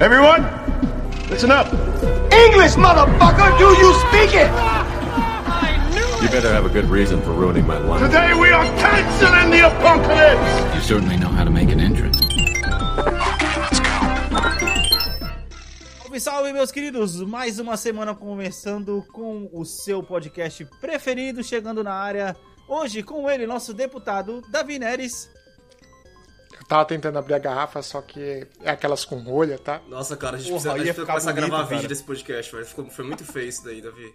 Everyone, 0.00 0.42
listen 1.28 1.50
up. 1.50 1.66
English, 2.32 2.76
motherfucker! 2.76 3.58
Do 3.58 3.66
you 3.82 3.92
speak 4.06 4.30
it? 4.32 4.48
You 6.22 6.28
better 6.28 6.52
have 6.52 6.64
a 6.64 6.68
good 6.68 6.84
reason 6.84 7.20
for 7.22 7.32
ruining 7.32 7.66
my 7.66 7.78
life. 7.78 8.00
Today 8.00 8.32
we 8.32 8.52
are 8.52 8.64
canceling 8.78 9.50
the 9.50 9.66
apocalypse. 9.66 10.74
You 10.76 10.80
certainly 10.82 11.16
know 11.16 11.26
how 11.26 11.42
to 11.42 11.50
make 11.50 11.70
an 11.72 11.80
entrance. 11.80 12.16
Salve, 16.04 16.20
salve, 16.20 16.52
meus 16.52 16.70
queridos! 16.70 17.20
Mais 17.22 17.58
uma 17.58 17.76
semana 17.76 18.14
começando 18.14 19.04
com 19.12 19.48
o 19.52 19.64
seu 19.64 20.00
podcast 20.00 20.64
preferido, 20.80 21.42
chegando 21.42 21.82
na 21.82 21.94
área. 21.94 22.36
Hoje 22.68 23.02
com 23.02 23.28
ele, 23.28 23.48
nosso 23.48 23.74
deputado 23.74 24.42
Davi 24.48 24.78
Neres. 24.78 25.28
Tava 26.68 26.84
tentando 26.84 27.18
abrir 27.18 27.32
a 27.32 27.38
garrafa, 27.38 27.80
só 27.80 28.02
que 28.02 28.46
é 28.62 28.70
aquelas 28.70 29.02
com 29.02 29.16
rolha, 29.20 29.58
tá? 29.58 29.80
Nossa, 29.88 30.14
cara, 30.18 30.36
a 30.36 30.38
gente 30.38 30.50
Porra, 30.50 30.74
precisa, 30.74 30.82
a 30.82 30.84
gente 30.94 31.06
começar 31.06 31.30
a 31.30 31.32
bonito, 31.32 31.48
gravar 31.48 31.64
cara. 31.64 31.76
vídeo 31.76 31.88
desse 31.88 32.04
podcast, 32.04 32.52
velho. 32.52 32.66
Ficou, 32.66 32.84
foi 32.90 33.04
muito 33.06 33.24
feio 33.24 33.48
isso 33.48 33.64
daí, 33.64 33.80
Davi. 33.80 34.14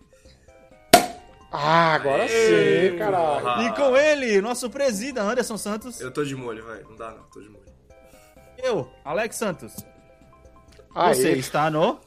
Ah, 1.52 1.94
agora 1.94 2.28
sim, 2.28 2.98
caralho. 2.98 3.68
E 3.68 3.76
com 3.76 3.96
ele, 3.98 4.42
nosso 4.42 4.70
presida 4.70 5.22
Anderson 5.24 5.58
Santos. 5.58 6.00
Eu 6.00 6.12
tô 6.12 6.24
de 6.24 6.36
molho, 6.36 6.64
velho. 6.66 6.88
Não 6.90 6.96
dá 6.96 7.12
não, 7.12 7.24
tô 7.24 7.42
de 7.42 7.50
molho. 7.50 7.64
Eu, 8.58 8.90
Alex 9.04 9.36
Santos. 9.36 9.76
Aí, 10.96 11.16
Você 11.16 11.32
está 11.32 11.70
no. 11.72 12.00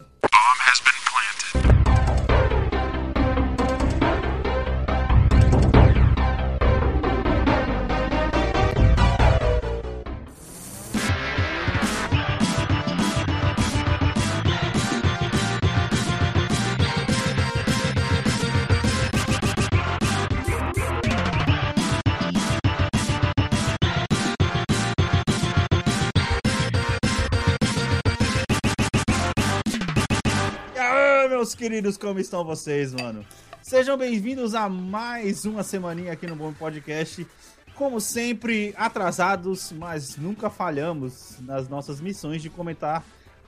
Queridos, 31.56 31.96
como 31.96 32.20
estão 32.20 32.44
vocês, 32.44 32.92
mano? 32.92 33.24
Sejam 33.62 33.96
bem-vindos 33.96 34.54
a 34.54 34.68
mais 34.68 35.46
uma 35.46 35.62
semaninha 35.62 36.12
aqui 36.12 36.26
no 36.26 36.36
Bom 36.36 36.52
Podcast. 36.52 37.26
Como 37.74 37.98
sempre, 37.98 38.74
atrasados, 38.76 39.72
mas 39.72 40.16
nunca 40.16 40.50
falhamos 40.50 41.38
nas 41.40 41.66
nossas 41.66 41.98
missões 41.98 42.42
de 42.42 42.50
comentar 42.50 43.02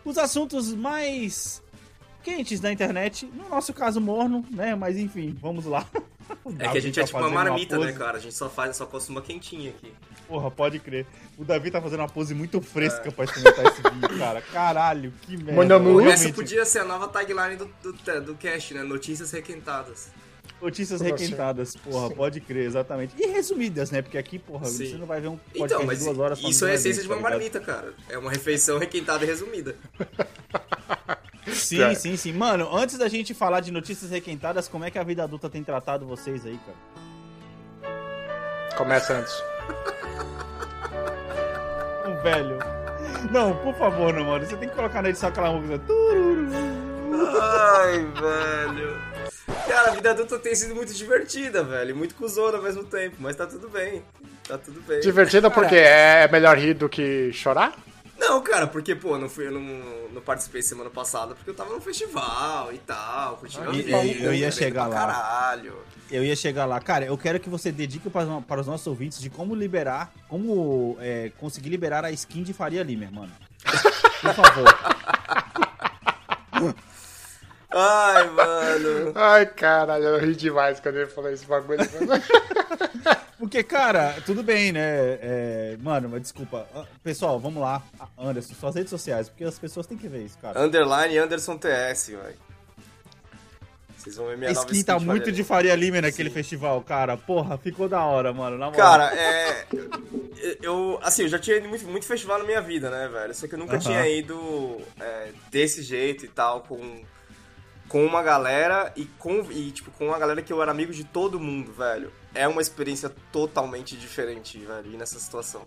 os 0.04 0.16
assuntos 0.16 0.74
mais 0.74 1.62
quentes 2.22 2.60
da 2.60 2.72
internet. 2.72 3.26
No 3.26 3.48
nosso 3.50 3.74
caso, 3.74 4.00
morno, 4.00 4.44
né? 4.50 4.74
Mas 4.74 4.96
enfim, 4.96 5.36
vamos 5.38 5.66
lá. 5.66 5.86
É 6.58 6.68
que 6.68 6.78
a 6.78 6.80
gente 6.80 6.94
tá 6.94 7.00
é 7.02 7.04
tipo 7.04 7.18
uma 7.18 7.28
marmita, 7.30 7.78
né, 7.78 7.86
pose- 7.86 7.98
cara? 7.98 8.16
A 8.18 8.20
gente 8.20 8.34
só 8.34 8.48
faz, 8.48 8.76
só 8.76 8.86
costuma 8.86 9.20
quentinha 9.22 9.70
aqui. 9.70 9.92
Porra, 10.26 10.50
pode 10.50 10.78
crer. 10.78 11.06
O 11.38 11.44
Davi 11.44 11.70
tá 11.70 11.80
fazendo 11.80 12.00
uma 12.00 12.08
pose 12.08 12.34
muito 12.34 12.60
fresca 12.60 13.10
pra 13.10 13.24
experimentar 13.24 13.66
esse 13.66 13.82
vídeo, 13.82 14.18
cara. 14.18 14.40
Caralho, 14.42 15.12
que 15.22 15.36
merda. 15.36 15.52
Manda 15.52 15.78
muito. 15.78 16.08
Essa 16.08 16.32
podia 16.32 16.64
ser 16.64 16.80
a 16.80 16.84
nova 16.84 17.08
tagline 17.08 17.56
do, 17.56 17.70
do, 17.82 18.20
do 18.22 18.34
cast, 18.34 18.74
né? 18.74 18.82
Notícias 18.82 19.30
requentadas. 19.32 20.10
Notícias 20.60 21.00
requentadas, 21.00 21.76
porra, 21.76 22.10
pode 22.10 22.40
crer, 22.40 22.66
exatamente. 22.66 23.14
E 23.16 23.26
resumidas, 23.28 23.92
né? 23.92 24.02
Porque 24.02 24.18
aqui, 24.18 24.40
porra, 24.40 24.66
Sim. 24.66 24.86
você 24.90 24.96
não 24.96 25.06
vai 25.06 25.20
ver 25.20 25.28
um 25.28 25.36
podcast 25.36 25.74
Então, 25.74 25.86
mas 25.86 25.98
de 26.00 26.04
duas 26.04 26.18
horas 26.18 26.40
isso 26.42 26.66
é 26.66 26.72
a 26.72 26.74
essência 26.74 27.00
de 27.02 27.08
uma 27.08 27.14
tá 27.14 27.20
ligado? 27.20 27.32
marmita, 27.38 27.60
cara. 27.60 27.94
É 28.08 28.18
uma 28.18 28.30
refeição 28.30 28.76
requentada 28.76 29.24
e 29.24 29.26
resumida. 29.28 29.76
Sim, 31.52 31.94
sim, 31.94 32.16
sim. 32.16 32.32
Mano, 32.32 32.68
antes 32.74 32.98
da 32.98 33.08
gente 33.08 33.34
falar 33.34 33.60
de 33.60 33.70
notícias 33.70 34.10
requentadas, 34.10 34.68
como 34.68 34.84
é 34.84 34.90
que 34.90 34.98
a 34.98 35.02
vida 35.02 35.24
adulta 35.24 35.48
tem 35.48 35.62
tratado 35.62 36.06
vocês 36.06 36.44
aí, 36.44 36.58
cara? 36.64 36.78
Começa 38.76 39.14
antes. 39.14 39.34
Um 42.06 42.22
velho. 42.22 42.58
Não, 43.30 43.56
por 43.56 43.74
favor, 43.74 44.12
não, 44.14 44.24
mano. 44.24 44.46
Você 44.46 44.56
tem 44.56 44.68
que 44.68 44.74
colocar 44.74 45.02
na 45.02 45.08
edição 45.10 45.28
aquela 45.28 45.50
música. 45.52 45.80
Ai, 47.42 48.06
velho. 48.20 48.96
Cara, 49.66 49.90
a 49.90 49.94
vida 49.94 50.10
adulta 50.10 50.38
tem 50.38 50.54
sido 50.54 50.74
muito 50.74 50.94
divertida, 50.94 51.62
velho. 51.64 51.96
Muito 51.96 52.14
cuzona 52.14 52.56
ao 52.56 52.62
mesmo 52.62 52.84
tempo, 52.84 53.16
mas 53.18 53.36
tá 53.36 53.46
tudo 53.46 53.68
bem. 53.68 54.02
Tá 54.46 54.56
tudo 54.56 54.80
bem. 54.82 55.00
Divertida 55.00 55.50
porque 55.50 55.76
é 55.76 56.28
melhor 56.28 56.56
rir 56.56 56.74
do 56.74 56.88
que 56.88 57.32
chorar? 57.32 57.74
Não, 58.28 58.42
cara, 58.42 58.66
porque, 58.66 58.94
pô, 58.94 59.16
não 59.16 59.26
fui, 59.26 59.46
eu 59.46 59.52
não, 59.52 59.60
não 60.12 60.20
participei 60.20 60.60
semana 60.60 60.90
passada 60.90 61.34
porque 61.34 61.48
eu 61.48 61.54
tava 61.54 61.72
no 61.72 61.80
festival 61.80 62.70
e 62.74 62.78
tal, 62.78 63.38
curtindo 63.38 63.64
Ah, 63.64 63.70
a 63.70 63.74
e- 63.74 63.82
vida, 63.82 63.96
e 64.02 64.22
eu 64.22 64.34
ia 64.34 64.50
chegar 64.52 64.86
lá. 64.86 64.96
Caralho. 64.96 65.74
Eu 66.10 66.22
ia 66.22 66.36
chegar 66.36 66.66
lá. 66.66 66.78
Cara, 66.78 67.06
eu 67.06 67.16
quero 67.16 67.40
que 67.40 67.48
você 67.48 67.72
dedique 67.72 68.10
para, 68.10 68.26
para 68.42 68.60
os 68.60 68.66
nossos 68.66 68.86
ouvintes 68.86 69.18
de 69.18 69.30
como 69.30 69.54
liberar, 69.54 70.12
como 70.28 70.98
é, 71.00 71.32
conseguir 71.38 71.70
liberar 71.70 72.04
a 72.04 72.10
skin 72.10 72.42
de 72.42 72.52
Faria 72.52 72.82
Limer, 72.82 73.10
mano. 73.10 73.32
Por 74.20 74.34
favor. 74.34 74.78
Ai, 77.70 78.30
mano. 78.30 79.12
Ai, 79.14 79.46
caralho, 79.46 80.04
eu 80.04 80.18
ri 80.18 80.34
demais 80.36 80.80
quando 80.80 80.96
ele 80.96 81.06
falou 81.10 81.30
esse 81.30 81.46
bagulho. 81.46 81.78
Porque, 83.38 83.62
cara, 83.62 84.16
tudo 84.26 84.42
bem, 84.42 84.72
né? 84.72 84.80
É, 84.80 85.76
mano, 85.80 86.08
mas 86.08 86.22
desculpa. 86.22 86.66
Ah, 86.74 86.84
Pessoal, 87.02 87.38
vamos 87.38 87.62
lá. 87.62 87.82
Anderson, 88.18 88.54
suas 88.54 88.74
redes 88.74 88.90
sociais, 88.90 89.28
porque 89.28 89.44
as 89.44 89.58
pessoas 89.58 89.86
têm 89.86 89.96
que 89.96 90.08
ver 90.08 90.24
isso, 90.24 90.36
cara. 90.38 90.60
Underline 90.60 91.16
Anderson 91.18 91.56
TS, 91.56 92.08
velho. 92.08 92.48
Vocês 93.96 94.16
vão 94.16 94.26
ver 94.26 94.38
minha 94.38 94.52
nova 94.52 94.70
skin 94.70 94.84
tá 94.84 94.98
muito 94.98 95.30
de 95.32 95.42
Faria 95.42 95.74
Limer 95.74 96.02
naquele 96.02 96.30
festival, 96.30 96.80
cara. 96.82 97.16
Porra, 97.16 97.58
ficou 97.58 97.88
da 97.88 98.04
hora, 98.04 98.32
mano. 98.32 98.56
Na 98.56 98.66
moral. 98.70 98.80
Cara, 98.80 99.14
é. 99.14 99.66
Eu, 100.62 100.98
assim, 101.02 101.22
eu 101.22 101.28
já 101.28 101.38
tinha 101.38 101.56
ido 101.56 101.68
muito, 101.68 101.86
muito 101.86 102.06
festival 102.06 102.38
na 102.38 102.44
minha 102.44 102.60
vida, 102.60 102.90
né, 102.90 103.08
velho? 103.08 103.34
Só 103.34 103.46
que 103.46 103.54
eu 103.54 103.58
nunca 103.58 103.72
Aham. 103.74 103.80
tinha 103.80 104.08
ido 104.08 104.80
é, 105.00 105.30
desse 105.50 105.82
jeito 105.82 106.24
e 106.24 106.28
tal, 106.28 106.62
com, 106.62 107.02
com 107.88 108.04
uma 108.04 108.22
galera 108.22 108.92
e 108.94 109.04
com, 109.04 109.50
e, 109.50 109.70
tipo, 109.70 109.90
com 109.92 110.08
uma 110.08 110.18
galera 110.18 110.42
que 110.42 110.52
eu 110.52 110.60
era 110.60 110.70
amigo 110.70 110.92
de 110.92 111.04
todo 111.04 111.40
mundo, 111.40 111.72
velho. 111.72 112.12
É 112.34 112.46
uma 112.46 112.60
experiência 112.60 113.10
totalmente 113.32 113.96
diferente, 113.96 114.58
velho, 114.58 114.92
ir 114.92 114.96
nessa 114.96 115.18
situação. 115.18 115.64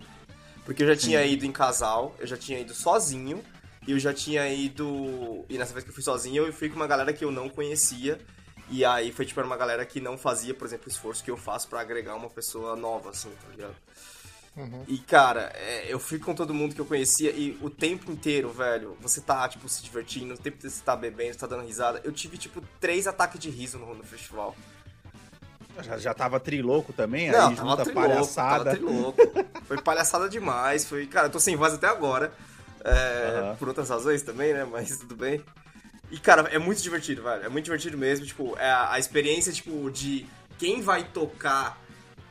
Porque 0.64 0.84
eu 0.84 0.88
já 0.88 0.96
tinha 0.96 1.26
ido 1.26 1.46
em 1.46 1.52
casal, 1.52 2.16
eu 2.20 2.28
já 2.28 2.38
tinha 2.38 2.60
ido 2.60 2.74
sozinho, 2.74 3.44
e 3.88 3.92
eu 3.92 4.00
já 4.00 4.14
tinha 4.14 4.48
ido. 4.48 5.44
E 5.50 5.58
nessa 5.58 5.74
vez 5.74 5.84
que 5.84 5.90
eu 5.90 5.96
fui 5.96 6.04
sozinho, 6.04 6.46
eu 6.46 6.54
fui 6.54 6.70
com 6.70 6.76
uma 6.76 6.88
galera 6.88 7.12
que 7.12 7.26
eu 7.26 7.32
não 7.32 7.50
conhecia. 7.50 8.20
E 8.70 8.86
aí 8.86 9.12
foi 9.12 9.26
tipo 9.26 9.40
era 9.40 9.48
uma 9.48 9.58
galera 9.58 9.86
que 9.86 10.00
não 10.00 10.18
fazia, 10.18 10.54
por 10.54 10.66
exemplo, 10.66 10.86
o 10.88 10.90
esforço 10.90 11.24
que 11.24 11.32
eu 11.32 11.36
faço 11.36 11.68
pra 11.68 11.82
agregar 11.82 12.16
uma 12.16 12.30
pessoa 12.30 12.76
nova, 12.76 13.10
assim, 13.10 13.30
tá 13.30 13.50
ligado? 13.50 13.76
E, 14.88 14.98
cara, 14.98 15.52
é, 15.56 15.86
eu 15.92 15.98
fui 15.98 16.20
com 16.20 16.36
todo 16.36 16.54
mundo 16.54 16.76
que 16.76 16.82
eu 16.82 16.86
conhecia 16.86 17.32
e 17.32 17.58
o 17.62 17.70
tempo 17.70 18.12
inteiro, 18.12 18.52
velho, 18.52 18.98
você 19.00 19.22
tá, 19.22 19.48
tipo, 19.48 19.68
se 19.70 19.82
divertindo, 19.82 20.34
o 20.34 20.38
tempo 20.38 20.58
inteiro 20.58 20.76
você 20.76 20.84
tá 20.84 20.96
bebendo, 20.96 21.34
você 21.34 21.40
tá 21.40 21.48
dando 21.48 21.66
risada. 21.66 22.02
Eu 22.04 22.12
tive, 22.12 22.38
tipo, 22.38 22.62
três 22.80 23.08
ataques 23.08 23.40
de 23.40 23.50
riso 23.50 23.78
no, 23.80 23.96
no 23.96 24.04
festival. 24.04 24.56
Já, 25.82 25.98
já 25.98 26.14
tava 26.14 26.38
trilouco 26.38 26.92
também, 26.92 27.32
Não, 27.32 27.48
aí 27.50 27.56
tava 27.56 27.70
junta 27.70 27.84
trilouco, 27.86 28.10
palhaçada. 28.10 28.64
tava 28.66 28.76
trilouco. 28.76 29.22
Foi 29.66 29.82
palhaçada 29.82 30.28
demais, 30.28 30.86
foi... 30.86 31.08
Cara, 31.08 31.28
eu 31.28 31.32
tô 31.32 31.40
sem 31.40 31.56
voz 31.56 31.74
até 31.74 31.88
agora, 31.88 32.34
é, 32.84 33.40
Aham. 33.40 33.56
por 33.56 33.70
outras 33.70 33.90
razões 33.90 34.22
também, 34.22 34.54
né, 34.54 34.68
mas 34.70 34.98
tudo 34.98 35.16
bem. 35.16 35.42
E, 36.12 36.20
cara, 36.20 36.50
é 36.50 36.60
muito 36.60 36.82
divertido, 36.82 37.24
velho, 37.24 37.46
é 37.46 37.48
muito 37.48 37.64
divertido 37.64 37.98
mesmo, 37.98 38.26
tipo, 38.26 38.54
é 38.58 38.70
a, 38.70 38.92
a 38.92 39.00
experiência, 39.00 39.54
tipo, 39.54 39.90
de 39.90 40.26
quem 40.60 40.82
vai 40.82 41.06
tocar 41.06 41.82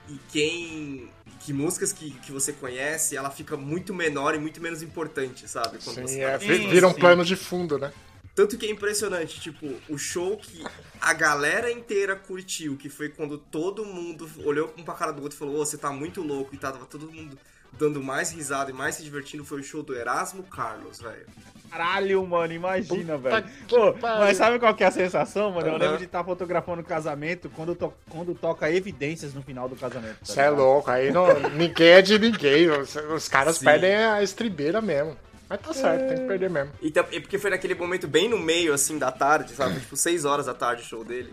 e 0.07 0.21
quem... 0.31 1.11
Que 1.41 1.53
músicas 1.53 1.93
que, 1.93 2.11
que 2.11 2.31
você 2.31 2.53
conhece, 2.53 3.17
ela 3.17 3.31
fica 3.31 3.57
muito 3.57 3.95
menor 3.95 4.35
e 4.35 4.39
muito 4.39 4.61
menos 4.61 4.83
importante, 4.83 5.49
sabe? 5.49 5.79
Quando 5.83 5.97
Sim, 5.97 6.07
você 6.07 6.21
é, 6.21 6.33
tá 6.33 6.37
vi- 6.39 6.67
vira 6.67 6.87
um 6.87 6.93
plano 6.93 7.25
de 7.25 7.35
fundo, 7.35 7.79
né? 7.79 7.93
tanto 8.35 8.57
que 8.57 8.65
é 8.65 8.71
impressionante, 8.71 9.39
tipo, 9.41 9.67
o 9.89 9.99
show 9.99 10.37
que 10.37 10.65
a 11.01 11.13
galera 11.13 11.71
inteira 11.71 12.17
curtiu, 12.17 12.77
que 12.77 12.89
foi 12.89 13.11
quando 13.11 13.37
todo 13.37 13.85
mundo 13.85 14.31
olhou 14.45 14.73
um 14.79 14.83
pra 14.83 14.95
cara 14.95 15.13
do 15.13 15.21
outro 15.23 15.37
e 15.37 15.39
falou, 15.39 15.57
ô, 15.57 15.67
você 15.67 15.77
tá 15.77 15.91
muito 15.93 16.23
louco, 16.23 16.55
e 16.55 16.59
tava 16.59 16.87
todo 16.87 17.11
mundo 17.13 17.37
dando 17.79 18.03
mais 18.03 18.31
risada 18.33 18.71
e 18.71 18.75
mais 18.75 18.95
se 18.97 19.03
divertindo, 19.03 19.45
foi 19.45 19.61
o 19.61 19.65
show 19.65 19.83
do 19.83 19.95
Erasmo 19.97 20.43
Carlos, 20.45 21.01
velho. 21.01 21.27
Caralho, 21.71 22.27
mano, 22.27 22.53
imagina, 22.53 23.17
Puta 23.17 23.41
velho. 23.41 23.49
Pô, 23.69 23.95
mas 24.01 24.37
sabe 24.37 24.59
qual 24.59 24.75
que 24.75 24.83
é 24.83 24.89
a 24.89 24.91
sensação, 24.91 25.53
mano? 25.53 25.69
Eu 25.69 25.75
Aham. 25.75 25.79
lembro 25.83 25.99
de 25.99 26.05
estar 26.05 26.25
fotografando 26.25 26.81
o 26.83 26.85
casamento 26.85 27.49
quando, 27.51 27.77
to- 27.77 27.95
quando 28.09 28.35
toca 28.35 28.69
evidências 28.71 29.33
no 29.33 29.41
final 29.43 29.69
do 29.69 29.77
casamento. 29.77 30.17
tá 30.19 30.25
Você 30.27 30.41
é 30.41 30.45
ligado? 30.45 30.59
louco, 30.59 30.91
aí 30.91 31.13
não, 31.13 31.39
ninguém 31.51 31.89
é 31.91 32.03
de 32.03 32.19
ninguém. 32.19 32.69
Os, 32.71 32.97
os 32.97 33.29
caras 33.29 33.59
Sim. 33.59 33.67
perdem 33.67 33.95
a 33.95 34.21
estribeira 34.21 34.81
mesmo. 34.81 35.17
Mas 35.49 35.61
tá 35.61 35.73
certo, 35.73 36.09
tem 36.09 36.19
que 36.19 36.27
perder 36.27 36.51
mesmo. 36.51 36.73
E 36.83 36.93
e 37.13 37.21
porque 37.21 37.39
foi 37.39 37.51
naquele 37.51 37.75
momento 37.77 38.07
bem 38.09 38.29
no 38.29 38.39
meio, 38.39 38.73
assim, 38.75 38.99
da 38.99 39.13
tarde, 39.13 39.53
sabe? 39.55 39.79
tipo, 39.81 39.97
6 39.97 40.25
horas 40.25 40.47
da 40.47 40.55
tarde 40.55 40.83
o 40.83 40.85
show 40.85 41.05
dele. 41.05 41.33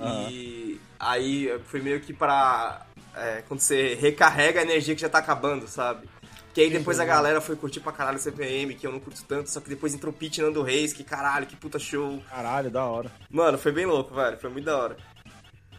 E 0.00 0.80
aí 0.98 1.58
foi 1.66 1.80
meio 1.80 2.00
que 2.00 2.12
pra... 2.12 2.86
é, 3.16 3.42
quando 3.48 3.60
você 3.60 3.94
recarrega 3.94 4.60
a 4.60 4.62
energia 4.62 4.94
que 4.94 5.00
já 5.00 5.08
tá 5.08 5.18
acabando, 5.18 5.66
sabe? 5.68 6.08
Que 6.52 6.60
aí 6.60 6.70
depois 6.70 7.00
a 7.00 7.04
galera 7.04 7.40
foi 7.40 7.56
curtir 7.56 7.80
pra 7.80 7.90
caralho 7.92 8.16
o 8.16 8.20
CPM, 8.20 8.74
que 8.74 8.86
eu 8.86 8.92
não 8.92 9.00
curto 9.00 9.24
tanto, 9.24 9.50
só 9.50 9.60
que 9.60 9.68
depois 9.68 9.92
entrou 9.92 10.12
o 10.12 10.16
Pete 10.16 10.40
Nando 10.40 10.62
Reis, 10.62 10.92
que 10.92 11.02
caralho, 11.02 11.46
que 11.46 11.56
puta 11.56 11.78
show. 11.80 12.22
Caralho, 12.30 12.70
da 12.70 12.84
hora. 12.84 13.10
Mano, 13.28 13.58
foi 13.58 13.72
bem 13.72 13.86
louco, 13.86 14.14
velho, 14.14 14.38
foi 14.38 14.50
muito 14.50 14.64
da 14.64 14.76
hora. 14.78 14.96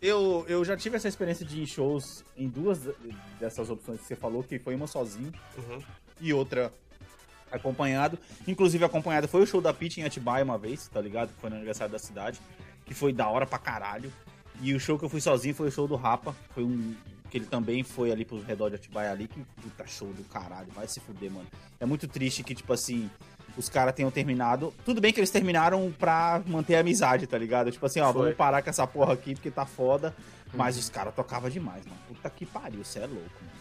Eu, 0.01 0.45
eu 0.49 0.63
já 0.65 0.75
tive 0.75 0.97
essa 0.97 1.07
experiência 1.07 1.45
de 1.45 1.57
ir 1.59 1.63
em 1.63 1.65
shows 1.65 2.23
em 2.37 2.47
duas 2.49 2.81
dessas 3.39 3.69
opções 3.69 4.01
que 4.01 4.05
você 4.07 4.15
falou, 4.15 4.43
que 4.43 4.59
foi 4.59 4.75
uma 4.75 4.85
sozinho 4.87 5.31
Uhum. 5.57 5.81
e 6.19 6.33
outra 6.33 6.71
acompanhado. 7.51 8.19
Inclusive, 8.47 8.83
acompanhado 8.83 9.27
foi 9.27 9.41
o 9.41 9.47
show 9.47 9.61
da 9.61 9.73
Pitty 9.73 10.01
em 10.01 10.03
Atibaia 10.03 10.43
uma 10.43 10.57
vez, 10.57 10.87
tá 10.89 10.99
ligado? 10.99 11.29
Que 11.33 11.39
foi 11.39 11.49
no 11.49 11.55
aniversário 11.55 11.91
da 11.91 11.99
cidade, 11.99 12.39
que 12.85 12.93
foi 12.93 13.13
da 13.13 13.27
hora 13.29 13.45
pra 13.45 13.57
caralho. 13.57 14.11
E 14.61 14.73
o 14.73 14.79
show 14.79 14.97
que 14.99 15.05
eu 15.05 15.09
fui 15.09 15.21
sozinho 15.21 15.55
foi 15.55 15.69
o 15.69 15.71
show 15.71 15.87
do 15.87 15.95
Rapa, 15.95 16.35
foi 16.53 16.63
um 16.63 16.93
que 17.29 17.37
ele 17.37 17.45
também 17.45 17.83
foi 17.83 18.11
ali 18.11 18.23
pro 18.25 18.41
redor 18.41 18.69
de 18.69 18.75
Atibaia 18.75 19.11
ali, 19.11 19.27
que 19.27 19.39
puta 19.61 19.85
show 19.87 20.11
do 20.13 20.23
caralho, 20.25 20.67
vai 20.73 20.87
se 20.87 20.99
fuder, 20.99 21.31
mano. 21.31 21.47
É 21.79 21.85
muito 21.85 22.07
triste 22.07 22.43
que, 22.43 22.53
tipo 22.55 22.71
assim, 22.73 23.09
os 23.57 23.67
caras 23.69 23.93
tenham 23.95 24.11
terminado. 24.11 24.73
Tudo 24.85 25.01
bem 25.01 25.11
que 25.13 25.19
eles 25.19 25.29
terminaram 25.31 25.93
pra 25.97 26.41
manter 26.45 26.75
a 26.75 26.79
amizade, 26.81 27.25
tá 27.27 27.37
ligado? 27.37 27.71
Tipo 27.71 27.85
assim, 27.85 27.99
ó, 27.99 28.11
Foi. 28.11 28.21
vamos 28.21 28.35
parar 28.37 28.61
com 28.61 28.69
essa 28.69 28.85
porra 28.87 29.13
aqui 29.13 29.33
porque 29.35 29.51
tá 29.51 29.65
foda. 29.65 30.15
Mas 30.53 30.77
os 30.77 30.87
caras 30.89 31.13
tocavam 31.13 31.49
demais, 31.49 31.83
mano. 31.85 31.97
Puta 32.07 32.29
que 32.29 32.45
pariu, 32.45 32.83
você 32.83 32.99
é 32.99 33.07
louco, 33.07 33.29
mano. 33.41 33.55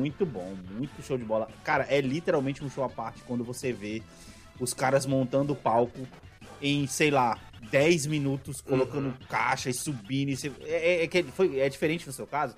Muito 0.00 0.24
bom, 0.24 0.54
muito 0.72 1.02
show 1.02 1.18
de 1.18 1.24
bola. 1.24 1.48
Cara, 1.62 1.86
é 1.88 2.00
literalmente 2.00 2.64
um 2.64 2.70
show 2.70 2.82
à 2.82 2.88
parte 2.88 3.22
quando 3.26 3.44
você 3.44 3.72
vê 3.72 4.02
os 4.58 4.72
caras 4.72 5.04
montando 5.06 5.52
o 5.52 5.56
palco 5.56 6.00
em, 6.62 6.86
sei 6.86 7.10
lá, 7.10 7.38
10 7.70 8.06
minutos, 8.06 8.60
colocando 8.60 9.12
caixa 9.28 9.68
e 9.68 9.74
subindo. 9.74 10.30
E 10.30 10.52
é, 10.64 11.00
é- 11.00 11.04
é 11.04 11.06
que 11.06 11.22
foi, 11.24 11.60
é 11.60 11.68
diferente 11.68 12.06
no 12.06 12.12
seu 12.12 12.26
caso, 12.26 12.56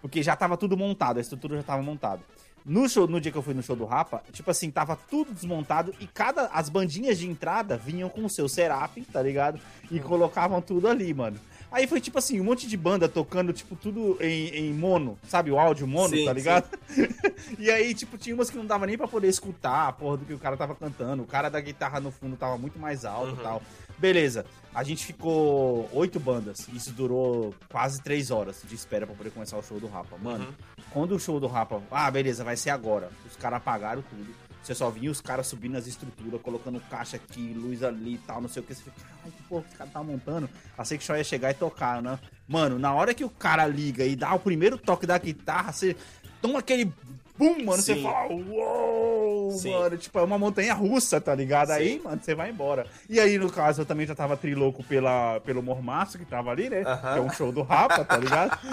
porque 0.00 0.22
já 0.22 0.34
tava 0.36 0.56
tudo 0.56 0.76
montado, 0.76 1.18
a 1.18 1.20
estrutura 1.20 1.56
já 1.56 1.62
tava 1.62 1.82
montada. 1.82 2.20
No, 2.64 2.88
show, 2.88 3.06
no 3.06 3.20
dia 3.20 3.32
que 3.32 3.38
eu 3.38 3.42
fui 3.42 3.54
no 3.54 3.62
show 3.62 3.74
do 3.74 3.86
Rapa, 3.86 4.22
tipo 4.32 4.50
assim, 4.50 4.70
tava 4.70 4.94
tudo 4.94 5.32
desmontado 5.32 5.94
e 5.98 6.06
cada. 6.06 6.46
As 6.48 6.68
bandinhas 6.68 7.18
de 7.18 7.26
entrada 7.26 7.76
vinham 7.76 8.08
com 8.08 8.24
o 8.24 8.30
seu 8.30 8.48
Seraph, 8.48 8.98
tá 9.12 9.22
ligado? 9.22 9.58
E 9.90 9.98
colocavam 9.98 10.60
tudo 10.60 10.88
ali, 10.88 11.12
mano. 11.14 11.40
Aí 11.72 11.86
foi 11.86 12.00
tipo 12.00 12.18
assim, 12.18 12.40
um 12.40 12.44
monte 12.44 12.66
de 12.66 12.76
banda 12.76 13.08
tocando, 13.08 13.52
tipo, 13.52 13.76
tudo 13.76 14.18
em, 14.20 14.48
em 14.48 14.74
mono, 14.74 15.16
sabe? 15.28 15.52
O 15.52 15.58
áudio 15.58 15.86
mono, 15.86 16.16
Sim, 16.16 16.24
tá 16.24 16.32
ligado? 16.32 16.68
e 17.58 17.70
aí, 17.70 17.94
tipo, 17.94 18.18
tinha 18.18 18.34
umas 18.34 18.50
que 18.50 18.56
não 18.56 18.66
dava 18.66 18.86
nem 18.86 18.98
pra 18.98 19.06
poder 19.06 19.28
escutar 19.28 19.86
a 19.86 19.92
porra 19.92 20.16
do 20.16 20.24
que 20.24 20.34
o 20.34 20.38
cara 20.38 20.56
tava 20.56 20.74
cantando. 20.74 21.22
O 21.22 21.26
cara 21.26 21.48
da 21.48 21.60
guitarra 21.60 22.00
no 22.00 22.10
fundo 22.10 22.36
tava 22.36 22.58
muito 22.58 22.78
mais 22.78 23.04
alto 23.04 23.36
e 23.38 23.42
tal. 23.42 23.62
Beleza. 24.00 24.46
A 24.74 24.82
gente 24.82 25.04
ficou 25.04 25.88
oito 25.92 26.18
bandas. 26.18 26.66
Isso 26.72 26.92
durou 26.92 27.54
quase 27.68 28.00
três 28.00 28.30
horas 28.30 28.62
de 28.66 28.74
espera 28.74 29.06
pra 29.06 29.14
poder 29.14 29.30
começar 29.30 29.58
o 29.58 29.62
show 29.62 29.78
do 29.78 29.86
Rapa. 29.86 30.16
Mano, 30.16 30.54
quando 30.90 31.14
o 31.14 31.20
show 31.20 31.38
do 31.38 31.46
Rapa. 31.46 31.82
Ah, 31.90 32.10
beleza, 32.10 32.42
vai 32.42 32.56
ser 32.56 32.70
agora. 32.70 33.10
Os 33.28 33.36
caras 33.36 33.58
apagaram 33.58 34.02
tudo. 34.02 34.34
Você 34.62 34.74
só 34.74 34.90
via 34.90 35.10
os 35.10 35.20
caras 35.20 35.46
subindo 35.46 35.76
as 35.76 35.86
estruturas, 35.86 36.40
colocando 36.42 36.80
caixa 36.90 37.16
aqui, 37.16 37.52
luz 37.54 37.82
ali 37.82 38.14
e 38.14 38.18
tal, 38.18 38.40
não 38.40 38.48
sei 38.48 38.62
o 38.62 38.66
que. 38.66 38.74
Você 38.74 38.82
fica, 38.82 38.96
caralho, 39.00 39.32
que 39.32 39.42
porra 39.44 39.62
que 39.62 39.70
os 39.70 39.76
caras 39.76 39.92
tá 39.92 40.02
montando. 40.02 40.50
Achei 40.76 40.98
que 40.98 41.04
só 41.04 41.16
ia 41.16 41.24
chegar 41.24 41.50
e 41.50 41.54
tocar, 41.54 42.02
né? 42.02 42.18
Mano, 42.46 42.78
na 42.78 42.92
hora 42.94 43.14
que 43.14 43.24
o 43.24 43.30
cara 43.30 43.66
liga 43.66 44.04
e 44.04 44.14
dá 44.14 44.34
o 44.34 44.38
primeiro 44.38 44.76
toque 44.76 45.06
da 45.06 45.16
guitarra, 45.18 45.72
você 45.72 45.96
toma 46.42 46.58
aquele 46.58 46.92
boom, 47.38 47.64
mano. 47.64 47.80
Você 47.82 47.94
Sim. 47.94 48.02
fala, 48.02 48.32
uou. 48.32 49.09
Mano. 49.50 49.96
Tipo, 49.98 50.18
é 50.18 50.22
uma 50.22 50.38
montanha 50.38 50.74
russa, 50.74 51.20
tá 51.20 51.34
ligado? 51.34 51.70
Aí, 51.70 52.00
mano, 52.04 52.20
você 52.22 52.34
vai 52.34 52.50
embora. 52.50 52.86
E 53.08 53.18
aí, 53.20 53.38
no 53.38 53.50
caso, 53.50 53.82
eu 53.82 53.86
também 53.86 54.06
já 54.06 54.14
tava 54.14 54.36
trilouco 54.36 54.82
pela, 54.84 55.40
pelo 55.40 55.62
Mormaço, 55.62 56.18
que 56.18 56.24
tava 56.24 56.50
ali, 56.50 56.68
né? 56.70 56.82
Aham. 56.86 57.12
Que 57.12 57.18
é 57.18 57.22
um 57.22 57.30
show 57.30 57.52
do 57.52 57.62
Rapa, 57.62 58.04
tá 58.04 58.16
ligado? 58.16 58.58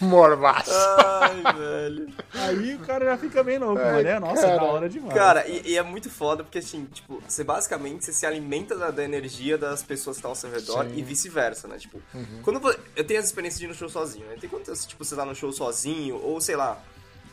Mormaço. 0.00 0.70
Ai, 0.72 1.42
velho. 1.54 2.08
Aí 2.34 2.74
o 2.74 2.78
cara 2.80 3.04
já 3.04 3.18
fica 3.18 3.44
bem 3.44 3.58
louco, 3.58 3.78
Ai, 3.80 3.92
mano. 3.96 4.08
É, 4.08 4.18
nossa, 4.18 4.42
cara. 4.42 4.56
da 4.56 4.62
hora 4.64 4.88
demais. 4.88 5.14
Cara, 5.14 5.46
e, 5.46 5.72
e 5.72 5.76
é 5.76 5.82
muito 5.82 6.08
foda 6.08 6.42
porque, 6.42 6.58
assim, 6.58 6.86
tipo, 6.86 7.22
você 7.28 7.44
basicamente 7.44 8.04
você 8.04 8.12
se 8.12 8.24
alimenta 8.24 8.74
da, 8.76 8.90
da 8.90 9.04
energia 9.04 9.58
das 9.58 9.82
pessoas 9.82 10.16
que 10.16 10.20
estão 10.20 10.30
ao 10.30 10.34
seu 10.34 10.50
redor 10.50 10.86
Sim. 10.86 10.94
e 10.96 11.02
vice-versa, 11.02 11.68
né? 11.68 11.76
Tipo, 11.78 12.00
quando 12.42 12.58
vo- 12.60 12.74
eu 12.96 13.04
tenho 13.04 13.18
essa 13.18 13.28
experiência 13.28 13.58
de 13.58 13.66
ir 13.66 13.68
no 13.68 13.74
show 13.74 13.90
sozinho, 13.90 14.24
né? 14.26 14.36
Tem 14.40 14.48
quando, 14.48 14.64
tipo, 14.86 15.04
você 15.04 15.14
tá 15.14 15.24
no 15.26 15.34
show 15.34 15.52
sozinho 15.52 16.16
ou, 16.16 16.40
sei 16.40 16.56
lá, 16.56 16.78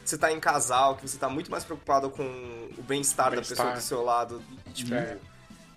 você 0.09 0.17
tá 0.17 0.31
em 0.31 0.39
casal, 0.39 0.95
que 0.95 1.07
você 1.07 1.17
tá 1.17 1.29
muito 1.29 1.49
mais 1.51 1.63
preocupado 1.63 2.09
com 2.09 2.23
o 2.77 2.81
bem-estar 2.83 3.25
da 3.29 3.37
Bem-estar. 3.37 3.57
pessoa 3.57 3.73
do 3.75 3.81
seu 3.81 4.03
lado, 4.03 4.41
tipo, 4.73 4.93
É. 4.93 5.17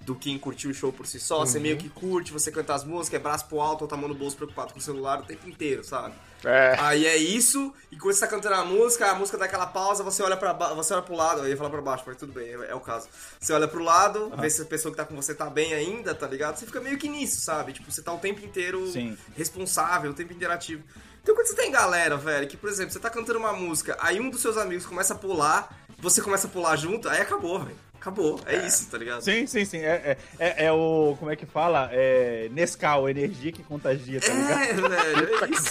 do 0.02 0.14
que 0.14 0.30
em 0.30 0.38
curtir 0.38 0.66
o 0.68 0.74
show 0.74 0.92
por 0.92 1.06
si 1.06 1.20
só. 1.20 1.40
Você 1.40 1.60
meio 1.60 1.76
que 1.76 1.88
curte, 1.88 2.32
você 2.32 2.50
canta 2.50 2.74
as 2.74 2.82
músicas, 2.84 3.20
é 3.20 3.22
braço 3.22 3.46
pro 3.46 3.60
alto 3.60 3.82
ou 3.82 3.88
tá 3.88 3.96
mão 3.96 4.08
no 4.08 4.14
bolso 4.14 4.34
preocupado 4.36 4.72
com 4.72 4.78
o 4.78 4.82
celular 4.82 5.20
o 5.20 5.24
tempo 5.24 5.48
inteiro, 5.48 5.84
sabe? 5.84 6.14
É. 6.42 6.74
Aí 6.80 7.04
é 7.06 7.18
isso, 7.18 7.72
e 7.92 7.98
quando 7.98 8.14
você 8.14 8.20
tá 8.20 8.26
cantando 8.26 8.54
a 8.54 8.64
música, 8.64 9.10
a 9.10 9.14
música 9.14 9.36
dá 9.36 9.44
aquela 9.44 9.66
pausa, 9.66 10.02
você 10.02 10.22
olha 10.22 10.38
para 10.38 10.54
você 10.74 10.94
olha 10.94 11.02
pro 11.02 11.14
lado, 11.14 11.42
eu 11.42 11.48
ia 11.48 11.56
falar 11.56 11.68
pra 11.68 11.82
baixo, 11.82 12.02
mas 12.06 12.16
tudo 12.16 12.32
bem, 12.32 12.48
é, 12.48 12.70
é 12.70 12.74
o 12.74 12.80
caso. 12.80 13.08
Você 13.38 13.52
olha 13.52 13.68
pro 13.68 13.84
lado, 13.84 14.32
vê 14.38 14.48
se 14.48 14.62
a 14.62 14.64
pessoa 14.64 14.90
que 14.90 14.96
tá 14.96 15.04
com 15.04 15.14
você 15.14 15.34
tá 15.34 15.50
bem 15.50 15.74
ainda, 15.74 16.14
tá 16.14 16.26
ligado? 16.26 16.56
Você 16.56 16.64
fica 16.64 16.80
meio 16.80 16.96
que 16.96 17.06
nisso, 17.08 17.42
sabe? 17.42 17.74
Tipo, 17.74 17.92
você 17.92 18.00
tá 18.00 18.10
o 18.10 18.18
tempo 18.18 18.42
inteiro 18.44 18.90
Sim. 18.90 19.18
responsável, 19.36 20.10
o 20.12 20.14
tempo 20.14 20.32
interativo. 20.32 20.82
Então 21.22 21.34
quando 21.34 21.46
você 21.46 21.54
tem 21.54 21.70
galera, 21.70 22.16
velho, 22.16 22.48
que, 22.48 22.56
por 22.56 22.68
exemplo, 22.68 22.92
você 22.92 22.98
tá 22.98 23.10
cantando 23.10 23.38
uma 23.38 23.52
música, 23.52 23.96
aí 24.00 24.20
um 24.20 24.30
dos 24.30 24.40
seus 24.40 24.56
amigos 24.56 24.86
começa 24.86 25.14
a 25.14 25.16
pular, 25.16 25.68
você 25.98 26.22
começa 26.22 26.46
a 26.46 26.50
pular 26.50 26.76
junto, 26.76 27.08
aí 27.08 27.20
acabou, 27.20 27.60
velho. 27.60 27.76
Acabou, 28.00 28.40
é, 28.46 28.66
isso, 28.66 28.88
tá 28.90 28.96
ligado? 28.96 29.20
Sim, 29.20 29.46
sim, 29.46 29.62
sim. 29.66 29.78
É, 29.78 30.16
é, 30.38 30.46
é, 30.62 30.64
é 30.66 30.72
o. 30.72 31.14
Como 31.18 31.30
é 31.30 31.36
que 31.36 31.44
fala? 31.44 31.90
É 31.92 32.48
Nescau, 32.50 33.08
energia 33.10 33.52
que 33.52 33.62
contagia, 33.62 34.18
tá 34.20 34.32
ligado? 34.32 34.62
É, 34.62 34.72
velho, 34.72 35.44
é 35.44 35.48
isso. 35.52 35.70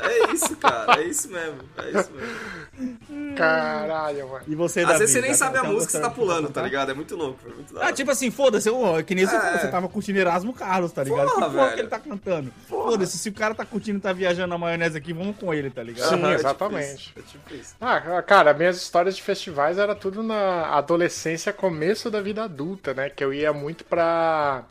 É 0.00 0.32
isso, 0.32 0.56
cara, 0.56 1.00
é 1.00 1.04
isso 1.04 1.30
mesmo, 1.30 1.58
é 1.78 1.90
isso 2.00 2.10
mesmo. 2.10 3.36
Caralho, 3.36 4.28
mano. 4.28 4.44
E 4.48 4.54
você, 4.54 4.80
Às 4.80 4.86
Davi, 4.86 4.98
vezes 5.00 5.14
você 5.14 5.20
nem 5.20 5.34
sabe 5.34 5.58
a 5.58 5.64
música 5.64 5.86
que 5.86 5.92
você 5.92 6.00
tá 6.00 6.10
pulando, 6.10 6.50
tá 6.50 6.62
ligado? 6.62 6.90
É 6.90 6.94
muito 6.94 7.14
louco, 7.16 7.38
é 7.48 7.54
muito 7.54 7.78
Ah, 7.80 7.92
tipo 7.92 8.10
assim, 8.10 8.30
foda-se, 8.30 8.68
é 8.68 9.02
que 9.02 9.14
nem 9.14 9.24
você 9.26 9.36
É. 9.36 9.40
falou, 9.40 9.58
você 9.60 9.68
tava 9.68 9.88
curtindo 9.88 10.18
Erasmo 10.18 10.52
Carlos, 10.52 10.92
tá 10.92 11.04
ligado? 11.04 11.28
Porra, 11.28 11.34
que 11.34 11.40
porra 11.52 11.62
velho. 11.64 11.74
que 11.74 11.80
ele 11.80 11.88
tá 11.88 11.98
cantando? 11.98 12.52
Foda-se, 12.68 13.18
se 13.18 13.28
o 13.28 13.32
cara 13.32 13.54
tá 13.54 13.64
curtindo, 13.64 14.00
tá 14.00 14.12
viajando 14.12 14.48
na 14.48 14.58
maionese 14.58 14.98
aqui, 14.98 15.12
vamos 15.12 15.36
com 15.36 15.54
ele, 15.54 15.70
tá 15.70 15.82
ligado? 15.82 16.08
Sim, 16.08 16.14
é 16.16 16.18
tipo 16.18 16.28
exatamente. 16.34 16.94
isso, 16.94 17.12
É 17.16 17.22
tipo 17.22 17.54
isso. 17.54 17.74
Ah, 17.80 18.22
cara, 18.22 18.52
minhas 18.52 18.76
histórias 18.76 19.16
de 19.16 19.22
festivais 19.22 19.78
era 19.78 19.94
tudo 19.94 20.22
na 20.22 20.66
adolescência, 20.76 21.51
começo 21.52 22.10
da 22.10 22.20
vida 22.20 22.44
adulta, 22.44 22.94
né? 22.94 23.10
Que 23.10 23.22
eu 23.22 23.32
ia 23.32 23.52
muito 23.52 23.84
pra, 23.84 24.64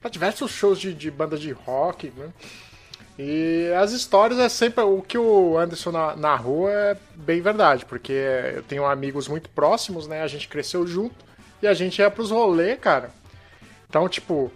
pra 0.00 0.10
diversos 0.10 0.50
shows 0.50 0.78
de, 0.78 0.94
de 0.94 1.10
banda 1.10 1.36
de 1.36 1.50
rock, 1.52 2.12
né? 2.16 2.30
E 3.18 3.70
as 3.80 3.92
histórias 3.92 4.38
é 4.38 4.48
sempre 4.48 4.82
o 4.82 5.02
que 5.02 5.18
o 5.18 5.58
Anderson 5.58 5.90
na, 5.90 6.16
narrou 6.16 6.68
é 6.68 6.96
bem 7.14 7.40
verdade, 7.40 7.84
porque 7.84 8.12
eu 8.54 8.62
tenho 8.62 8.86
amigos 8.86 9.28
muito 9.28 9.50
próximos, 9.50 10.06
né? 10.06 10.22
A 10.22 10.26
gente 10.26 10.48
cresceu 10.48 10.86
junto 10.86 11.24
e 11.60 11.66
a 11.66 11.74
gente 11.74 11.98
ia 11.98 12.10
pros 12.10 12.30
rolê, 12.30 12.74
cara. 12.76 13.10
Então, 13.88 14.08
tipo, 14.08 14.50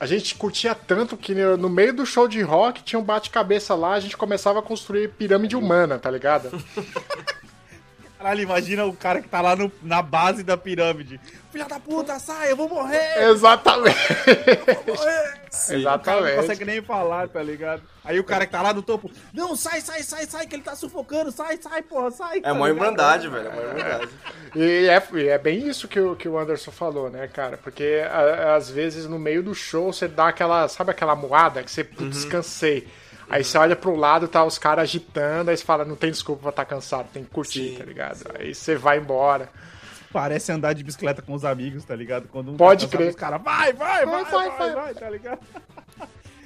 a 0.00 0.06
gente 0.06 0.34
curtia 0.34 0.74
tanto 0.74 1.16
que 1.16 1.34
no 1.34 1.68
meio 1.68 1.92
do 1.92 2.06
show 2.06 2.26
de 2.26 2.40
rock 2.40 2.82
tinha 2.82 2.98
um 2.98 3.04
bate-cabeça 3.04 3.74
lá, 3.74 3.92
a 3.92 4.00
gente 4.00 4.16
começava 4.16 4.58
a 4.58 4.62
construir 4.62 5.08
pirâmide 5.08 5.54
humana, 5.54 5.98
tá 5.98 6.10
ligado? 6.10 6.50
Caralho, 8.24 8.40
imagina 8.40 8.86
o 8.86 8.96
cara 8.96 9.20
que 9.20 9.28
tá 9.28 9.42
lá 9.42 9.54
no- 9.54 9.70
na 9.82 10.00
base 10.00 10.42
da 10.42 10.56
pirâmide. 10.56 11.20
Filha 11.52 11.66
da 11.66 11.78
puta, 11.78 12.18
sai, 12.18 12.52
eu 12.52 12.56
vou 12.56 12.70
morrer! 12.70 13.22
Exatamente. 13.28 13.98
Sim, 15.50 15.82
O 15.82 15.84
cara 15.84 16.20
não 16.22 16.26
Exatamente. 16.28 16.36
consegue 16.36 16.64
nem 16.64 16.80
falar, 16.82 17.28
tá 17.28 17.42
ligado? 17.42 17.82
Aí 18.02 18.18
o 18.18 18.24
cara 18.24 18.46
que 18.46 18.52
tá 18.52 18.62
lá 18.62 18.72
no 18.72 18.80
topo, 18.82 19.10
não, 19.32 19.54
sai, 19.54 19.82
sai, 19.82 20.02
sai, 20.02 20.24
sai, 20.24 20.46
que 20.46 20.56
ele 20.56 20.62
tá 20.62 20.74
sufocando, 20.74 21.30
sai, 21.30 21.58
sai, 21.60 21.82
porra, 21.82 22.10
sai. 22.10 22.38
É 22.38 22.40
tá 22.40 22.52
uma 22.54 22.66
irmandade, 22.68 23.28
velho, 23.28 23.46
é 23.46 23.50
uma 23.50 23.62
irmandade. 23.62 24.08
E 24.56 24.88
é, 24.88 25.26
é 25.28 25.38
bem 25.38 25.68
isso 25.68 25.86
que 25.86 26.00
o, 26.00 26.16
que 26.16 26.26
o 26.26 26.38
Anderson 26.38 26.70
falou, 26.70 27.10
né, 27.10 27.28
cara? 27.28 27.58
Porque 27.58 28.02
a- 28.10 28.54
às 28.56 28.70
vezes 28.70 29.06
no 29.06 29.18
meio 29.18 29.42
do 29.42 29.54
show 29.54 29.92
você 29.92 30.08
dá 30.08 30.28
aquela, 30.28 30.66
sabe 30.68 30.92
aquela 30.92 31.14
moada 31.14 31.62
que 31.62 31.70
você 31.70 31.84
putz, 31.84 32.08
descansei. 32.22 32.88
Aí 33.28 33.42
você 33.42 33.56
olha 33.58 33.74
pro 33.74 33.96
lado, 33.96 34.28
tá 34.28 34.44
os 34.44 34.58
caras 34.58 34.82
agitando, 34.84 35.50
aí 35.50 35.56
você 35.56 35.64
fala, 35.64 35.84
não 35.84 35.96
tem 35.96 36.10
desculpa 36.10 36.42
pra 36.42 36.50
estar 36.50 36.64
cansado, 36.64 37.08
tem 37.12 37.24
que 37.24 37.30
curtir, 37.30 37.70
Sim, 37.70 37.76
tá 37.78 37.84
ligado? 37.84 38.24
Aí 38.38 38.54
você 38.54 38.76
vai 38.76 38.98
embora. 38.98 39.48
Parece 40.12 40.52
andar 40.52 40.74
de 40.74 40.84
bicicleta 40.84 41.20
com 41.22 41.32
os 41.34 41.44
amigos, 41.44 41.84
tá 41.84 41.96
ligado? 41.96 42.28
Quando 42.28 42.52
um 42.52 42.56
Pode 42.56 42.86
tá 42.86 42.92
cansado, 42.92 42.98
crer. 42.98 43.10
Os 43.10 43.16
caras, 43.16 43.42
vai, 43.42 43.72
vai, 43.72 44.06
vai, 44.06 44.24
Vai, 44.24 44.24
vai, 44.24 44.48
vai, 44.50 44.58
vai, 44.58 44.74
vai. 44.74 44.94
tá 44.94 45.10
ligado? 45.10 45.40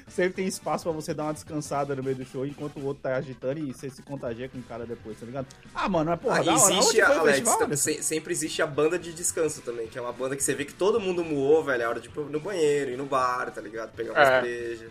Sempre 0.08 0.32
tem 0.34 0.46
espaço 0.46 0.84
pra 0.84 0.92
você 0.92 1.12
dar 1.12 1.24
uma 1.24 1.34
descansada 1.34 1.94
no 1.94 2.02
meio 2.02 2.16
do 2.16 2.24
show, 2.24 2.44
enquanto 2.46 2.78
o 2.80 2.84
outro 2.86 3.02
tá 3.02 3.16
agitando 3.16 3.60
e 3.60 3.72
você 3.74 3.90
se 3.90 4.02
contagia 4.02 4.48
com 4.48 4.58
o 4.58 4.62
cara 4.62 4.86
depois, 4.86 5.20
tá 5.20 5.26
ligado? 5.26 5.46
Ah, 5.74 5.86
mano, 5.88 6.10
mas 6.10 6.18
porra, 6.20 6.40
Ah, 6.40 6.42
da 6.42 6.56
hora. 6.56 6.72
existe, 6.74 7.04
foi 7.04 7.16
o 7.16 7.20
Alex, 7.20 7.38
festival, 7.40 7.76
se- 7.76 8.02
sempre 8.02 8.32
existe 8.32 8.62
a 8.62 8.66
banda 8.66 8.98
de 8.98 9.12
descanso 9.12 9.60
também, 9.60 9.86
que 9.86 9.98
é 9.98 10.00
uma 10.00 10.12
banda 10.12 10.34
que 10.34 10.42
você 10.42 10.54
vê 10.54 10.64
que 10.64 10.72
todo 10.72 10.98
mundo 10.98 11.22
muou, 11.22 11.62
velho, 11.62 11.82
é 11.82 11.86
hora 11.88 12.00
de 12.00 12.08
ir 12.08 12.10
pro- 12.10 12.24
no 12.28 12.40
banheiro, 12.40 12.90
ir 12.90 12.96
no 12.96 13.04
bar, 13.04 13.50
tá 13.52 13.60
ligado? 13.60 13.92
Pegar 13.92 14.12
uma 14.12 14.20
É. 14.22 14.40
cerveja. 14.40 14.88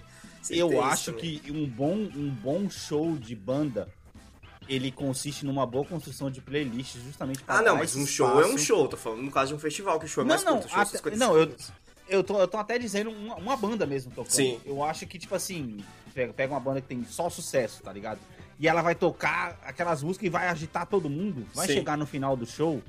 Eu 0.49 0.69
tem 0.69 0.79
acho 0.79 1.13
que 1.13 1.41
um 1.51 1.65
bom, 1.67 1.93
um 1.95 2.29
bom 2.29 2.69
show 2.69 3.15
de 3.17 3.35
banda, 3.35 3.87
ele 4.67 4.91
consiste 4.91 5.45
numa 5.45 5.65
boa 5.65 5.85
construção 5.85 6.29
de 6.29 6.41
playlist, 6.41 6.97
justamente 6.97 7.41
pra 7.43 7.59
Ah, 7.59 7.61
não, 7.61 7.75
mas 7.77 7.95
um 7.95 8.05
show 8.05 8.27
é 8.41 8.45
um 8.45 8.49
espaço. 8.49 8.65
show, 8.65 8.87
tô 8.87 8.97
falando 8.97 9.21
no 9.23 9.31
caso 9.31 9.49
de 9.49 9.55
um 9.55 9.59
festival, 9.59 9.99
que 9.99 10.05
o 10.05 10.09
show 10.09 10.23
é 10.23 10.25
Não, 10.25 10.29
mais 10.35 10.43
não, 10.43 10.53
curto, 10.59 10.69
show 10.69 10.79
até- 10.81 10.89
são 10.91 10.97
55 10.99 11.17
não, 11.33 11.37
eu-. 11.39 11.55
Eu 12.09 12.23
tô, 12.23 12.39
eu 12.39 12.47
tô 12.47 12.55
até 12.57 12.79
dizendo 12.79 13.09
uma, 13.11 13.35
uma 13.35 13.57
banda 13.57 13.85
mesmo 13.85 14.11
tocando. 14.11 14.31
Sim. 14.31 14.61
Eu 14.65 14.81
acho 14.81 15.05
que, 15.05 15.19
tipo 15.19 15.35
assim, 15.35 15.83
pega, 16.13 16.31
pega 16.31 16.53
uma 16.53 16.59
banda 16.59 16.79
que 16.79 16.87
tem 16.87 17.03
só 17.03 17.29
sucesso, 17.29 17.81
tá 17.83 17.91
ligado? 17.91 18.19
e 18.59 18.67
ela 18.67 18.81
vai 18.81 18.95
tocar 18.95 19.55
aquelas 19.63 20.01
músicas 20.01 20.25
e 20.25 20.29
vai 20.31 20.47
agitar 20.47 20.87
todo 20.87 21.07
mundo. 21.07 21.45
Vai 21.53 21.67
Sim. 21.67 21.73
chegar 21.75 21.95
no 21.95 22.07
final 22.07 22.35
do 22.35 22.43
show, 22.43 22.81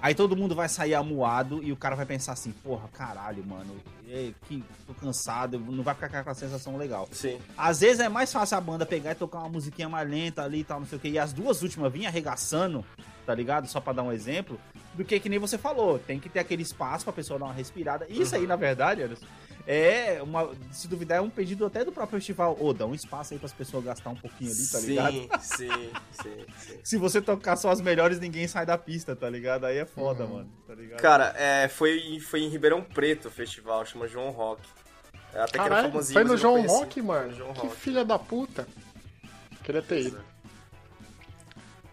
aí 0.00 0.14
todo 0.14 0.36
mundo 0.36 0.54
vai 0.54 0.68
sair 0.68 0.94
amuado 0.94 1.62
e 1.62 1.72
o 1.72 1.76
cara 1.76 1.94
vai 1.94 2.06
pensar 2.06 2.32
assim, 2.32 2.52
porra, 2.52 2.88
caralho, 2.88 3.44
mano, 3.44 3.76
ei, 4.06 4.34
que 4.48 4.64
tô 4.86 4.94
cansado, 4.94 5.58
não 5.58 5.82
vai 5.82 5.94
ficar 5.94 6.08
com 6.08 6.16
aquela 6.16 6.34
sensação 6.34 6.76
legal. 6.76 7.08
Sim. 7.12 7.38
Às 7.56 7.80
vezes 7.80 8.00
é 8.00 8.08
mais 8.08 8.32
fácil 8.32 8.56
a 8.56 8.60
banda 8.60 8.84
pegar 8.84 9.12
e 9.12 9.14
tocar 9.14 9.38
uma 9.38 9.48
musiquinha 9.48 9.88
mais 9.88 10.08
lenta 10.08 10.42
ali 10.42 10.60
e 10.60 10.64
tal, 10.64 10.80
não 10.80 10.86
sei 10.86 10.98
o 10.98 11.00
que. 11.00 11.08
E 11.08 11.18
as 11.18 11.32
duas 11.32 11.62
últimas 11.62 11.92
vinham 11.92 12.08
arregaçando, 12.08 12.84
tá 13.24 13.34
ligado? 13.34 13.66
Só 13.66 13.80
pra 13.80 13.92
dar 13.92 14.02
um 14.02 14.12
exemplo. 14.12 14.58
Do 14.94 15.04
que 15.04 15.20
que 15.20 15.28
nem 15.28 15.38
você 15.38 15.56
falou. 15.56 15.98
Tem 15.98 16.18
que 16.18 16.28
ter 16.28 16.40
aquele 16.40 16.62
espaço 16.62 17.04
pra 17.04 17.12
pessoa 17.12 17.38
dar 17.38 17.46
uma 17.46 17.54
respirada. 17.54 18.06
Isso 18.08 18.34
aí, 18.34 18.46
na 18.46 18.56
verdade, 18.56 19.02
Anderson, 19.02 19.26
é 19.72 20.20
uma. 20.20 20.50
Se 20.72 20.88
duvidar, 20.88 21.18
é 21.18 21.20
um 21.20 21.30
pedido 21.30 21.64
até 21.64 21.84
do 21.84 21.92
próprio 21.92 22.18
festival. 22.18 22.56
Ô, 22.60 22.72
dá 22.72 22.86
um 22.86 22.94
espaço 22.94 23.32
aí 23.32 23.38
pras 23.38 23.52
pessoas 23.52 23.84
gastar 23.84 24.10
um 24.10 24.16
pouquinho 24.16 24.50
ali, 24.50 24.66
tá 24.66 24.80
ligado? 24.80 25.12
Sim, 25.40 25.68
sim, 25.70 25.90
sim, 26.22 26.46
sim. 26.58 26.80
Se 26.82 26.96
você 26.96 27.22
tocar 27.22 27.54
só 27.54 27.70
as 27.70 27.80
melhores, 27.80 28.18
ninguém 28.18 28.48
sai 28.48 28.66
da 28.66 28.76
pista, 28.76 29.14
tá 29.14 29.30
ligado? 29.30 29.66
Aí 29.66 29.78
é 29.78 29.86
foda, 29.86 30.26
mano. 30.26 30.50
Tá 30.66 30.74
ligado? 30.74 31.00
Cara, 31.00 31.32
é, 31.36 31.68
foi, 31.68 32.18
foi 32.18 32.40
em 32.40 32.48
Ribeirão 32.48 32.82
Preto 32.82 33.28
o 33.28 33.30
festival, 33.30 33.86
chama 33.86 34.08
João 34.08 34.30
Rock. 34.30 34.60
É, 35.32 35.40
até 35.40 35.52
que 35.52 35.58
era 35.60 35.68
Caralho, 35.68 35.88
famosinho, 35.90 36.14
foi 36.14 36.24
no 36.24 36.30
não 36.30 36.36
João. 36.36 36.66
Rock, 36.66 37.02
mano. 37.02 37.32
João 37.32 37.52
que 37.54 37.66
Rock. 37.66 37.76
filha 37.76 38.04
da 38.04 38.18
puta. 38.18 38.66
Queria 39.62 39.82
ter 39.82 40.00
ido. 40.00 40.16
é. 40.16 40.30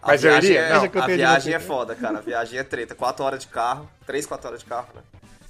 A 0.02 0.06
Mas 0.08 0.24
eu 0.24 0.30
viagem 0.30 0.50
iria? 0.50 0.60
É, 0.62 0.72
eu 0.72 1.02
a 1.02 1.06
viagem 1.06 1.54
é 1.54 1.60
foda, 1.60 1.94
cara. 1.94 2.18
A 2.18 2.22
viagem 2.22 2.58
é 2.58 2.64
treta. 2.64 2.94
4 2.96 3.24
horas 3.24 3.40
de 3.40 3.46
carro. 3.46 3.88
3, 4.04 4.26
4 4.26 4.48
horas 4.48 4.60
de 4.60 4.66
carro, 4.66 4.88
né? 4.94 5.02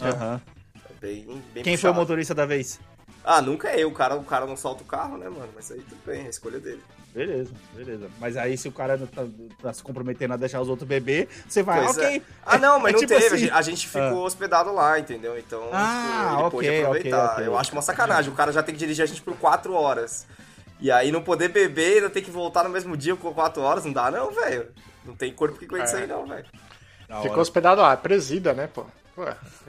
Aham. 0.03 0.43
É 0.55 0.58
bem, 1.01 1.43
bem 1.55 1.63
Quem 1.63 1.77
foi 1.77 1.91
o 1.91 1.93
puxado. 1.93 1.95
motorista 1.95 2.35
da 2.35 2.47
vez? 2.47 2.79
Ah, 3.25 3.43
nunca 3.43 3.69
é 3.69 3.83
eu. 3.83 3.89
O 3.89 3.93
cara, 3.93 4.15
o 4.17 4.25
cara 4.25 4.47
não 4.47 4.57
solta 4.57 4.83
o 4.83 4.87
carro, 4.87 5.19
né, 5.19 5.29
mano? 5.29 5.49
Mas 5.55 5.71
aí 5.71 5.81
tudo 5.81 5.99
bem, 6.07 6.23
é 6.23 6.27
a 6.27 6.31
escolha 6.31 6.59
dele. 6.59 6.81
Beleza, 7.15 7.51
beleza. 7.75 8.09
Mas 8.21 8.37
aí 8.37 8.57
se 8.57 8.69
o 8.69 8.73
cara 8.73 8.97
não 8.97 9.07
tá, 9.07 9.25
tá 9.61 9.73
se 9.73 9.83
comprometendo 9.83 10.35
a 10.35 10.37
deixar 10.37 10.61
os 10.61 10.69
outros 10.69 10.87
beber, 10.89 11.29
você 11.49 11.63
vai, 11.63 11.83
Pois 11.85 11.97
ok. 11.97 12.17
é. 12.19 12.23
Ah, 12.45 12.59
não, 12.59 12.79
mas 12.79 12.91
É 12.91 12.93
não 12.93 13.01
tipo 13.01 13.13
teve. 13.21 13.35
assim. 13.35 13.51
A 13.51 13.63
gente- 13.63 13.89
ficou 13.89 14.25
hospedado 14.25 14.73
lá, 14.73 14.99
entendeu? 14.99 15.39
Então, 15.39 15.69
Ah, 15.73 16.35
tipo, 16.37 16.41
ele 16.41 16.51
pôde 16.51 16.69
ok, 16.69 16.83
aproveitar. 16.83 17.25
ok, 17.25 17.33
ok. 17.35 17.47
Eu 17.47 17.59
acho 17.59 17.73
uma 17.73 17.83
sacanagem. 17.83 18.31
O 18.33 18.37
cara 18.37 18.53
já 18.53 18.63
tem 18.63 18.75
que 18.75 18.79
dirigir 18.79 19.03
a 19.03 19.07
gente 19.07 19.21
por 19.23 19.37
4 19.37 19.73
horas. 19.75 20.27
E 20.81 20.91
aí 20.93 21.11
não 21.11 21.23
poder 21.23 21.49
beber 21.49 21.93
e 21.93 21.95
ainda 21.97 22.11
ter 22.11 22.23
que 22.23 22.31
voltar 22.31 22.63
no 22.63 22.71
mesmo 22.71 22.97
dia 22.97 23.17
com 23.17 23.33
4 23.35 23.61
horas, 23.63 23.85
não 23.85 23.93
dá 23.93 24.11
não, 24.11 24.31
velho. 24.31 24.69
Não 25.05 25.17
tem 25.17 25.33
corpo 25.33 25.59
que 25.59 25.65
aguente 25.65 25.87
isso 25.87 25.97
É. 25.97 26.03
aí 26.03 26.07
não, 26.07 26.25
velho. 26.27 26.47
Ficou 27.23 27.39
hospedado 27.41 27.81
lá, 27.81 27.97
presida, 27.97 28.53
né, 28.53 28.69
pô? 28.73 28.85
Pô, 29.19 29.25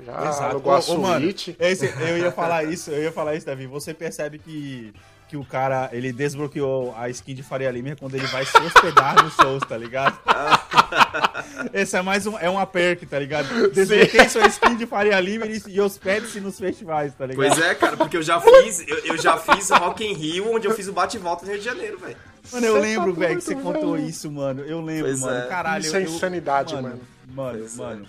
já 0.05 0.29
Exato. 0.29 0.43
alugou 0.43 0.73
a 0.73 0.97
mano, 0.99 1.21
suíte. 1.25 1.55
esse- 1.59 1.91
eu 1.99 2.19
ia 2.19 2.31
falar 2.31 2.65
isso, 2.65 2.91
eu 2.91 3.01
ia 3.01 3.11
falar 3.11 3.33
isso, 3.33 3.47
Davi. 3.47 3.65
Você 3.65 3.95
percebe 3.95 4.37
que, 4.37 4.93
que 5.27 5.35
o 5.35 5.43
cara, 5.43 5.89
ele 5.91 6.13
desbloqueou 6.13 6.93
a 6.95 7.09
skin 7.09 7.33
de 7.33 7.41
Faria 7.41 7.71
Lima 7.71 7.95
quando 7.95 8.13
ele 8.13 8.27
vai 8.27 8.45
se 8.45 8.55
hospedar 8.61 9.23
nos 9.23 9.33
shows, 9.33 9.63
tá 9.67 9.75
ligado? 9.75 10.19
Esse 11.73 11.97
é 11.97 12.01
mais 12.03 12.27
um, 12.27 12.37
é 12.37 12.47
uma 12.47 12.67
perk, 12.67 13.07
tá 13.07 13.17
ligado? 13.17 13.71
Desbloqueie 13.71 14.29
sua 14.29 14.45
skin 14.47 14.75
de 14.75 14.85
Faria 14.85 15.19
Lima 15.19 15.47
e, 15.47 15.59
e 15.67 15.81
hospede-se 15.81 16.39
nos 16.39 16.59
festivais, 16.59 17.11
tá 17.15 17.25
ligado? 17.25 17.47
Pois 17.47 17.59
é, 17.59 17.73
cara, 17.73 17.97
porque 17.97 18.17
eu 18.17 18.21
já 18.23 18.39
fiz, 18.39 18.87
eu, 18.87 18.97
eu 18.99 19.17
já 19.17 19.35
fiz 19.35 19.67
Rock 19.71 20.05
in 20.05 20.13
Rio, 20.13 20.53
onde 20.53 20.67
eu 20.67 20.75
fiz 20.75 20.87
o 20.87 20.93
bate 20.93 21.17
e 21.17 21.19
volta 21.19 21.43
no 21.43 21.51
Rio 21.51 21.59
de 21.59 21.65
Janeiro, 21.65 21.97
velho. 21.97 22.17
Mano, 22.51 22.65
eu 22.67 22.73
Você 22.75 22.79
lembro, 22.81 23.13
tá 23.13 23.19
velho, 23.19 23.35
que 23.37 23.43
você 23.43 23.53
doido, 23.55 23.65
contou 23.65 23.93
velho. 23.93 24.07
isso, 24.07 24.31
mano. 24.31 24.61
Eu 24.61 24.79
lembro, 24.81 25.05
Pois 25.07 25.19
mano. 25.21 25.37
é. 25.39 25.47
Caralho, 25.47 25.81
Isso 25.83 25.95
é 25.95 25.99
eu- 25.99 26.03
insanidade, 26.05 26.73
mano. 26.75 26.87
mano. 26.89 27.01
Mano, 27.31 27.57
Pois 27.59 27.73
é. 27.79 27.81
mano. 27.81 28.05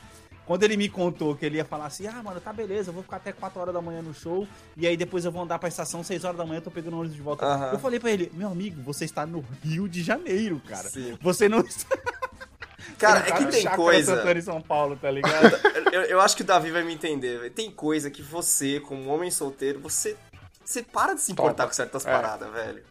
Quando 0.51 0.65
ele 0.65 0.77
me 0.77 0.89
contou 0.89 1.37
que 1.37 1.47
ele 1.47 1.59
ia 1.59 1.65
falar 1.65 1.87
assim, 1.87 2.09
ah, 2.09 2.21
mano, 2.25 2.41
tá 2.41 2.53
beleza, 2.53 2.91
eu 2.91 2.93
vou 2.93 3.05
ficar 3.05 3.19
até 3.19 3.31
4 3.33 3.61
horas 3.61 3.73
da 3.73 3.81
manhã 3.81 4.03
no 4.03 4.13
show, 4.13 4.49
e 4.77 4.85
aí 4.85 4.97
depois 4.97 5.25
eu 5.25 5.31
vou 5.31 5.43
andar 5.43 5.61
pra 5.61 5.69
estação 5.69 6.03
6 6.03 6.25
horas 6.25 6.37
da 6.37 6.45
manhã, 6.45 6.59
eu 6.59 6.63
tô 6.63 6.73
pegando 6.73 6.97
ônibus 6.99 7.15
de 7.15 7.23
volta. 7.23 7.47
Aham. 7.47 7.71
Eu 7.75 7.79
falei 7.79 8.01
pra 8.01 8.11
ele, 8.11 8.33
meu 8.35 8.49
amigo, 8.49 8.83
você 8.83 9.05
está 9.05 9.25
no 9.25 9.45
Rio 9.63 9.89
de 9.89 10.03
Janeiro, 10.03 10.61
cara. 10.67 10.89
Sim. 10.89 11.17
Você 11.23 11.49
não 11.49 11.61
está 11.61 11.97
Cara, 12.99 13.21
é 13.21 13.31
tá 13.31 13.37
que 13.37 13.45
no 13.45 13.51
tem 13.53 13.65
coisa. 13.77 14.17
Santana 14.17 14.41
em 14.41 14.43
São 14.43 14.61
Paulo, 14.61 14.97
tá 15.01 15.09
ligado? 15.09 15.57
Eu, 15.95 16.03
eu 16.03 16.21
acho 16.21 16.35
que 16.37 16.43
o 16.43 16.45
Davi 16.45 16.73
vai 16.73 16.83
me 16.83 16.95
entender, 16.95 17.39
velho. 17.39 17.51
Tem 17.53 17.71
coisa 17.71 18.11
que 18.11 18.21
você, 18.21 18.81
como 18.81 19.09
homem 19.09 19.31
solteiro, 19.31 19.79
você. 19.79 20.17
Você 20.65 20.83
para 20.83 21.15
de 21.15 21.21
se 21.21 21.31
importar 21.31 21.55
Topa. 21.63 21.69
com 21.69 21.75
certas 21.75 22.05
É. 22.05 22.11
paradas, 22.11 22.53
velho. 22.53 22.83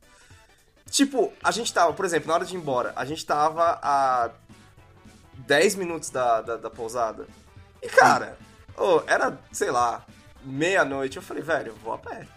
Tipo, 0.89 1.33
a 1.43 1.51
gente 1.51 1.73
tava, 1.73 1.91
por 1.91 2.05
exemplo, 2.05 2.29
na 2.29 2.35
hora 2.35 2.45
de 2.45 2.55
ir 2.55 2.57
embora, 2.57 2.93
a 2.95 3.03
gente 3.03 3.25
tava 3.25 3.79
a 3.83 4.31
10 5.45 5.75
minutos 5.75 6.09
da, 6.09 6.41
da, 6.41 6.55
da 6.55 6.69
pousada. 6.69 7.27
E, 7.81 7.87
cara, 7.87 8.37
ô, 8.77 9.01
era, 9.07 9.37
sei 9.51 9.71
lá, 9.71 10.05
meia-noite. 10.43 11.17
Eu 11.17 11.23
falei, 11.23 11.43
velho, 11.43 11.69
eu 11.69 11.75
vou 11.75 11.93
a 11.93 11.97
pé. 11.97 12.27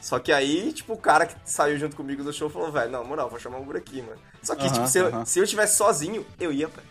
Só 0.00 0.18
que 0.18 0.32
aí, 0.32 0.72
tipo, 0.72 0.92
o 0.92 0.98
cara 0.98 1.26
que 1.26 1.34
saiu 1.44 1.76
junto 1.76 1.96
comigo 1.96 2.22
do 2.22 2.32
show 2.32 2.48
falou, 2.48 2.70
velho, 2.70 2.90
não, 2.90 3.04
moral, 3.04 3.28
vou 3.28 3.38
chamar 3.38 3.58
um 3.58 3.62
Uber 3.62 3.76
aqui, 3.76 4.00
mano. 4.00 4.20
Só 4.42 4.54
que, 4.54 4.64
Aham, 4.64 4.72
tipo, 4.72 4.86
se 4.86 4.98
eu, 4.98 5.06
aham. 5.08 5.24
se 5.24 5.38
eu 5.38 5.46
tivesse 5.46 5.76
sozinho, 5.76 6.24
eu 6.38 6.52
ia 6.52 6.66
a 6.66 6.70
pé. 6.70 6.82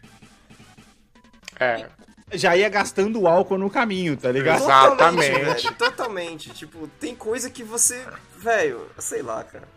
É, 1.59 1.89
Já 2.33 2.55
ia 2.55 2.69
gastando 2.69 3.25
álcool 3.25 3.57
no 3.57 3.69
caminho, 3.69 4.17
tá 4.17 4.31
ligado? 4.31 4.61
Exatamente. 4.61 5.31
Totalmente, 5.31 5.63
velho, 5.63 5.75
totalmente. 5.75 6.49
Tipo, 6.51 6.87
tem 6.99 7.15
coisa 7.15 7.49
que 7.49 7.63
você. 7.63 8.05
Velho, 8.37 8.87
sei 8.99 9.21
lá, 9.21 9.43
cara. 9.43 9.67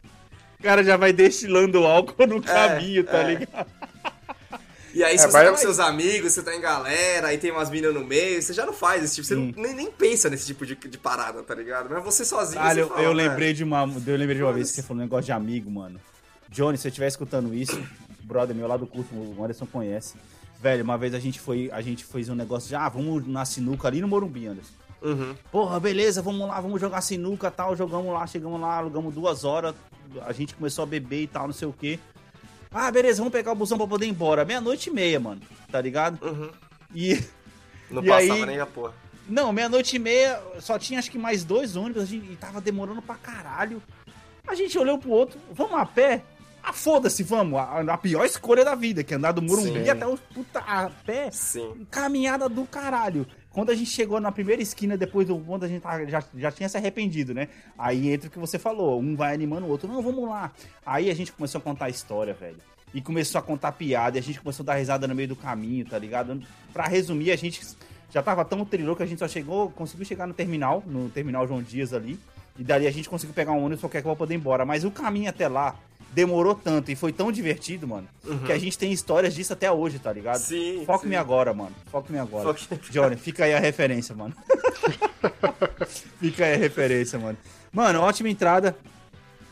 O 0.58 0.62
cara 0.62 0.84
já 0.84 0.96
vai 0.96 1.12
destilando 1.12 1.86
álcool 1.86 2.26
no 2.26 2.42
caminho, 2.42 3.04
tá 3.04 3.18
é. 3.18 3.34
ligado? 3.34 3.66
E 4.94 5.04
aí, 5.04 5.18
se 5.18 5.24
É, 5.24 5.28
você 5.28 5.44
tá 5.44 5.50
com 5.50 5.56
seus 5.56 5.78
amigos, 5.78 6.32
você 6.32 6.42
tá 6.42 6.54
em 6.54 6.60
galera, 6.60 7.28
aí 7.28 7.38
tem 7.38 7.50
umas 7.50 7.70
minas 7.70 7.94
no 7.94 8.04
meio, 8.04 8.42
você 8.42 8.52
já 8.52 8.66
não 8.66 8.72
faz 8.72 9.04
esse 9.04 9.16
tipo. 9.16 9.26
Você 9.28 9.34
não- 9.34 9.52
nem, 9.56 9.74
nem 9.74 9.90
pensa 9.90 10.28
nesse 10.28 10.46
tipo 10.46 10.66
de, 10.66 10.74
de 10.74 10.98
parada, 10.98 11.42
tá 11.42 11.54
ligado? 11.54 11.88
Mas 11.90 12.02
você 12.04 12.24
sozinho. 12.24 12.60
Caralho, 12.60 12.76
você 12.76 12.82
eu, 12.82 12.88
fala, 12.88 13.00
eu 13.02 13.14
velho, 13.14 13.28
lembrei 13.28 13.52
de 13.52 13.62
uma, 13.64 13.82
eu 13.82 14.16
lembrei 14.16 14.36
de 14.36 14.42
uma 14.42 14.52
vez 14.52 14.70
que 14.70 14.76
você 14.76 14.82
falou 14.82 15.00
um 15.00 15.04
negócio 15.04 15.24
de 15.26 15.32
amigo, 15.32 15.70
mano. 15.70 16.00
Johnny, 16.48 16.76
se 16.76 16.82
você 16.82 16.88
estiver 16.88 17.06
escutando 17.08 17.54
isso, 17.54 17.80
brother 18.24 18.54
meu 18.56 18.66
lá 18.66 18.76
do 18.76 18.86
curso, 18.86 19.14
o 19.14 19.36
Anderson 19.42 19.66
conhece. 19.66 20.14
Velho, 20.60 20.84
uma 20.84 20.98
vez 20.98 21.14
a 21.14 21.18
gente 21.18 21.40
foi, 21.40 21.70
a 21.72 21.80
gente 21.80 22.04
fez 22.04 22.28
um 22.28 22.34
negócio 22.34 22.68
de, 22.68 22.74
ah, 22.74 22.88
vamos 22.88 23.26
na 23.26 23.44
sinuca 23.44 23.88
ali 23.88 24.00
no 24.00 24.08
Morumbi, 24.08 24.46
Anderson. 24.46 24.72
Uhum. 25.02 25.34
Porra, 25.50 25.80
beleza, 25.80 26.20
vamos 26.20 26.46
lá, 26.46 26.60
vamos 26.60 26.80
jogar 26.80 27.00
sinuca 27.00 27.48
e 27.48 27.50
tal. 27.50 27.74
Jogamos 27.74 28.12
lá, 28.12 28.26
chegamos 28.26 28.60
lá, 28.60 28.76
alugamos 28.76 29.14
duas 29.14 29.44
horas. 29.44 29.74
A 30.26 30.32
gente 30.32 30.54
começou 30.54 30.82
a 30.82 30.86
beber 30.86 31.22
e 31.22 31.26
tal, 31.26 31.46
não 31.46 31.54
sei 31.54 31.66
o 31.68 31.72
quê. 31.72 31.98
Ah, 32.72 32.90
beleza, 32.90 33.18
vamos 33.18 33.32
pegar 33.32 33.52
o 33.52 33.54
busão 33.56 33.76
pra 33.76 33.86
poder 33.86 34.06
ir 34.06 34.10
embora. 34.10 34.44
Meia-noite 34.44 34.90
e 34.90 34.92
meia, 34.92 35.18
mano, 35.18 35.40
tá 35.70 35.80
ligado? 35.80 36.24
Uhum. 36.24 36.50
E. 36.94 37.22
Não 37.90 38.02
E 38.04 38.06
passava 38.08 38.34
aí- 38.34 38.46
nem 38.46 38.60
a 38.60 38.66
porra. 38.66 38.94
Não, 39.28 39.52
meia-noite 39.52 39.96
e 39.96 39.98
meia, 39.98 40.40
só 40.60 40.78
tinha 40.78 40.98
acho 40.98 41.10
que 41.10 41.18
mais 41.18 41.44
dois 41.44 41.76
ônibus, 41.76 42.02
a 42.02 42.06
gente, 42.06 42.32
e 42.32 42.36
tava 42.36 42.60
demorando 42.60 43.00
pra 43.02 43.14
caralho. 43.16 43.82
A 44.46 44.54
gente 44.54 44.76
olhou 44.78 44.98
pro 44.98 45.10
outro, 45.10 45.38
vamos 45.52 45.74
a 45.78 45.86
pé? 45.86 46.22
Ah, 46.62 46.72
foda-se, 46.72 47.22
vamos. 47.22 47.58
A, 47.58 47.80
a 47.80 47.98
pior 47.98 48.24
escolha 48.24 48.64
da 48.64 48.74
vida, 48.74 49.02
que 49.04 49.14
é 49.14 49.16
andar 49.16 49.32
do 49.32 49.40
Morumbi 49.42 49.84
Sim. 49.84 49.88
até 49.90 50.06
o 50.06 50.16
puta 50.16 50.58
a 50.60 50.90
pé. 51.06 51.30
Sim. 51.30 51.86
Caminhada 51.90 52.48
do 52.48 52.64
caralho. 52.66 53.26
Quando 53.52 53.70
a 53.70 53.74
gente 53.74 53.90
chegou 53.90 54.20
na 54.20 54.30
primeira 54.30 54.62
esquina, 54.62 54.96
depois 54.96 55.26
do 55.26 55.36
quando 55.38 55.64
a 55.64 55.68
gente 55.68 55.82
já, 56.08 56.22
já 56.34 56.52
tinha 56.52 56.68
se 56.68 56.76
arrependido, 56.76 57.34
né? 57.34 57.48
Aí 57.76 58.08
entra 58.08 58.28
o 58.28 58.30
que 58.30 58.38
você 58.38 58.58
falou, 58.58 59.00
um 59.00 59.16
vai 59.16 59.34
animando 59.34 59.66
o 59.66 59.68
outro, 59.68 59.88
não, 59.88 60.00
vamos 60.00 60.28
lá. 60.28 60.52
Aí 60.86 61.10
a 61.10 61.14
gente 61.14 61.32
começou 61.32 61.58
a 61.58 61.62
contar 61.62 61.86
a 61.86 61.90
história, 61.90 62.32
velho. 62.32 62.58
E 62.94 63.00
começou 63.00 63.38
a 63.38 63.42
contar 63.42 63.72
piada, 63.72 64.16
e 64.16 64.20
a 64.20 64.22
gente 64.22 64.40
começou 64.40 64.62
a 64.62 64.66
dar 64.66 64.74
risada 64.74 65.06
no 65.08 65.14
meio 65.14 65.28
do 65.28 65.36
caminho, 65.36 65.84
tá 65.84 65.98
ligado? 65.98 66.40
Pra 66.72 66.86
resumir, 66.86 67.32
a 67.32 67.36
gente 67.36 67.60
já 68.10 68.22
tava 68.22 68.44
tão 68.44 68.64
trilhou 68.64 68.94
que 68.94 69.02
a 69.02 69.06
gente 69.06 69.18
só 69.18 69.28
chegou, 69.28 69.70
conseguiu 69.70 70.04
chegar 70.04 70.26
no 70.26 70.34
terminal, 70.34 70.82
no 70.86 71.08
terminal 71.08 71.46
João 71.46 71.62
Dias 71.62 71.92
ali. 71.92 72.18
E 72.58 72.64
dali 72.64 72.86
a 72.86 72.90
gente 72.90 73.08
conseguiu 73.08 73.34
pegar 73.34 73.52
um 73.52 73.64
ônibus 73.64 73.80
qualquer 73.80 73.98
que 73.98 74.04
pra 74.04 74.16
poder 74.16 74.34
ir 74.34 74.36
embora. 74.36 74.64
Mas 74.64 74.84
o 74.84 74.90
caminho 74.90 75.30
até 75.30 75.48
lá 75.48 75.76
demorou 76.12 76.54
tanto 76.54 76.90
e 76.90 76.96
foi 76.96 77.12
tão 77.12 77.30
divertido, 77.30 77.86
mano, 77.86 78.08
que 78.46 78.52
a 78.52 78.58
gente 78.58 78.76
tem 78.76 78.90
histórias 78.92 79.34
disso 79.34 79.52
até 79.52 79.70
hoje, 79.70 79.98
tá 79.98 80.12
ligado? 80.12 80.38
Sim, 80.38 80.82
Foque-me 80.84 81.12
sim. 81.12 81.16
agora, 81.16 81.52
mano. 81.54 81.74
Foque-me 81.90 82.18
agora. 82.18 82.52
Foque- 82.54 82.90
Johnny, 82.90 83.16
fica 83.16 83.44
aí 83.44 83.54
a 83.54 83.60
referência, 83.60 84.14
mano. 84.14 84.34
fica 86.20 86.44
aí 86.44 86.54
a 86.54 86.56
referência, 86.56 87.18
mano. 87.18 87.38
Mano, 87.72 88.00
ótima 88.00 88.28
entrada. 88.28 88.76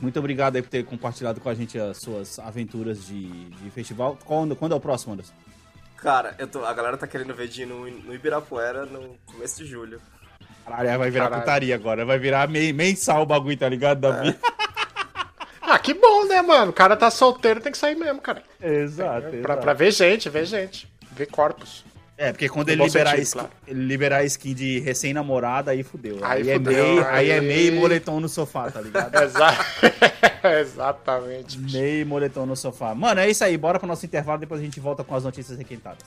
Muito 0.00 0.18
obrigado 0.18 0.56
aí 0.56 0.62
por 0.62 0.68
ter 0.68 0.84
compartilhado 0.84 1.40
com 1.40 1.48
a 1.48 1.54
gente 1.54 1.78
as 1.78 1.98
suas 1.98 2.38
aventuras 2.38 3.04
de, 3.06 3.26
de 3.50 3.70
festival. 3.70 4.16
Quando, 4.24 4.54
quando 4.54 4.72
é 4.72 4.76
o 4.76 4.80
próximo, 4.80 5.12
Anderson? 5.14 5.32
Cara, 5.96 6.34
eu 6.38 6.46
tô, 6.46 6.64
a 6.64 6.72
galera 6.72 6.96
tá 6.96 7.06
querendo 7.06 7.34
ver 7.34 7.48
de 7.48 7.62
ir 7.62 7.66
no, 7.66 7.90
no 7.90 8.14
Ibirapuera 8.14 8.86
no 8.86 9.16
começo 9.26 9.56
de 9.58 9.66
julho. 9.66 10.00
Caralho, 10.64 10.98
vai 10.98 11.10
virar 11.10 11.24
Caralho. 11.24 11.42
putaria 11.42 11.74
agora. 11.74 12.04
Vai 12.04 12.18
virar 12.18 12.48
mensal 12.48 13.22
o 13.22 13.26
bagulho, 13.26 13.56
tá 13.56 13.68
ligado, 13.68 14.00
Davi? 14.00 14.36
Ah, 15.70 15.78
que 15.78 15.92
bom, 15.94 16.25
né, 16.26 16.40
mano? 16.42 16.70
O 16.70 16.75
cara 16.75 16.96
tá 16.96 17.10
solteiro, 17.10 17.60
tem 17.60 17.70
que 17.72 17.78
sair 17.78 17.94
mesmo, 17.94 18.20
cara. 18.20 18.42
Exato, 18.62 19.28
Pra, 19.28 19.37
exato. 19.38 19.60
pra 19.62 19.72
ver 19.75 19.92
gente, 19.92 20.28
ver 20.30 20.46
gente. 20.46 20.88
Ver 21.12 21.26
corpos. 21.26 21.84
É, 22.16 22.32
porque 22.32 22.48
quando 22.48 22.68
ele 22.70 22.82
liberar, 22.82 23.10
sentido, 23.10 23.22
skin, 23.26 23.38
claro. 23.38 23.50
ele 23.68 23.84
liberar 23.84 24.16
a 24.18 24.25
skin 24.25 24.52
de 24.54 24.80
recém-namorada, 24.80 25.70
aí 25.70 25.84
fudeu. 25.84 26.18
Aí 26.22 26.42
Aí, 26.42 26.50
é 26.50 26.54
fudeu, 26.54 26.72
meio, 26.84 27.06
aí... 27.06 27.30
é 27.30 27.34
aí- 27.34 27.40
meio 27.46 27.75
moletom 27.75 28.18
no 28.18 28.28
sofá, 28.28 28.68
tá 28.70 28.80
ligado? 28.80 29.14
Exa 29.22 29.56
Exatamente. 30.60 31.58
Meio 31.58 32.06
moletom 32.06 32.46
no 32.46 32.56
sofá. 32.56 32.94
Mano, 32.94 33.20
é 33.20 33.28
isso 33.30 33.44
aí. 33.44 33.56
Bora 33.56 33.78
pro 33.78 33.87
nosso 33.87 34.04
intervalo, 34.04 34.38
depois 34.40 34.60
a 34.60 34.64
gente 34.64 34.80
volta 34.80 35.04
com 35.04 35.14
as 35.14 35.22
notícias 35.25 35.56
requentadas. 35.58 36.04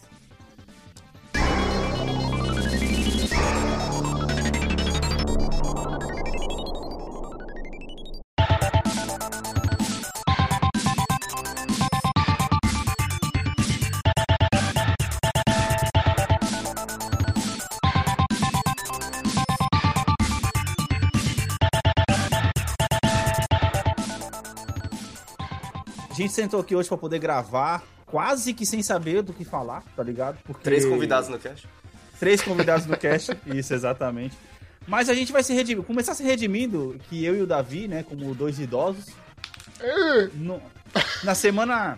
Gente 26.31 26.35
sentou 26.35 26.59
aqui 26.61 26.75
hoje 26.75 26.87
pra 26.87 26.97
poder 26.97 27.19
gravar, 27.19 27.83
quase 28.05 28.53
que 28.53 28.65
sem 28.65 28.81
saber 28.81 29.21
do 29.21 29.33
que 29.33 29.43
falar, 29.43 29.83
tá 29.95 30.01
ligado? 30.01 30.37
Porque... 30.45 30.63
Três 30.63 30.85
convidados 30.85 31.29
no 31.29 31.37
cast. 31.37 31.67
Três 32.19 32.41
convidados 32.41 32.85
no 32.85 32.97
cast, 32.97 33.37
isso, 33.47 33.73
exatamente. 33.73 34.37
Mas 34.87 35.09
a 35.09 35.13
gente 35.13 35.31
vai 35.31 35.43
se 35.43 35.53
redimir, 35.53 35.83
começar 35.83 36.15
se 36.15 36.23
redimindo, 36.23 36.95
que 37.09 37.23
eu 37.23 37.35
e 37.35 37.41
o 37.41 37.45
Davi, 37.47 37.87
né, 37.87 38.03
como 38.07 38.33
dois 38.33 38.59
idosos, 38.59 39.07
no- 40.35 40.61
na 41.23 41.33
semana 41.35 41.97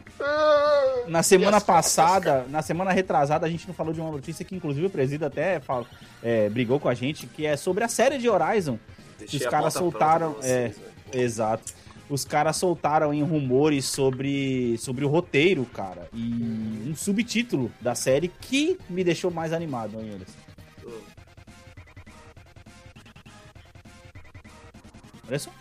na 1.07 1.23
semana 1.23 1.59
passada, 1.59 2.45
na 2.49 2.61
semana 2.61 2.91
retrasada, 2.91 3.45
a 3.45 3.49
gente 3.49 3.67
não 3.67 3.73
falou 3.73 3.93
de 3.93 3.99
uma 3.99 4.11
notícia 4.11 4.45
que 4.45 4.55
inclusive 4.55 4.85
o 4.85 4.89
presídio 4.89 5.25
até 5.27 5.59
fala- 5.59 5.85
é, 6.21 6.49
brigou 6.49 6.79
com 6.79 6.89
a 6.89 6.93
gente, 6.93 7.25
que 7.27 7.45
é 7.45 7.55
sobre 7.57 7.83
a 7.83 7.87
série 7.87 8.17
de 8.17 8.29
Horizon. 8.29 8.77
que 9.17 9.19
Deixei 9.19 9.39
os 9.41 9.45
a 9.45 9.49
caras 9.49 9.73
soltaram, 9.73 10.35
é, 10.41 10.69
vocês, 10.69 10.77
velho. 10.77 11.23
exato. 11.23 11.73
Os 12.13 12.23
caras 12.23 12.57
soltaram 12.57 13.11
em 13.11 13.23
rumores 13.23 13.85
sobre, 13.85 14.77
sobre 14.77 15.03
o 15.03 15.07
roteiro, 15.07 15.65
cara, 15.65 16.07
e 16.13 16.87
um 16.87 16.95
subtítulo 16.95 17.71
da 17.81 17.95
série 17.95 18.27
que 18.27 18.77
me 18.87 19.03
deixou 19.03 19.31
mais 19.31 19.51
animado, 19.51 19.99
hein, 19.99 20.11
Anderson? 20.13 20.37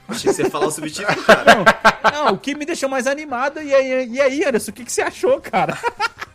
Achei 0.06 0.30
que 0.30 0.36
você 0.36 0.42
ia 0.42 0.50
falar 0.50 0.66
o 0.66 0.70
subtítulo, 0.70 1.16
cara. 1.24 1.54
Não, 1.54 2.24
não, 2.26 2.34
o 2.34 2.38
que 2.38 2.54
me 2.54 2.66
deixou 2.66 2.86
mais 2.86 3.06
animado, 3.06 3.62
e 3.62 3.74
aí, 3.74 4.10
e 4.10 4.20
aí 4.20 4.44
Anderson, 4.44 4.72
o 4.72 4.74
que, 4.74 4.84
que 4.84 4.92
você 4.92 5.00
achou, 5.00 5.40
cara? 5.40 5.78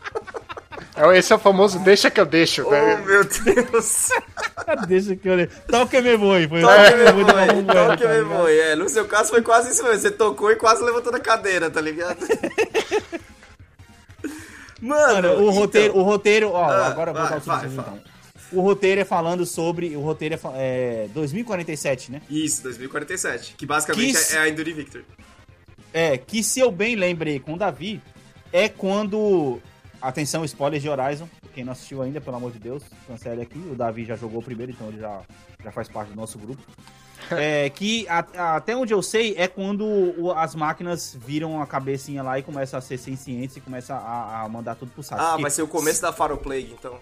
É, 0.98 1.18
Esse 1.18 1.32
é 1.32 1.36
o 1.36 1.40
famoso 1.40 1.80
deixa 1.80 2.10
que 2.10 2.20
eu 2.20 2.26
deixo. 2.26 2.64
oh, 2.68 2.72
né? 2.72 2.98
meu 3.06 3.24
Deus. 3.24 4.10
Deixa 4.88 5.16
que 5.16 5.30
eu... 5.30 5.48
Toque 5.70 6.02
me 6.02 6.18
voe. 6.18 6.48
Foi 6.48 6.62
Toque 6.62 6.96
me 6.96 7.14
me 7.14 7.24
da 7.64 7.88
toque 7.88 8.04
tá 8.04 8.10
me 8.10 8.22
voe. 8.22 8.60
É, 8.60 8.76
no 8.76 8.90
seu 8.90 9.06
caso 9.06 9.30
foi 9.30 9.42
quase 9.42 9.72
isso 9.72 9.84
mesmo. 9.84 10.00
Você 10.02 10.12
tocou 10.12 10.52
e 10.52 10.56
quase 10.56 10.84
levantou 10.84 11.12
da 11.12 11.20
cadeira, 11.20 11.70
tá 11.70 11.80
ligado? 11.80 12.18
Mano, 14.82 15.14
Mano, 15.14 15.30
o 15.30 15.34
então- 15.42 15.50
roteiro, 15.52 15.98
o 15.98 16.04
roteiro, 16.04 16.50
ó, 16.52 16.64
Ah, 16.66 16.88
agora 16.88 17.10
eu 17.12 17.14
vou 17.16 17.24
vai, 17.24 17.32
dar 17.32 17.38
o 17.38 17.42
vai, 17.42 17.66
então. 17.68 18.00
O 18.52 18.62
roteiro 18.62 19.02
é 19.02 19.06
falando 19.06 19.46
sobre, 19.46 19.96
o 19.96 20.02
roteiro 20.02 20.36
é, 20.56 21.06
é 21.06 21.10
2047, 21.14 22.12
né? 22.12 22.22
Isso, 22.30 22.64
2047. 22.64 23.56
Que 23.58 23.66
basicamente 23.66 24.14
Que 24.28 24.36
é, 24.36 24.38
é 24.38 24.40
a 24.42 24.50
Endure 24.50 24.74
Victor. 24.74 25.02
É, 25.94 26.18
que 26.18 26.44
se 26.44 26.60
eu 26.60 26.72
bem 26.72 26.96
lembrei 26.96 27.40
com 27.40 27.54
o 27.54 27.58
Davi, 27.58 28.02
é 28.54 28.70
quando. 28.70 29.60
Atenção, 30.02 30.44
spoiler 30.46 30.80
de 30.80 30.88
Horizon. 30.90 31.28
Quem 31.54 31.64
não 31.64 31.72
assistiu 31.74 32.02
ainda, 32.02 32.22
pelo 32.22 32.36
amor 32.38 32.52
de 32.52 32.60
Deus, 32.60 32.84
cancele 33.08 33.42
aqui. 33.42 33.58
O 33.72 33.76
Davi 33.76 34.06
já 34.06 34.16
jogou 34.16 34.42
primeiro, 34.44 34.72
então 34.72 34.88
ele 34.90 35.00
já, 35.00 35.22
já 35.64 35.72
faz 35.72 35.88
parte 35.88 36.10
do 36.10 36.16
nosso 36.16 36.38
grupo. 36.38 36.62
É, 37.32 37.70
que 37.72 38.08
a- 38.08 38.26
a- 38.38 38.56
até 38.56 38.74
onde 38.74 38.94
eu 38.94 39.02
sei 39.02 39.34
é 39.38 39.50
quando 39.50 39.84
o- 39.86 40.32
as 40.32 40.56
máquinas 40.56 41.18
viram 41.20 41.62
a 41.62 41.68
cabecinha 41.68 42.24
lá 42.24 42.40
e 42.40 42.44
começam 42.44 42.78
a 42.78 42.82
ser 42.82 42.98
sencientes 42.98 43.58
e 43.58 43.60
começam 43.60 43.98
a, 43.98 44.44
a 44.44 44.48
mandar 44.48 44.76
tudo 44.76 44.92
pro 44.94 45.04
saco. 45.04 45.22
Ah, 45.22 45.30
Porque 45.32 45.42
vai 45.42 45.52
ser 45.52 45.62
o 45.64 45.68
começo 45.68 46.02
da 46.02 46.14
Pharaoh 46.14 46.38
Plague, 46.38 46.74
então. 46.80 46.98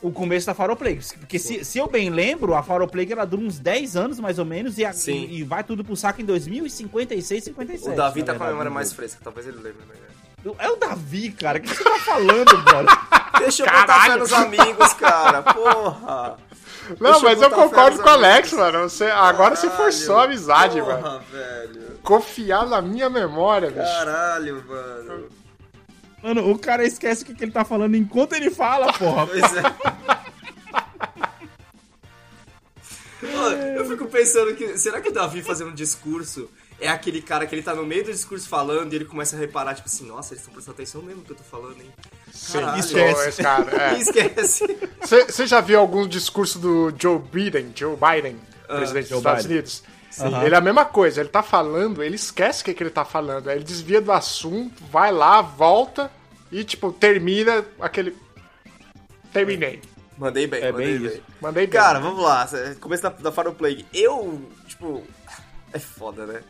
o 0.00 0.10
começo 0.10 0.46
da 0.46 0.54
Faro 0.54 0.76
Plague. 0.76 1.00
Porque 1.18 1.38
se, 1.38 1.62
se 1.62 1.76
eu 1.78 1.88
bem 1.90 2.08
lembro, 2.08 2.54
a 2.54 2.62
Faro 2.62 2.86
Plague 2.88 3.12
ela 3.12 3.26
dura 3.26 3.42
uns 3.42 3.58
10 3.58 3.96
anos 3.96 4.18
mais 4.18 4.38
ou 4.38 4.46
menos 4.46 4.78
e, 4.78 4.84
a- 4.84 4.94
e, 5.08 5.40
e 5.40 5.42
vai 5.42 5.62
tudo 5.62 5.84
pro 5.84 5.94
saco 5.96 6.22
em 6.22 6.24
2056, 6.24 7.44
57. 7.44 7.92
O 7.92 7.96
Davi 7.96 8.22
tá 8.22 8.34
com 8.34 8.44
a 8.44 8.46
memória 8.46 8.70
no 8.70 8.74
mais 8.74 8.92
fresca, 8.94 9.20
talvez 9.22 9.46
ele 9.46 9.56
lembre 9.58 9.82
melhor. 9.86 10.06
É 10.58 10.70
o 10.70 10.76
Davi, 10.76 11.32
cara. 11.32 11.58
O 11.58 11.60
que 11.62 11.68
você 11.68 11.82
tá 11.84 11.98
falando, 11.98 12.56
brother? 12.62 12.98
Deixa 13.38 13.64
eu 13.64 13.70
botar 13.70 14.04
fé 14.04 14.16
nos 14.16 14.32
amigos, 14.32 14.92
cara. 14.94 15.42
Porra. 15.42 16.36
Não, 17.00 17.10
Deixa 17.12 17.18
eu 17.18 17.22
mas 17.22 17.42
eu 17.42 17.50
fé 17.50 17.56
concordo 17.56 17.98
com 18.02 18.08
o 18.08 18.12
Alex, 18.12 18.52
mano. 18.52 18.88
Você, 18.88 19.04
agora 19.06 19.56
você 19.56 19.68
Caralho. 19.68 19.82
forçou 19.84 20.18
a 20.18 20.24
amizade, 20.24 20.80
Porra, 20.80 21.00
mano. 21.00 21.24
velho. 21.32 21.98
Confiar 22.02 22.66
na 22.66 22.80
minha 22.80 23.10
memória, 23.10 23.68
bicho. 23.70 23.82
Caralho, 23.82 24.64
mano. 24.66 25.28
Mano, 26.22 26.50
o 26.50 26.58
cara 26.58 26.84
esquece 26.84 27.22
o 27.22 27.26
que, 27.26 27.34
que 27.34 27.44
ele 27.44 27.52
tá 27.52 27.64
falando 27.64 27.96
enquanto 27.96 28.32
ele 28.34 28.50
fala, 28.50 28.92
porra. 28.92 29.26
Pois 29.28 29.42
é. 29.56 29.62
Mano, 33.22 33.56
eu 33.56 33.84
fico 33.86 34.06
pensando 34.06 34.54
que. 34.54 34.76
Será 34.78 35.00
que 35.00 35.08
o 35.08 35.12
Davi 35.12 35.42
fazendo 35.42 35.70
um 35.70 35.74
discurso 35.74 36.50
é 36.80 36.88
aquele 36.88 37.22
cara 37.22 37.46
que 37.46 37.54
ele 37.54 37.62
tá 37.62 37.74
no 37.74 37.84
meio 37.86 38.04
do 38.04 38.12
discurso 38.12 38.48
falando 38.48 38.92
e 38.92 38.96
ele 38.96 39.04
começa 39.04 39.36
a 39.36 39.38
reparar, 39.38 39.74
tipo 39.74 39.88
assim, 39.88 40.06
nossa, 40.06 40.34
eles 40.34 40.40
estão 40.42 40.52
prestando 40.52 40.74
atenção 40.74 41.02
mesmo 41.02 41.20
no 41.20 41.26
que 41.26 41.32
eu 41.32 41.36
tô 41.36 41.44
falando, 41.44 41.80
hein? 41.80 41.90
Caralho. 42.52 42.80
Esquece. 42.80 43.42
Cara, 43.42 43.82
é. 43.82 43.98
esquece. 43.98 44.76
Você 45.00 45.46
já 45.46 45.60
viu 45.60 45.78
algum 45.80 46.06
discurso 46.06 46.58
do 46.58 46.92
Joe 46.98 47.18
Biden, 47.18 47.72
Joe 47.74 47.96
Biden, 47.96 48.38
presidente 48.66 49.08
Joe 49.08 49.16
dos 49.16 49.18
Estados 49.18 49.42
Biden. 49.46 49.56
Unidos? 49.58 49.82
Ele 50.44 50.54
é 50.54 50.58
a 50.58 50.62
mesma 50.62 50.84
coisa, 50.84 51.20
ele 51.20 51.28
tá 51.28 51.42
falando, 51.42 52.02
ele 52.02 52.16
esquece 52.16 52.62
o 52.62 52.64
que, 52.64 52.72
que 52.72 52.82
ele 52.82 52.90
tá 52.90 53.04
falando, 53.04 53.50
aí 53.50 53.56
ele 53.58 53.64
desvia 53.64 54.00
do 54.00 54.10
assunto, 54.12 54.82
vai 54.90 55.12
lá, 55.12 55.42
volta 55.42 56.10
e, 56.50 56.64
tipo, 56.64 56.90
termina 56.92 57.64
aquele. 57.80 58.16
Terminei. 59.32 59.82
Mandei 60.16 60.46
bem, 60.46 60.62
É 60.62 60.72
mandei 60.72 60.86
bem 60.86 60.98
bem. 60.98 61.08
isso. 61.08 61.22
Mandei 61.40 61.66
bem. 61.66 61.80
Cara, 61.80 61.98
vamos 61.98 62.22
lá. 62.22 62.48
Começo 62.80 63.02
da, 63.02 63.10
da 63.10 63.30
Pharaoh 63.32 63.54
Plague. 63.54 63.86
Eu, 63.92 64.42
tipo. 64.66 65.02
É 65.72 65.78
foda, 65.78 66.24
né? 66.24 66.40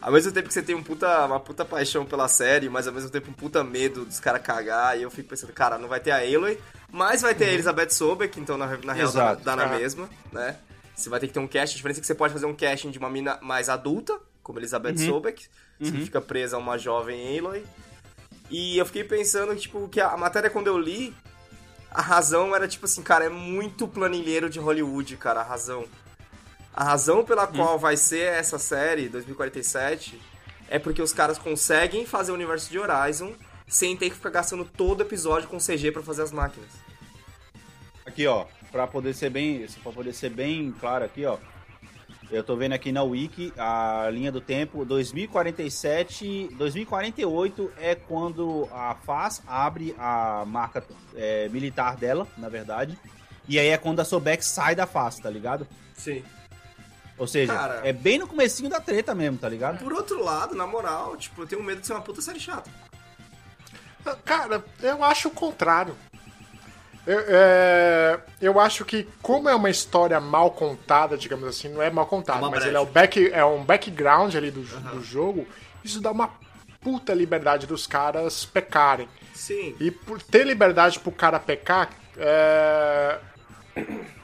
Ao 0.00 0.12
mesmo 0.12 0.30
tempo 0.32 0.46
que 0.48 0.54
você 0.54 0.62
tem 0.62 0.74
um 0.74 0.82
puta, 0.82 1.26
uma 1.26 1.40
puta 1.40 1.64
paixão 1.64 2.04
pela 2.06 2.28
série, 2.28 2.68
mas 2.68 2.86
ao 2.86 2.94
mesmo 2.94 3.10
tempo 3.10 3.30
um 3.30 3.34
puta 3.34 3.64
medo 3.64 4.04
dos 4.04 4.20
caras 4.20 4.40
cagar, 4.42 4.96
e 4.98 5.02
eu 5.02 5.10
fico 5.10 5.28
pensando, 5.30 5.52
cara, 5.52 5.76
não 5.76 5.88
vai 5.88 5.98
ter 5.98 6.12
a 6.12 6.18
Aloy, 6.18 6.58
mas 6.90 7.22
vai 7.22 7.34
ter 7.34 7.46
a 7.46 7.52
Elizabeth 7.52 7.90
Sobek, 7.90 8.38
então 8.38 8.56
na, 8.56 8.66
na 8.66 8.92
real 8.92 9.10
dá, 9.12 9.22
Exato. 9.22 9.44
dá 9.44 9.56
na 9.56 9.64
Ah. 9.64 9.78
mesma, 9.78 10.08
né? 10.32 10.56
Você 10.94 11.08
vai 11.08 11.18
ter 11.20 11.26
que 11.28 11.32
ter 11.32 11.40
um 11.40 11.46
casting, 11.48 11.74
a 11.74 11.76
diferença 11.76 12.00
é 12.00 12.02
que 12.02 12.06
você 12.06 12.14
pode 12.14 12.32
fazer 12.32 12.46
um 12.46 12.54
casting 12.54 12.90
de 12.90 12.98
uma 12.98 13.10
mina 13.10 13.38
mais 13.42 13.68
adulta, 13.68 14.18
como 14.42 14.58
Elizabeth 14.58 14.96
Sobek, 14.98 15.46
que 15.78 15.92
fica 15.92 16.20
presa 16.20 16.56
a 16.56 16.58
uma 16.58 16.78
jovem 16.78 17.38
Aloy. 17.38 17.64
E 18.50 18.78
eu 18.78 18.86
fiquei 18.86 19.04
pensando, 19.04 19.54
tipo, 19.56 19.88
que 19.88 20.00
a 20.00 20.16
matéria 20.16 20.48
quando 20.48 20.68
eu 20.68 20.78
li, 20.78 21.14
a 21.90 22.00
razão 22.02 22.54
era 22.54 22.66
tipo 22.66 22.86
assim, 22.86 23.02
cara, 23.02 23.24
é 23.26 23.28
muito 23.28 23.86
planilheiro 23.86 24.48
de 24.48 24.58
Hollywood, 24.58 25.16
cara, 25.16 25.40
a 25.40 25.44
razão. 25.44 25.84
A 26.78 26.84
razão 26.84 27.24
pela 27.24 27.44
qual 27.44 27.76
vai 27.76 27.96
ser 27.96 28.32
essa 28.34 28.56
série, 28.56 29.08
2047, 29.08 30.16
é 30.70 30.78
porque 30.78 31.02
os 31.02 31.12
caras 31.12 31.36
conseguem 31.36 32.06
fazer 32.06 32.30
o 32.30 32.36
universo 32.36 32.70
de 32.70 32.78
Horizon 32.78 33.32
sem 33.66 33.96
ter 33.96 34.10
que 34.10 34.14
ficar 34.14 34.30
gastando 34.30 34.64
todo 34.64 35.00
episódio 35.00 35.48
com 35.48 35.58
CG 35.58 35.90
pra 35.90 36.04
fazer 36.04 36.22
as 36.22 36.30
máquinas. 36.30 36.70
Aqui, 38.06 38.28
ó, 38.28 38.46
pra 38.70 38.86
poder 38.86 39.12
ser 39.12 39.28
bem, 39.28 39.66
pra 39.82 39.90
poder 39.90 40.12
ser 40.12 40.30
bem 40.30 40.72
claro 40.78 41.04
aqui, 41.04 41.26
ó. 41.26 41.36
Eu 42.30 42.44
tô 42.44 42.54
vendo 42.54 42.74
aqui 42.74 42.92
na 42.92 43.02
Wiki 43.02 43.52
a 43.58 44.08
linha 44.12 44.30
do 44.30 44.40
tempo 44.40 44.84
2047, 44.84 46.50
2048 46.56 47.72
é 47.78 47.96
quando 47.96 48.68
a 48.70 48.94
FAS 48.94 49.42
abre 49.48 49.96
a 49.98 50.44
marca 50.46 50.84
é, 51.16 51.48
militar 51.48 51.96
dela, 51.96 52.24
na 52.36 52.48
verdade. 52.48 52.96
E 53.48 53.58
aí 53.58 53.66
é 53.66 53.76
quando 53.76 53.98
a 53.98 54.04
Sobex 54.04 54.46
sai 54.46 54.76
da 54.76 54.86
FAS, 54.86 55.18
tá 55.18 55.28
ligado? 55.28 55.66
Sim. 55.92 56.22
Ou 57.18 57.26
seja, 57.26 57.52
Cara. 57.52 57.80
é 57.84 57.92
bem 57.92 58.18
no 58.18 58.26
comecinho 58.26 58.70
da 58.70 58.80
treta 58.80 59.14
mesmo, 59.14 59.38
tá 59.38 59.48
ligado? 59.48 59.78
Por 59.78 59.92
outro 59.92 60.22
lado, 60.22 60.54
na 60.54 60.66
moral, 60.66 61.16
tipo, 61.16 61.42
eu 61.42 61.46
tenho 61.46 61.62
medo 61.62 61.80
de 61.80 61.86
ser 61.86 61.94
uma 61.94 62.00
puta 62.02 62.20
série 62.20 62.38
chata. 62.38 62.70
Cara, 64.24 64.64
eu 64.80 65.02
acho 65.04 65.28
o 65.28 65.30
contrário. 65.30 65.94
Eu, 67.06 67.24
é, 67.26 68.20
eu 68.40 68.60
acho 68.60 68.84
que, 68.84 69.08
como 69.22 69.48
é 69.48 69.54
uma 69.54 69.70
história 69.70 70.20
mal 70.20 70.50
contada, 70.50 71.16
digamos 71.16 71.48
assim, 71.48 71.68
não 71.68 71.82
é 71.82 71.90
mal 71.90 72.06
contada, 72.06 72.38
É 72.38 72.42
uma 72.42 72.50
mas 72.50 72.64
ele 72.64 72.76
é, 72.76 72.80
o 72.80 72.86
back, 72.86 73.32
é 73.32 73.44
um 73.44 73.64
background 73.64 74.34
ali 74.34 74.50
do, 74.50 74.60
do 74.60 75.02
jogo, 75.02 75.46
isso 75.82 76.00
dá 76.00 76.10
uma 76.10 76.30
puta 76.80 77.14
liberdade 77.14 77.66
dos 77.66 77.86
caras 77.86 78.44
pecarem. 78.44 79.08
Sim. 79.34 79.74
E 79.80 79.90
por 79.90 80.22
ter 80.22 80.46
liberdade 80.46 81.00
pro 81.00 81.10
cara 81.10 81.40
pecar, 81.40 81.90
é, 82.16 83.18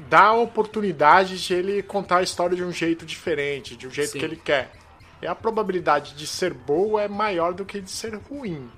dá 0.09 0.27
a 0.27 0.35
oportunidade 0.35 1.43
de 1.43 1.55
ele 1.55 1.83
contar 1.83 2.19
a 2.19 2.23
história 2.23 2.57
de 2.57 2.65
um 2.65 2.73
jeito 2.73 3.05
diferente, 3.05 3.77
de 3.77 3.87
um 3.87 3.91
jeito 3.91 4.13
Sim. 4.13 4.19
que 4.19 4.25
ele 4.25 4.37
quer. 4.37 4.73
E 5.23 5.27
a 5.27 5.35
probabilidade 5.35 6.15
de 6.15 6.27
ser 6.27 6.53
boa 6.53 7.03
é 7.03 7.09
maior 7.09 7.55
do 7.55 7.65
que 7.65 7.81
de 7.81 7.91
ser 7.91 8.15
ruim. 8.15 8.71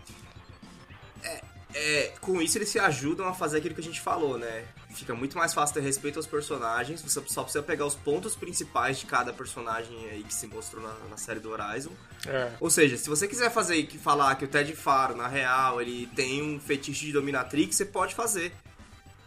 É, 1.78 2.14
com 2.22 2.40
isso 2.40 2.56
eles 2.56 2.70
se 2.70 2.78
ajudam 2.78 3.28
a 3.28 3.34
fazer 3.34 3.58
aquilo 3.58 3.74
que 3.74 3.82
a 3.82 3.84
gente 3.84 4.00
falou, 4.00 4.38
né? 4.38 4.64
Fica 4.94 5.14
muito 5.14 5.36
mais 5.36 5.52
fácil 5.52 5.74
ter 5.74 5.82
respeito 5.82 6.18
aos 6.18 6.26
personagens, 6.26 7.02
você 7.02 7.20
só 7.28 7.42
precisa 7.42 7.62
pegar 7.62 7.84
os 7.84 7.94
pontos 7.94 8.34
principais 8.34 8.98
de 8.98 9.04
cada 9.04 9.30
personagem 9.30 9.94
aí 10.08 10.22
que 10.22 10.32
se 10.32 10.46
mostrou 10.46 10.82
na, 10.82 10.94
na 11.10 11.18
série 11.18 11.38
do 11.38 11.50
Horizon. 11.50 11.90
É. 12.26 12.52
Ou 12.58 12.70
seja, 12.70 12.96
se 12.96 13.10
você 13.10 13.28
quiser 13.28 13.50
fazer 13.50 13.82
que 13.82 13.98
falar 13.98 14.36
que 14.36 14.46
o 14.46 14.48
Ted 14.48 14.74
Faro, 14.74 15.14
na 15.14 15.28
real, 15.28 15.82
ele 15.82 16.06
tem 16.16 16.42
um 16.42 16.58
fetiche 16.58 17.04
de 17.04 17.12
dominatrix, 17.12 17.76
você 17.76 17.84
pode 17.84 18.14
fazer. 18.14 18.54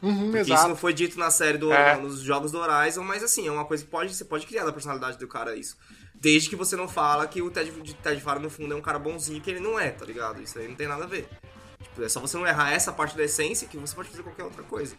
Uhum, 0.01 0.35
isso 0.37 0.67
não 0.67 0.75
foi 0.75 0.93
dito 0.93 1.19
na 1.19 1.29
série 1.29 1.57
do 1.57 1.71
É. 1.73 1.97
nos 1.97 2.21
jogos 2.21 2.51
do 2.51 2.57
Horizon, 2.59 3.03
mas 3.03 3.23
assim, 3.23 3.47
é 3.47 3.51
uma 3.51 3.65
coisa 3.65 3.83
que 3.83 3.89
pode, 3.89 4.13
você 4.15 4.23
pode 4.23 4.45
criar 4.47 4.63
da 4.65 4.71
personalidade 4.71 5.17
do 5.17 5.27
cara 5.27 5.55
isso. 5.55 5.77
Desde 6.15 6.49
que 6.49 6.55
você 6.55 6.75
não 6.75 6.87
fala 6.87 7.27
que 7.27 7.41
o 7.41 7.49
Ted, 7.49 7.69
de 7.81 7.93
Ted 7.93 8.19
Faro, 8.21 8.39
no 8.39 8.49
fundo, 8.49 8.73
é 8.73 8.77
um 8.77 8.81
cara 8.81 8.99
bonzinho, 8.99 9.39
que 9.41 9.49
ele 9.49 9.59
não 9.59 9.79
é, 9.79 9.89
tá 9.91 10.05
ligado? 10.05 10.41
Isso 10.41 10.57
aí 10.59 10.67
não 10.67 10.75
tem 10.75 10.87
nada 10.87 11.03
a 11.03 11.07
ver. 11.07 11.27
Tipo, 11.81 12.03
é 12.03 12.09
só 12.09 12.19
você 12.19 12.37
não 12.37 12.45
errar 12.45 12.71
essa 12.73 12.91
parte 12.91 13.15
da 13.15 13.23
essência 13.23 13.67
que 13.67 13.77
você 13.77 13.95
pode 13.95 14.09
fazer 14.09 14.23
qualquer 14.23 14.43
outra 14.43 14.63
coisa. 14.63 14.95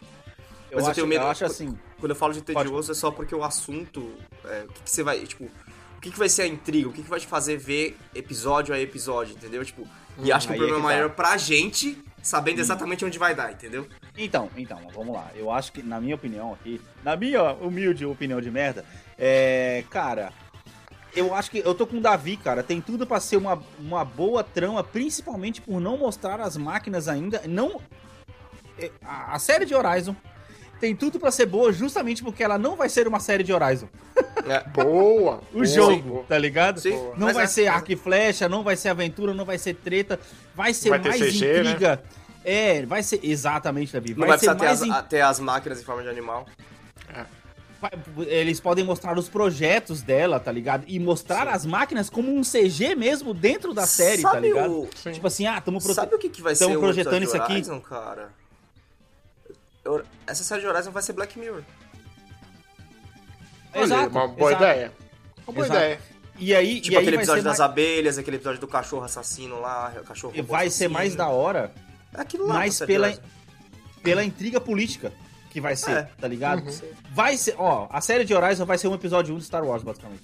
Eu, 0.71 0.77
Mas 0.77 0.85
eu 0.85 0.91
acho, 0.91 0.95
tenho 0.95 1.07
medo- 1.07 1.23
eu 1.25 1.27
acho 1.29 1.45
assim. 1.45 1.77
Quando 1.99 2.11
eu 2.11 2.15
falo 2.15 2.33
de 2.33 2.41
Pode. 2.41 2.57
tedioso, 2.57 2.91
é 2.91 2.95
só 2.95 3.11
porque 3.11 3.35
o 3.35 3.43
assunto. 3.43 4.11
é, 4.45 4.63
o 4.63 4.67
que, 4.73 4.81
que 4.83 4.89
você 4.89 5.03
vai. 5.03 5.19
Tipo, 5.25 5.43
o 5.45 6.01
que, 6.01 6.09
que 6.11 6.17
vai 6.17 6.29
ser 6.29 6.43
a 6.43 6.47
intriga, 6.47 6.89
o 6.89 6.93
que, 6.93 7.03
que 7.03 7.09
vai 7.09 7.19
te 7.19 7.27
fazer 7.27 7.57
ver 7.57 7.97
episódio 8.15 8.73
a 8.73 8.79
episódio, 8.79 9.35
entendeu? 9.35 9.63
Tipo, 9.65 9.87
e 10.23 10.31
acho 10.31 10.47
que 10.47 10.53
o 10.53 10.55
aí 10.55 10.59
problema 10.59 10.77
é 10.77 10.81
que 10.81 10.93
tá. 10.93 11.03
maior 11.03 11.09
pra 11.15 11.37
gente, 11.37 12.01
sabendo 12.21 12.59
exatamente 12.59 13.03
onde 13.03 13.17
vai 13.17 13.33
dar, 13.33 13.51
entendeu? 13.51 13.87
Então, 14.17 14.49
então, 14.55 14.79
vamos 14.93 15.13
lá. 15.13 15.29
Eu 15.35 15.51
acho 15.51 15.71
que, 15.71 15.81
na 15.81 15.99
minha 15.99 16.15
opinião 16.15 16.53
aqui, 16.53 16.81
na 17.03 17.15
minha 17.15 17.53
humilde 17.53 18.05
opinião 18.05 18.41
de 18.41 18.51
merda, 18.51 18.85
é. 19.17 19.83
Cara, 19.89 20.31
eu 21.15 21.33
acho 21.33 21.51
que 21.51 21.59
eu 21.59 21.73
tô 21.73 21.85
com 21.85 21.97
o 21.97 22.01
Davi, 22.01 22.37
cara. 22.37 22.63
Tem 22.63 22.79
tudo 22.79 23.05
pra 23.05 23.19
ser 23.19 23.37
uma, 23.37 23.61
uma 23.79 24.05
boa 24.05 24.43
trama, 24.43 24.83
principalmente 24.83 25.61
por 25.61 25.79
não 25.79 25.97
mostrar 25.97 26.39
as 26.39 26.55
máquinas 26.55 27.07
ainda. 27.07 27.41
Não. 27.47 27.81
é, 28.77 28.91
a 29.03 29.37
série 29.39 29.65
de 29.65 29.75
Horizon 29.75 30.15
tem 30.81 30.95
tudo 30.95 31.19
pra 31.19 31.31
ser 31.31 31.45
boa, 31.45 31.71
justamente 31.71 32.21
porque 32.23 32.43
ela 32.43 32.57
não 32.57 32.75
vai 32.75 32.89
ser 32.89 33.07
uma 33.07 33.19
série 33.19 33.43
de 33.43 33.53
Horizon. 33.53 33.87
Boa! 34.73 35.39
O 35.53 35.53
boa, 35.53 35.65
jogo, 35.65 36.01
boa. 36.01 36.23
tá 36.23 36.37
ligado? 36.37 36.79
Sim, 36.81 36.91
Não 37.15 37.27
mas 37.27 37.35
vai 37.35 37.43
é, 37.45 37.47
ser 37.47 37.63
é. 37.63 37.67
arco 37.67 37.91
e 37.91 37.95
flecha, 37.95 38.49
não 38.49 38.63
vai 38.63 38.75
ser 38.75 38.89
aventura, 38.89 39.33
não 39.33 39.45
vai 39.45 39.57
ser 39.59 39.75
treta. 39.75 40.19
Vai 40.55 40.73
ser 40.73 40.89
Vai 40.89 40.99
ter 40.99 41.09
mais 41.09 41.21
CG, 41.21 41.45
né? 41.45 41.59
intriga. 41.69 42.03
É, 42.43 42.83
vai 42.85 43.03
ser. 43.03 43.19
Exatamente, 43.23 43.93
Davi. 43.93 44.09
Não 44.15 44.19
Vai, 44.19 44.29
vai 44.29 44.37
ser 44.39 44.47
precisar 44.47 44.59
ter 44.59 44.65
mais 44.65 44.81
as, 44.81 44.87
in- 44.87 44.91
a- 44.91 45.03
ter 45.03 45.21
as 45.21 45.39
máquinas 45.39 45.79
em 45.79 45.83
forma 45.83 46.01
de 46.01 46.09
animal. 46.09 46.47
Vai- 47.79 47.91
Eles 48.27 48.59
podem 48.59 48.83
mostrar 48.83 49.17
os 49.17 49.27
projetos 49.29 50.01
dela, 50.01 50.39
tá 50.39 50.51
ligado? 50.51 50.83
E 50.87 50.99
mostrar 50.99 51.47
as 51.47 51.65
máquinas 51.65 52.09
como 52.09 52.35
um 52.35 52.41
CG 52.43 52.95
mesmo 52.95 53.33
dentro 53.33 53.73
da 53.73 53.85
série, 53.87 54.21
tá 54.23 54.31
Sabe 54.31 54.47
ligado? 54.49 54.81
o- 54.81 54.89
Sim. 54.95 55.11
Tipo 55.11 55.27
assim, 55.27 55.45
ah, 55.47 55.59
tamo 55.61 55.79
prote... 55.79 55.95
Sabe 55.95 56.15
o 56.15 56.19
que, 56.19 56.29
que 56.29 56.41
vai 56.41 56.55
tamo 56.55 56.73
ser 56.73 56.79
projetando 56.79 57.23
isso 57.23 57.37
aqui? 57.37 57.53
Horizon, 57.53 57.79
cara? 57.79 58.29
Eu- 59.99 60.05
Essa 60.27 60.43
série 60.43 60.61
de 60.61 60.67
Horizon 60.67 60.91
vai 60.91 61.03
ser 61.03 61.13
Black 61.13 61.37
Mirror. 61.39 61.63
Olha, 63.73 63.83
Exato, 63.83 64.09
uma 64.09 64.27
boa 64.27 64.51
exato. 64.51 64.63
ideia. 64.63 64.91
Uma 65.47 65.53
boa 65.53 65.65
Exato. 65.65 65.79
ideia. 65.79 65.99
E 66.37 66.55
aí, 66.55 66.81
Tipo 66.81 66.93
e 66.93 66.97
aí 66.97 67.01
aquele 67.03 67.15
vai 67.17 67.23
episódio 67.23 67.43
ser 67.43 67.49
das 67.49 67.59
mais... 67.59 67.71
abelhas, 67.71 68.17
aquele 68.17 68.37
episódio 68.37 68.59
do 68.59 68.67
cachorro 68.67 69.03
assassino 69.03 69.59
lá, 69.61 69.93
o 70.01 70.03
cachorro 70.03 70.33
robô 70.35 70.47
vai 70.51 70.63
ser 70.63 70.85
assassino. 70.85 70.93
mais 70.93 71.15
da 71.15 71.27
hora 71.27 71.71
É 72.13 72.21
aquilo 72.21 72.47
lá. 72.47 72.67
de 72.67 72.85
pela, 72.85 73.13
pela 74.01 74.23
intriga 74.23 74.59
política 74.59 75.13
que 75.51 75.61
vai 75.61 75.75
ser, 75.75 75.91
É. 75.91 76.03
tá 76.19 76.27
ligado? 76.27 76.63
Uhum. 76.65 76.91
Vai 77.13 77.37
ser, 77.37 77.55
ó, 77.57 77.87
a 77.91 78.01
série 78.01 78.23
de 78.25 78.33
Horizon 78.33 78.65
vai 78.65 78.77
ser 78.77 78.87
um 78.87 78.95
episódio 78.95 79.35
1 79.35 79.37
de 79.37 79.43
Star 79.45 79.63
Wars, 79.63 79.83
basicamente. 79.83 80.23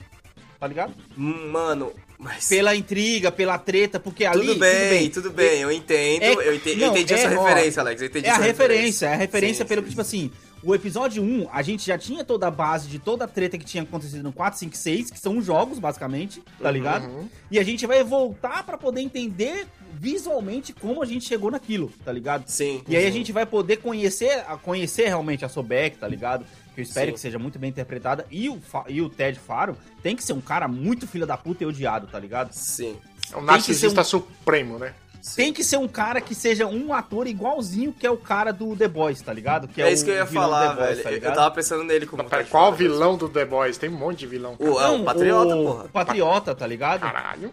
Tá 0.59 0.65
ligado? 0.65 0.93
Mano, 1.15 1.93
mas... 2.17 2.47
Pela 2.47 2.75
intriga, 2.75 3.31
pela 3.31 3.57
treta, 3.57 3.99
porque 3.99 4.25
ali... 4.25 4.47
Tudo 4.47 4.59
bem, 4.59 5.09
tudo 5.09 5.31
bem, 5.31 5.61
eu 5.61 5.71
entendo, 5.71 6.23
É- 6.23 6.47
eu 6.47 6.55
entendi, 6.55 6.79
não, 6.79 6.87
eu 6.87 6.91
entendi 6.93 7.13
é, 7.13 7.17
essa 7.17 7.39
ó, 7.39 7.45
referência, 7.45 7.81
Alex, 7.81 8.01
eu 8.01 8.07
entendi 8.07 8.27
É 8.27 8.31
a 8.31 8.37
referência, 8.37 9.05
é 9.05 9.13
a 9.13 9.17
referência 9.17 9.63
Sim, 9.63 9.69
pelo 9.69 9.83
que, 9.83 9.89
tipo 9.89 10.01
assim, 10.01 10.31
o 10.63 10.73
episódio 10.73 11.21
1, 11.21 11.49
a 11.51 11.61
gente 11.61 11.85
já 11.85 11.97
tinha 11.97 12.23
toda 12.23 12.47
a 12.47 12.51
base 12.51 12.87
de 12.87 12.97
toda 12.97 13.25
a 13.25 13.27
treta 13.27 13.57
que 13.57 13.65
tinha 13.65 13.83
acontecido 13.83 14.23
no 14.23 14.33
4, 14.33 14.59
5, 14.59 14.75
6, 14.75 15.11
que 15.11 15.19
são 15.19 15.37
os 15.37 15.45
jogos, 15.45 15.77
basicamente, 15.77 16.41
tá 16.59 16.71
ligado? 16.71 17.05
Uhum. 17.05 17.29
E 17.51 17.59
a 17.59 17.63
gente 17.63 17.85
vai 17.85 18.03
voltar 18.03 18.63
pra 18.63 18.77
poder 18.77 19.01
entender 19.01 19.67
visualmente 19.93 20.73
como 20.73 21.01
a 21.01 21.05
gente 21.05 21.25
chegou 21.25 21.51
naquilo, 21.51 21.91
tá 22.03 22.11
ligado? 22.11 22.47
Sim. 22.47 22.81
E 22.87 22.95
aí 22.95 23.05
a 23.05 23.07
sim. 23.11 23.17
gente 23.19 23.31
vai 23.31 23.45
poder 23.45 23.77
conhecer, 23.77 24.43
conhecer 24.63 25.07
realmente 25.07 25.45
a 25.45 25.49
Sobek, 25.49 25.97
tá 25.97 26.07
ligado? 26.07 26.45
Que 26.77 26.81
eu 26.81 26.83
espero 26.83 27.07
Sim. 27.07 27.13
que 27.13 27.19
seja 27.19 27.39
muito 27.39 27.57
bem 27.57 27.71
interpretada. 27.71 28.23
E 28.29 28.47
o, 28.49 28.61
e 28.87 29.01
o 29.01 29.09
Ted 29.09 29.39
Faro 29.39 29.75
tem 30.03 30.15
que 30.15 30.23
ser 30.23 30.33
um 30.33 30.39
cara 30.41 30.67
muito 30.67 31.07
filho 31.07 31.25
da 31.25 31.35
puta 31.35 31.63
e 31.63 31.65
odiado, 31.65 32.05
tá 32.05 32.19
ligado? 32.19 32.51
Sim. 32.53 32.95
É 33.33 33.35
um 33.35 33.39
Tem 33.39 33.55
que 33.57 33.63
ser 33.63 33.71
narcisista 33.71 34.01
um- 34.01 34.03
supremo, 34.03 34.77
né? 34.77 34.93
Tem 35.35 35.51
que 35.51 35.63
ser 35.63 35.77
um 35.77 35.87
cara 35.87 36.21
que 36.21 36.35
seja 36.35 36.67
um 36.67 36.93
ator 36.93 37.25
igualzinho 37.25 37.91
que 37.91 38.05
é 38.05 38.11
o 38.11 38.15
cara 38.15 38.53
do 38.53 38.75
The 38.75 38.87
Boys, 38.87 39.19
tá 39.23 39.33
ligado? 39.33 39.67
Que 39.67 39.81
É, 39.81 39.85
o 39.85 39.89
isso 39.89 40.05
que 40.05 40.11
eu 40.11 40.15
ia 40.17 40.23
vilão 40.25 40.43
falar, 40.51 40.75
Boys, 40.75 41.03
velho. 41.03 41.19
tá 41.19 41.27
eu 41.29 41.33
tava 41.33 41.51
pensando 41.55 41.83
nele 41.83 42.05
como. 42.05 42.21
Não, 42.21 42.29
pera, 42.29 42.43
qual 42.43 42.71
vilão 42.71 43.17
do 43.17 43.27
The 43.27 43.43
Boys? 43.43 43.79
Tem 43.79 43.89
um 43.89 43.97
monte 43.97 44.19
de 44.19 44.27
vilão. 44.27 44.55
cara. 44.55 44.69
O, 44.71 44.79
é, 44.79 44.87
o 44.89 44.97
Não, 44.99 45.03
Patriota, 45.03 45.55
o- 45.55 45.63
porra. 45.65 45.83
O 45.85 45.89
Patriota, 45.89 46.53
tá 46.53 46.67
ligado? 46.67 46.99
Caralho. 47.01 47.51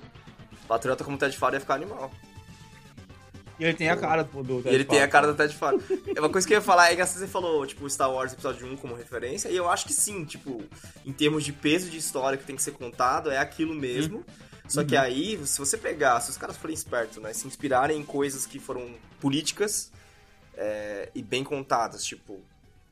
Patriota 0.69 1.03
como 1.03 1.17
Ted 1.17 1.35
Faro 1.35 1.55
ia 1.57 1.61
ficar 1.61 1.75
animal. 1.77 2.11
E 3.59 3.65
ele 3.65 3.75
tem 3.75 3.89
a 3.89 3.97
cara 3.97 4.25
do, 4.25 4.43
do 4.43 4.59
E 4.59 4.63
Ted 4.63 4.75
ele 4.75 4.85
tem 4.85 5.03
a 5.03 5.09
cara 5.09 5.27
do 5.27 5.35
Ted 5.35 5.55
Faro. 5.55 5.83
É 6.15 6.21
Uma 6.21 6.29
coisa 6.29 6.47
que 6.47 6.53
eu 6.53 6.59
ia 6.59 6.63
falar 6.63 6.93
é 6.93 6.97
que 6.97 7.05
você 7.05 7.27
falou, 7.27 7.67
tipo, 7.67 7.89
Star 7.89 8.11
Wars 8.11 8.33
episódio 8.33 8.67
1 8.67 8.77
como 8.77 8.95
referência, 8.95 9.49
e 9.49 9.57
eu 9.57 9.69
acho 9.71 9.87
que 9.87 9.93
sim, 9.93 10.25
tipo, 10.25 10.63
em 11.05 11.13
termos 11.13 11.45
de 11.45 11.53
peso 11.53 11.89
de 11.89 11.99
história 11.99 12.37
que 12.37 12.45
tem 12.45 12.57
que 12.57 12.63
ser 12.63 12.73
contado, 12.73 13.31
é 13.31 13.39
aquilo 13.39 13.75
mesmo. 13.75 14.25
Só 14.67 14.83
que 14.83 14.97
aí, 14.97 15.39
se 15.47 15.59
você 15.59 15.77
pegar, 15.77 16.21
se 16.21 16.31
os 16.31 16.39
caras 16.39 16.57
forem 16.57 16.75
espertos, 16.75 17.19
né, 17.19 17.33
se 17.33 17.47
inspirarem 17.47 17.99
em 18.01 18.05
coisas 18.05 18.47
que 18.47 18.59
foram 18.59 18.95
políticas 19.21 19.93
é, 20.57 21.11
e 21.15 21.23
bem 21.23 21.45
contadas, 21.45 22.05
tipo, 22.05 22.41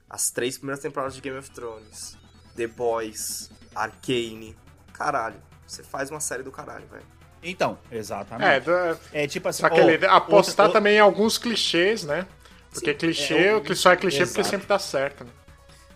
as 0.09 0.31
três 0.31 0.59
primeiras 0.59 0.83
temporadas 0.83 1.15
de 1.15 1.21
Game 1.23 1.39
of 1.39 1.51
Thrones, 1.51 2.19
The 2.55 2.67
Boys, 2.67 3.51
Arcane, 3.75 4.55
caralho, 4.93 5.41
você 5.67 5.83
faz 5.83 6.11
uma 6.11 6.21
série 6.21 6.43
do 6.43 6.53
caralho, 6.53 6.87
velho. 6.87 7.22
Então, 7.43 7.79
É, 7.91 7.97
exatamente. 7.99 8.61
da- 8.67 8.97
É, 9.13 9.27
tipo 9.27 9.49
assim... 9.49 9.63
só 9.63 9.69
que 9.69 9.81
ele 9.81 10.07
apostar 10.07 10.67
outra- 10.67 10.81
também 10.81 10.97
em 10.97 11.01
alguns 11.01 11.39
clichês, 11.39 12.05
né? 12.05 12.27
Porque 12.73 12.95
clichê, 12.95 13.35
é, 13.35 13.75
só 13.75 13.93
é 13.93 13.97
clichê 13.97 14.19
porque 14.25 14.41
exato. 14.41 14.49
sempre 14.49 14.67
dá 14.67 14.79
certo, 14.79 15.25
né? 15.25 15.31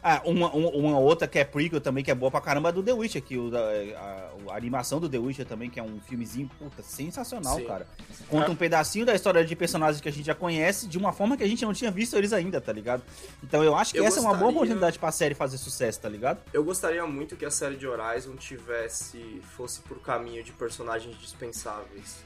Ah, 0.09 0.23
uma, 0.25 0.49
uma, 0.55 0.99
outra 1.01 1.27
que 1.27 1.37
é 1.37 1.45
prequel 1.45 1.81
também, 1.81 2.05
que 2.05 2.13
é 2.13 2.15
boa 2.15 2.31
pra 2.31 2.41
caramba, 2.41 2.69
é 2.69 2.73
do 2.73 2.81
The 2.81 2.93
Witcher, 2.93 3.21
que 3.21 3.37
o, 3.37 3.51
da- 3.51 3.59
a, 3.59 4.53
a 4.53 4.57
animação 4.57 5.01
do 5.01 5.09
The 5.09 5.19
Witcher 5.19 5.45
também, 5.45 5.69
que 5.69 5.81
é 5.81 5.83
um 5.83 5.99
filmezinho, 5.99 6.49
puta, 6.61 6.81
sensacional, 6.81 7.57
Sim. 7.57 7.65
cara. 7.65 7.89
Conta 8.31 8.49
um 8.53 8.55
pedacinho 8.55 9.05
da 9.05 9.17
história 9.17 9.45
de 9.45 9.57
personagens 9.57 10.01
que 10.01 10.09
a 10.09 10.13
gente 10.13 10.25
já 10.27 10.35
conhece, 10.35 10.87
de 10.87 10.97
uma 10.97 11.13
forma 11.13 11.37
que 11.37 11.43
a 11.43 11.49
gente 11.49 11.65
não 11.65 11.73
tinha 11.73 11.91
visto 11.91 12.15
eles 12.17 12.33
ainda, 12.33 12.61
tá 12.61 12.73
ligado? 12.73 13.03
Então 13.43 13.65
eu 13.65 13.75
acho 13.75 13.95
que 13.95 13.99
Eu 13.99 14.05
essa 14.05 14.19
é 14.19 14.23
uma 14.23 14.29
boa 14.29 14.43
gostaria- 14.45 14.57
oportunidade 14.59 14.99
pra 15.01 15.11
série 15.11 15.35
fazer 15.35 15.59
sucesso, 15.59 15.99
tá 16.01 16.09
ligado? 16.09 16.39
Eu 16.53 16.63
gostaria 16.63 17.05
muito 17.05 17.35
que 17.35 17.45
a 17.45 17.51
série 17.51 17.75
de 17.77 17.89
Horizon 17.89 18.37
tivesse. 18.37 19.43
fosse 19.57 19.81
por 19.81 19.99
caminho 20.01 20.45
de 20.45 20.53
personagens 20.53 21.19
dispensáveis. 21.19 22.19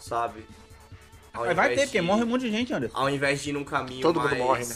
Sabe? 0.00 0.42
Vai 1.34 1.52
invés 1.52 1.68
ter, 1.80 1.86
porque 1.86 2.00
de- 2.00 2.06
morre 2.06 2.22
um 2.22 2.26
monte 2.26 2.42
de 2.42 2.50
gente, 2.50 2.72
Anderson. 2.72 2.96
Ao 2.96 3.10
invés 3.10 3.42
de 3.42 3.50
ir 3.50 3.52
num 3.52 3.62
caminho 3.64 4.00
Todo 4.00 4.18
mundo 4.20 4.30
mais... 4.30 4.42
morre, 4.42 4.64
né? 4.64 4.74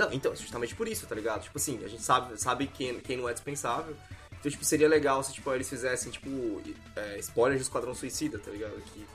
Não, 0.00 0.10
então, 0.14 0.34
justamente 0.34 0.74
por 0.74 0.88
isso, 0.88 1.06
tá 1.06 1.14
ligado? 1.14 1.42
Tipo 1.42 1.58
assim, 1.58 1.84
a 1.84 1.88
gente 1.88 2.02
sabe, 2.02 2.40
sabe 2.40 2.66
quem, 2.66 2.98
quem 3.00 3.18
não 3.18 3.28
é 3.28 3.34
dispensável. 3.34 3.94
Então, 4.38 4.50
tipo, 4.50 4.64
seria 4.64 4.88
legal 4.88 5.22
se 5.22 5.34
tipo, 5.34 5.52
eles 5.52 5.68
fizessem, 5.68 6.10
tipo, 6.10 6.62
é, 6.96 7.18
spoiler 7.18 7.58
de 7.58 7.64
Esquadrão 7.64 7.94
Suicida, 7.94 8.38
tá 8.38 8.50
ligado? 8.50 8.80
Que 8.80 9.06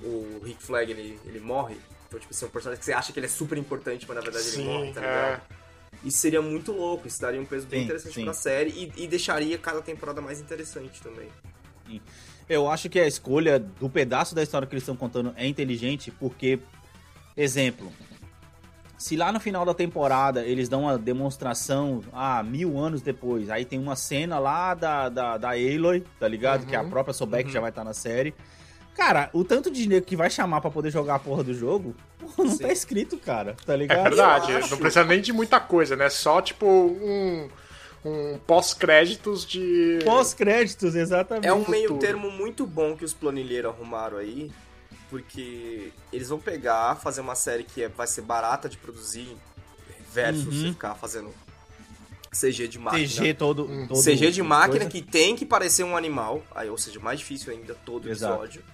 o 0.00 0.40
Rick 0.44 0.62
Flag, 0.62 0.92
ele, 0.92 1.18
ele 1.24 1.40
morre. 1.40 1.76
Então, 2.06 2.20
tipo, 2.20 2.32
é 2.32 2.46
um 2.46 2.50
personagem 2.50 2.78
que 2.78 2.84
você 2.84 2.92
acha 2.92 3.12
que 3.12 3.18
ele 3.18 3.26
é 3.26 3.28
super 3.28 3.58
importante, 3.58 4.06
mas 4.06 4.16
na 4.16 4.22
verdade 4.22 4.44
Sim, 4.44 4.60
ele 4.60 4.68
morre, 4.70 4.92
tá 4.92 5.00
é. 5.00 5.06
ligado? 5.06 5.42
Isso 6.04 6.18
seria 6.18 6.40
muito 6.40 6.70
louco, 6.70 7.08
isso 7.08 7.20
daria 7.20 7.40
um 7.40 7.44
peso 7.44 7.66
bem 7.66 7.80
Sim, 7.80 7.84
interessante 7.86 8.14
sim. 8.14 8.24
pra 8.24 8.32
série 8.32 8.70
e, 8.70 9.02
e 9.02 9.08
deixaria 9.08 9.58
cada 9.58 9.82
temporada 9.82 10.20
mais 10.20 10.38
interessante 10.40 11.02
também. 11.02 11.28
Eu 12.48 12.70
acho 12.70 12.88
que 12.88 13.00
a 13.00 13.08
escolha 13.08 13.58
do 13.58 13.90
pedaço 13.90 14.36
da 14.36 14.44
história 14.44 14.68
que 14.68 14.72
eles 14.72 14.84
estão 14.84 14.96
contando 14.96 15.34
é 15.36 15.48
inteligente, 15.48 16.12
porque, 16.12 16.60
exemplo, 17.36 17.92
se 18.98 19.16
lá 19.16 19.30
no 19.32 19.38
final 19.40 19.64
da 19.64 19.72
temporada 19.72 20.44
eles 20.44 20.68
dão 20.68 20.82
uma 20.82 20.98
demonstração, 20.98 22.02
ah, 22.12 22.42
mil 22.42 22.76
anos 22.78 23.00
depois, 23.00 23.48
aí 23.48 23.64
tem 23.64 23.78
uma 23.78 23.94
cena 23.96 24.38
lá 24.38 24.74
da, 24.74 25.08
da, 25.08 25.38
da 25.38 25.50
Aloy, 25.50 26.02
tá 26.18 26.26
ligado? 26.26 26.66
Que 26.66 26.74
a 26.76 26.82
Uhum. 26.82 26.90
própria 26.90 27.14
Sobek 27.14 27.50
já 27.50 27.60
vai 27.60 27.70
estar 27.70 27.84
na 27.84 27.94
série. 27.94 28.34
Cara, 28.96 29.30
o 29.32 29.44
tanto 29.44 29.70
de 29.70 29.80
dinheiro 29.84 30.04
que 30.04 30.16
vai 30.16 30.28
chamar 30.28 30.60
pra 30.60 30.70
poder 30.72 30.90
jogar 30.90 31.14
a 31.14 31.18
porra 31.20 31.44
do 31.44 31.54
jogo, 31.54 31.94
porra, 32.18 32.34
não 32.38 32.50
Sim. 32.50 32.58
tá 32.64 32.72
escrito, 32.72 33.16
cara, 33.16 33.54
tá 33.64 33.74
É 33.74 33.76
ligado? 33.76 34.02
verdade, 34.02 34.50
Eu 34.50 34.58
acho- 34.58 34.70
não 34.72 34.78
precisa 34.78 35.04
nem 35.04 35.20
de 35.20 35.32
muita 35.32 35.60
coisa, 35.60 35.94
né? 35.94 36.10
Só, 36.10 36.42
tipo, 36.42 36.66
um, 36.66 37.48
um 38.04 38.38
pós-créditos 38.44 39.46
de... 39.46 40.00
Pós-créditos, 40.04 40.96
exatamente. 40.96 41.46
É 41.46 41.54
um 41.54 41.64
meio 41.68 41.96
termo 41.98 42.28
muito 42.30 42.66
bom 42.66 42.96
que 42.96 43.04
os 43.04 43.14
planilheiros 43.14 43.70
arrumaram 43.72 44.16
aí, 44.18 44.50
porque 45.10 45.92
eles 46.12 46.28
vão 46.28 46.38
pegar, 46.38 46.96
fazer 46.96 47.20
uma 47.20 47.34
série 47.34 47.64
que 47.64 47.82
é- 47.82 47.88
vai 47.88 48.06
ser 48.06 48.22
barata 48.22 48.68
de 48.68 48.76
produzir, 48.76 49.36
versus 50.12 50.46
Uhum. 50.46 50.52
você 50.62 50.68
ficar 50.72 50.94
fazendo 50.94 51.32
CG 52.32 52.68
de 52.68 52.78
máquina. 52.78 53.06
CG 53.06 53.34
todo, 53.34 53.66
todo 53.88 54.02
CG 54.02 54.30
de 54.30 54.42
máquina 54.42 54.80
coisa. 54.80 54.90
que 54.90 55.02
tem 55.02 55.34
que 55.36 55.44
parecer 55.46 55.84
um 55.84 55.96
animal, 55.96 56.42
aí, 56.54 56.68
ou 56.68 56.76
seja, 56.78 56.98
mais 57.00 57.18
difícil 57.20 57.52
ainda 57.52 57.74
todo 57.74 58.08
Exato. 58.08 58.34
episódio. 58.34 58.64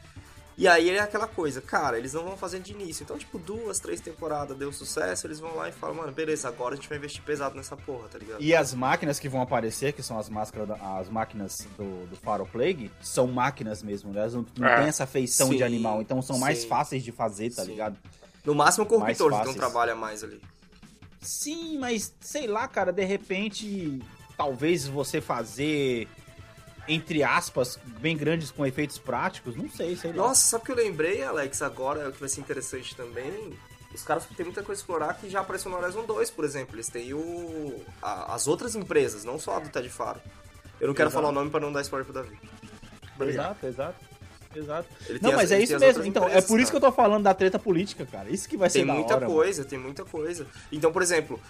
E 0.56 0.68
aí 0.68 0.88
é 0.90 1.00
aquela 1.00 1.26
coisa, 1.26 1.60
cara, 1.60 1.98
eles 1.98 2.12
não 2.12 2.22
vão 2.24 2.36
fazer 2.36 2.60
de 2.60 2.72
início. 2.72 3.02
Então, 3.02 3.18
tipo, 3.18 3.38
duas, 3.38 3.80
três 3.80 4.00
temporadas 4.00 4.56
deu 4.56 4.72
sucesso, 4.72 5.26
eles 5.26 5.40
vão 5.40 5.56
lá 5.56 5.68
e 5.68 5.72
falam, 5.72 5.96
mano, 5.96 6.12
beleza, 6.12 6.46
agora 6.46 6.74
a 6.74 6.76
gente 6.76 6.88
vai 6.88 6.96
investir 6.98 7.22
pesado 7.22 7.56
nessa 7.56 7.76
porra, 7.76 8.08
tá 8.08 8.18
ligado? 8.18 8.40
E 8.40 8.54
as 8.54 8.72
máquinas 8.72 9.18
que 9.18 9.28
vão 9.28 9.42
aparecer, 9.42 9.92
que 9.92 10.02
são 10.02 10.16
as 10.18 10.28
máscaras, 10.28 10.70
as 10.80 11.08
máquinas 11.08 11.66
do, 11.76 12.06
do 12.06 12.16
Pharaoh 12.16 12.46
Plague, 12.46 12.90
são 13.02 13.26
máquinas 13.26 13.82
mesmo, 13.82 14.12
né? 14.12 14.20
Elas 14.20 14.34
não, 14.34 14.46
não 14.56 14.68
É. 14.68 14.76
têm 14.76 14.86
essa 14.86 15.06
feição 15.06 15.48
Sim, 15.48 15.56
de 15.56 15.64
animal, 15.64 16.00
então 16.00 16.22
são 16.22 16.38
mais 16.38 16.58
sim. 16.58 16.68
fáceis 16.68 17.02
de 17.02 17.10
fazer, 17.10 17.50
tá 17.52 17.64
Sim. 17.64 17.72
ligado? 17.72 17.96
No 18.44 18.54
máximo 18.54 18.86
o 18.88 18.98
Mais 19.00 19.18
corruptor 19.18 19.40
que 19.40 19.46
não 19.48 19.54
trabalha 19.54 19.94
mais 19.96 20.22
ali. 20.22 20.40
Sim, 21.20 21.78
mas 21.78 22.14
sei 22.20 22.46
lá, 22.46 22.68
cara, 22.68 22.92
de 22.92 23.02
repente, 23.04 24.00
talvez 24.36 24.86
você 24.86 25.20
fazer, 25.20 26.06
entre 26.88 27.22
aspas, 27.22 27.78
bem 28.00 28.16
grandes 28.16 28.50
com 28.50 28.64
efeitos 28.66 28.98
práticos, 28.98 29.56
não 29.56 29.68
sei, 29.70 29.96
sei 29.96 30.10
lá. 30.12 30.16
Nossa, 30.28 30.40
sabe 30.42 30.62
o 30.62 30.66
que 30.66 30.72
eu 30.72 30.76
lembrei, 30.76 31.22
Alex, 31.22 31.62
agora, 31.62 32.10
que 32.12 32.20
vai 32.20 32.28
ser 32.28 32.40
interessante 32.40 32.94
também? 32.94 33.52
Os 33.94 34.02
caras 34.02 34.26
têm 34.36 34.44
muita 34.44 34.62
coisa 34.62 34.80
a 34.80 34.82
explorar 34.82 35.14
que 35.14 35.30
já 35.30 35.40
apareceu 35.40 35.70
no 35.70 35.76
Horizon 35.78 36.04
2, 36.04 36.30
por 36.30 36.44
exemplo. 36.44 36.74
Eles 36.74 36.88
têm 36.88 37.14
o... 37.14 37.80
a- 38.02 38.34
as 38.34 38.46
outras 38.48 38.74
empresas, 38.74 39.24
não 39.24 39.38
só 39.38 39.56
a 39.56 39.60
do 39.60 39.68
Ted 39.68 39.88
Faro. 39.88 40.20
Eu 40.80 40.88
não 40.88 40.94
quero 40.94 41.08
Exato. 41.08 41.22
falar 41.22 41.28
o 41.28 41.32
nome 41.32 41.50
pra 41.50 41.60
não 41.60 41.72
dar 41.72 41.80
spoiler 41.82 42.04
pro 42.04 42.12
Davi. 42.12 42.36
Exato, 43.20 43.66
exato. 43.66 44.04
Exato. 44.54 44.88
Ele 45.08 45.18
Não, 45.22 45.30
tem 45.30 45.36
mas 45.36 45.52
as- 45.52 45.58
é 45.58 45.62
isso 45.62 45.78
tem 45.78 45.88
mesmo. 45.88 46.04
Então, 46.04 46.24
é 46.24 46.26
empresas, 46.26 46.48
por 46.48 46.60
isso 46.60 46.70
que 46.70 46.76
eu 46.76 46.80
cara. 46.80 46.92
tô 46.92 46.96
falando 46.96 47.22
da 47.24 47.34
treta 47.34 47.58
política, 47.58 48.04
cara. 48.06 48.28
Isso 48.30 48.48
que 48.48 48.56
vai 48.56 48.68
ser 48.70 48.80
Tem 48.80 48.86
da 48.86 48.94
muita 48.94 49.14
hora, 49.14 49.26
mano. 49.26 49.34
coisa, 49.34 49.64
tem 49.64 49.78
muita 49.78 50.04
coisa. 50.04 50.46
Então, 50.72 50.92
por 50.92 51.02
exemplo, 51.02 51.40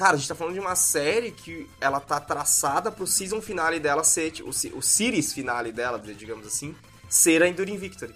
cara, 0.00 0.14
a 0.14 0.16
gente 0.16 0.28
tá 0.28 0.34
falando 0.34 0.54
de 0.54 0.60
uma 0.60 0.74
série 0.74 1.30
que 1.30 1.68
ela 1.78 2.00
tá 2.00 2.18
traçada 2.18 2.90
pro 2.90 3.06
season 3.06 3.42
finale 3.42 3.78
dela 3.78 4.02
ser, 4.02 4.30
tipo, 4.30 4.48
o, 4.48 4.78
o 4.78 4.82
series 4.82 5.30
finale 5.30 5.70
dela, 5.70 5.98
digamos 5.98 6.46
assim, 6.46 6.74
ser 7.06 7.42
a 7.42 7.46
Enduring 7.46 7.76
Victory. 7.76 8.14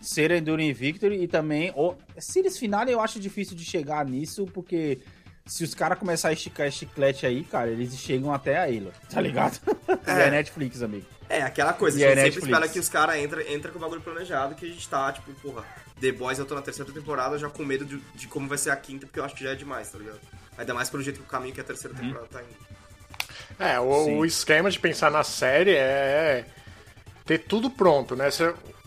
Ser 0.00 0.30
Enduring 0.30 0.72
Victory 0.72 1.24
e 1.24 1.26
também. 1.26 1.72
O 1.74 1.96
Series 2.16 2.56
Finale 2.58 2.92
eu 2.92 3.00
acho 3.00 3.18
difícil 3.18 3.56
de 3.56 3.64
chegar 3.64 4.06
nisso, 4.06 4.46
porque 4.54 5.00
se 5.44 5.64
os 5.64 5.74
caras 5.74 5.98
começarem 5.98 6.34
a 6.34 6.36
esticar 6.36 6.68
esse 6.68 6.78
chiclete 6.78 7.26
aí, 7.26 7.42
cara, 7.42 7.68
eles 7.68 7.92
chegam 7.98 8.32
até 8.32 8.56
a 8.56 8.70
ilha, 8.70 8.92
tá 9.10 9.20
ligado? 9.20 9.58
E 10.06 10.10
é 10.10 10.30
Netflix, 10.30 10.80
amigo. 10.80 11.06
É, 11.28 11.42
aquela 11.42 11.72
coisa, 11.72 11.98
E 11.98 12.04
a 12.04 12.06
é 12.06 12.10
gente 12.10 12.16
sempre 12.16 12.24
Netflix. 12.30 12.52
espera 12.52 12.68
que 12.72 12.78
os 12.78 12.88
caras 12.88 13.16
entrem 13.16 13.52
entra 13.52 13.72
com 13.72 13.78
o 13.78 13.80
bagulho 13.80 14.00
planejado, 14.00 14.54
que 14.54 14.64
a 14.64 14.68
gente 14.68 14.88
tá, 14.88 15.12
tipo, 15.12 15.32
porra, 15.34 15.64
The 16.00 16.12
Boys 16.12 16.38
eu 16.38 16.46
tô 16.46 16.54
na 16.54 16.62
terceira 16.62 16.90
temporada 16.92 17.38
já 17.38 17.48
com 17.48 17.64
medo 17.64 17.84
de, 17.84 17.98
de 18.14 18.26
como 18.28 18.48
vai 18.48 18.58
ser 18.58 18.70
a 18.70 18.76
quinta, 18.76 19.06
porque 19.06 19.20
eu 19.20 19.24
acho 19.24 19.34
que 19.34 19.44
já 19.44 19.50
é 19.50 19.54
demais, 19.54 19.90
tá 19.90 19.98
ligado? 19.98 20.18
Ainda 20.56 20.74
mais 20.74 20.88
pelo 20.90 21.02
jeito 21.02 21.18
que 21.18 21.22
o 21.24 21.28
caminho 21.28 21.54
que 21.54 21.60
a 21.60 21.64
terceira 21.64 21.94
Uhum. 21.96 22.02
temporada 22.02 22.28
tá 22.30 22.40
indo. 22.42 22.70
É, 23.58 23.78
o, 23.78 24.04
Sim. 24.04 24.16
o 24.18 24.24
esquema 24.24 24.70
de 24.70 24.78
pensar 24.78 25.10
na 25.10 25.22
série 25.22 25.74
é 25.74 26.46
ter 27.26 27.38
tudo 27.38 27.68
pronto, 27.70 28.16
né? 28.16 28.30
Você, 28.30 28.44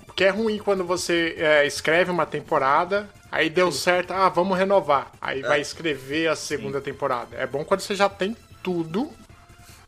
o 0.08 0.14
que 0.14 0.24
é 0.24 0.30
ruim 0.30 0.58
quando 0.58 0.84
você 0.84 1.36
é, 1.38 1.66
escreve 1.68 2.10
uma 2.12 2.26
temporada, 2.26 3.08
aí 3.32 3.50
deu 3.50 3.72
certo, 3.72 4.12
ah, 4.12 4.30
vamos 4.30 4.58
renovar. 4.58 5.12
Aí 5.22 5.42
É. 5.42 5.48
vai 5.48 5.62
escrever 5.62 6.28
a 6.28 6.36
segunda 6.36 6.82
temporada. 6.82 7.36
É 7.36 7.46
bom 7.46 7.64
quando 7.64 7.82
você 7.82 7.96
já 7.96 8.10
tem 8.10 8.36
tudo. 8.64 9.12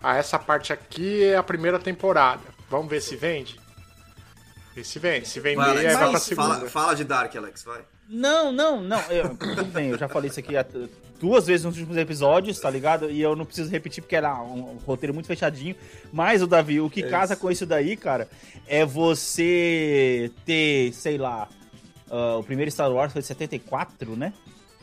Ah, 0.02 0.18
essa 0.18 0.38
parte 0.38 0.72
aqui 0.72 1.24
é 1.24 1.36
a 1.38 1.44
primeira 1.44 1.80
temporada. 1.80 2.44
Vamos 2.70 2.88
ver 2.90 3.02
se 3.02 3.16
vende? 3.16 3.60
Se 4.84 5.00
vende. 5.00 5.28
Se 5.28 5.40
vender, 5.40 5.58
Vai, 5.58 5.70
Alex, 5.70 5.86
aí 5.86 5.94
vai 5.94 5.96
fala, 5.96 6.12
pra 6.12 6.20
segunda. 6.20 6.48
fala, 6.56 6.70
fala 6.70 6.94
de 6.96 7.04
Dark, 7.04 7.36
Alex, 7.36 7.64
vai. 7.64 7.82
Não, 8.10 8.52
não, 8.52 8.82
não. 8.82 9.02
Eu, 9.10 9.36
tudo 9.36 9.66
bem, 9.66 9.90
eu 9.90 9.98
já 9.98 10.08
falei 10.08 10.30
isso 10.30 10.40
aqui 10.40 10.54
duas 11.20 11.48
vezes 11.48 11.66
nos 11.66 11.76
últimos 11.76 11.98
episódios, 11.98 12.60
tá 12.60 12.70
ligado? 12.70 13.10
E 13.10 13.22
eu 13.22 13.36
não 13.36 13.46
preciso 13.46 13.70
repetir 13.70 14.04
porque 14.04 14.16
era 14.16 14.42
um, 14.42 14.78
roteiro 14.86 15.14
muito 15.14 15.28
fechadinho. 15.28 15.76
Mas, 16.12 16.42
o 16.42 16.48
Davi, 16.48 16.80
o 16.80 16.90
que 16.90 17.04
casa 17.04 17.36
com 17.36 17.50
isso 17.50 17.66
daí, 17.66 17.96
cara, 17.96 18.28
é 18.68 18.86
você 18.86 20.32
ter, 20.46 20.94
sei 20.94 21.18
lá, 21.18 21.48
ah, 22.10 22.38
o 22.38 22.44
primeiro 22.44 22.70
Star 22.70 22.92
Wars 22.92 23.12
foi 23.12 23.22
de 23.22 23.28
74, 23.28 24.16
né? 24.16 24.34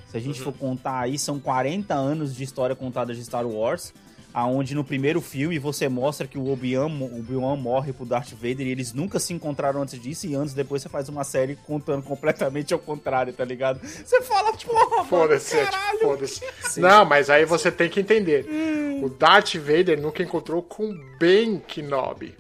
Se 0.09 0.17
a 0.17 0.21
gente 0.21 0.41
for 0.41 0.53
contar 0.53 1.01
aí, 1.01 1.19
são 1.19 1.41
40 1.41 1.95
anos 1.95 2.35
de 2.37 2.45
história 2.45 2.77
contada 2.77 3.15
de 3.15 3.25
Star 3.25 3.47
Wars. 3.47 3.95
Aonde 4.35 4.75
no 4.75 4.83
primeiro 4.83 5.21
filme 5.21 5.59
você 5.59 5.89
mostra 5.91 6.27
que 6.27 6.39
o 6.39 6.51
Obi-Wan 6.51 6.87
o 6.87 7.19
Obi-Wan 7.19 7.55
morre 7.57 7.93
pro 7.93 8.07
Darth 8.07 8.31
Vader 8.33 8.63
e 8.67 8.71
eles 8.71 8.95
nunca 8.95 9.19
se 9.19 9.35
encontraram 9.35 9.83
antes 9.83 10.01
disso, 10.01 10.27
e 10.27 10.35
anos 10.35 10.55
depois 10.55 10.81
você 10.81 10.89
faz 10.89 11.09
uma 11.11 11.23
série 11.23 11.55
contando 11.67 12.03
completamente 12.03 12.73
ao 12.73 12.79
contrário, 12.81 13.33
tá 13.35 13.45
ligado? 13.45 13.79
Você 13.87 14.23
fala, 14.23 14.53
porra, 14.55 15.05
Foda-se, 15.05 15.59
é, 15.59 15.65
caralho. 15.67 15.99
tipo, 15.99 16.09
foda-se. 16.11 16.81
Não, 16.81 17.05
mas 17.05 17.29
aí 17.29 17.45
você 17.45 17.71
tem 17.71 17.91
que 17.91 18.01
entender. 18.01 18.47
Hum. 18.49 19.05
O 19.05 19.11
Darth 19.11 19.55
Vader 19.57 20.01
nunca 20.01 20.23
encontrou 20.23 20.63
com 20.63 20.95
Ben 21.19 21.59
Kenobi. 21.59 22.35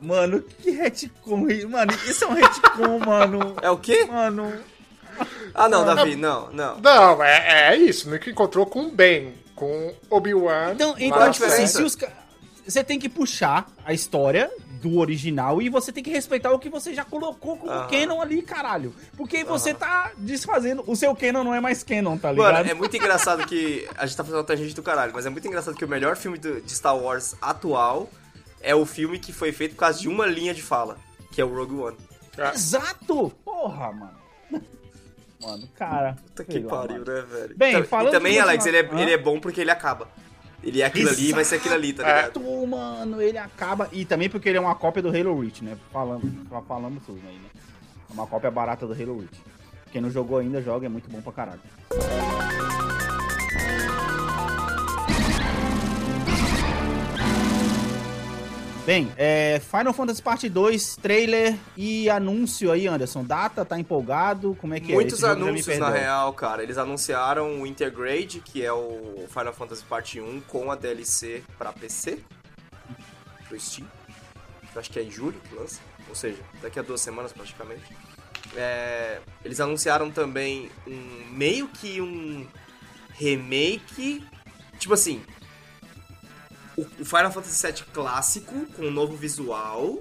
Mano, 0.00 0.40
que 0.42 0.70
retcon, 0.70 1.46
mano, 1.68 1.92
isso 2.06 2.24
é 2.24 2.28
um 2.28 2.32
retcon, 2.34 2.98
mano. 3.04 3.56
É 3.60 3.70
o 3.70 3.76
quê? 3.76 4.04
Mano, 4.04 4.52
Ah, 5.54 5.68
não, 5.68 5.84
Davi, 5.84 6.16
não, 6.16 6.50
não. 6.52 6.80
Não, 6.80 7.22
é, 7.22 7.72
é 7.72 7.76
isso. 7.76 8.08
Nunca 8.08 8.30
encontrou 8.30 8.64
com 8.64 8.88
Ben, 8.88 9.34
com 9.60 9.94
Obi-Wan. 10.08 10.72
então, 10.72 10.94
então 10.98 11.30
tipo 11.30 11.44
assim, 11.44 11.66
se 11.66 11.82
os 11.82 11.94
você 12.66 12.82
tem 12.82 12.98
que 12.98 13.08
puxar 13.08 13.66
a 13.84 13.92
história 13.92 14.50
do 14.80 14.98
original 14.98 15.60
e 15.60 15.68
você 15.68 15.92
tem 15.92 16.02
que 16.02 16.08
respeitar 16.10 16.50
o 16.52 16.58
que 16.58 16.70
você 16.70 16.94
já 16.94 17.04
colocou 17.04 17.56
como 17.58 17.70
Aham. 17.70 17.88
canon 17.88 18.20
ali, 18.22 18.40
caralho. 18.40 18.94
Porque 19.16 19.44
você 19.44 19.74
tá 19.74 20.12
desfazendo, 20.16 20.82
o 20.86 20.96
seu 20.96 21.14
canon 21.14 21.44
não 21.44 21.54
é 21.54 21.60
mais 21.60 21.82
canon, 21.82 22.16
tá 22.16 22.32
ligado? 22.32 22.54
Mano, 22.54 22.70
é 22.70 22.74
muito 22.74 22.96
engraçado 22.96 23.46
que. 23.46 23.86
A 23.98 24.06
gente 24.06 24.16
tá 24.16 24.24
fazendo 24.24 24.38
uma 24.38 24.44
tangente 24.44 24.74
do 24.74 24.82
caralho, 24.82 25.12
mas 25.14 25.26
é 25.26 25.30
muito 25.30 25.46
engraçado 25.46 25.74
que 25.76 25.84
o 25.84 25.88
melhor 25.88 26.16
filme 26.16 26.38
do- 26.38 26.60
de 26.62 26.72
Star 26.72 26.96
Wars 26.96 27.34
atual 27.42 28.08
é 28.62 28.74
o 28.74 28.86
filme 28.86 29.18
que 29.18 29.32
foi 29.32 29.52
feito 29.52 29.72
por 29.74 29.80
causa 29.80 29.98
de 30.00 30.08
uma 30.08 30.24
linha 30.26 30.54
de 30.54 30.62
fala, 30.62 30.96
que 31.32 31.40
é 31.40 31.44
o 31.44 31.54
Rogue 31.54 31.74
One. 31.74 31.96
Exato! 32.54 33.30
Porra, 33.44 33.92
mano. 33.92 34.20
Mano, 35.40 35.68
cara. 35.74 36.16
Puta 36.26 36.44
que 36.44 36.60
pariu, 36.60 36.98
mano. 37.00 37.04
né, 37.14 37.22
velho? 37.22 37.56
Bem, 37.56 37.74
Então, 37.74 37.84
falando 37.84 38.08
e 38.08 38.12
também, 38.12 38.38
Alex, 38.38 38.66
ele 38.66 38.76
é, 38.76 38.88
ele 39.00 39.12
é 39.12 39.18
bom 39.18 39.40
porque 39.40 39.60
ele 39.60 39.70
acaba. 39.70 40.08
Ele 40.62 40.82
é 40.82 40.84
aquilo 40.84 41.08
ali 41.08 41.30
e 41.30 41.32
vai 41.32 41.44
ser 41.44 41.56
aquilo 41.56 41.74
ali, 41.74 41.92
tá 41.94 42.02
ligado? 42.02 42.38
Exato, 42.40 42.66
mano, 42.66 43.22
ele 43.22 43.38
acaba. 43.38 43.88
E 43.92 44.04
também 44.04 44.28
porque 44.28 44.48
ele 44.48 44.58
é 44.58 44.60
uma 44.60 44.74
cópia 44.74 45.02
do 45.02 45.08
Halo 45.08 45.40
Reach, 45.40 45.64
né? 45.64 45.76
Falando, 45.90 46.46
falando 46.68 47.00
tudo 47.06 47.20
aí, 47.26 47.34
né? 47.36 47.48
É 48.10 48.12
uma 48.12 48.26
cópia 48.26 48.50
barata 48.50 48.86
do 48.86 48.92
Halo 48.92 49.20
Reach. 49.20 49.40
Quem 49.90 50.02
não 50.02 50.10
jogou 50.10 50.38
ainda, 50.38 50.60
joga, 50.60 50.84
é 50.84 50.88
muito 50.90 51.08
bom 51.10 51.22
pra 51.22 51.32
caralho. 51.32 51.60
Bem, 58.84 59.12
é, 59.16 59.60
Final 59.60 59.92
Fantasy 59.92 60.22
Parte 60.22 60.48
2, 60.48 60.96
trailer 60.96 61.54
e 61.76 62.08
anúncio 62.08 62.72
aí, 62.72 62.86
Anderson. 62.86 63.22
Data, 63.22 63.64
tá 63.64 63.78
empolgado? 63.78 64.56
Como 64.60 64.74
é 64.74 64.80
que 64.80 64.92
Muitos 64.92 65.22
é? 65.22 65.34
Me 65.34 65.48
anúncios, 65.48 65.78
na 65.78 65.90
real, 65.90 66.32
cara. 66.32 66.62
Eles 66.62 66.78
anunciaram 66.78 67.60
o 67.60 67.66
Intergrade, 67.66 68.40
que 68.40 68.64
é 68.64 68.72
o 68.72 69.26
Final 69.28 69.52
Fantasy 69.52 69.84
Parte 69.84 70.20
1, 70.20 70.40
com 70.48 70.72
a 70.72 70.76
DLC 70.76 71.44
pra 71.58 71.72
PC, 71.72 72.20
pro 73.46 73.60
Steam. 73.60 73.86
Acho 74.74 74.90
que 74.90 74.98
é 74.98 75.02
em 75.02 75.10
julho 75.10 75.38
que 75.48 75.54
lança, 75.54 75.80
ou 76.08 76.14
seja, 76.14 76.38
daqui 76.62 76.78
a 76.78 76.82
duas 76.82 77.00
semanas 77.00 77.32
praticamente. 77.32 77.94
É, 78.56 79.20
eles 79.44 79.60
anunciaram 79.60 80.10
também 80.10 80.70
um 80.86 81.24
meio 81.32 81.68
que 81.68 82.00
um 82.00 82.46
remake, 83.12 84.24
tipo 84.78 84.94
assim, 84.94 85.22
o, 86.76 86.84
Final 87.04 87.32
Fantasy 87.32 87.66
VII 87.66 87.84
clássico 87.92 88.66
com 88.76 88.82
um 88.86 88.90
novo 88.90 89.16
visual 89.16 89.98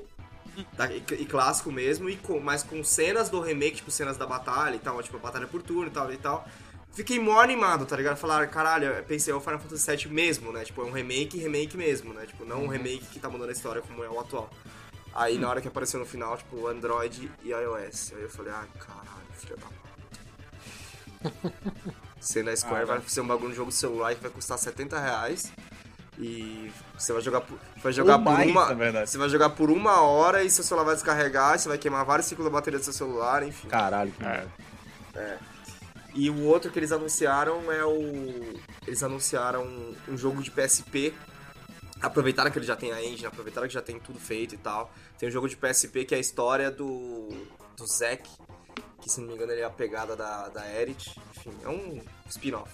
da- 0.74 0.92
e, 0.92 0.98
e 1.12 1.26
clássico 1.26 1.72
mesmo, 1.72 2.10
e 2.10 2.18
com, 2.18 2.40
mas 2.40 2.64
com 2.64 2.84
cenas 2.84 3.30
do 3.30 3.40
remake, 3.40 3.78
tipo 3.78 3.92
cenas 3.92 4.18
da 4.18 4.26
batalha 4.26 4.76
e 4.76 4.80
tal, 4.80 5.02
tipo 5.02 5.18
a 5.18 5.20
batalha 5.20 5.48
por 5.48 5.62
turno 5.62 5.88
e 5.88 5.92
tal 5.92 6.12
e 6.14 6.18
tal. 6.18 6.48
Fiquei 6.92 7.20
mó 7.20 7.40
animado, 7.40 7.86
tá 7.86 7.96
ligado? 7.96 8.18
Falaram, 8.18 8.48
caralho, 8.50 9.04
pensei, 9.06 9.32
é 9.32 9.36
o 9.36 9.40
Final 9.40 9.60
Fantasy 9.60 9.96
VII 9.96 10.08
mesmo, 10.12 10.52
né? 10.52 10.66
Tipo, 10.66 10.82
é 10.82 10.86
um 10.86 10.92
remake, 10.92 11.38
remake 11.38 11.78
mesmo, 11.78 12.14
né? 12.14 12.26
Tipo, 12.26 12.44
não 12.46 12.64
um 12.64 12.68
remake 12.68 13.06
que 13.06 13.20
tá 13.20 13.30
mudando 13.30 13.50
a 13.50 13.54
história 13.54 13.82
como 13.82 14.04
é 14.04 14.10
o 14.10 14.20
atual. 14.20 14.50
Aí 15.14 15.38
na 15.38 15.50
hora 15.50 15.62
que 15.62 15.68
apareceu 15.68 16.00
no 16.00 16.06
final, 16.06 16.36
tipo, 16.38 16.68
Android 16.68 17.32
e 17.44 17.50
iOS. 17.50 18.14
Aí 18.16 18.24
eu 18.24 18.30
falei, 18.30 18.52
ah, 18.52 18.66
caralho, 18.80 19.28
filha 19.38 19.56
da 19.56 19.68
puta. 19.68 21.54
Você 22.20 22.44
na 22.44 22.56
Square 22.56 22.86
vai 22.86 23.02
ser 23.08 23.22
um 23.22 23.28
bagulho 23.28 23.50
no 23.50 23.56
jogo 23.56 23.72
celular 23.72 24.14
que 24.16 24.22
vai 24.22 24.32
custar 24.32 24.58
70 24.58 25.00
reais. 25.00 25.52
E 26.20 26.70
você 26.98 27.14
vai 27.14 27.22
jogar 27.22 27.42
por, 27.42 27.58
vai 27.82 27.94
jogar 27.94 28.18
Ou 28.18 28.24
por 28.24 28.34
mais, 28.34 28.52
uma. 28.52 29.06
Você 29.06 29.18
vai 29.18 29.30
jogar 29.30 29.52
por 29.52 29.72
uma 29.72 30.02
hora 30.02 30.44
e 30.44 30.50
seu 30.50 30.66
celular 30.66 30.84
vai 30.86 30.96
descarregar, 30.96 31.58
você 31.58 31.70
vai 31.70 31.78
queimar 31.78 32.04
vários 32.04 32.28
ciclos 32.28 32.46
da 32.46 32.52
bateria 32.52 32.78
do 32.78 32.84
seu 32.84 32.92
celular, 32.92 33.42
enfim. 33.42 33.70
Caralho, 33.70 34.12
que 34.12 34.22
É. 34.24 34.28
merda. 34.28 34.52
E 36.14 36.30
o 36.30 36.44
outro 36.44 36.72
que 36.72 36.80
eles 36.80 36.92
anunciaram 36.92 37.72
é 37.72 37.86
o. 37.86 38.60
Eles 38.86 39.02
anunciaram 39.02 39.66
um 40.08 40.18
jogo 40.18 40.42
de 40.42 40.52
PSP. 40.52 41.14
Aproveitaram 42.02 42.50
que 42.52 42.58
ele 42.58 42.66
já 42.66 42.76
tem 42.76 42.92
a 42.92 43.04
engine, 43.04 43.26
aproveitaram 43.26 43.68
que 43.68 43.74
já 43.74 43.82
tem 43.82 44.00
tudo 44.00 44.20
feito 44.20 44.56
e 44.56 44.58
tal. 44.58 44.92
Tem 45.18 45.30
um 45.30 45.32
jogo 45.32 45.48
de 45.48 45.56
PSP 45.56 46.06
que 46.06 46.14
é 46.14 46.18
a 46.18 46.22
história 46.22 46.70
do. 46.72 47.30
do 47.78 47.88
Zack, 47.88 48.30
que 49.02 49.10
se 49.10 49.22
não 49.22 49.28
me 49.30 49.36
engano 49.36 49.52
ele 49.54 49.62
é 49.62 49.66
a 49.66 49.70
pegada 49.70 50.16
da, 50.16 50.50
da 50.50 50.68
Erit. 50.70 51.18
Enfim, 51.38 51.54
é 51.64 51.70
um 51.70 52.02
spin-off. 52.28 52.72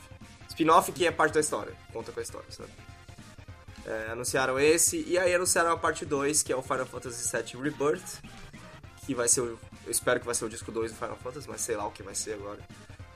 Spin-off 0.49 0.91
que 0.91 1.05
é 1.05 1.11
parte 1.11 1.33
da 1.33 1.39
história, 1.41 1.73
conta 1.93 2.11
com 2.11 2.19
a 2.19 2.23
história, 2.23 2.49
sabe? 2.49 2.69
É, 3.85 4.11
anunciaram 4.11 4.59
esse, 4.59 5.03
e 5.07 5.17
aí 5.17 5.33
anunciaram 5.35 5.71
a 5.71 5.77
parte 5.77 6.05
2, 6.05 6.41
que 6.41 6.51
é 6.51 6.55
o 6.55 6.61
Final 6.63 6.85
Fantasy 6.87 7.31
VII 7.31 7.61
Rebirth, 7.61 8.19
que 9.05 9.13
vai 9.13 9.27
ser 9.27 9.41
o. 9.41 9.59
Eu 9.85 9.91
espero 9.91 10.19
que 10.19 10.25
vai 10.25 10.33
ser 10.33 10.45
o 10.45 10.49
disco 10.49 10.71
2 10.71 10.91
do 10.91 10.97
Final 10.97 11.15
Fantasy, 11.17 11.47
mas 11.47 11.61
sei 11.61 11.75
lá 11.75 11.85
o 11.85 11.91
que 11.91 12.01
vai 12.01 12.15
ser 12.15 12.33
agora. 12.33 12.59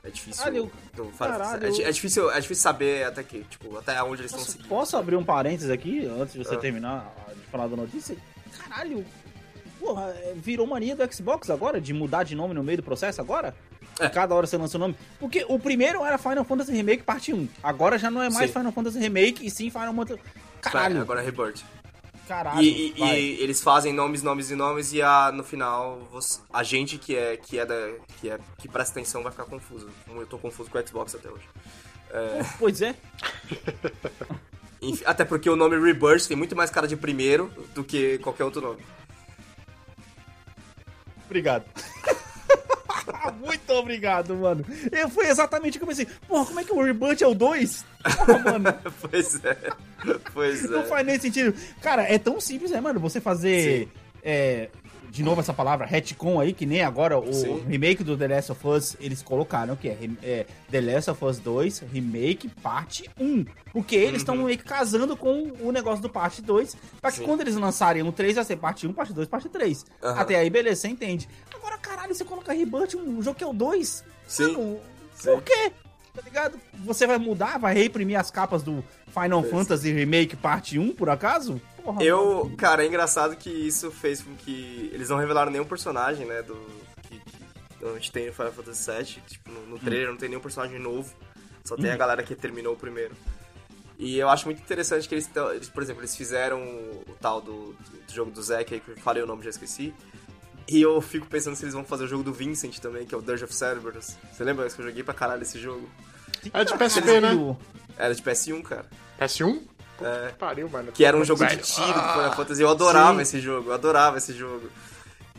É 0.04 0.10
difícil. 0.10 0.42
Caralho, 0.44 0.72
do 0.94 1.04
Final 1.06 1.16
caralho. 1.18 1.60
Fantasy. 1.60 1.82
É, 1.82 1.88
é 1.88 1.92
difícil, 1.92 2.30
é 2.30 2.40
difícil 2.40 2.62
saber 2.62 3.04
até 3.04 3.22
que, 3.24 3.42
tipo, 3.44 3.76
até 3.76 4.00
onde 4.02 4.22
eles 4.22 4.30
estão 4.30 4.46
seguindo. 4.46 4.68
posso 4.68 4.96
abrir 4.96 5.16
um 5.16 5.24
parênteses 5.24 5.70
aqui, 5.70 6.06
antes 6.06 6.34
de 6.34 6.38
você 6.44 6.54
Ah. 6.54 6.58
terminar 6.58 7.12
de 7.34 7.50
falar 7.50 7.66
da 7.66 7.76
notícia? 7.76 8.16
Caralho, 8.56 9.04
porra, 9.80 10.04
é, 10.18 10.34
virou 10.36 10.66
mania 10.68 10.94
do 10.94 11.12
Xbox 11.12 11.50
agora, 11.50 11.80
de 11.80 11.92
mudar 11.92 12.22
de 12.22 12.36
nome 12.36 12.54
no 12.54 12.62
meio 12.62 12.78
do 12.78 12.84
processo 12.84 13.20
agora? 13.20 13.54
É. 13.98 14.08
Cada 14.08 14.34
hora 14.36 14.46
você 14.46 14.56
lança 14.56 14.76
o 14.76 14.80
nome. 14.80 14.96
Porque 15.18 15.44
o 15.48 15.58
primeiro 15.58 16.04
era 16.04 16.16
Final 16.16 16.44
Fantasy 16.44 16.72
Remake 16.72 17.02
Parte 17.02 17.34
1. 17.34 17.48
Agora 17.62 17.98
já 17.98 18.08
não 18.10 18.22
é 18.22 18.30
mais 18.30 18.50
Sim. 18.50 18.58
Final 18.58 18.72
Fantasy 18.72 18.98
Remake, 19.00 19.44
e 19.44 19.50
sim 19.50 19.68
Final 19.68 19.92
Fantasy... 19.92 20.20
Caralho, 20.60 20.94
Vai, 20.94 21.02
agora 21.02 21.20
é 21.22 21.24
Rebirth. 21.24 21.62
caralho, 22.28 22.60
E, 22.62 22.92
e- 22.96 23.02
e 23.02 23.42
eles 23.42 23.62
fazem 23.62 23.92
nomes, 23.92 24.22
nomes 24.22 24.50
e 24.50 24.54
nomes, 24.54 24.92
e 24.92 25.02
a, 25.02 25.32
no 25.32 25.42
final, 25.42 25.98
você- 26.12 26.40
a 26.52 26.62
gente 26.62 26.98
que 26.98 27.16
é, 27.16 27.36
que 27.36 27.58
é 27.58 27.66
da. 27.66 27.74
que 28.20 28.30
é. 28.30 28.38
que 28.58 28.68
presta 28.68 28.98
atenção 28.98 29.22
vai 29.22 29.32
ficar 29.32 29.44
confuso. 29.44 29.88
Como 30.06 30.20
eu 30.20 30.26
tô 30.26 30.38
confuso 30.38 30.70
com 30.70 30.78
o 30.78 30.86
Xbox 30.86 31.14
até 31.14 31.28
hoje. 31.28 31.44
É, 32.10 32.40
Pois 32.58 32.82
é. 32.82 32.94
Enfim, 34.82 35.02
até 35.06 35.24
porque 35.24 35.48
o 35.50 35.56
nome 35.56 35.78
Rebirth 35.78 36.26
tem 36.26 36.36
muito 36.36 36.56
mais 36.56 36.70
cara 36.70 36.88
de 36.88 36.96
primeiro 36.96 37.52
do 37.74 37.84
que 37.84 38.18
qualquer 38.18 38.44
outro 38.44 38.60
nome. 38.62 38.82
Obrigado. 41.26 41.64
Muito 43.44 43.72
obrigado, 43.72 44.34
mano. 44.36 44.64
Eu, 44.90 45.08
foi 45.08 45.28
exatamente 45.28 45.76
o 45.76 45.80
que 45.80 45.84
eu 45.84 45.88
pensei. 45.88 46.06
Porra, 46.28 46.46
como 46.46 46.60
é 46.60 46.64
que 46.64 46.72
o 46.72 46.82
Rebirth 46.82 47.22
é 47.22 47.26
o 47.26 47.34
2? 47.34 47.84
Porra, 48.02 48.38
mano. 48.38 48.74
pois 49.00 49.44
é. 49.44 49.56
Pois 50.32 50.64
é. 50.64 50.68
Não 50.68 50.84
faz 50.84 51.06
nem 51.06 51.18
sentido. 51.18 51.54
Cara, 51.80 52.02
é 52.02 52.18
tão 52.18 52.40
simples, 52.40 52.70
né, 52.70 52.80
mano? 52.80 53.00
Você 53.00 53.20
fazer. 53.20 53.88
É, 54.22 54.68
de 55.10 55.22
novo 55.22 55.40
essa 55.40 55.52
palavra, 55.52 55.84
retcon 55.84 56.40
aí, 56.40 56.52
que 56.52 56.64
nem 56.64 56.82
agora 56.82 57.18
o 57.18 57.32
Sim. 57.32 57.64
remake 57.66 58.04
do 58.04 58.16
The 58.16 58.28
Last 58.28 58.52
of 58.52 58.68
Us, 58.68 58.96
eles 59.00 59.22
colocaram 59.22 59.74
que 59.74 59.88
é, 59.88 59.98
é 60.22 60.46
The 60.70 60.80
Last 60.80 61.10
of 61.10 61.24
Us 61.24 61.38
2 61.38 61.84
Remake 61.92 62.48
Parte 62.62 63.10
1. 63.18 63.44
Porque 63.72 63.96
eles 63.96 64.22
estão 64.22 64.36
meio 64.36 64.56
que 64.56 64.64
casando 64.64 65.16
com 65.16 65.52
o 65.60 65.72
negócio 65.72 66.00
do 66.00 66.08
Parte 66.08 66.40
2, 66.40 66.76
pra 67.00 67.10
que 67.10 67.18
Sim. 67.18 67.24
quando 67.24 67.40
eles 67.40 67.56
lançarem 67.56 68.02
o 68.02 68.12
3 68.12 68.36
vai 68.36 68.44
ser 68.44 68.56
Parte 68.56 68.86
1, 68.86 68.92
Parte 68.92 69.12
2, 69.12 69.28
Parte 69.28 69.48
3. 69.48 69.84
Aham. 70.02 70.20
Até 70.20 70.36
aí, 70.36 70.48
beleza, 70.48 70.82
você 70.82 70.88
entende. 70.88 71.28
Agora, 71.54 71.76
caralho, 71.78 72.14
você 72.14 72.24
coloca 72.24 72.52
Rebirth, 72.52 72.94
um 72.94 73.20
jogo 73.20 73.36
que 73.36 73.44
é 73.44 73.46
o 73.46 73.52
2. 73.52 74.04
Sim. 74.26 74.52
Mano, 74.52 74.78
Sim. 75.14 75.30
por 75.32 75.42
quê? 75.42 75.72
Tá 76.14 76.22
ligado? 76.22 76.58
Você 76.84 77.06
vai 77.06 77.18
mudar, 77.18 77.58
vai 77.58 77.74
reimprimir 77.74 78.18
as 78.18 78.30
capas 78.30 78.62
do 78.62 78.84
Final 79.08 79.42
Fantasy 79.44 79.92
Remake 79.92 80.36
Parte 80.36 80.78
1, 80.78 80.94
por 80.94 81.08
acaso? 81.08 81.60
Porra, 81.90 82.04
mano. 82.04 82.06
Eu, 82.06 82.52
cara, 82.56 82.84
é 82.84 82.86
engraçado 82.86 83.36
que 83.36 83.50
isso 83.50 83.90
fez 83.90 84.22
com 84.22 84.34
que 84.36 84.90
eles 84.92 85.08
não 85.08 85.16
revelaram 85.16 85.50
nenhum 85.50 85.64
personagem, 85.64 86.26
né, 86.26 86.42
do 86.42 86.54
que, 87.02 87.18
que 87.18 87.44
normalmente 87.80 88.12
tem 88.12 88.26
no 88.26 88.32
Final 88.32 88.52
Fantasy 88.52 88.90
VII, 88.90 89.22
tipo, 89.26 89.50
no, 89.50 89.66
no 89.66 89.78
trailer 89.78 90.08
não 90.08 90.16
tem 90.16 90.28
nenhum 90.28 90.40
personagem 90.40 90.78
novo, 90.78 91.12
só 91.64 91.76
tem 91.76 91.90
a 91.90 91.96
galera 91.96 92.22
que 92.22 92.34
terminou 92.34 92.74
o 92.74 92.76
primeiro. 92.76 93.14
E 93.98 94.18
eu 94.18 94.30
acho 94.30 94.46
muito 94.46 94.62
interessante 94.62 95.06
que 95.06 95.14
eles, 95.14 95.28
eles 95.54 95.68
por 95.68 95.82
exemplo, 95.82 96.00
eles 96.00 96.16
fizeram 96.16 96.62
o, 96.62 97.16
tal 97.20 97.40
do, 97.40 97.74
do 97.74 98.12
jogo 98.12 98.30
do 98.30 98.42
Zack 98.42 98.72
aí, 98.72 98.80
que 98.80 98.92
eu 98.92 98.96
falei 98.96 99.22
o 99.22 99.26
nome, 99.26 99.42
já 99.42 99.50
esqueci. 99.50 99.92
E 100.66 100.80
eu 100.80 101.00
fico 101.02 101.26
pensando 101.26 101.54
se 101.54 101.64
eles 101.64 101.74
vão 101.74 101.84
fazer 101.84 102.04
o 102.04 102.06
jogo 102.06 102.22
do 102.22 102.32
Vincent 102.32 102.78
também, 102.78 103.04
que 103.04 103.14
é 103.14 103.18
o 103.18 103.20
Dirge 103.20 103.44
of 103.44 103.54
Cerberus. 103.54 104.16
Você 104.32 104.42
lembra 104.42 104.70
que 104.70 104.80
eu 104.80 104.86
joguei 104.86 105.02
pra 105.02 105.12
caralho 105.12 105.42
esse 105.42 105.58
jogo? 105.58 105.86
É 106.52 106.64
de 106.64 106.72
PSP, 106.78 107.20
né? 107.20 107.56
Era 107.98 108.14
de 108.14 108.22
PS1, 108.22 108.62
cara. 108.62 108.86
PS1? 109.20 109.60
Puta 110.00 110.10
É. 110.10 110.28
que 110.28 110.34
pariu, 110.38 110.68
mano. 110.68 110.92
Que 110.92 111.04
era 111.04 111.16
um 111.16 111.24
jogo 111.24 111.40
Velho. 111.40 111.56
de 111.56 111.62
tiro 111.62 111.86
do 111.86 111.92
Final 112.12 112.32
Fantasy. 112.36 112.62
Eu 112.62 112.70
adorava 112.70 113.14
sim. 113.16 113.22
esse 113.22 113.40
jogo, 113.40 113.70
eu 113.70 113.74
adorava 113.74 114.18
esse 114.18 114.32
jogo. 114.32 114.68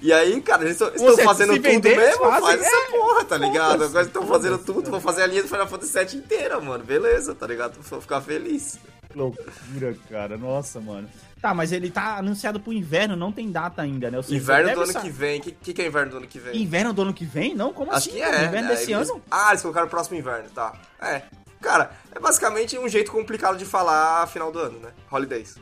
E 0.04 0.12
aí, 0.12 0.42
cara, 0.42 0.64
eles 0.64 0.80
estão 0.82 1.18
fazendo 1.20 1.54
tudo 1.54 1.62
vender, 1.62 1.96
mesmo? 1.96 2.24
fazem, 2.26 2.42
Faz 2.42 2.62
essa 2.62 2.76
é. 2.76 2.92
porra, 2.92 3.24
tá 3.26 3.38
ligado? 3.38 3.84
Agora 3.84 4.04
estão 4.06 4.26
fazendo 4.26 4.58
tudo, 4.58 4.90
vou 4.90 5.00
fazer 5.00 5.22
a 5.24 5.28
linha 5.28 5.44
do 5.44 5.48
Final 5.48 5.68
Fantasy 5.68 5.94
VII 6.06 6.18
inteira, 6.18 6.60
mano. 6.60 6.84
Beleza, 6.84 7.36
tá 7.36 7.46
ligado? 7.46 7.80
Vou 7.82 8.02
ficar 8.02 8.20
feliz. 8.22 8.80
Que 9.12 9.18
loucura, 9.18 9.96
cara. 10.10 10.38
Nossa, 10.38 10.80
mano. 10.80 11.08
Tá, 11.40 11.54
mas 11.54 11.72
ele 11.72 11.92
tá 11.92 12.18
anunciado 12.18 12.60
pro 12.60 12.72
inverno, 12.74 13.16
não 13.16 13.32
tem 13.32 13.52
data 13.52 13.82
ainda, 13.82 14.10
né? 14.10 14.22
Seja, 14.22 14.36
Inverno 14.38 14.74
do 14.74 14.82
ano 14.84 14.92
sa- 14.94 15.02
que 15.02 15.10
vem. 15.10 15.40
O 15.40 15.44
que, 15.44 15.52
que, 15.52 15.74
que 15.74 15.82
é 15.82 15.88
inverno 15.88 16.12
do 16.12 16.18
ano 16.18 16.28
que 16.28 16.40
vem? 16.40 16.62
Inverno 16.62 16.94
do 16.94 17.02
ano 17.02 17.14
que 17.14 17.26
vem? 17.26 17.54
Não? 17.54 17.74
Como 17.74 17.92
Acho 17.92 18.10
assim? 18.10 18.12
que 18.18 18.22
é. 18.24 18.46
Inverno 18.46 18.70
é, 18.72 18.76
desse 18.76 18.92
eles- 18.92 19.10
ano? 19.10 19.22
Ah, 19.30 19.50
eles 19.50 19.62
colocaram 19.62 19.88
o 19.88 19.90
próximo 19.90 20.18
inverno, 20.18 20.50
tá. 20.56 20.74
É. 21.02 21.24
Cara, 21.62 21.92
é 22.14 22.20
basicamente 22.20 22.78
um 22.78 22.90
jeito 22.90 23.12
complicado 23.12 23.58
de 23.58 23.66
falar 23.66 24.26
final 24.28 24.52
do 24.52 24.60
ano, 24.60 24.80
né? 24.80 24.92
Holidays. 25.12 25.56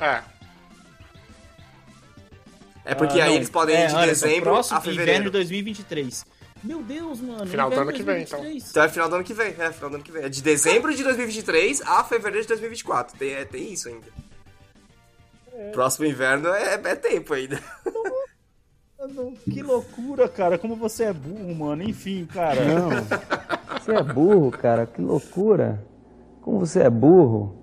É. 0.00 0.22
É 2.86 2.94
porque 2.94 3.20
Ah, 3.20 3.24
aí 3.24 3.30
não. 3.30 3.36
eles 3.36 3.50
podem 3.50 3.76
É, 3.76 3.84
ir 3.84 3.88
de 3.88 3.94
olha 3.94 4.06
dezembro 4.08 4.42
próximo 4.50 4.78
a 4.78 4.80
fevereiro. 4.80 5.10
Inverno 5.10 5.24
de 5.26 5.30
2023. 5.32 6.26
Meu 6.62 6.82
Deus, 6.82 7.20
mano. 7.20 7.46
Final 7.46 7.68
do 7.70 7.78
ano 7.80 7.92
que 7.92 8.02
vem, 8.02 8.22
então. 8.22 8.38
2023. 8.40 8.70
Então 8.70 8.82
é 8.82 8.88
final 8.88 9.08
do 9.08 9.14
ano 9.16 9.24
que 9.24 9.34
vem, 9.34 9.48
é 9.58 9.72
final 9.72 9.90
do 9.90 9.96
ano 9.96 10.04
que 10.04 10.12
vem. 10.12 10.24
É 10.24 10.28
de 10.30 10.42
dezembro 10.42 10.94
de 10.94 11.02
2023 11.04 11.82
a 11.82 12.02
fevereiro 12.04 12.42
de 12.42 12.48
2024. 12.48 13.18
Tem, 13.18 13.34
é, 13.34 13.44
tem 13.44 13.72
isso 13.72 13.88
ainda. 13.88 14.06
Próximo 15.72 16.06
inverno 16.06 16.48
é, 16.48 16.74
é 16.74 16.94
tempo 16.96 17.34
ainda. 17.34 17.60
Que 19.52 19.62
loucura, 19.62 20.26
cara. 20.30 20.56
Como 20.56 20.74
você 20.76 21.04
é 21.04 21.12
burro, 21.12 21.54
mano. 21.54 21.82
Enfim, 21.82 22.24
cara. 22.24 22.64
Não. 22.64 22.88
Você 23.68 23.94
é 23.94 24.02
burro, 24.02 24.50
cara. 24.50 24.86
Que 24.86 25.00
loucura. 25.00 25.84
Como 26.42 26.58
você 26.58 26.80
é 26.80 26.90
burro. 26.90 27.54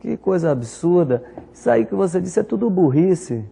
Que 0.00 0.16
coisa 0.16 0.50
absurda. 0.50 1.24
Isso 1.52 1.68
aí 1.68 1.84
que 1.84 1.94
você 1.94 2.20
disse 2.20 2.40
é 2.40 2.42
tudo 2.42 2.70
burrice. 2.70 3.44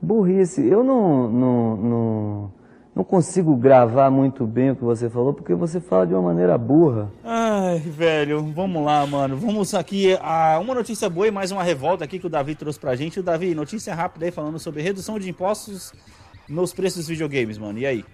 Burrice. 0.00 0.66
Eu 0.66 0.82
não, 0.82 1.28
não, 1.28 1.76
não, 1.76 2.52
não 2.96 3.04
consigo 3.04 3.54
gravar 3.54 4.10
muito 4.10 4.46
bem 4.46 4.70
o 4.70 4.76
que 4.76 4.82
você 4.84 5.10
falou, 5.10 5.34
porque 5.34 5.54
você 5.54 5.80
fala 5.80 6.06
de 6.06 6.14
uma 6.14 6.22
maneira 6.22 6.56
burra. 6.56 7.10
Ai, 7.22 7.78
velho, 7.78 8.42
vamos 8.52 8.84
lá, 8.84 9.06
mano. 9.06 9.36
Vamos 9.36 9.74
aqui 9.74 10.16
a 10.20 10.58
uma 10.58 10.74
notícia 10.74 11.10
boa 11.10 11.28
e 11.28 11.30
mais 11.30 11.50
uma 11.50 11.62
revolta 11.62 12.04
aqui 12.04 12.18
que 12.18 12.26
o 12.26 12.30
Davi 12.30 12.54
trouxe 12.54 12.78
pra 12.78 12.96
gente. 12.96 13.20
O 13.20 13.22
Davi, 13.22 13.54
notícia 13.54 13.94
rápida 13.94 14.24
aí 14.24 14.30
falando 14.30 14.58
sobre 14.58 14.80
redução 14.82 15.18
de 15.18 15.28
impostos 15.28 15.92
nos 16.48 16.72
preços 16.72 16.98
dos 16.98 17.08
videogames, 17.08 17.58
mano. 17.58 17.78
E 17.78 17.86
aí? 17.86 18.04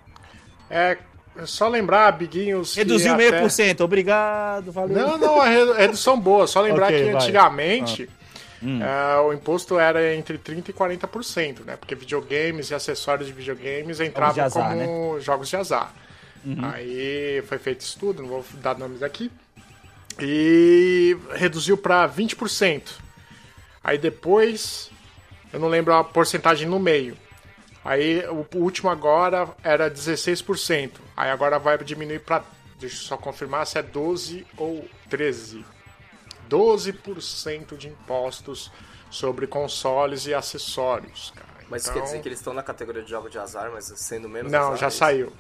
É 0.69 0.99
só 1.44 1.68
lembrar, 1.68 2.11
Biguinhos. 2.12 2.72
que 2.72 2.79
Reduziu 2.81 3.12
até- 3.14 3.31
meio 3.31 3.42
por 3.42 3.51
cento. 3.51 3.83
Obrigado, 3.85 4.70
valeu. 4.72 4.96
Não, 4.96 5.18
não, 5.18 5.40
a 5.40 5.46
re- 5.49 5.72
redução 5.75 6.18
boa. 6.18 6.46
Só 6.46 6.61
lembrar 6.61 6.87
Ok, 6.87 6.99
que 6.99 7.05
vai. 7.05 7.12
Ah. 7.12 7.16
Hum. 7.16 7.20
antigamente 7.22 8.11
é, 8.62 9.20
o 9.20 9.33
imposto 9.33 9.79
era 9.79 10.14
entre 10.14 10.38
30% 10.38 10.68
e 10.70 10.72
40%, 10.72 11.64
né? 11.64 11.77
Porque 11.77 11.94
videogames 11.94 12.70
e 12.70 12.75
acessórios 12.75 13.27
de 13.29 13.33
videogames 13.35 14.01
entravam 14.01 14.35
de 14.35 14.40
azar, 14.40 14.75
né? 14.75 14.87
como 14.87 15.20
jogos 15.20 15.49
de 15.49 15.57
azar. 15.57 15.92
Uhum. 16.44 16.59
Aí 16.72 17.42
foi 17.46 17.59
feito 17.59 17.81
estudo, 17.83 18.22
não 18.22 18.29
vou 18.29 18.44
dar 18.62 18.79
nomes 18.79 19.03
aqui. 19.03 19.31
E 20.20 21.16
reduziu 21.35 21.77
para 21.77 22.09
20%. 22.09 22.83
Aí 23.85 23.99
depois, 23.99 24.90
eu 25.53 25.61
não 25.61 25.68
lembro 25.68 25.92
a 25.92 26.03
porcentagem 26.03 26.66
no 26.66 26.79
meio. 26.81 27.16
Aí 27.87 28.25
o 28.29 28.44
último 28.57 28.90
agora 28.90 29.49
era 29.62 29.88
16%. 29.90 30.92
Aí 31.16 31.31
agora 31.31 31.59
vai 31.59 31.79
diminuir 31.79 32.18
para. 32.20 32.42
Deixa 32.79 32.96
eu 32.96 33.01
só 33.09 33.16
confirmar 33.16 33.66
se 33.66 33.79
é 33.79 33.83
12 33.83 34.46
ou 34.59 34.87
13. 35.09 35.64
12% 36.51 37.77
de 37.77 37.88
impostos 37.88 38.70
sobre 39.11 39.46
consoles 39.46 40.27
e 40.27 40.35
acessórios, 40.35 41.33
cara. 41.35 41.46
Mas 41.68 41.83
isso 41.83 41.90
Então- 41.90 42.03
quer 42.03 42.07
dizer 42.07 42.22
que 42.22 42.29
eles 42.29 42.38
estão 42.38 42.53
na 42.53 42.62
categoria 42.62 43.03
de 43.03 43.11
jogo 43.11 43.29
de 43.29 43.38
azar, 43.38 43.70
mas 43.72 43.87
sendo 43.96 44.29
menos 44.29 44.53
Não, 44.53 44.72
azar, 44.72 44.77
já 44.79 44.87
é 44.87 44.88
isso? 44.88 44.99
saiu. 44.99 45.33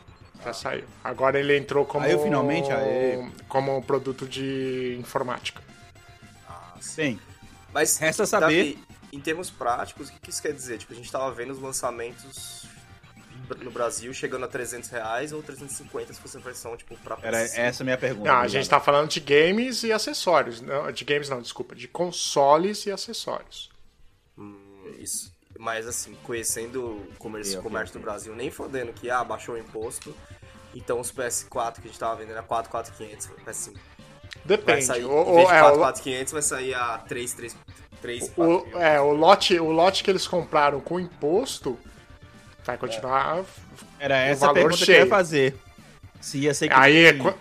Já 0.44 0.52
saiu. 0.52 0.84
Agora 1.02 1.38
ele 1.38 1.56
entrou 1.56 1.84
como. 1.84 2.04
Aí, 2.04 2.18
finalmente, 2.18 2.70
aí. 2.70 3.30
Como 3.48 3.76
um 3.76 3.82
produto 3.82 4.26
de 4.28 4.96
informática. 5.00 5.62
Bem, 6.96 7.18
Mas, 7.72 7.98
Resta 7.98 8.24
saber- 8.24 8.74
Davi, 8.74 8.85
em 9.16 9.20
termos 9.20 9.50
práticos, 9.50 10.08
o 10.08 10.12
que 10.12 10.18
que 10.20 10.30
isso 10.30 10.42
quer 10.42 10.52
dizer? 10.52 10.78
Tipo, 10.78 10.92
a 10.92 10.96
gente 10.96 11.10
tava 11.10 11.30
vendo 11.32 11.52
os 11.52 11.58
lançamentos 11.60 12.66
no 13.62 13.70
Brasil 13.70 14.12
chegando 14.12 14.44
a 14.44 14.48
300 14.48 14.90
reais 14.90 15.32
ou 15.32 15.40
350 15.42 16.12
se 16.12 16.20
fosse 16.20 16.36
a 16.36 16.40
versão, 16.40 16.76
tipo, 16.76 16.96
pra 16.98 17.16
era 17.22 17.38
PC. 17.38 17.60
essa 17.60 17.82
é 17.82 17.84
a 17.84 17.86
minha 17.86 17.98
pergunta. 17.98 18.28
Não, 18.32 18.40
a 18.40 18.48
gente 18.48 18.68
tá 18.68 18.80
falando 18.80 19.08
de 19.08 19.20
games 19.20 19.82
e 19.84 19.92
acessórios. 19.92 20.60
Não, 20.60 20.90
de 20.90 21.04
games 21.04 21.28
não, 21.28 21.40
desculpa. 21.40 21.74
De 21.74 21.86
consoles 21.86 22.84
e 22.86 22.90
acessórios. 22.90 23.70
Isso. 24.98 25.32
Mas 25.58 25.86
assim, 25.86 26.14
conhecendo 26.22 26.84
o 26.84 27.14
comércio, 27.18 27.62
comércio 27.62 27.98
do 27.98 28.02
Brasil, 28.02 28.34
nem 28.34 28.50
fodendo 28.50 28.92
que 28.92 29.08
ah, 29.10 29.24
baixou 29.24 29.54
o 29.54 29.58
imposto. 29.58 30.14
Então 30.74 31.00
os 31.00 31.10
PS4 31.10 31.74
que 31.74 31.80
a 31.80 31.90
gente 31.90 31.98
tava 31.98 32.16
vendendo 32.16 32.36
a 32.38 32.42
44500, 32.42 33.28
PS5. 33.46 33.72
Vai 33.74 33.82
Depende. 34.44 34.84
sair, 34.84 35.04
O, 35.04 35.08
em 35.08 35.32
o- 35.32 35.34
vez 35.36 35.48
de 35.48 35.54
é, 35.54 35.60
44500 35.60 36.32
vai 36.32 36.42
sair 36.42 36.74
a 36.74 36.98
3, 36.98 37.32
3, 37.32 37.56
3, 38.06 38.32
o, 38.36 38.42
o- 38.42 38.78
é, 38.80 39.00
o, 39.00 39.12
lote, 39.12 39.58
o 39.58 39.70
lote 39.70 40.04
que 40.04 40.10
eles 40.10 40.26
compraram 40.28 40.78
com 40.80 41.00
imposto 41.00 41.76
vai 42.64 42.76
continuar. 42.78 43.42
Era 43.98 44.16
essa 44.18 44.50
a 44.50 44.52
pergunta 44.54 44.76
que 44.76 44.84
eu 44.84 44.94
ia 44.94 45.00
cheio. 45.00 45.08
fazer. 45.08 45.56
Se 46.20 46.38
ia 46.38 46.54
ser 46.54 46.68
que 46.68 46.74
Aí 46.74 47.06
é 47.06 47.34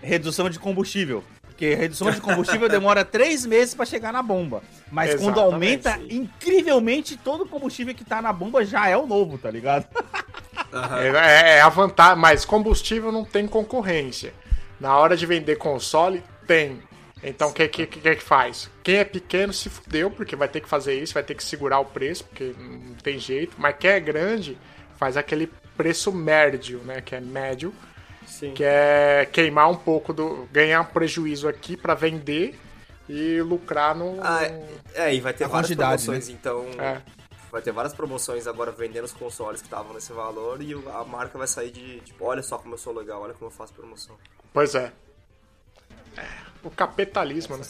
redução 0.00 0.50
de 0.50 0.58
combustível. 0.58 1.22
Porque 1.42 1.74
redução 1.74 2.10
de 2.10 2.20
combustível 2.20 2.66
demora 2.70 3.04
três 3.04 3.46
meses 3.46 3.74
pra 3.74 3.86
chegar 3.86 4.12
na 4.12 4.22
bomba. 4.22 4.62
Mas 4.90 5.14
quando 5.14 5.38
Exatamente. 5.38 5.86
aumenta, 5.88 6.00
incrivelmente, 6.14 7.16
todo 7.16 7.44
o 7.44 7.48
combustível 7.48 7.94
que 7.94 8.04
tá 8.04 8.20
na 8.20 8.32
bomba 8.32 8.64
já 8.64 8.88
é 8.88 8.96
o 8.96 9.06
novo, 9.06 9.38
tá 9.38 9.50
ligado? 9.50 9.86
É, 11.04 11.58
é 11.58 11.60
a 11.60 11.68
vantagem, 11.68 12.18
mas 12.18 12.44
combustível 12.44 13.12
não 13.12 13.24
tem 13.24 13.46
concorrência. 13.46 14.34
Na 14.80 14.96
hora 14.96 15.16
de 15.16 15.26
vender 15.26 15.56
console, 15.56 16.22
tem. 16.46 16.82
Então 17.22 17.50
o 17.50 17.52
que, 17.52 17.68
que, 17.68 17.86
que, 17.86 18.00
que 18.00 18.22
faz? 18.22 18.68
Quem 18.82 18.96
é 18.96 19.04
pequeno 19.04 19.52
se 19.52 19.70
fudeu, 19.70 20.10
porque 20.10 20.34
vai 20.34 20.48
ter 20.48 20.60
que 20.60 20.68
fazer 20.68 21.00
isso, 21.00 21.14
vai 21.14 21.22
ter 21.22 21.34
que 21.34 21.44
segurar 21.44 21.78
o 21.78 21.84
preço, 21.84 22.24
porque 22.24 22.52
não 22.58 22.94
tem 22.94 23.18
jeito. 23.18 23.54
Mas 23.58 23.76
quem 23.78 23.90
é 23.90 24.00
grande 24.00 24.58
faz 24.96 25.16
aquele 25.16 25.46
preço 25.76 26.12
médio, 26.12 26.80
né? 26.80 27.00
Que 27.00 27.14
é 27.14 27.20
médio, 27.20 27.72
Sim. 28.26 28.52
que 28.54 28.64
é 28.64 29.28
queimar 29.30 29.70
um 29.70 29.76
pouco 29.76 30.12
do. 30.12 30.48
ganhar 30.50 30.80
um 30.80 30.84
prejuízo 30.86 31.48
aqui 31.48 31.76
pra 31.76 31.94
vender 31.94 32.58
e 33.08 33.40
lucrar 33.40 33.94
no. 33.94 34.18
Ah, 34.20 34.42
é, 34.94 35.14
e 35.14 35.20
vai 35.20 35.32
ter 35.32 35.44
A 35.44 35.48
várias 35.48 35.68
quantidade, 35.68 36.04
promoções, 36.04 36.28
então. 36.28 36.66
É. 36.78 37.00
Vai 37.50 37.60
ter 37.60 37.70
várias 37.70 37.92
promoções 37.92 38.46
agora 38.46 38.72
vendendo 38.72 39.04
os 39.04 39.12
consoles 39.12 39.60
que 39.60 39.66
estavam 39.66 39.92
nesse 39.92 40.10
valor 40.10 40.62
e 40.62 40.72
a 40.72 41.04
marca 41.04 41.36
vai 41.36 41.46
sair 41.46 41.70
de 41.70 42.00
tipo, 42.00 42.24
olha 42.24 42.42
só 42.42 42.56
como 42.56 42.74
eu 42.74 42.78
sou 42.78 42.94
legal, 42.94 43.20
olha 43.20 43.34
como 43.34 43.50
eu 43.50 43.54
faço 43.54 43.74
promoção. 43.74 44.16
Pois 44.54 44.74
é. 44.74 44.90
É, 46.16 46.26
O 46.64 46.70
capitalismo, 46.70 47.56
né? 47.56 47.64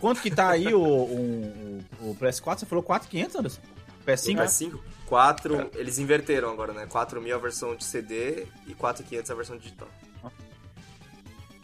Quanto 0.00 0.20
que 0.20 0.30
tá 0.30 0.50
aí 0.50 0.72
o, 0.74 0.80
o, 0.82 1.84
o 2.00 2.16
PS4? 2.20 2.58
Você 2.60 2.66
falou 2.66 2.82
4,500, 2.82 3.36
Anderson? 3.36 3.60
PS5? 4.06 4.36
PS5, 4.36 4.78
4, 5.06 5.70
eles 5.76 5.98
inverteram 5.98 6.50
agora, 6.50 6.72
né? 6.72 6.86
4 6.86 7.20
mil 7.20 7.34
a 7.34 7.38
versão 7.38 7.76
de 7.76 7.84
CD 7.84 8.46
e 8.66 8.74
4,500 8.74 9.30
a 9.30 9.34
versão 9.34 9.56
digital. 9.56 9.88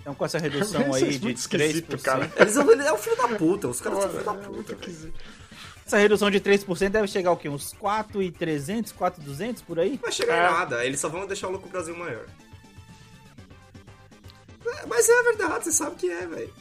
Então 0.01 0.15
com 0.15 0.25
essa 0.25 0.39
redução 0.39 0.81
é 0.95 0.97
aí 0.97 1.19
de 1.19 1.25
muito 1.25 1.37
esquisito, 1.39 1.97
3%. 1.97 2.03
cara. 2.03 2.33
Eles 2.37 2.55
são, 2.55 2.71
ele 2.71 2.83
é 2.83 2.93
o 2.93 2.97
filho 2.97 3.17
da 3.17 3.29
puta, 3.29 3.69
os 3.69 3.81
caras 3.81 4.01
são 4.03 4.11
filho 4.11 4.25
da 4.25 4.35
puta. 4.35 4.75
velho. 4.77 5.13
Essa 5.85 5.99
redução 5.99 6.31
de 6.31 6.41
3% 6.41 6.89
deve 6.91 7.09
chegar 7.09 7.33
o 7.33 7.37
quê? 7.37 7.49
Uns 7.49 7.73
4,300, 7.75 8.93
4,200 8.93 9.63
por 9.63 9.79
aí? 9.81 9.93
Não 9.93 9.99
vai 9.99 10.13
chegar 10.13 10.35
É. 10.37 10.51
nada, 10.51 10.85
eles 10.87 11.01
só 11.01 11.09
vão 11.09 11.27
deixar 11.27 11.49
o 11.49 11.51
Louco 11.51 11.69
Brasil 11.69 11.97
maior. 11.97 12.27
É, 14.77 14.87
mas 14.87 15.09
é 15.09 15.23
verdade, 15.23 15.64
você 15.64 15.73
sabe 15.73 15.97
que 15.97 16.11
é, 16.11 16.27
velho. 16.27 16.53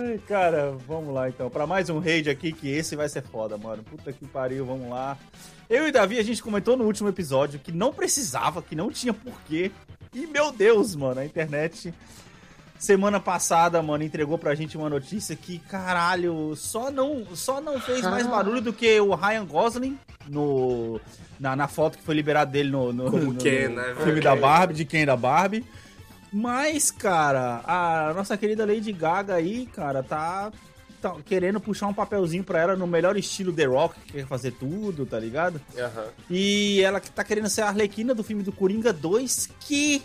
Ai, 0.00 0.18
cara, 0.26 0.74
vamos 0.86 1.12
lá 1.12 1.28
então. 1.28 1.50
Pra 1.50 1.66
mais 1.66 1.90
um 1.90 1.98
raid 1.98 2.30
aqui, 2.30 2.52
que 2.52 2.68
esse 2.68 2.96
vai 2.96 3.08
ser 3.08 3.22
foda, 3.22 3.58
mano. 3.58 3.82
Puta 3.82 4.12
que 4.12 4.26
pariu, 4.26 4.64
vamos 4.64 4.88
lá. 4.88 5.16
Eu 5.68 5.86
e 5.86 5.92
Davi, 5.92 6.18
a 6.18 6.22
gente 6.22 6.42
comentou 6.42 6.76
no 6.76 6.84
último 6.84 7.08
episódio 7.08 7.58
que 7.60 7.70
não 7.72 7.92
precisava, 7.92 8.62
que 8.62 8.74
não 8.74 8.90
tinha 8.90 9.12
porquê. 9.12 9.70
E 10.14 10.26
meu 10.26 10.50
Deus, 10.52 10.94
mano, 10.96 11.20
a 11.20 11.24
internet. 11.24 11.92
Semana 12.78 13.20
passada, 13.20 13.82
mano, 13.82 14.02
entregou 14.02 14.38
pra 14.38 14.54
gente 14.54 14.76
uma 14.78 14.88
notícia 14.88 15.36
que, 15.36 15.58
caralho, 15.58 16.54
só 16.56 16.90
não, 16.90 17.26
só 17.34 17.60
não 17.60 17.78
fez 17.78 18.00
mais 18.02 18.26
barulho 18.26 18.62
do 18.62 18.72
que 18.72 18.98
o 19.00 19.14
Ryan 19.14 19.44
Gosling 19.44 19.98
no, 20.26 20.98
na, 21.38 21.54
na 21.54 21.68
foto 21.68 21.98
que 21.98 22.02
foi 22.04 22.14
liberado 22.14 22.50
dele 22.50 22.70
no, 22.70 22.90
no, 22.90 23.10
Como 23.10 23.34
no- 23.34 23.38
Ken, 23.38 23.68
no 23.68 23.74
né, 23.76 23.94
filme 24.02 24.20
da 24.22 24.34
Barbie, 24.34 24.72
de 24.74 24.84
Ken 24.86 25.04
da 25.04 25.14
Barbie. 25.14 25.62
Mas, 26.32 26.90
cara, 26.90 27.60
a 27.64 28.12
nossa 28.14 28.36
querida 28.36 28.64
Lady 28.64 28.92
Gaga 28.92 29.34
aí, 29.34 29.66
cara, 29.66 30.02
tá, 30.02 30.52
tá 31.02 31.16
querendo 31.26 31.60
puxar 31.60 31.88
um 31.88 31.94
papelzinho 31.94 32.44
pra 32.44 32.60
ela 32.60 32.76
no 32.76 32.86
melhor 32.86 33.16
estilo 33.16 33.52
The 33.52 33.64
Rock, 33.64 33.98
que 34.00 34.12
quer 34.12 34.26
fazer 34.26 34.52
tudo, 34.52 35.04
tá 35.04 35.18
ligado? 35.18 35.60
Aham. 35.76 36.06
E 36.28 36.80
ela 36.82 37.00
que 37.00 37.10
tá 37.10 37.24
querendo 37.24 37.48
ser 37.48 37.62
a 37.62 37.68
Arlequina 37.68 38.14
do 38.14 38.22
filme 38.22 38.42
do 38.44 38.52
Coringa 38.52 38.92
2, 38.92 39.50
que 39.60 40.02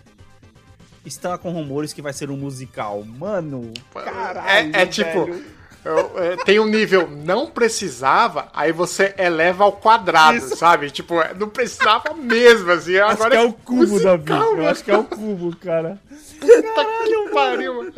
está 1.05 1.37
com 1.37 1.51
rumores 1.51 1.93
que 1.93 2.01
vai 2.01 2.11
ser 2.13 2.31
um 2.31 2.37
musical. 2.37 3.03
Mano, 3.03 3.71
caralho, 3.93 4.75
É, 4.75 4.81
é 4.81 4.85
tipo, 4.87 5.25
velho. 5.25 5.45
É, 5.85 6.43
tem 6.43 6.59
um 6.59 6.65
nível 6.65 7.07
não 7.07 7.45
precisava, 7.45 8.49
aí 8.53 8.71
você 8.71 9.13
eleva 9.19 9.65
ao 9.65 9.71
quadrado, 9.71 10.37
Isso. 10.37 10.55
sabe? 10.55 10.89
Tipo, 10.89 11.21
é, 11.21 11.33
não 11.35 11.47
precisava 11.47 12.11
mesmo, 12.15 12.71
assim. 12.71 12.97
Acho 12.97 13.13
Agora 13.13 13.29
que 13.29 13.37
é 13.37 13.41
o 13.41 13.53
cubo, 13.53 13.87
musical, 13.87 14.17
Davi. 14.17 14.57
Eu 14.57 14.67
acho 14.67 14.83
que 14.83 14.91
é 14.91 14.97
o 14.97 15.03
cubo, 15.03 15.55
cara. 15.57 15.99
Que 16.39 17.29
pariu, 17.31 17.75
mano. 17.75 17.93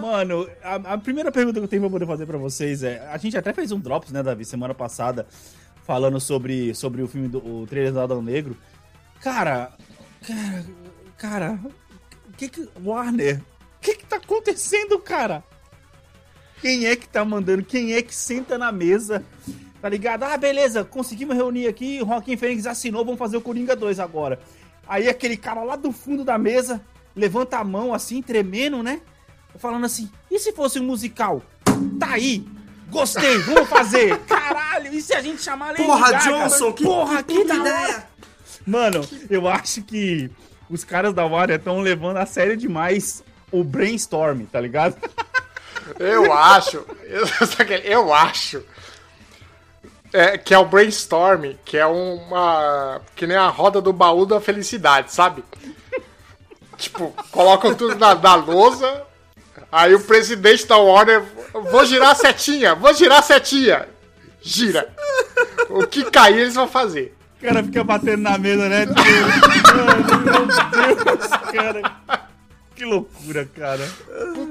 Mano, 0.00 0.48
a, 0.62 0.94
a 0.94 0.98
primeira 0.98 1.32
pergunta 1.32 1.58
que 1.58 1.64
eu 1.64 1.68
tenho 1.68 1.82
pra 1.82 1.90
poder 1.90 2.06
fazer 2.06 2.26
pra 2.26 2.38
vocês 2.38 2.84
é: 2.84 3.04
a 3.10 3.18
gente 3.18 3.36
até 3.36 3.52
fez 3.52 3.72
um 3.72 3.80
Drops, 3.80 4.12
né, 4.12 4.22
Davi, 4.22 4.44
semana 4.44 4.74
passada, 4.74 5.26
falando 5.84 6.20
sobre, 6.20 6.74
sobre 6.74 7.02
o 7.02 7.08
filme 7.08 7.26
do 7.26 7.38
o 7.38 7.66
trailer 7.66 7.92
do 7.92 8.00
Adão 8.00 8.22
Negro. 8.22 8.56
Cara, 9.20 9.72
cara, 10.24 10.64
cara, 11.16 11.60
o 12.28 12.32
que 12.36 12.48
que. 12.48 12.68
Warner, 12.84 13.40
o 13.40 13.80
que 13.80 13.96
que 13.96 14.06
tá 14.06 14.16
acontecendo, 14.16 14.98
cara? 15.00 15.42
Quem 16.60 16.86
é 16.86 16.96
que 16.96 17.08
tá 17.08 17.24
mandando? 17.24 17.62
Quem 17.64 17.94
é 17.94 18.02
que 18.02 18.14
senta 18.14 18.58
na 18.58 18.72
mesa? 18.72 19.24
Tá 19.80 19.88
ligado? 19.88 20.24
Ah, 20.24 20.36
beleza, 20.36 20.84
conseguimos 20.84 21.36
reunir 21.36 21.68
aqui, 21.68 22.00
o 22.02 22.06
Joaquim 22.06 22.36
Fênix 22.36 22.66
assinou, 22.66 23.04
vamos 23.04 23.18
fazer 23.18 23.36
o 23.36 23.40
Coringa 23.40 23.76
2 23.76 24.00
agora. 24.00 24.40
Aí 24.88 25.08
aquele 25.08 25.36
cara 25.36 25.62
lá 25.62 25.76
do 25.76 25.92
fundo 25.92 26.24
da 26.24 26.36
mesa 26.36 26.80
levanta 27.14 27.58
a 27.58 27.64
mão 27.64 27.94
assim, 27.94 28.20
tremendo, 28.20 28.82
né? 28.82 29.00
Falando 29.56 29.86
assim, 29.86 30.10
e 30.30 30.38
se 30.38 30.52
fosse 30.52 30.80
um 30.80 30.84
musical? 30.84 31.42
Tá 31.98 32.12
aí! 32.12 32.44
Gostei, 32.90 33.38
vamos 33.38 33.68
fazer! 33.68 34.18
Caralho, 34.26 34.92
e 34.92 35.00
se 35.00 35.12
a 35.12 35.20
gente 35.20 35.42
chamar 35.42 35.72
Lady 35.72 35.84
Porra, 35.84 36.12
Gaga? 36.12 36.24
Johnson, 36.24 36.72
que, 36.72 36.84
Porra, 36.84 37.22
que 37.22 37.44
que 37.44 37.52
hora! 37.52 37.60
ideia! 37.60 38.08
Mano, 38.66 39.08
eu 39.30 39.48
acho 39.48 39.82
que 39.82 40.30
os 40.68 40.84
caras 40.84 41.14
da 41.14 41.24
Warner 41.24 41.58
estão 41.58 41.80
levando 41.80 42.16
a 42.16 42.26
sério 42.26 42.56
demais 42.56 43.22
o 43.50 43.62
brainstorm, 43.62 44.44
tá 44.46 44.60
ligado? 44.60 44.96
Eu 45.98 46.32
acho, 46.32 46.84
eu, 47.04 47.26
sabe 47.46 47.64
que- 47.80 47.88
eu 47.88 48.12
acho 48.12 48.62
é, 50.12 50.38
que 50.38 50.54
é 50.54 50.58
o 50.58 50.64
brainstorm, 50.64 51.52
que 51.64 51.76
é 51.76 51.86
uma. 51.86 53.00
que 53.14 53.26
nem 53.26 53.36
a 53.36 53.48
roda 53.48 53.80
do 53.80 53.92
baú 53.92 54.24
da 54.24 54.40
felicidade, 54.40 55.12
sabe? 55.12 55.44
tipo, 56.76 57.12
colocam 57.30 57.74
tudo 57.74 57.96
na, 57.96 58.14
na 58.14 58.34
lousa, 58.36 59.02
aí 59.70 59.94
o 59.94 60.00
presidente 60.04 60.66
da 60.66 60.76
Warner. 60.78 61.22
Vou 61.52 61.84
girar 61.84 62.10
a 62.10 62.14
setinha, 62.14 62.74
vou 62.74 62.94
girar 62.94 63.18
a 63.18 63.22
setinha. 63.22 63.86
Gira. 64.40 64.88
O 65.68 65.86
que 65.86 66.04
cair 66.10 66.38
eles 66.38 66.54
vão 66.54 66.68
fazer. 66.68 67.14
O 67.38 67.44
cara 67.44 67.62
fica 67.62 67.84
batendo 67.84 68.22
na 68.22 68.38
mesa, 68.38 68.68
né? 68.68 68.86
Tipo, 68.86 69.74
Mano, 69.76 70.24
meu 70.24 70.46
Deus, 70.96 71.28
cara. 71.52 71.82
Que 72.74 72.84
loucura, 72.84 73.48
cara. 73.54 73.88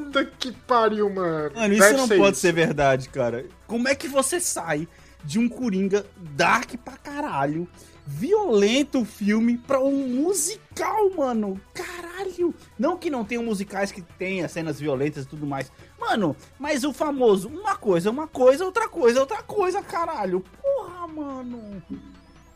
Puta 0.07 0.25
que 0.25 0.51
pariu, 0.51 1.09
mano. 1.09 1.51
Mano, 1.55 1.73
isso 1.73 1.83
Deve 1.83 1.97
não 1.97 2.07
ser 2.07 2.17
pode 2.17 2.31
isso. 2.33 2.41
ser 2.41 2.51
verdade, 2.53 3.09
cara. 3.09 3.45
Como 3.67 3.87
é 3.87 3.95
que 3.95 4.07
você 4.07 4.39
sai 4.39 4.87
de 5.23 5.37
um 5.37 5.49
Coringa 5.49 6.05
dark 6.17 6.75
pra 6.83 6.95
caralho, 6.97 7.67
violento 8.05 9.03
filme, 9.03 9.57
pra 9.57 9.79
um 9.79 10.07
musical, 10.07 11.09
mano? 11.15 11.59
Caralho! 11.73 12.55
Não 12.79 12.97
que 12.97 13.09
não 13.09 13.25
tenham 13.25 13.43
musicais 13.43 13.91
que 13.91 14.01
tenha 14.01 14.47
cenas 14.47 14.79
violentas 14.79 15.25
e 15.25 15.27
tudo 15.27 15.45
mais. 15.45 15.71
Mano, 15.99 16.35
mas 16.57 16.83
o 16.83 16.93
famoso, 16.93 17.49
uma 17.49 17.75
coisa 17.75 18.09
é 18.09 18.11
uma 18.11 18.27
coisa, 18.27 18.63
outra 18.63 18.87
coisa 18.87 19.19
é 19.19 19.21
outra 19.21 19.43
coisa, 19.43 19.81
caralho. 19.81 20.43
Porra, 20.61 21.07
mano. 21.07 21.83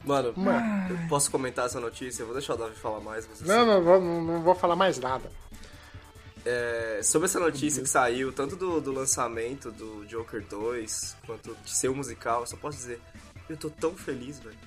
Mano, 0.03 0.33
eu 0.89 0.97
posso 1.07 1.29
comentar 1.29 1.65
essa 1.65 1.79
notícia? 1.79 2.23
Eu 2.23 2.27
vou 2.27 2.35
deixar 2.35 2.55
o 2.55 2.57
Davi 2.57 2.75
falar 2.75 3.01
mais. 3.01 3.27
Não, 3.41 3.65
não 3.65 3.81
não, 3.81 4.21
não 4.23 4.41
vou 4.41 4.55
falar 4.55 4.75
mais 4.75 4.97
nada. 4.97 5.29
É, 6.45 7.01
sobre 7.03 7.27
essa 7.27 7.39
notícia 7.39 7.83
que 7.83 7.89
saiu, 7.89 8.31
tanto 8.31 8.55
do, 8.55 8.81
do 8.81 8.91
lançamento 8.91 9.71
do 9.71 10.05
Joker 10.07 10.43
2, 10.49 11.17
quanto 11.25 11.55
de 11.63 11.71
ser 11.71 11.89
um 11.89 11.95
musical, 11.95 12.41
eu 12.41 12.47
só 12.47 12.57
posso 12.57 12.77
dizer, 12.77 12.99
eu 13.49 13.55
tô 13.55 13.69
tão 13.69 13.95
feliz, 13.95 14.39
velho. 14.39 14.57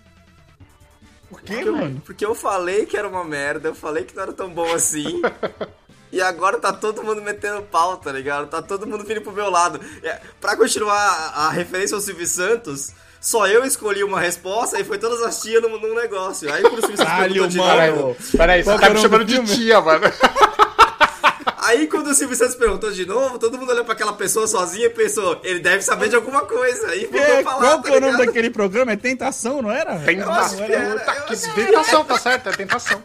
Por 1.28 1.42
quê, 1.42 1.64
mano? 1.64 2.00
Porque 2.04 2.24
eu 2.24 2.34
falei 2.34 2.86
que 2.86 2.96
era 2.96 3.08
uma 3.08 3.24
merda, 3.24 3.68
eu 3.68 3.74
falei 3.74 4.04
que 4.04 4.14
não 4.14 4.22
era 4.22 4.32
tão 4.32 4.50
bom 4.50 4.72
assim. 4.72 5.20
e 6.12 6.20
agora 6.20 6.58
tá 6.58 6.72
todo 6.72 7.02
mundo 7.02 7.20
metendo 7.22 7.62
pau, 7.62 7.96
tá 7.96 8.12
ligado? 8.12 8.48
Tá 8.48 8.62
todo 8.62 8.86
mundo 8.86 9.04
vindo 9.04 9.20
pro 9.20 9.32
meu 9.32 9.50
lado. 9.50 9.80
É, 10.02 10.20
pra 10.40 10.56
continuar 10.56 10.96
a, 10.96 11.46
a 11.46 11.50
referência 11.50 11.96
ao 11.96 12.00
Silvio 12.00 12.26
Santos, 12.26 12.92
só 13.20 13.48
eu 13.48 13.64
escolhi 13.64 14.04
uma 14.04 14.20
resposta 14.20 14.78
e 14.78 14.84
foi 14.84 14.98
todas 14.98 15.22
as 15.22 15.40
tias 15.40 15.60
num, 15.60 15.80
num 15.80 15.94
negócio. 15.94 16.52
Aí 16.52 16.62
quando 16.62 16.78
o 16.78 16.80
Silvio 16.82 16.98
Santos 16.98 17.12
Caralho, 17.12 17.96
mano. 17.96 18.16
Peraí, 18.36 18.62
você 18.62 18.74
que 18.74 18.80
tá 18.80 18.90
me 18.90 19.00
chamando 19.00 19.24
do 19.24 19.42
de 19.42 19.56
tia, 19.56 19.80
mano. 19.80 20.04
Aí 21.74 21.86
quando 21.88 22.06
o 22.08 22.14
Silvio 22.14 22.36
Santos 22.36 22.54
perguntou 22.54 22.90
de 22.92 23.04
novo, 23.04 23.38
todo 23.38 23.58
mundo 23.58 23.70
olhou 23.72 23.84
pra 23.84 23.94
aquela 23.94 24.12
pessoa 24.12 24.46
sozinha 24.46 24.86
e 24.86 24.90
pensou, 24.90 25.40
ele 25.42 25.58
deve 25.58 25.82
saber 25.82 26.08
de 26.08 26.14
alguma 26.16 26.42
coisa. 26.42 26.88
Ficou 26.88 27.18
É, 27.20 27.42
lá, 27.42 27.42
qual 27.42 27.76
tá 27.78 27.82
que 27.82 27.94
é 27.94 27.96
o 27.96 28.00
nome 28.00 28.18
daquele 28.24 28.50
programa? 28.50 28.92
É 28.92 28.96
Tentação, 28.96 29.60
não 29.60 29.70
era? 29.70 29.96
Tentação. 29.98 30.64
era, 30.64 30.84
eu 30.84 31.26
que 31.26 31.36
tentação, 31.54 32.04
tá 32.04 32.18
certo, 32.18 32.48
é 32.48 32.52
tentação. 32.52 33.02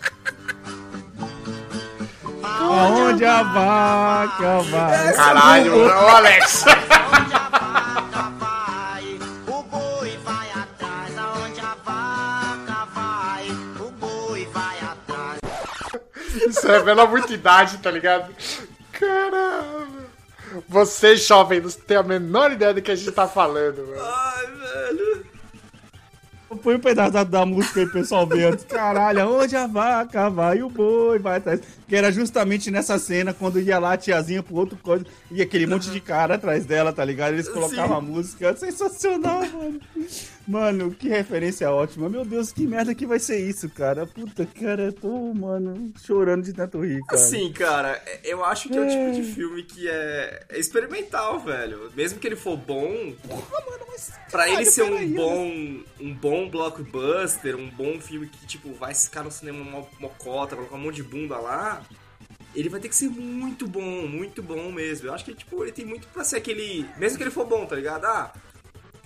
Aonde 2.43 3.25
a 3.25 3.43
vaca 3.43 4.59
vai. 4.69 5.13
Caralho, 5.13 5.85
ô 5.87 5.89
Alex. 6.09 6.63
vai, 6.63 7.78
Isso 16.49 16.67
revela 16.67 17.05
muita 17.05 17.33
idade, 17.33 17.77
tá 17.77 17.91
ligado? 17.91 18.33
Caralho. 18.91 20.09
Você, 20.67 21.15
jovem, 21.15 21.61
não 21.61 21.69
tem 21.69 21.97
a 21.97 22.03
menor 22.03 22.51
ideia 22.51 22.73
do 22.73 22.81
que 22.81 22.91
a 22.91 22.95
gente 22.95 23.11
tá 23.11 23.27
falando, 23.27 23.85
mano. 23.85 24.01
Ai, 24.01 24.47
velho. 24.47 25.25
Põe 26.63 26.75
um 26.75 26.79
pedaço 26.79 27.11
da, 27.11 27.23
da 27.23 27.45
música 27.45 27.79
aí, 27.79 27.85
pessoal, 27.87 28.27
antes. 28.31 28.65
Caralho, 28.67 29.21
aonde 29.21 29.55
a 29.55 29.67
vaca 29.67 30.29
vai, 30.29 30.63
o 30.63 30.69
boi 30.69 31.19
vai 31.19 31.37
atrás. 31.37 31.61
Que 31.87 31.95
era 31.95 32.11
justamente 32.11 32.71
nessa 32.71 32.97
cena, 32.97 33.33
quando 33.33 33.59
ia 33.59 33.77
lá 33.77 33.93
a 33.93 33.97
tiazinha 33.97 34.41
pro 34.41 34.55
outro 34.55 34.75
coisa, 34.81 35.05
e 35.29 35.43
aquele 35.43 35.67
monte 35.67 35.91
de 35.91 35.99
cara 35.99 36.35
atrás 36.35 36.65
dela, 36.65 36.91
tá 36.91 37.05
ligado? 37.05 37.33
Eles 37.33 37.47
colocavam 37.47 37.97
a 37.97 38.01
música. 38.01 38.55
Sensacional, 38.55 39.41
mano. 39.41 39.79
Mano, 40.49 40.89
que 40.89 41.07
referência 41.07 41.69
ótima. 41.69 42.09
Meu 42.09 42.25
Deus, 42.25 42.51
que 42.51 42.65
merda 42.65 42.95
que 42.95 43.05
vai 43.05 43.19
ser 43.19 43.39
isso, 43.39 43.69
cara. 43.69 44.07
Puta, 44.07 44.47
cara, 44.47 44.85
eu 44.85 44.93
tô, 44.93 45.31
mano, 45.31 45.93
chorando 46.03 46.43
de 46.43 46.53
tanto 46.53 46.83
rir, 46.83 47.03
cara. 47.05 47.21
Assim, 47.21 47.53
cara, 47.53 48.01
eu 48.23 48.43
acho 48.43 48.67
que 48.67 48.75
é 48.75 48.81
o 48.81 48.87
tipo 48.87 49.11
de 49.11 49.21
filme 49.31 49.61
que 49.61 49.87
é, 49.87 50.43
é 50.49 50.57
experimental, 50.59 51.39
velho. 51.39 51.91
Mesmo 51.95 52.17
que 52.19 52.25
ele 52.25 52.35
for 52.35 52.57
bom, 52.57 53.13
Porra, 53.27 53.63
mano, 53.69 53.85
mas. 53.89 54.09
pra 54.31 54.45
caralho, 54.45 54.57
ele 54.57 54.65
ser 54.71 54.81
um 54.81 54.89
peraí, 54.89 55.13
bom, 55.13 55.83
um 56.01 56.13
bom 56.15 56.49
blockbuster, 56.49 57.55
um 57.55 57.69
bom 57.69 57.99
filme 58.01 58.25
que, 58.27 58.47
tipo, 58.47 58.73
vai 58.73 58.95
ficar 58.95 59.23
no 59.23 59.29
cinema 59.31 59.63
mo- 59.63 59.87
mocota, 59.99 60.55
colocar 60.55 60.77
um 60.77 60.79
monte 60.79 60.95
de 60.95 61.03
bunda 61.03 61.37
lá, 61.37 61.83
ele 62.55 62.69
vai 62.69 62.79
ter 62.79 62.89
que 62.89 62.95
ser 62.95 63.09
muito 63.09 63.67
bom, 63.67 64.07
muito 64.07 64.41
bom 64.41 64.71
mesmo. 64.71 65.09
Eu 65.09 65.13
acho 65.13 65.25
que, 65.25 65.35
tipo, 65.35 65.63
ele 65.63 65.71
tem 65.71 65.85
muito 65.85 66.07
pra 66.07 66.23
ser 66.23 66.37
aquele... 66.37 66.87
Mesmo 66.97 67.19
que 67.19 67.23
ele 67.23 67.29
for 67.29 67.45
bom, 67.45 67.67
tá 67.67 67.75
ligado? 67.75 68.05
Ah, 68.05 68.33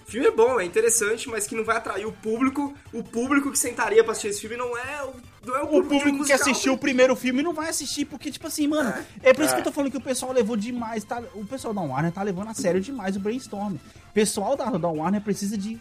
filme 0.06 0.28
é 0.28 0.32
bom, 0.32 0.60
é 0.60 0.66
interessante, 0.66 1.30
mas 1.30 1.48
que 1.48 1.56
não 1.56 1.64
vai 1.64 1.78
atrair 1.78 2.06
o 2.06 2.12
público. 2.12 2.74
O 2.92 3.04
público 3.04 3.52
que 3.52 3.58
sentaria 3.60 4.04
pra 4.04 4.12
assistir 4.12 4.30
esse 4.30 4.42
filme 4.42 4.58
não 4.58 4.78
é 4.78 5.04
o, 5.04 5.14
não 5.46 5.56
é 5.56 5.64
o 5.64 5.78
O 5.78 5.84
público, 5.84 6.26
que 6.26 6.34
assistiu 6.34 6.74
o 6.74 6.76
né? 6.76 6.82
primeiro 6.82 7.16
filme 7.16 7.42
não 7.42 7.54
vai 7.54 7.70
assistir, 7.70 8.06
porque, 8.06 8.32
tipo 8.32 8.48
assim, 8.48 8.68
mano, 8.68 8.94
é, 9.22 9.34
por 9.34 9.44
isso 9.44 9.54
que 9.54 9.60
eu 9.62 9.64
tô 9.66 9.72
falando 9.72 9.92
que 9.92 9.98
o 9.98 10.02
pessoal 10.02 10.32
levou 10.32 10.56
demais, 10.56 11.04
tá? 11.04 11.22
O 11.34 11.46
pessoal 11.46 11.74
da 11.74 11.82
Warner 11.82 12.12
tá 12.12 12.24
levando 12.24 12.50
a 12.50 12.54
sério 12.54 12.82
demais 12.82 13.16
o 13.16 13.20
brainstorm. 13.20 13.76
O 13.76 14.14
pessoal 14.14 14.56
da, 14.56 14.66
da 14.66 14.88
Warner 14.88 15.22
precisa 15.22 15.58
de 15.58 15.80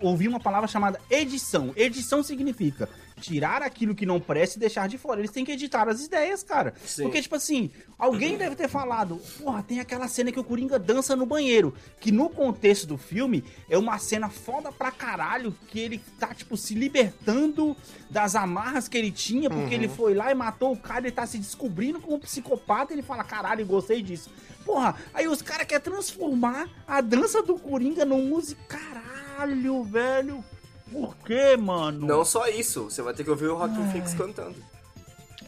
ouvir 0.00 0.28
uma 0.28 0.40
palavra 0.40 0.66
chamada 0.66 0.98
edição. 1.10 1.72
Edição 1.76 2.22
significa 2.22 2.88
tirar 3.20 3.62
aquilo 3.62 3.94
que 3.94 4.06
não 4.06 4.18
presta 4.18 4.56
e 4.56 4.60
deixar 4.60 4.88
de 4.88 4.98
fora. 4.98 5.20
Eles 5.20 5.30
têm 5.30 5.44
que 5.44 5.52
editar 5.52 5.88
as 5.88 6.04
ideias, 6.04 6.42
cara. 6.42 6.74
Sim. 6.84 7.04
Porque, 7.04 7.22
tipo 7.22 7.36
assim, 7.36 7.70
alguém 7.98 8.36
deve 8.36 8.56
ter 8.56 8.68
falado, 8.68 9.20
porra, 9.38 9.62
tem 9.62 9.78
aquela 9.78 10.08
cena 10.08 10.32
que 10.32 10.40
o 10.40 10.44
Coringa 10.44 10.78
dança 10.78 11.14
no 11.14 11.26
banheiro, 11.26 11.74
que 12.00 12.10
no 12.10 12.28
contexto 12.28 12.86
do 12.86 12.96
filme 12.96 13.44
é 13.68 13.76
uma 13.76 13.98
cena 13.98 14.28
foda 14.28 14.72
pra 14.72 14.90
caralho, 14.90 15.54
que 15.68 15.78
ele 15.78 16.00
tá, 16.18 16.34
tipo, 16.34 16.56
se 16.56 16.74
libertando 16.74 17.76
das 18.08 18.34
amarras 18.34 18.88
que 18.88 18.98
ele 18.98 19.12
tinha, 19.12 19.48
porque 19.48 19.74
ele 19.74 19.88
foi 19.88 20.14
lá 20.14 20.30
e 20.30 20.34
matou 20.34 20.72
o 20.72 20.76
cara, 20.76 21.00
ele 21.00 21.12
tá 21.12 21.26
se 21.26 21.38
descobrindo 21.38 22.00
como 22.00 22.18
psicopata, 22.18 22.92
ele 22.92 23.02
fala, 23.02 23.22
caralho, 23.22 23.64
gostei 23.66 24.02
disso. 24.02 24.30
Porra, 24.64 24.94
aí 25.14 25.26
os 25.26 25.42
caras 25.42 25.66
querem 25.66 25.82
transformar 25.82 26.68
a 26.86 27.00
dança 27.00 27.42
do 27.42 27.58
Coringa 27.58 28.04
num 28.04 28.26
música. 28.26 28.60
Caralho, 28.68 29.82
velho. 29.84 30.44
Por 30.92 31.14
quê, 31.24 31.56
mano? 31.56 32.06
Não 32.06 32.24
só 32.24 32.46
isso, 32.48 32.84
você 32.84 33.00
vai 33.02 33.14
ter 33.14 33.24
que 33.24 33.30
ouvir 33.30 33.46
o 33.48 33.56
Rockin' 33.56 33.90
Phoenix 33.92 34.14
cantando. 34.14 34.56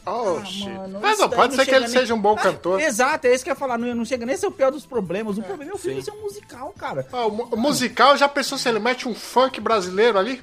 Oxi. 0.05 0.69
mano, 0.69 0.99
Mas 1.01 1.19
não, 1.21 1.29
pode 1.31 1.57
não 1.57 1.65
ser 1.65 1.69
que 1.69 1.75
ele 1.77 1.87
nem- 1.87 1.89
seja 1.97 2.13
um 2.15 2.21
bom 2.21 2.35
cantor. 2.35 2.81
Exato, 2.81 3.27
é 3.29 3.35
isso 3.35 3.45
que 3.45 3.51
eu 3.51 3.53
ia 3.53 3.59
falar. 3.59 3.79
Não, 3.79 3.95
não 3.95 4.05
chega 4.05 4.27
nem 4.27 4.35
a 4.35 4.39
ser 4.39 4.47
o 4.49 4.51
pior 4.53 4.73
dos 4.73 4.85
problemas. 4.85 5.39
O 5.39 5.43
problema 5.43 5.71
é 5.73 5.75
o 5.75 5.79
filme 5.79 6.03
ser 6.03 6.11
um 6.11 6.23
musical, 6.23 6.75
cara. 6.77 7.07
Ah, 7.13 7.27
o 7.27 7.49
o 7.53 7.57
musical, 7.57 8.17
já 8.17 8.29
pensou 8.29 8.59
se 8.59 8.69
ele 8.69 8.81
mete 8.81 9.09
um 9.09 9.15
funk 9.15 9.61
brasileiro 9.61 10.19
ali? 10.19 10.43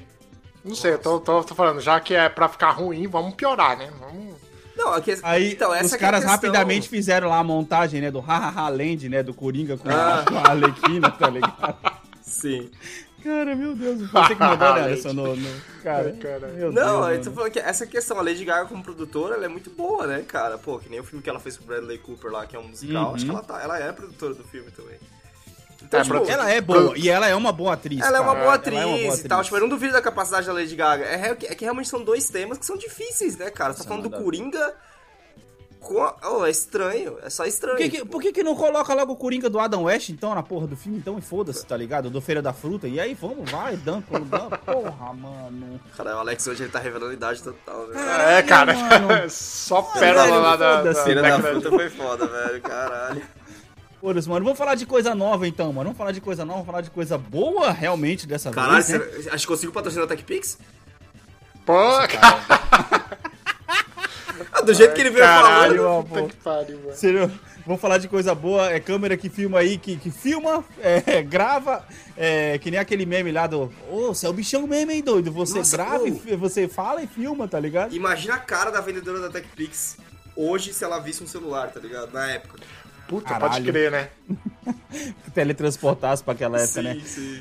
Não 0.64 0.74
sei, 0.74 0.94
eu 0.94 0.98
tô, 0.98 1.20
tô, 1.20 1.42
tô 1.44 1.54
falando, 1.54 1.80
já 1.80 2.00
que 2.00 2.14
é 2.14 2.28
pra 2.28 2.48
ficar 2.48 2.70
ruim, 2.70 3.06
vamos 3.06 3.34
piorar, 3.34 3.76
né? 3.76 3.90
Vamos... 4.00 4.34
Não, 4.76 4.94
aqui, 4.94 5.18
Aí 5.22 5.52
então, 5.52 5.74
essa 5.74 5.84
os 5.84 5.90
que 5.90 5.96
é 5.96 6.00
caras 6.00 6.20
questão. 6.20 6.32
rapidamente 6.34 6.88
fizeram 6.88 7.28
lá 7.28 7.38
a 7.38 7.44
montagem, 7.44 8.00
né, 8.00 8.10
do 8.10 8.20
Hahaha 8.20 8.68
Land, 8.70 9.08
né, 9.10 9.22
do 9.22 9.34
Coringa 9.34 9.76
com, 9.76 9.88
Ah. 9.90 10.20
a, 10.20 10.24
com 10.30 10.38
a 10.38 10.50
Arlequina, 10.50 11.10
tá 11.10 11.28
ligado? 11.28 11.76
Sim. 12.22 12.70
Cara, 13.22 13.54
meu 13.56 13.74
Deus, 13.74 14.10
você 14.10 14.34
que 14.34 14.40
mandou, 14.40 14.58
né, 14.58 14.80
Land. 14.80 14.92
Alisson, 14.92 15.12
no, 15.12 15.36
no- 15.36 15.60
Cara, 15.82 16.12
Caralho. 16.20 16.54
meu 16.54 16.72
Não, 16.72 17.06
Deus, 17.06 17.18
eu 17.18 17.24
tô 17.24 17.32
falando 17.32 17.52
que 17.52 17.58
essa 17.58 17.86
questão, 17.86 18.18
a 18.18 18.22
Lady 18.22 18.44
Gaga 18.44 18.66
como 18.68 18.82
produtora, 18.82 19.34
ela 19.34 19.44
é 19.44 19.48
muito 19.48 19.70
boa, 19.70 20.06
né, 20.06 20.22
cara? 20.26 20.56
Pô, 20.58 20.78
que 20.78 20.88
nem 20.88 21.00
o 21.00 21.04
filme 21.04 21.22
que 21.22 21.28
ela 21.30 21.40
fez 21.40 21.56
com 21.56 21.64
o 21.64 21.66
Bradley 21.66 21.98
Cooper 21.98 22.30
lá, 22.30 22.46
que 22.46 22.56
é 22.56 22.58
um 22.58 22.68
musical, 22.68 23.08
Uhum. 23.10 23.14
acho 23.14 23.24
que 23.24 23.30
ela, 23.30 23.42
tá, 23.42 23.60
ela 23.62 23.78
é 23.78 23.92
produtora 23.92 24.34
do 24.34 24.44
filme 24.44 24.70
também. 24.70 24.96
Então, 25.82 25.98
É, 25.98 26.02
tipo, 26.04 26.16
Ela 26.30 26.50
é 26.50 26.60
boa, 26.60 26.92
e 26.96 27.08
ela 27.08 27.26
é 27.26 27.34
uma 27.34 27.50
boa 27.52 27.72
atriz, 27.72 28.00
ela 28.00 28.18
é 28.18 28.20
uma 28.20 28.32
cara. 28.32 28.44
boa 28.44 28.54
atriz 28.54 28.74
Ela 28.78 28.82
é 28.82 28.86
uma 28.86 28.96
boa 28.98 29.16
e 29.16 29.22
tal, 29.28 29.38
atriz. 29.38 29.46
tipo, 29.46 29.56
eu 29.56 29.60
não 29.62 29.68
duvido 29.68 29.92
da 29.94 30.02
capacidade 30.02 30.46
da 30.46 30.52
Lady 30.52 30.76
Gaga. 30.76 31.04
É, 31.04 31.30
é 31.30 31.34
que 31.54 31.64
realmente 31.64 31.88
são 31.88 32.04
dois 32.04 32.26
temas 32.28 32.58
que 32.58 32.66
são 32.66 32.76
difíceis, 32.76 33.36
né, 33.38 33.50
cara? 33.50 33.72
Você 33.72 33.82
tá 33.82 33.88
falando 33.88 34.08
do. 34.08 34.10
Coringa. 34.10 34.74
Oh, 35.82 36.44
é 36.44 36.50
estranho, 36.50 37.16
é 37.22 37.30
só 37.30 37.44
estranho. 37.46 37.76
Por 37.76 37.82
que, 37.82 37.90
que, 37.90 38.04
por 38.04 38.22
que 38.22 38.32
que 38.32 38.42
não 38.42 38.54
coloca 38.54 38.92
logo 38.94 39.12
o 39.12 39.16
Coringa 39.16 39.48
do 39.48 39.58
Adam 39.58 39.84
West, 39.84 40.10
então, 40.10 40.34
na 40.34 40.42
porra 40.42 40.66
do 40.66 40.76
filme? 40.76 40.98
Então, 40.98 41.18
e 41.18 41.22
foda-se, 41.22 41.64
tá 41.66 41.76
ligado? 41.76 42.10
Do 42.10 42.20
Feira 42.20 42.40
da 42.42 42.52
Fruta. 42.52 42.86
E 42.86 43.00
aí, 43.00 43.14
vamos, 43.14 43.50
vai, 43.50 43.76
dan, 43.76 44.02
dan. 44.26 44.50
Porra, 44.64 45.12
mano. 45.14 45.80
Cara, 45.96 46.16
o 46.16 46.18
Alex 46.20 46.46
hoje 46.46 46.64
ele 46.64 46.70
tá 46.72 46.78
revelando 46.78 47.12
idade 47.12 47.42
total, 47.42 47.88
né? 47.88 47.94
Caralho, 47.94 48.30
É, 48.30 48.42
cara, 48.42 48.74
mano. 48.74 49.30
só 49.30 49.82
pérola 49.82 50.26
velho, 50.26 50.40
lá 50.40 50.56
da, 50.56 50.82
da. 50.82 50.94
Feira 50.94 51.22
da 51.22 51.36
de- 51.36 51.42
Fruta 51.42 51.70
foi 51.70 51.90
foda, 51.90 52.26
velho, 52.26 52.60
caralho. 52.62 53.22
Foda-se, 54.00 54.28
mano. 54.28 54.44
Vamos 54.44 54.58
falar 54.58 54.74
de 54.76 54.86
coisa 54.86 55.14
nova, 55.14 55.48
então, 55.48 55.66
mano. 55.72 55.84
Vamos 55.84 55.98
falar 55.98 56.12
de 56.12 56.20
coisa 56.20 56.44
nova, 56.44 56.58
vamos 56.58 56.66
falar 56.70 56.80
de 56.82 56.90
coisa 56.90 57.18
boa, 57.18 57.70
realmente, 57.70 58.26
dessa 58.26 58.50
Caralho, 58.50 58.74
vez, 58.84 58.88
né? 58.90 58.98
você- 58.98 59.30
acho 59.30 59.46
que 59.46 59.52
consigo 59.52 59.72
patrocinar 59.72 60.04
a 60.04 60.08
TechPix? 60.08 60.58
Pô, 61.66 61.74
cara, 62.08 62.59
Ah, 64.60 64.64
do 64.64 64.74
jeito 64.74 64.94
que 64.94 65.00
ele 65.00 65.10
veio 65.10 65.24
caralho, 65.24 65.82
falando. 65.82 66.06
puta 66.06 66.22
que 66.28 66.36
pariu, 66.36 66.78
mano. 66.78 66.94
Sério, 66.94 67.32
vamos 67.66 67.80
falar 67.80 67.98
de 67.98 68.08
coisa 68.08 68.34
boa. 68.34 68.70
É 68.70 68.78
câmera 68.78 69.16
que 69.16 69.28
filma 69.28 69.58
aí, 69.58 69.78
que, 69.78 69.96
que 69.96 70.10
filma, 70.10 70.64
é, 70.80 71.22
grava. 71.24 71.84
É, 72.16 72.58
que 72.58 72.70
nem 72.70 72.78
aquele 72.78 73.06
meme 73.06 73.32
lá 73.32 73.46
do. 73.46 73.72
Ô, 73.90 74.08
você 74.08 74.26
é 74.26 74.28
o 74.28 74.32
bichão 74.32 74.66
mesmo, 74.66 74.90
hein, 74.90 75.02
doido? 75.02 75.32
Você 75.32 75.58
Nossa, 75.58 75.76
grava, 75.76 76.06
e 76.06 76.36
você 76.36 76.68
fala 76.68 77.02
e 77.02 77.06
filma, 77.06 77.48
tá 77.48 77.58
ligado? 77.58 77.94
Imagina 77.94 78.34
a 78.34 78.38
cara 78.38 78.70
da 78.70 78.80
vendedora 78.80 79.20
da 79.20 79.30
TechPix 79.30 79.96
hoje 80.36 80.72
se 80.72 80.84
ela 80.84 80.98
visse 80.98 81.22
um 81.22 81.26
celular, 81.26 81.70
tá 81.70 81.80
ligado? 81.80 82.12
Na 82.12 82.30
época. 82.30 82.58
Puta, 83.08 83.28
Caralho. 83.28 83.52
pode 83.52 83.64
crer, 83.64 83.90
né? 83.90 84.08
Teletransportasse 85.34 86.22
pra 86.22 86.32
aquela 86.34 86.60
época, 86.60 86.82
né? 86.82 87.00
sim. 87.04 87.40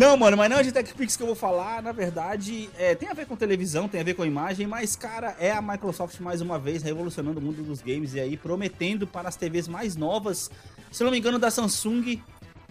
Não, 0.00 0.16
mano, 0.16 0.34
mas 0.34 0.48
não 0.48 0.58
é 0.58 0.62
de 0.62 0.72
TechPix 0.72 1.14
que 1.14 1.22
eu 1.22 1.26
vou 1.26 1.36
falar. 1.36 1.82
Na 1.82 1.92
verdade, 1.92 2.70
é, 2.78 2.94
tem 2.94 3.10
a 3.10 3.12
ver 3.12 3.26
com 3.26 3.36
televisão, 3.36 3.86
tem 3.86 4.00
a 4.00 4.04
ver 4.04 4.14
com 4.14 4.24
imagem, 4.24 4.66
mas, 4.66 4.96
cara, 4.96 5.36
é 5.38 5.52
a 5.52 5.60
Microsoft 5.60 6.18
mais 6.20 6.40
uma 6.40 6.58
vez 6.58 6.82
revolucionando 6.82 7.38
o 7.38 7.42
mundo 7.42 7.62
dos 7.62 7.82
games 7.82 8.14
e 8.14 8.20
aí 8.20 8.34
prometendo 8.34 9.06
para 9.06 9.28
as 9.28 9.36
TVs 9.36 9.68
mais 9.68 9.96
novas. 9.96 10.50
Se 10.90 11.04
não 11.04 11.10
me 11.10 11.18
engano, 11.18 11.38
da 11.38 11.50
Samsung. 11.50 12.18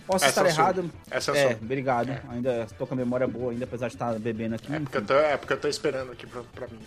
Posso 0.08 0.26
É 0.26 0.30
estar 0.30 0.42
Samsung. 0.46 0.60
errado. 0.60 0.92
É 1.12 1.20
Samsung. 1.20 1.40
É, 1.40 1.58
obrigado. 1.62 2.20
Ainda 2.30 2.66
tô 2.80 2.88
com 2.88 2.96
a 2.96 2.98
memória 2.98 3.28
boa, 3.28 3.52
ainda 3.52 3.66
apesar 3.66 3.90
de 3.90 3.94
estar 3.94 4.18
bebendo 4.18 4.56
aqui. 4.56 4.74
É 4.74 4.80
porque 4.80 4.98
eu 4.98 5.06
tô, 5.06 5.14
é 5.14 5.38
porque 5.38 5.54
eu 5.54 5.60
tô 5.60 5.68
esperando 5.68 6.12
aqui 6.12 6.26
pra, 6.26 6.42
pra 6.56 6.68
mim. 6.68 6.80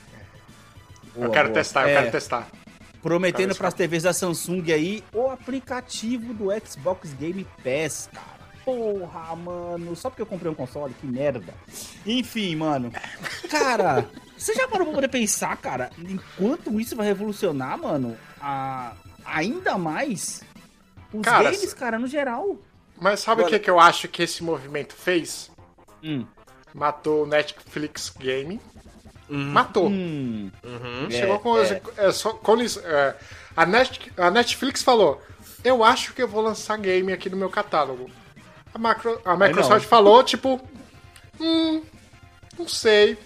Boa, 1.14 1.26
eu 1.26 1.30
quero 1.30 1.48
boa. 1.50 1.54
testar, 1.54 1.82
eu 1.82 1.88
É, 1.90 2.00
quero 2.00 2.10
testar. 2.10 2.48
Prometendo 3.00 3.54
para 3.54 3.68
as 3.68 3.74
TVs 3.74 4.02
da 4.02 4.12
Samsung 4.12 4.72
aí 4.72 5.04
o 5.14 5.28
aplicativo 5.30 6.34
do 6.34 6.48
Xbox 6.66 7.12
Game 7.14 7.46
Pass, 7.62 8.10
cara. 8.12 8.41
Porra, 8.64 9.34
mano, 9.36 9.96
só 9.96 10.08
porque 10.08 10.22
eu 10.22 10.26
comprei 10.26 10.50
um 10.50 10.54
console, 10.54 10.94
que 10.94 11.06
merda. 11.06 11.52
Enfim, 12.06 12.54
mano. 12.56 12.92
Cara, 13.50 14.08
você 14.38 14.54
já 14.54 14.68
parou 14.68 14.86
pra 14.86 14.94
poder 14.94 15.08
pensar, 15.08 15.56
cara, 15.56 15.90
enquanto 15.98 16.80
isso 16.80 16.94
vai 16.94 17.06
revolucionar, 17.06 17.76
mano, 17.78 18.16
a... 18.40 18.92
ainda 19.24 19.76
mais 19.76 20.42
os 21.12 21.22
Cara, 21.22 21.50
games, 21.50 21.74
cara, 21.74 21.98
no 21.98 22.06
geral. 22.06 22.56
Mas 23.00 23.20
sabe 23.20 23.42
o 23.42 23.46
que, 23.46 23.58
que 23.58 23.68
eu 23.70 23.80
acho 23.80 24.06
que 24.08 24.22
esse 24.22 24.44
movimento 24.44 24.94
fez? 24.94 25.50
Hum. 26.02 26.24
Matou 26.72 27.24
o 27.24 27.26
Netflix 27.26 28.10
Game. 28.18 28.60
Matou. 29.28 29.88
Hum. 29.88 30.50
Chegou 31.10 31.36
É, 31.36 31.38
com, 31.38 31.58
é. 31.58 31.82
é, 31.96 32.12
só, 32.12 32.32
com 32.34 32.56
é, 32.60 33.16
a, 33.56 33.66
Net- 33.66 34.12
a 34.16 34.30
Netflix 34.30 34.82
falou: 34.82 35.20
Eu 35.64 35.82
acho 35.82 36.12
que 36.12 36.22
eu 36.22 36.28
vou 36.28 36.42
lançar 36.42 36.76
game 36.78 37.12
aqui 37.12 37.28
no 37.30 37.36
meu 37.36 37.48
catálogo. 37.50 38.10
A, 38.74 38.78
macro- 38.78 39.20
a 39.24 39.36
Microsoft 39.36 39.82
não. 39.82 39.88
falou, 39.88 40.22
tipo, 40.24 40.60
hum, 41.40 41.82
não 42.58 42.66
sei. 42.68 43.18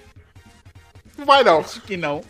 Não 1.16 1.24
vai 1.24 1.42
não. 1.44 1.60
Acho 1.60 1.80
que 1.82 1.96
não. 1.96 2.22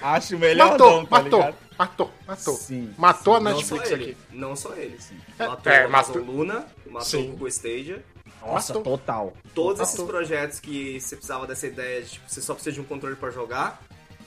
Acho 0.00 0.38
melhor 0.38 0.70
Matou, 0.72 0.90
não, 0.90 1.06
tá 1.06 1.22
matou, 1.22 1.40
ligado? 1.40 1.56
matou, 1.78 2.10
matou. 2.26 2.54
Sim, 2.54 2.94
matou 2.96 3.36
a 3.36 3.40
Não 3.40 3.50
só 3.52 3.56
Netflix 3.58 3.90
ele, 3.90 4.04
aqui. 4.04 4.16
não 4.32 4.56
só 4.56 4.74
ele. 4.74 4.98
É, 5.38 5.46
Matou 5.46 5.72
é, 5.72 5.86
matou- 5.86 6.22
Luna, 6.22 6.66
matou 6.86 7.02
Sim. 7.02 7.28
o 7.28 7.30
Google 7.32 7.48
Stadia. 7.48 8.02
Nossa, 8.40 8.72
Matou. 8.74 8.96
total. 8.98 9.32
Todos 9.54 9.80
esses 9.82 9.94
Matou. 9.98 10.06
projetos 10.06 10.60
que 10.60 10.98
você 11.00 11.14
precisava 11.16 11.46
dessa 11.46 11.66
ideia 11.66 12.02
de 12.02 12.10
tipo, 12.12 12.24
você 12.30 12.40
só 12.40 12.54
precisa 12.54 12.72
de 12.74 12.80
um 12.80 12.84
controle 12.84 13.16
pra 13.16 13.30
jogar, 13.30 13.82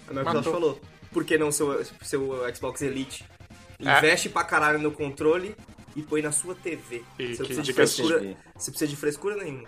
a 0.08 0.14
Microsoft 0.14 0.36
Matou. 0.36 0.54
falou, 0.54 0.82
por 1.12 1.24
que 1.26 1.38
não 1.38 1.52
seu, 1.52 1.84
seu 2.04 2.56
Xbox 2.56 2.82
Elite? 2.84 3.26
É. 3.84 3.98
Investe 3.98 4.30
pra 4.30 4.44
caralho 4.44 4.78
no 4.78 4.92
controle 4.92 5.56
e 6.00 6.04
põe 6.04 6.22
na 6.22 6.32
sua 6.32 6.56
TV. 6.56 7.04
E 7.18 7.36
você, 7.36 7.44
que 7.44 7.54
precisa 7.56 7.62
de 7.62 7.68
diga-se 7.72 7.96
de- 7.96 8.08
frescura, 8.08 8.38
você 8.56 8.72
precisa 8.72 8.90
de 8.90 8.96
frescura 8.96 9.36
nenhuma. 9.36 9.68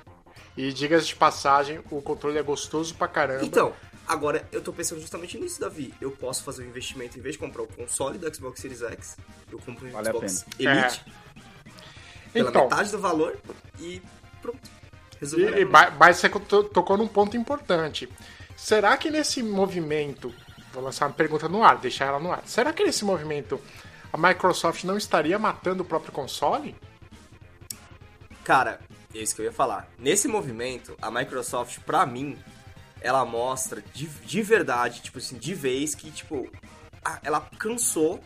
E 0.58 0.72
diga 0.74 1.00
de 1.00 1.16
passagem, 1.16 1.80
o 1.90 2.02
controle 2.02 2.38
é 2.38 2.44
gostoso 2.44 2.94
pra 2.96 3.08
caramba. 3.08 3.46
Então, 3.46 3.74
agora 4.08 4.46
eu 4.52 4.62
tô 4.62 4.74
pensando 4.74 5.00
justamente 5.00 5.38
nisso, 5.40 5.60
Davi. 5.60 5.94
Eu 6.02 6.12
posso 6.12 6.44
fazer 6.44 6.64
um 6.64 6.68
investimento, 6.68 7.18
em 7.18 7.22
vez 7.22 7.36
de 7.36 7.40
comprar 7.40 7.62
o 7.64 7.68
console 7.68 8.18
do 8.18 8.34
Xbox 8.36 8.60
Series 8.60 8.82
X, 8.82 9.18
eu 9.52 9.60
compro 9.60 9.88
um 9.88 9.92
Vale 9.92 10.10
a 10.10 10.12
Xbox. 10.12 10.46
Elite 10.60 11.06
pela 12.34 12.50
Então, 12.50 12.64
metade 12.64 12.92
do 12.92 13.00
valor 13.00 13.38
e 13.80 14.02
pronto. 14.42 14.60
Resumindo, 15.20 15.58
E, 15.58 15.62
e, 15.62 15.66
mas 15.66 16.18
você 16.18 16.28
to- 16.30 16.64
tocou 16.66 16.98
num 16.98 17.08
ponto 17.08 17.38
importante. 17.38 18.10
Será 18.58 18.96
que 18.98 19.10
nesse 19.10 19.42
movimento. 19.44 20.34
Vou 20.74 20.82
lançar 20.84 21.08
uma 21.08 21.14
pergunta 21.14 21.50
no 21.50 21.64
ar, 21.64 21.78
deixar 21.78 22.06
ela 22.06 22.20
no 22.20 22.32
ar. 22.32 22.44
Será 22.46 22.72
que 22.72 22.84
nesse 22.84 23.04
movimento 23.04 23.60
a 24.12 24.18
Microsoft 24.18 24.84
não 24.84 24.98
estaria 24.98 25.38
matando 25.40 25.84
o 25.84 25.86
próprio 25.86 26.12
console? 26.12 26.76
Cara, 28.44 28.80
é 29.14 29.20
isso 29.20 29.36
que 29.36 29.42
eu 29.42 29.46
ia 29.46 29.52
falar. 29.52 29.88
Nesse 29.98 30.28
movimento, 30.28 30.96
a 31.02 31.12
Microsoft, 31.12 31.80
pra 31.86 32.06
mim, 32.06 32.38
ela 33.02 33.24
mostra 33.26 33.82
de, 33.94 34.08
de 34.08 34.42
verdade, 34.42 35.02
tipo 35.02 35.18
assim, 35.20 35.38
de 35.38 35.54
vez 35.54 35.96
que, 35.96 36.12
tipo, 36.12 36.50
a- 37.04 37.20
ela 37.24 37.42
cansou 37.60 38.20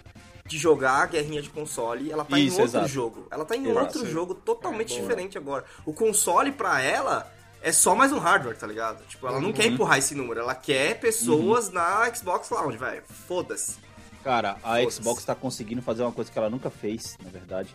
de 0.45 0.57
jogar 0.57 1.01
a 1.03 1.05
guerrinha 1.07 1.41
de 1.41 1.49
console, 1.49 2.11
ela 2.11 2.23
tá 2.23 2.38
Isso, 2.38 2.57
em 2.57 2.61
outro 2.61 2.77
exato. 2.77 2.88
jogo. 2.88 3.27
Ela 3.31 3.43
tá 3.45 3.55
em 3.55 3.63
Exato. 3.65 3.79
outro 3.79 4.05
jogo 4.05 4.36
totalmente 4.36 4.95
É, 4.95 5.01
diferente 5.01 5.38
agora. 5.38 5.65
O 5.86 5.91
console, 5.93 6.51
pra 6.51 6.81
ela, 6.81 7.31
é 7.61 7.71
só 7.71 7.95
mais 7.95 8.11
um 8.11 8.19
hardware, 8.19 8.55
tá 8.55 8.67
ligado? 8.67 9.03
Tipo, 9.07 9.27
ela 9.27 9.39
não 9.39 9.47
Uhum. 9.47 9.53
quer 9.53 9.65
empurrar 9.65 9.97
esse 9.97 10.13
número, 10.13 10.39
ela 10.39 10.53
quer 10.53 10.99
pessoas 10.99 11.71
na 11.71 12.13
Xbox 12.13 12.49
Lounge, 12.51 12.77
velho. 12.77 13.03
Foda-se. 13.27 13.77
Cara, 14.26 14.57
a. 14.63 14.82
Xbox 14.89 15.23
tá 15.23 15.36
conseguindo 15.36 15.84
fazer 15.84 16.01
uma 16.01 16.11
coisa 16.11 16.32
que 16.32 16.38
ela 16.39 16.49
nunca 16.49 16.71
fez, 16.71 17.15
na 17.23 17.30
verdade, 17.30 17.69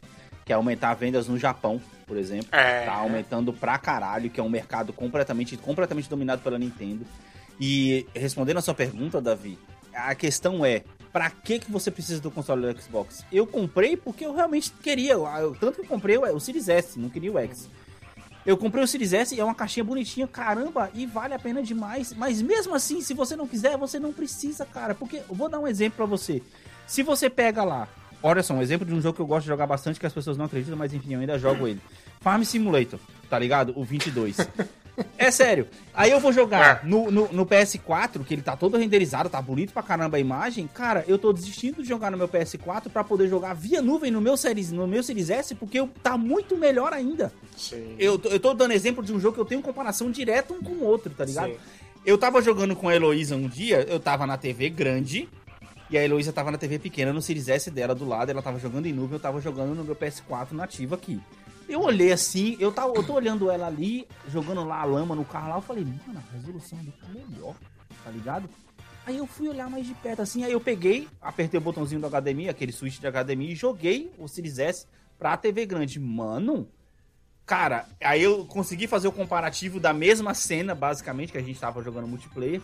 que 0.45 0.53
é 0.53 0.57
aumentar 0.57 0.93
vendas 0.95 1.29
no 1.29 1.39
Japão, 1.39 1.81
por 2.09 2.17
exemplo. 2.17 2.49
É. 2.51 2.87
Tá 2.87 2.95
aumentando 2.95 3.53
pra 3.53 3.79
caralho, 3.79 4.29
que 4.29 4.41
é 4.41 4.43
um 4.43 4.49
mercado 4.49 4.93
completamente, 4.93 5.57
completamente 5.57 6.11
dominado 6.11 6.43
pela 6.43 6.59
Nintendo. 6.59 7.07
E 7.61 8.05
respondendo 8.13 8.57
a 8.57 8.61
sua 8.61 8.75
pergunta, 8.75 9.21
Davi, 9.21 9.57
a 9.95 10.13
questão 10.17 10.65
é, 10.65 10.83
pra 11.13 11.31
que 11.31 11.61
que 11.61 11.71
você 11.71 11.89
precisa 11.89 12.21
do 12.21 12.33
console 12.33 12.75
do 12.75 12.83
Xbox? 12.83 13.25
Eu 13.31 13.47
comprei 13.47 13.97
porque 13.97 14.27
eu 14.27 14.35
realmente 14.35 14.73
queria, 14.83 15.13
eu- 15.13 15.55
tanto 15.61 15.77
que 15.77 15.83
eu 15.83 15.87
comprei 15.87 16.17
o, 16.19 16.23
o 16.35 16.41
Series 16.41 16.69
S, 16.69 16.99
não 16.99 17.09
queria 17.09 17.31
o 17.31 17.39
X. 17.39 17.69
Eu 18.45 18.57
comprei 18.57 18.83
o 18.83 18.87
Series 18.87 19.13
S 19.13 19.39
é 19.39 19.45
uma 19.45 19.55
caixinha 19.55 19.85
bonitinha, 19.85 20.27
caramba, 20.27 20.91
e 20.95 21.07
vale 21.07 21.35
a 21.35 21.39
pena 21.39 21.63
demais. 21.63 22.15
Mas 22.15 22.41
mesmo 22.41 22.75
assim, 22.75 23.01
se 23.03 23.13
você 23.13 23.37
não 23.37 23.47
quiser, 23.47 23.77
você 23.77 23.99
não 23.99 24.13
precisa, 24.13 24.65
cara. 24.65 24.95
Porque 24.95 25.23
vou 25.29 25.49
dar 25.49 25.59
um 25.59 25.69
exemplo 25.69 25.99
pra 25.99 26.07
você. 26.07 26.43
Se 26.87 27.03
você 27.03 27.29
pega 27.29 27.63
lá, 27.63 27.87
olha 28.23 28.43
só, 28.43 28.55
um 28.55 28.63
exemplo 28.63 28.87
de 28.87 28.95
um 28.95 29.01
jogo 29.01 29.17
que 29.17 29.23
eu 29.23 29.27
gosto 29.27 29.43
de 29.43 29.49
jogar 29.49 29.67
bastante, 29.67 30.01
que 30.01 30.07
as 30.07 30.13
pessoas 30.13 30.37
não 30.37 30.47
acreditam, 30.47 30.77
mas 30.77 30.95
enfim, 30.95 31.15
eu 31.15 31.21
ainda 31.21 31.39
jogo 31.39 31.67
ele. 31.67 31.81
Farm 32.21 32.43
Simulator, 32.43 32.99
tá 33.29 33.39
ligado? 33.39 33.73
O 33.77 33.85
22. 33.85 34.37
É 35.17 35.31
sério. 35.31 35.67
Aí 35.95 36.11
eu 36.11 36.21
vou 36.21 36.33
jogar 36.33 36.85
no, 36.85 37.11
no, 37.11 37.29
no 37.33 37.47
PS4, 37.47 38.25
que 38.25 38.35
ele 38.35 38.43
tá 38.43 38.57
todo 38.57 38.77
renderizado, 38.77 39.29
tá 39.29 39.41
bonito 39.41 39.73
pra 39.73 39.83
caramba 39.83 40.17
a 40.17 40.21
imagem. 40.21 40.67
Cara, 40.67 41.05
eu 41.09 41.19
tô 41.19 41.33
desistindo 41.33 41.83
de 41.83 41.89
jogar 41.89 42.11
no 42.11 42.19
meu 42.19 42.29
PS4 42.29 42.89
pra 42.91 43.03
poder 43.05 43.29
jogar 43.29 43.55
via 43.55 43.81
nuvem 43.81 44.11
no 44.11 44.21
meu 44.21 44.37
Series, 44.37 44.71
no 44.73 44.87
meu 44.87 45.03
Series 45.03 45.31
S, 45.31 45.55
porque 45.55 45.79
eu- 45.81 45.89
tá 46.03 46.17
muito 46.19 46.57
melhor 46.57 46.93
ainda. 46.93 47.33
Sim. 47.57 47.95
Eu, 47.99 48.19
tô- 48.19 48.29
eu 48.29 48.41
tô 48.41 48.53
dando 48.55 48.73
exemplo 48.73 49.03
de 49.03 49.13
um 49.13 49.21
jogo 49.21 49.35
que 49.35 49.41
eu 49.41 49.45
tenho 49.47 49.63
comparação 49.63 50.11
direta 50.11 50.53
um 50.53 50.63
com 50.63 50.73
o 50.73 50.85
outro, 50.85 51.11
tá 51.15 51.25
ligado? 51.25 51.51
Sim. 51.53 51.57
Eu 52.05 52.17
tava 52.19 52.41
jogando 52.43 52.75
com 52.75 52.89
a 52.89 52.95
Heloísa 52.97 53.37
um 53.37 53.47
dia, 53.49 53.83
eu 53.89 54.01
tava 54.01 54.27
na 54.27 54.37
TV 54.39 54.71
grande, 54.71 55.29
e 55.91 55.99
a 55.99 56.05
Heloísa 56.05 56.33
tava 56.33 56.51
na 56.51 56.57
TV 56.57 56.79
pequena, 56.79 57.13
no 57.13 57.21
Series 57.21 57.49
S 57.49 57.71
dela 57.71 57.95
do 57.95 58.07
lado, 58.09 58.31
ela 58.31 58.41
tava 58.41 58.59
jogando 58.59 58.87
em 58.87 58.93
nuvem, 58.93 59.15
eu 59.17 59.21
tava 59.21 59.41
jogando 59.41 59.75
no 59.75 59.85
meu 59.85 59.95
PS4 59.95 60.53
nativo 60.53 60.95
aqui. 60.95 61.21
Eu 61.71 61.83
olhei 61.83 62.11
assim, 62.11 62.57
eu, 62.59 62.73
tava, 62.73 62.93
eu 62.97 63.03
tô 63.05 63.13
olhando 63.13 63.49
ela 63.49 63.69
ali, 63.69 64.05
jogando 64.29 64.65
lá 64.65 64.81
a 64.81 64.85
lama 64.85 65.15
no 65.15 65.25
carro 65.25 65.51
lá, 65.51 65.57
eu 65.59 65.63
falei, 65.63 65.85
mano, 65.85 66.19
a 66.19 66.37
resolução 66.37 66.77
ali 66.81 66.93
tá 67.01 67.07
melhor, 67.09 67.55
tá 68.03 68.11
ligado? 68.11 68.51
Aí 69.07 69.17
eu 69.17 69.25
fui 69.25 69.49
olhar 69.49 69.71
mais 69.71 69.87
de 69.87 69.95
perto 69.95 70.21
assim, 70.21 70.43
aí 70.43 70.51
eu 70.51 70.61
peguei, 70.61 71.07
apertei 71.23 71.59
o 71.59 71.61
botãozinho 71.63 72.01
do 72.01 72.11
HDMI, 72.11 72.49
aquele 72.49 72.73
switch 72.73 72.99
de 72.99 73.07
HDMI, 73.07 73.53
e 73.53 73.55
joguei 73.55 74.13
o 74.19 74.27
Series 74.27 74.59
S 74.59 74.87
pra 75.17 75.37
TV 75.37 75.65
grande. 75.65 76.01
Mano, 76.01 76.69
Cara, 77.51 77.85
aí 78.01 78.23
eu 78.23 78.45
consegui 78.47 78.87
fazer 78.87 79.09
o 79.09 79.13
comparativo 79.13 79.81
da 79.81 79.93
mesma 79.93 80.35
cena, 80.35 80.73
basicamente, 80.73 81.33
que 81.33 81.39
a 81.39 81.43
gente 81.43 81.59
tava 81.59 81.83
jogando 81.83 82.07
multiplayer. 82.07 82.61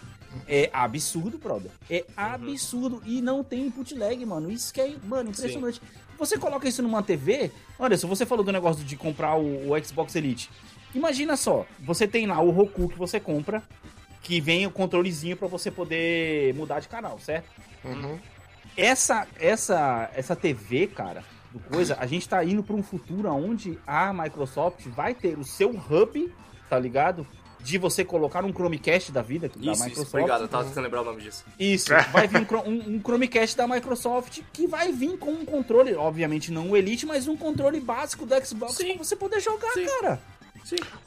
É 0.46 0.70
absurdo, 0.72 1.38
brother. 1.38 1.72
É 1.90 2.04
absurdo. 2.16 3.02
E 3.04 3.20
não 3.20 3.42
tem 3.42 3.66
input 3.66 3.92
lag, 3.96 4.24
mano. 4.24 4.48
Isso 4.48 4.72
que 4.72 4.80
é, 4.80 4.94
mano, 5.02 5.30
impressionante. 5.30 5.82
Você 6.18 6.38
coloca 6.38 6.68
isso 6.68 6.82
numa 6.82 7.02
TV. 7.02 7.50
Olha, 7.78 7.96
se 7.96 8.06
você 8.06 8.24
falou 8.24 8.44
do 8.44 8.52
negócio 8.52 8.84
de 8.84 8.96
comprar 8.96 9.36
o, 9.36 9.72
o 9.72 9.84
Xbox 9.84 10.14
Elite. 10.14 10.50
Imagina 10.94 11.36
só, 11.36 11.66
você 11.78 12.08
tem 12.08 12.26
lá 12.26 12.40
o 12.40 12.50
Roku 12.50 12.88
que 12.88 12.98
você 12.98 13.20
compra, 13.20 13.62
que 14.22 14.40
vem 14.40 14.66
o 14.66 14.70
controlezinho 14.70 15.36
pra 15.36 15.46
você 15.46 15.70
poder 15.70 16.54
mudar 16.54 16.80
de 16.80 16.88
canal, 16.88 17.18
certo? 17.18 17.50
Uhum. 17.84 18.18
essa 18.76 19.28
essa 19.38 20.10
essa 20.14 20.34
TV, 20.34 20.88
cara, 20.88 21.22
do 21.52 21.60
coisa, 21.60 21.96
a 22.00 22.06
gente 22.06 22.28
tá 22.28 22.42
indo 22.42 22.62
pra 22.62 22.74
um 22.74 22.82
futuro 22.82 23.30
onde 23.30 23.78
a 23.86 24.12
Microsoft 24.12 24.86
vai 24.88 25.14
ter 25.14 25.38
o 25.38 25.44
seu 25.44 25.70
hub, 25.70 26.32
tá 26.68 26.78
ligado? 26.78 27.26
De 27.66 27.78
você 27.78 28.04
colocar 28.04 28.44
um 28.44 28.52
Chromecast 28.52 29.10
da 29.10 29.22
vida 29.22 29.48
da 29.48 29.54
Isso, 29.56 29.72
isso. 29.72 29.84
Microsoft. 29.84 30.14
Obrigado, 30.14 30.42
eu 30.42 30.48
tava 30.48 30.64
tentando 30.66 30.84
lembrar 30.84 31.00
o 31.02 31.04
nome 31.04 31.20
disso. 31.20 31.44
Isso, 31.58 31.88
vai 32.12 32.28
vir 32.28 32.46
um, 32.48 32.58
um, 32.58 32.94
um 32.94 33.00
Chromecast 33.00 33.56
da 33.56 33.66
Microsoft 33.66 34.40
que 34.52 34.68
vai 34.68 34.92
vir 34.92 35.18
com 35.18 35.32
um 35.32 35.44
controle, 35.44 35.92
obviamente 35.96 36.52
não 36.52 36.70
o 36.70 36.76
Elite, 36.76 37.04
mas 37.04 37.26
um 37.26 37.36
controle 37.36 37.80
básico 37.80 38.24
do 38.24 38.46
Xbox 38.46 38.76
pra 38.76 38.94
você 38.98 39.16
poder 39.16 39.40
jogar, 39.40 39.72
cara. 39.74 40.20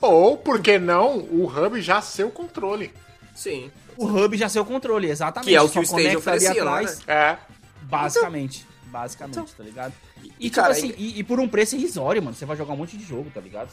Ou, 0.01 0.36
por 0.36 0.62
que 0.62 0.78
não, 0.78 1.20
o 1.20 1.45
hub 1.45 1.82
já 1.82 2.01
ser 2.01 2.26
o 2.26 2.30
controle. 2.30 2.93
Sim. 3.34 3.72
O 3.95 4.05
hub 4.05 4.38
já 4.38 4.49
ser 4.49 4.60
o 4.60 4.66
controle, 4.66 5.10
exatamente. 5.10 5.47
Que 5.49 5.55
é 5.55 5.62
o 5.62 5.68
Só 5.68 5.74
que 5.74 5.80
o 5.80 5.84
Stage 5.84 6.07
ali 6.07 6.18
oferecia 6.18 6.64
lá, 6.64 6.80
atrás. 6.80 6.99
né? 6.99 7.14
É. 7.14 7.38
Basicamente. 7.84 8.68
Basicamente, 8.88 9.55
tá 9.55 9.64
ligado? 9.64 9.93
E, 10.22 10.28
E, 10.39 10.43
tipo 10.49 10.55
cara, 10.55 10.74
assim, 10.74 10.93
e, 10.97 11.20
e 11.20 11.24
por 11.24 11.39
um 11.39 11.47
preço 11.47 11.76
irrisório, 11.76 12.22
mano. 12.22 12.36
Você 12.36 12.45
vai 12.45 12.57
jogar 12.57 12.74
um 12.74 12.78
monte 12.78 12.97
de 12.97 13.05
jogo, 13.05 13.32
tá 13.34 13.39
ligado? 13.39 13.70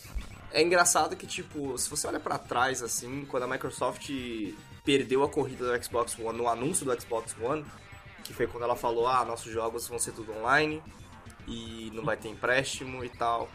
É 0.52 0.62
engraçado 0.62 1.16
que, 1.16 1.26
tipo, 1.26 1.76
se 1.76 1.88
você 1.90 2.06
olha 2.06 2.20
pra 2.20 2.38
trás, 2.38 2.82
assim, 2.82 3.24
quando 3.26 3.42
a 3.42 3.48
Microsoft 3.48 4.10
perdeu 4.84 5.22
a 5.22 5.28
corrida 5.28 5.66
do 5.66 5.84
Xbox 5.84 6.18
One, 6.18 6.38
no 6.38 6.48
anúncio 6.48 6.86
do 6.86 7.00
Xbox 7.00 7.34
One, 7.40 7.64
que 8.22 8.32
foi 8.32 8.46
quando 8.46 8.64
ela 8.64 8.76
falou, 8.76 9.06
ah, 9.06 9.24
nossos 9.24 9.52
jogos 9.52 9.86
vão 9.88 9.98
ser 9.98 10.12
tudo 10.12 10.32
online 10.32 10.82
e 11.46 11.90
não 11.94 12.04
vai 12.04 12.16
ter 12.16 12.28
empréstimo 12.28 13.04
e 13.04 13.08
tal. 13.08 13.48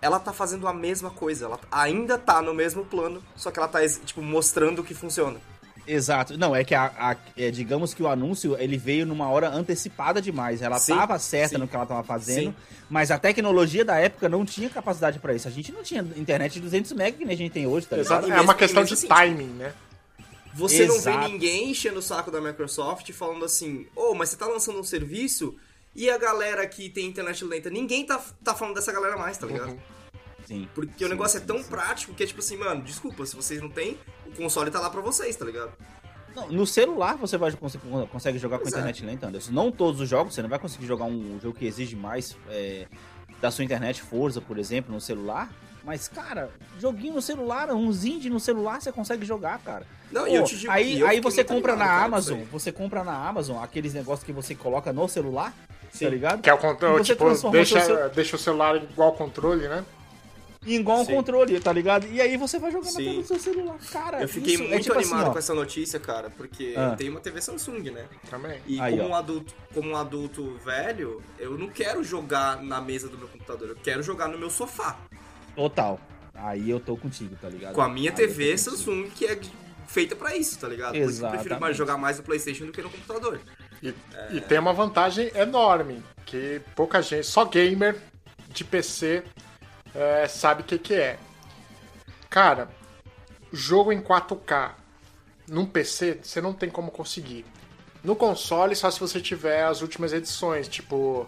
Ela 0.00 0.20
tá 0.20 0.32
fazendo 0.32 0.68
a 0.68 0.72
mesma 0.72 1.10
coisa, 1.10 1.46
ela 1.46 1.60
ainda 1.72 2.16
tá 2.16 2.40
no 2.40 2.54
mesmo 2.54 2.84
plano, 2.84 3.22
só 3.34 3.50
que 3.50 3.58
ela 3.58 3.66
tá, 3.66 3.80
tipo, 3.88 4.22
mostrando 4.22 4.84
que 4.84 4.94
funciona. 4.94 5.40
Exato. 5.90 6.36
Não, 6.36 6.54
é 6.54 6.62
que 6.62 6.74
a, 6.74 6.92
a- 6.98 7.16
é, 7.36 7.50
digamos 7.50 7.94
que 7.94 8.02
o 8.02 8.08
anúncio 8.08 8.56
ele 8.58 8.76
veio 8.76 9.06
numa 9.06 9.28
hora 9.30 9.48
antecipada 9.48 10.20
demais. 10.20 10.60
Ela 10.60 10.78
Sim, 10.78 10.94
tava 10.94 11.18
certa 11.18 11.54
sim. 11.54 11.58
no 11.58 11.66
que 11.66 11.74
ela 11.74 11.86
tava 11.86 12.02
fazendo, 12.04 12.50
Sim. 12.50 12.54
mas 12.90 13.10
a 13.10 13.18
tecnologia 13.18 13.84
da 13.84 13.96
época 13.96 14.28
não 14.28 14.44
tinha 14.44 14.68
capacidade 14.68 15.18
pra 15.18 15.34
isso. 15.34 15.48
A 15.48 15.50
gente 15.50 15.72
não 15.72 15.82
tinha 15.82 16.02
internet 16.16 16.52
de 16.54 16.60
200 16.60 16.92
MB 16.92 17.12
que 17.12 17.24
nem 17.24 17.34
a 17.34 17.38
gente 17.38 17.52
tem 17.52 17.66
hoje, 17.66 17.86
tá 17.86 17.96
ligado? 17.96 18.24
Exato. 18.26 18.38
É 18.38 18.40
uma 18.42 18.54
questão 18.54 18.84
de 18.84 18.92
assim, 18.94 19.08
timing, 19.08 19.46
né? 19.54 19.72
Você 20.54 20.86
não 20.86 20.96
Exato. 20.96 21.20
vê 21.20 21.28
ninguém 21.32 21.70
enchendo 21.70 22.00
o 22.00 22.02
saco 22.02 22.30
da 22.30 22.40
Microsoft 22.40 23.10
falando 23.12 23.44
assim, 23.44 23.86
ô, 23.94 24.14
mas 24.14 24.28
você 24.30 24.36
tá 24.36 24.46
lançando 24.46 24.78
um 24.78 24.84
serviço 24.84 25.54
e 25.94 26.10
a 26.10 26.18
galera 26.18 26.66
que 26.66 26.88
tem 26.90 27.06
internet 27.06 27.44
lenta, 27.44 27.70
ninguém 27.70 28.04
tá, 28.04 28.20
tá 28.42 28.54
falando 28.54 28.74
dessa 28.74 28.92
galera 28.92 29.16
mais, 29.16 29.38
tá 29.38 29.46
ligado? 29.46 29.70
Uhum. 29.70 29.78
Sim. 30.48 30.66
Porque 30.74 31.04
o 31.04 31.08
negócio 31.10 31.36
é 31.36 31.40
tão 31.42 31.62
prático 31.62 32.14
que 32.14 32.22
é 32.22 32.26
tipo 32.26 32.40
assim, 32.40 32.56
mano, 32.56 32.80
desculpa, 32.80 33.26
se 33.26 33.36
vocês 33.36 33.60
não 33.60 33.68
têm, 33.68 33.98
o 34.26 34.30
console 34.30 34.70
tá 34.70 34.80
lá 34.80 34.88
pra 34.88 35.02
vocês, 35.02 35.36
tá 35.36 35.44
ligado? 35.44 35.70
Não, 36.34 36.48
no 36.48 36.66
celular 36.66 37.18
você 37.18 37.36
vai 37.36 37.52
conseguir, 37.52 37.84
consegue 38.10 38.38
jogar 38.38 38.58
com 38.58 38.64
é. 38.64 38.68
internet 38.68 39.04
lenta, 39.04 39.26
Anderson. 39.26 39.52
Não 39.52 39.70
todos 39.70 40.00
os 40.00 40.08
jogos, 40.08 40.32
você 40.32 40.40
não 40.40 40.48
vai 40.48 40.58
conseguir 40.58 40.86
jogar 40.86 41.04
um 41.04 41.38
jogo 41.38 41.58
que 41.58 41.66
exige 41.66 41.94
mais 41.94 42.34
é, 42.48 42.86
da 43.42 43.50
sua 43.50 43.62
internet, 43.62 44.00
Forza, 44.00 44.40
por 44.40 44.56
exemplo, 44.58 44.90
no 44.90 45.02
celular. 45.02 45.52
Mas, 45.84 46.08
cara, 46.08 46.50
joguinho 46.80 47.12
no 47.12 47.22
celular, 47.22 47.70
uns 47.70 48.06
indie 48.06 48.30
no 48.30 48.40
celular 48.40 48.80
você 48.80 48.90
consegue 48.90 49.26
jogar, 49.26 49.58
cara. 49.58 49.86
Não, 50.10 50.26
e 50.26 50.30
Pô, 50.30 50.36
eu 50.36 50.44
te 50.44 50.56
digo 50.56 50.72
aí, 50.72 51.04
aí 51.04 51.20
você 51.20 51.44
compra 51.44 51.72
animado, 51.72 51.88
na 51.88 51.94
cara, 51.94 52.06
Amazon, 52.06 52.40
você 52.50 52.72
compra 52.72 53.04
na 53.04 53.28
Amazon 53.28 53.62
aqueles 53.62 53.92
negócios 53.92 54.24
que 54.24 54.32
você 54.32 54.54
coloca 54.54 54.94
no 54.94 55.06
celular, 55.08 55.52
tá 55.98 56.08
ligado? 56.08 56.40
Que 56.40 56.48
é 56.48 56.54
o 56.54 56.58
controle, 56.58 57.04
você 57.04 57.12
tipo, 57.12 57.26
transforma 57.26 57.50
o 57.50 57.52
deixa, 57.52 57.80
seu 57.82 58.08
deixa 58.08 58.36
o 58.36 58.38
celular 58.38 58.76
igual 58.76 59.08
ao 59.08 59.14
controle, 59.14 59.68
né? 59.68 59.84
Igual 60.74 61.00
um 61.00 61.04
Sim. 61.04 61.14
controle, 61.14 61.58
tá 61.60 61.72
ligado? 61.72 62.06
E 62.12 62.20
aí 62.20 62.36
você 62.36 62.58
vai 62.58 62.70
jogando 62.70 62.90
Sim. 62.90 63.04
pelo 63.04 63.24
seu 63.24 63.38
celular. 63.38 63.78
Cara, 63.90 64.22
Eu 64.22 64.28
fiquei 64.28 64.54
isso 64.54 64.62
muito 64.64 64.74
é 64.74 64.78
tipo 64.80 64.94
animado 64.98 65.22
assim, 65.22 65.32
com 65.32 65.38
essa 65.38 65.54
notícia, 65.54 65.98
cara, 65.98 66.30
porque 66.30 66.74
Ah. 66.76 66.90
eu 66.90 66.96
tenho 66.96 67.10
uma 67.12 67.20
TV 67.20 67.40
Samsung, 67.40 67.90
né? 67.90 68.04
Também. 68.30 68.60
E 68.66 68.80
Aí, 68.80 68.96
como, 68.96 69.08
ó. 69.08 69.12
um 69.12 69.14
adulto, 69.14 69.54
como 69.72 69.90
um 69.90 69.96
adulto 69.96 70.58
velho, 70.64 71.22
eu 71.38 71.56
não 71.56 71.68
quero 71.68 72.04
jogar 72.04 72.62
na 72.62 72.80
mesa 72.80 73.08
do 73.08 73.16
meu 73.16 73.28
computador, 73.28 73.68
eu 73.70 73.76
quero 73.76 74.02
jogar 74.02 74.28
no 74.28 74.36
meu 74.38 74.50
sofá. 74.50 74.98
Total. 75.56 76.00
Aí 76.34 76.70
eu 76.70 76.78
tô 76.78 76.96
contigo, 76.96 77.34
tá 77.40 77.48
ligado? 77.48 77.74
Com 77.74 77.80
a 77.82 77.88
minha 77.88 78.10
Aí 78.10 78.16
TV. 78.16 78.56
Samsung, 78.56 79.08
que 79.10 79.26
é 79.26 79.38
feita 79.86 80.14
pra 80.14 80.36
isso, 80.36 80.58
tá 80.58 80.68
ligado? 80.68 80.92
Por 80.92 80.98
isso 81.10 81.18
que 81.18 81.24
eu 81.24 81.30
prefiro 81.30 81.58
mais 81.58 81.74
Exatamente. 81.74 81.76
jogar 81.78 81.96
mais 81.96 82.18
no 82.18 82.22
Playstation 82.22 82.66
do 82.66 82.72
que 82.72 82.82
no 82.82 82.90
computador. 82.90 83.40
E, 83.82 83.94
e 84.32 84.40
tem 84.40 84.58
uma 84.58 84.72
vantagem 84.72 85.30
enorme, 85.34 86.02
que 86.26 86.60
pouca 86.76 87.00
gente, 87.00 87.24
só 87.26 87.44
gamer 87.44 87.96
de 88.50 88.64
PC 88.64 89.22
é, 89.98 90.28
sabe 90.28 90.62
o 90.62 90.64
que, 90.64 90.78
que 90.78 90.94
é. 90.94 91.18
Cara, 92.30 92.68
jogo 93.52 93.92
em 93.92 94.00
4K 94.00 94.72
num 95.48 95.66
PC, 95.66 96.20
você 96.22 96.40
não 96.40 96.52
tem 96.52 96.70
como 96.70 96.90
conseguir. 96.90 97.44
No 98.04 98.14
console, 98.14 98.76
só 98.76 98.90
se 98.90 99.00
você 99.00 99.20
tiver 99.20 99.64
as 99.64 99.82
últimas 99.82 100.12
edições, 100.12 100.68
tipo 100.68 101.26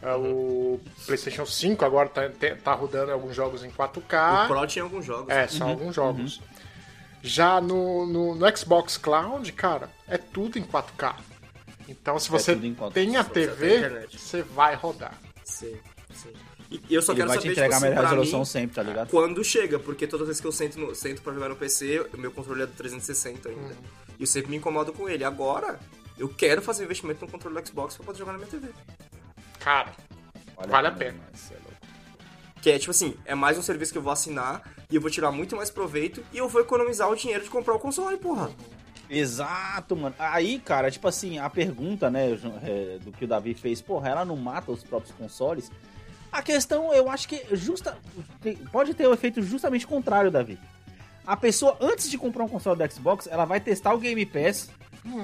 É, 0.00 0.14
O 0.14 0.80
PlayStation 1.06 1.46
5 1.46 1.84
agora 1.84 2.08
tá, 2.08 2.22
tá 2.62 2.72
rodando 2.74 3.12
alguns 3.12 3.34
jogos 3.34 3.64
em 3.64 3.70
4K. 3.70 4.44
O 4.44 4.48
Pro 4.48 4.66
tinha 4.66 4.84
alguns 4.84 5.04
jogos. 5.04 5.28
É, 5.28 5.48
são 5.48 5.68
alguns 5.68 5.94
jogos. 5.94 6.40
Já 7.22 7.60
no, 7.60 8.06
no, 8.06 8.34
no 8.34 8.56
Xbox 8.56 8.96
Cloud, 8.96 9.52
cara, 9.52 9.88
é 10.08 10.18
tudo 10.18 10.58
em 10.58 10.62
4K. 10.62 11.14
Então, 11.88 12.18
se 12.18 12.30
você 12.30 12.54
tudo 12.54 12.66
em 12.66 12.74
4K. 12.74 12.92
tem 12.92 13.16
a 13.16 13.22
você 13.22 13.30
TV, 13.30 14.08
você 14.10 14.42
vai 14.42 14.74
rodar. 14.74 15.18
Sim, 15.44 15.76
sim. 16.12 16.32
E 16.88 16.94
eu 16.94 17.02
só 17.02 17.12
Ele 17.12 17.18
quero 17.20 17.28
vai 17.28 17.38
saber, 17.38 17.48
te 17.48 17.52
entregar 17.52 17.76
a 17.76 17.80
tipo 17.80 17.86
assim, 17.86 17.88
melhor 17.88 18.00
pra 18.00 18.08
resolução 18.10 18.38
mim, 18.40 18.44
sempre, 18.44 18.74
tá 18.74 18.82
ligado? 18.82 19.08
quando 19.10 19.44
chega, 19.44 19.78
porque 19.78 20.06
todas 20.06 20.22
as 20.22 20.28
vezes 20.28 20.40
que 20.40 20.46
eu 20.46 20.52
sento, 20.52 20.78
no, 20.78 20.94
sento 20.94 21.22
pra 21.22 21.32
jogar 21.32 21.48
no 21.48 21.56
PC, 21.56 22.06
o 22.12 22.18
meu 22.18 22.30
controle 22.30 22.62
é 22.62 22.66
do 22.66 22.72
360 22.72 23.48
ainda. 23.48 23.60
Uhum. 23.60 23.70
E 24.18 24.22
eu 24.22 24.26
sempre 24.26 24.50
me 24.50 24.56
incomodo 24.56 24.92
com 24.92 25.08
ele. 25.08 25.24
Agora, 25.24 25.78
eu 26.18 26.28
quero 26.28 26.62
fazer 26.62 26.84
investimento 26.84 27.24
no 27.24 27.30
controle 27.30 27.60
do 27.60 27.68
Xbox 27.68 27.96
pra 27.96 28.06
poder 28.06 28.18
jogar 28.18 28.32
na 28.32 28.38
minha 28.38 28.50
TV. 28.50 28.68
Cara, 29.58 29.92
Vale 30.68 30.86
a 30.88 30.92
pena. 30.92 31.18
é. 31.50 31.62
Que 32.60 32.70
é 32.70 32.78
tipo 32.78 32.92
assim, 32.92 33.14
é 33.24 33.34
mais 33.34 33.58
um 33.58 33.62
serviço 33.62 33.90
que 33.90 33.98
eu 33.98 34.02
vou 34.02 34.12
assinar 34.12 34.62
e 34.88 34.94
eu 34.94 35.00
vou 35.00 35.10
tirar 35.10 35.32
muito 35.32 35.56
mais 35.56 35.68
proveito 35.68 36.22
e 36.32 36.38
eu 36.38 36.48
vou 36.48 36.60
economizar 36.60 37.10
o 37.10 37.16
dinheiro 37.16 37.42
de 37.42 37.50
comprar 37.50 37.74
o 37.74 37.78
console, 37.78 38.16
porra. 38.16 38.50
Exato, 39.10 39.96
mano. 39.96 40.14
Aí, 40.18 40.58
cara, 40.60 40.90
tipo 40.90 41.08
assim, 41.08 41.38
a 41.38 41.50
pergunta, 41.50 42.08
né, 42.08 42.30
é, 42.62 42.98
do 42.98 43.10
que 43.10 43.24
o 43.24 43.28
Davi 43.28 43.52
fez, 43.52 43.82
porra, 43.82 44.10
ela 44.10 44.24
não 44.24 44.36
mata 44.36 44.70
os 44.70 44.84
próprios 44.84 45.14
consoles? 45.16 45.70
A 46.32 46.42
questão, 46.42 46.94
eu 46.94 47.10
acho 47.10 47.28
que 47.28 47.44
justa, 47.52 47.96
pode 48.72 48.94
ter 48.94 49.06
o 49.06 49.12
efeito 49.12 49.42
justamente 49.42 49.86
contrário, 49.86 50.30
Davi. 50.30 50.58
A 51.26 51.36
pessoa, 51.36 51.76
antes 51.80 52.10
de 52.10 52.16
comprar 52.16 52.42
um 52.42 52.48
console 52.48 52.78
do 52.78 52.92
Xbox, 52.92 53.28
ela 53.30 53.44
vai 53.44 53.60
testar 53.60 53.92
o 53.92 53.98
Game 53.98 54.24
Pass, 54.24 54.70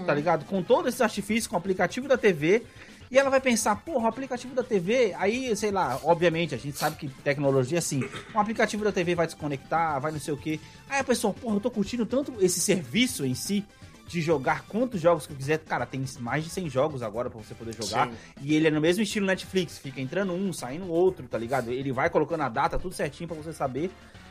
tá 0.06 0.14
ligado? 0.14 0.44
Com 0.44 0.62
todos 0.62 0.88
esses 0.88 1.00
artifícios, 1.00 1.46
com 1.46 1.56
o 1.56 1.58
aplicativo 1.58 2.06
da 2.06 2.18
TV, 2.18 2.62
e 3.10 3.18
ela 3.18 3.30
vai 3.30 3.40
pensar, 3.40 3.74
porra, 3.76 4.04
o 4.04 4.08
aplicativo 4.08 4.54
da 4.54 4.62
TV, 4.62 5.14
aí, 5.18 5.56
sei 5.56 5.70
lá, 5.70 5.98
obviamente, 6.04 6.54
a 6.54 6.58
gente 6.58 6.76
sabe 6.76 6.96
que 6.96 7.08
tecnologia, 7.08 7.78
assim, 7.78 8.04
um 8.34 8.38
aplicativo 8.38 8.84
da 8.84 8.92
TV 8.92 9.14
vai 9.14 9.26
desconectar, 9.26 9.98
vai 10.00 10.12
não 10.12 10.20
sei 10.20 10.34
o 10.34 10.36
quê. 10.36 10.60
Aí 10.90 11.00
a 11.00 11.04
pessoa, 11.04 11.32
porra, 11.32 11.56
eu 11.56 11.60
tô 11.60 11.70
curtindo 11.70 12.04
tanto 12.04 12.34
esse 12.38 12.60
serviço 12.60 13.24
em 13.24 13.34
si, 13.34 13.64
de 14.08 14.22
jogar 14.22 14.62
quantos 14.62 15.00
jogos 15.00 15.26
que 15.26 15.32
eu 15.32 15.36
quiser. 15.36 15.58
Cara, 15.58 15.84
tem 15.84 16.04
mais 16.18 16.42
de 16.42 16.50
100 16.50 16.70
jogos 16.70 17.02
agora 17.02 17.28
pra 17.28 17.40
você 17.40 17.54
poder 17.54 17.74
jogar. 17.74 18.08
Sim. 18.08 18.14
E 18.40 18.54
ele 18.54 18.68
é 18.68 18.70
no 18.70 18.80
mesmo 18.80 19.02
estilo 19.02 19.26
Netflix, 19.26 19.78
fica 19.78 20.00
entrando 20.00 20.32
um, 20.32 20.52
saindo 20.52 20.90
outro, 20.90 21.28
tá 21.28 21.36
ligado? 21.36 21.70
Ele 21.70 21.92
vai 21.92 22.08
colocando 22.08 22.42
a 22.42 22.48
data, 22.48 22.78
tudo 22.78 22.94
certinho 22.94 23.28
pra 23.28 23.36
você 23.36 23.52
saber. 23.52 23.90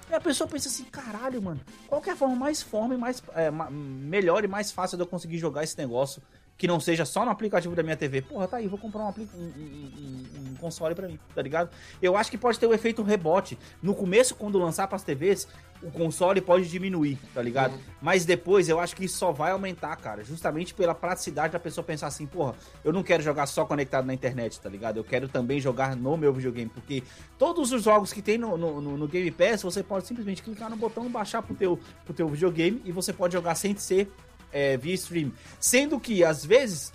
E 0.09 0.13
a 0.13 0.19
pessoa 0.19 0.47
pensa 0.47 0.69
assim, 0.69 0.85
caralho, 0.85 1.41
mano, 1.41 1.59
qual 1.87 2.01
que 2.01 2.09
é 2.09 2.13
a 2.13 2.15
forma 2.15 2.35
mais 2.35 2.61
forma 2.61 2.95
e 2.95 2.97
mais 2.97 3.21
é, 3.35 3.51
melhor 3.51 4.43
e 4.43 4.47
mais 4.47 4.71
fácil 4.71 4.97
de 4.97 5.03
eu 5.03 5.07
conseguir 5.07 5.37
jogar 5.37 5.63
esse 5.63 5.77
negócio 5.77 6.21
que 6.57 6.67
não 6.67 6.79
seja 6.79 7.05
só 7.05 7.23
no 7.23 7.31
aplicativo 7.31 7.75
da 7.75 7.83
minha 7.83 7.95
TV? 7.95 8.21
Porra, 8.21 8.47
tá 8.47 8.57
aí, 8.57 8.67
vou 8.67 8.79
comprar 8.79 9.03
um, 9.03 9.07
um- 9.09 9.41
um- 9.41 9.91
um- 9.97 10.51
um 10.51 10.55
console 10.55 10.95
pra 10.95 11.07
mim, 11.07 11.19
tá 11.35 11.41
ligado? 11.41 11.69
Eu 12.01 12.17
acho 12.17 12.31
que 12.31 12.37
pode 12.37 12.57
ter 12.59 12.65
o 12.65 12.73
efeito 12.73 13.03
rebote. 13.03 13.57
No 13.81 13.93
começo, 13.93 14.33
quando 14.35 14.57
lançar 14.57 14.87
pras 14.87 15.03
TVs, 15.03 15.47
o 15.83 15.91
console 15.91 16.41
pode 16.41 16.67
diminuir, 16.67 17.19
tá 17.35 17.39
ligado? 17.43 17.75
Mas 18.01 18.25
depois 18.25 18.67
eu 18.67 18.79
acho 18.79 18.95
que 18.95 19.05
isso 19.05 19.15
só 19.19 19.31
vai 19.31 19.51
aumentar, 19.51 19.95
cara. 19.97 20.23
Justamente 20.23 20.73
pela 20.73 20.95
praticidade 20.95 21.53
da 21.53 21.59
pessoa 21.59 21.83
pensar 21.85 22.07
assim, 22.07 22.25
porra, 22.25 22.55
eu 22.83 22.91
não 22.91 23.03
quero 23.03 23.21
jogar 23.21 23.45
só 23.45 23.63
conectado 23.63 24.05
na 24.05 24.13
internet, 24.15 24.59
tá 24.59 24.67
ligado? 24.67 24.97
Eu 24.97 25.03
quero 25.03 25.27
também 25.29 25.59
jogar 25.59 25.95
no 25.95 26.17
meu 26.17 26.33
videogame. 26.33 26.71
Porque 26.73 27.03
todos 27.37 27.71
os 27.71 27.83
jogos 27.83 28.11
que 28.11 28.23
tem 28.23 28.39
no, 28.39 28.57
no, 28.57 28.81
no- 28.81 28.97
no 28.97 29.07
Game 29.07 29.29
Pass, 29.29 29.61
você 29.61 29.83
pode 29.83 30.07
simplesmente 30.07 30.41
clicar 30.41 30.67
no 30.71 30.75
botão, 30.75 31.07
baixar 31.07 31.43
pro 31.43 31.53
teu, 31.53 31.79
pro 32.03 32.13
teu 32.15 32.27
videogame 32.27 32.81
e 32.83 32.91
você 32.91 33.13
pode 33.13 33.33
jogar 33.33 33.53
sem 33.53 33.75
ser 33.77 34.11
é, 34.51 34.77
via 34.77 34.93
stream. 34.95 35.31
Sendo 35.59 35.99
que, 35.99 36.23
às 36.23 36.45
vezes, 36.45 36.91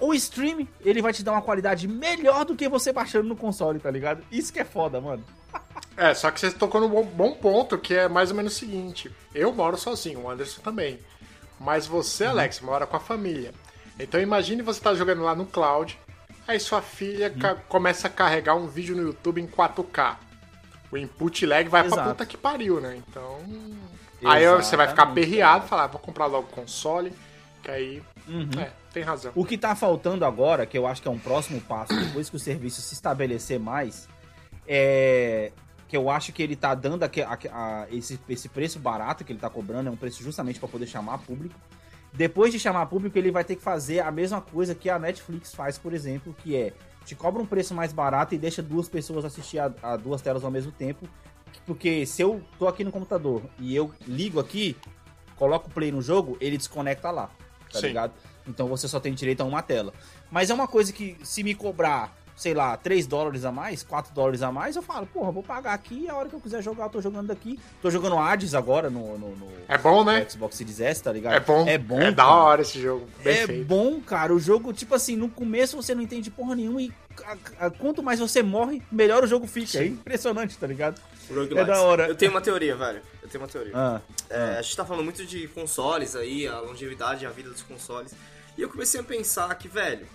o 0.00 0.14
stream, 0.14 0.66
ele 0.84 1.02
vai 1.02 1.12
te 1.12 1.22
dar 1.22 1.32
uma 1.32 1.42
qualidade 1.42 1.86
melhor 1.88 2.44
do 2.44 2.54
que 2.56 2.68
você 2.68 2.92
baixando 2.92 3.28
no 3.28 3.36
console, 3.36 3.78
tá 3.78 3.90
ligado? 3.90 4.22
Isso 4.30 4.52
que 4.52 4.60
é 4.60 4.64
foda, 4.64 5.00
mano. 5.00 5.24
É, 5.96 6.14
só 6.14 6.30
que 6.30 6.38
você 6.38 6.52
tocou 6.52 6.80
num 6.80 6.88
bom, 6.88 7.02
bom 7.04 7.32
ponto, 7.32 7.76
que 7.76 7.92
é 7.92 8.08
mais 8.08 8.30
ou 8.30 8.36
menos 8.36 8.54
o 8.54 8.56
seguinte. 8.56 9.10
Eu 9.34 9.52
moro 9.52 9.76
sozinho, 9.76 10.20
o 10.20 10.30
Anderson 10.30 10.60
também. 10.62 11.00
Mas 11.58 11.88
você, 11.88 12.24
Alex, 12.24 12.60
mora 12.60 12.86
com 12.86 12.96
a 12.96 13.00
família. 13.00 13.52
Então 13.98 14.20
imagine 14.20 14.62
você 14.62 14.80
tá 14.80 14.94
jogando 14.94 15.22
lá 15.24 15.34
no 15.34 15.44
cloud, 15.44 15.98
aí 16.46 16.60
sua 16.60 16.80
filha 16.80 17.30
ca- 17.30 17.56
começa 17.68 18.06
a 18.06 18.10
carregar 18.10 18.54
um 18.54 18.68
vídeo 18.68 18.94
no 18.94 19.02
YouTube 19.02 19.40
em 19.40 19.46
4K. 19.48 20.16
O 20.92 20.96
input 20.96 21.44
lag 21.44 21.68
vai 21.68 21.82
pra 21.82 21.92
Exato. 21.92 22.08
puta 22.10 22.26
que 22.26 22.36
pariu, 22.36 22.80
né? 22.80 22.96
Então. 23.08 23.40
Aí 24.24 24.44
você 24.62 24.76
vai 24.76 24.88
ficar 24.88 25.04
aperreado 25.04 25.64
e 25.66 25.68
falar, 25.68 25.84
"Ah, 25.84 25.86
vou 25.88 26.00
comprar 26.00 26.26
logo 26.26 26.48
o 26.48 26.54
console, 26.54 27.12
que 27.62 27.70
aí. 27.70 28.02
É, 28.60 28.70
tem 28.92 29.02
razão. 29.02 29.32
O 29.34 29.44
que 29.44 29.56
tá 29.56 29.74
faltando 29.74 30.24
agora, 30.24 30.66
que 30.66 30.76
eu 30.76 30.86
acho 30.86 31.00
que 31.00 31.08
é 31.08 31.10
um 31.10 31.18
próximo 31.18 31.60
passo, 31.60 31.94
depois 31.98 32.28
que 32.28 32.36
o 32.36 32.38
serviço 32.38 32.80
se 32.80 32.94
estabelecer 32.94 33.58
mais, 33.58 34.08
é 34.66 35.52
que 35.86 35.96
eu 35.96 36.10
acho 36.10 36.32
que 36.34 36.42
ele 36.42 36.54
tá 36.54 36.74
dando 36.74 37.02
aque- 37.02 37.22
aque- 37.22 37.48
a- 37.48 37.86
esse, 37.90 38.20
esse 38.28 38.46
preço 38.50 38.78
barato 38.78 39.24
que 39.24 39.32
ele 39.32 39.40
tá 39.40 39.48
cobrando, 39.48 39.88
é 39.88 39.92
um 39.92 39.96
preço 39.96 40.22
justamente 40.22 40.60
para 40.60 40.68
poder 40.68 40.86
chamar 40.86 41.16
público. 41.18 41.54
Depois 42.12 42.52
de 42.52 42.58
chamar 42.58 42.84
público, 42.86 43.16
ele 43.16 43.30
vai 43.30 43.42
ter 43.44 43.56
que 43.56 43.62
fazer 43.62 44.00
a 44.00 44.10
mesma 44.10 44.40
coisa 44.42 44.74
que 44.74 44.90
a 44.90 44.98
Netflix 44.98 45.54
faz, 45.54 45.78
por 45.78 45.94
exemplo, 45.94 46.34
que 46.42 46.54
é 46.56 46.72
te 47.06 47.14
cobra 47.14 47.40
um 47.40 47.46
preço 47.46 47.74
mais 47.74 47.90
barato 47.90 48.34
e 48.34 48.38
deixa 48.38 48.60
duas 48.62 48.86
pessoas 48.86 49.24
assistir 49.24 49.58
a, 49.58 49.72
a 49.82 49.96
duas 49.96 50.20
telas 50.20 50.44
ao 50.44 50.50
mesmo 50.50 50.70
tempo. 50.72 51.08
Porque 51.66 52.06
se 52.06 52.22
eu 52.22 52.42
tô 52.58 52.68
aqui 52.68 52.84
no 52.84 52.92
computador 52.92 53.42
e 53.58 53.74
eu 53.74 53.92
ligo 54.06 54.40
aqui, 54.40 54.76
coloco 55.36 55.68
o 55.68 55.72
play 55.72 55.92
no 55.92 56.02
jogo, 56.02 56.36
ele 56.40 56.56
desconecta 56.56 57.10
lá, 57.10 57.30
tá 57.72 57.80
Sim. 57.80 57.88
ligado? 57.88 58.12
Então 58.46 58.66
você 58.66 58.88
só 58.88 58.98
tem 58.98 59.12
direito 59.12 59.42
a 59.42 59.44
uma 59.44 59.62
tela. 59.62 59.92
Mas 60.30 60.50
é 60.50 60.54
uma 60.54 60.66
coisa 60.66 60.92
que 60.92 61.16
se 61.22 61.42
me 61.42 61.54
cobrar, 61.54 62.16
sei 62.38 62.54
lá, 62.54 62.76
3 62.76 63.06
dólares 63.06 63.44
a 63.44 63.50
mais, 63.50 63.82
4 63.82 64.14
dólares 64.14 64.42
a 64.42 64.52
mais, 64.52 64.76
eu 64.76 64.82
falo, 64.82 65.06
porra, 65.06 65.32
vou 65.32 65.42
pagar 65.42 65.74
aqui 65.74 66.04
e 66.04 66.08
a 66.08 66.14
hora 66.14 66.28
que 66.28 66.34
eu 66.36 66.40
quiser 66.40 66.62
jogar, 66.62 66.84
eu 66.84 66.90
tô 66.90 67.00
jogando 67.02 67.26
daqui. 67.26 67.58
Tô 67.82 67.90
jogando 67.90 68.16
Hades 68.16 68.54
agora 68.54 68.88
no, 68.88 69.18
no, 69.18 69.34
no- 69.36 69.48
É 69.66 69.76
bom, 69.76 70.04
né? 70.04 70.24
Xbox 70.30 70.56
Series 70.56 70.80
S, 70.80 71.02
tá 71.02 71.12
ligado? 71.12 71.34
É 71.34 71.40
bom. 71.40 71.66
É 71.68 71.76
bom. 71.76 72.00
É 72.00 72.12
da 72.12 72.22
cara. 72.22 72.34
hora 72.36 72.62
esse 72.62 72.80
jogo. 72.80 73.08
Bem 73.24 73.38
É 73.38 73.46
feito. 73.46 73.66
bom, 73.66 74.00
cara. 74.00 74.32
O 74.32 74.38
jogo, 74.38 74.72
tipo 74.72 74.94
assim, 74.94 75.16
no 75.16 75.28
começo 75.28 75.76
você 75.76 75.94
não 75.94 76.00
entende 76.02 76.30
porra 76.30 76.54
nenhuma 76.54 76.80
e 76.80 76.92
a- 77.58 77.66
a- 77.66 77.70
quanto 77.70 78.02
mais 78.04 78.20
você 78.20 78.40
morre, 78.42 78.80
melhor 78.90 79.24
o 79.24 79.26
jogo 79.26 79.46
fica. 79.48 79.78
É 79.78 79.86
impressionante, 79.86 80.56
tá 80.56 80.66
ligado? 80.66 81.00
É 81.56 81.64
da 81.64 81.82
hora. 81.82 82.06
Eu 82.06 82.14
tenho 82.14 82.30
uma 82.30 82.40
teoria, 82.40 82.74
velho. 82.76 83.02
Eu 83.22 83.28
tenho 83.28 83.42
uma 83.42 83.48
teoria. 83.48 83.72
Ah, 83.74 84.00
É, 84.30 84.58
a 84.58 84.62
gente 84.62 84.76
tá 84.76 84.84
falando 84.84 85.04
muito 85.04 85.26
de 85.26 85.48
consoles 85.48 86.14
aí, 86.14 86.46
a 86.46 86.60
longevidade 86.60 87.26
a 87.26 87.30
vida 87.30 87.50
dos 87.50 87.62
consoles. 87.62 88.14
E 88.56 88.62
eu 88.62 88.68
comecei 88.68 89.00
a 89.00 89.02
pensar 89.04 89.52
que, 89.56 89.68
velho, 89.68 90.06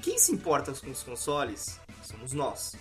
quem 0.00 0.18
se 0.18 0.32
importa 0.32 0.72
com 0.72 0.90
os 0.90 1.02
consoles 1.02 1.80
somos 2.02 2.32
nós. 2.32 2.74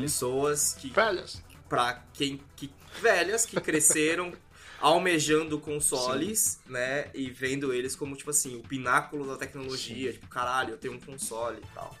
Pessoas 0.00 0.74
que, 0.74 0.90
Velhas. 0.90 1.42
pra 1.68 2.02
quem, 2.12 2.40
que, 2.56 2.70
velhas, 3.00 3.46
que 3.46 3.60
cresceram 3.60 4.32
almejando 4.80 5.58
consoles, 5.58 6.60
né, 6.66 7.10
e 7.14 7.30
vendo 7.30 7.72
eles 7.72 7.96
como, 7.96 8.14
tipo 8.14 8.30
assim, 8.30 8.56
o 8.56 8.62
pináculo 8.62 9.26
da 9.26 9.36
tecnologia, 9.36 10.12
tipo, 10.12 10.28
caralho, 10.28 10.74
eu 10.74 10.78
tenho 10.78 10.94
um 10.94 11.00
console 11.00 11.58
e 11.58 11.74
tal. 11.74 11.96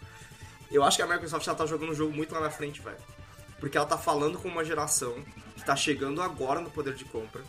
Eu 0.70 0.84
acho 0.84 0.96
que 0.96 1.02
a 1.02 1.06
Microsoft 1.06 1.46
ela 1.46 1.56
tá 1.56 1.66
jogando 1.66 1.90
um 1.90 1.94
jogo 1.94 2.14
muito 2.14 2.32
lá 2.34 2.40
na 2.40 2.50
frente, 2.50 2.80
velho. 2.80 2.98
Porque 3.58 3.76
ela 3.76 3.86
tá 3.86 3.98
falando 3.98 4.38
com 4.38 4.48
uma 4.48 4.64
geração 4.64 5.24
que 5.56 5.64
tá 5.64 5.74
chegando 5.74 6.22
agora 6.22 6.60
no 6.60 6.70
poder 6.70 6.94
de 6.94 7.04
compra. 7.06 7.42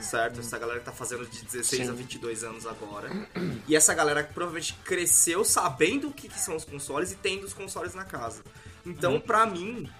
Certo? 0.00 0.40
Essa 0.40 0.58
galera 0.58 0.78
que 0.78 0.84
tá 0.84 0.92
fazendo 0.92 1.26
de 1.26 1.44
16 1.44 1.88
a 1.88 1.92
22 1.92 2.44
anos 2.44 2.66
agora. 2.66 3.10
E 3.66 3.74
essa 3.74 3.92
galera 3.94 4.22
que 4.22 4.32
provavelmente 4.32 4.74
cresceu 4.84 5.44
sabendo 5.44 6.08
o 6.08 6.12
que, 6.12 6.28
que 6.28 6.38
são 6.40 6.54
os 6.56 6.64
consoles 6.64 7.12
e 7.12 7.16
tendo 7.16 7.44
os 7.44 7.52
consoles 7.52 7.94
na 7.94 8.04
casa. 8.04 8.42
Então, 8.86 9.20
pra 9.20 9.44
mim, 9.44 9.90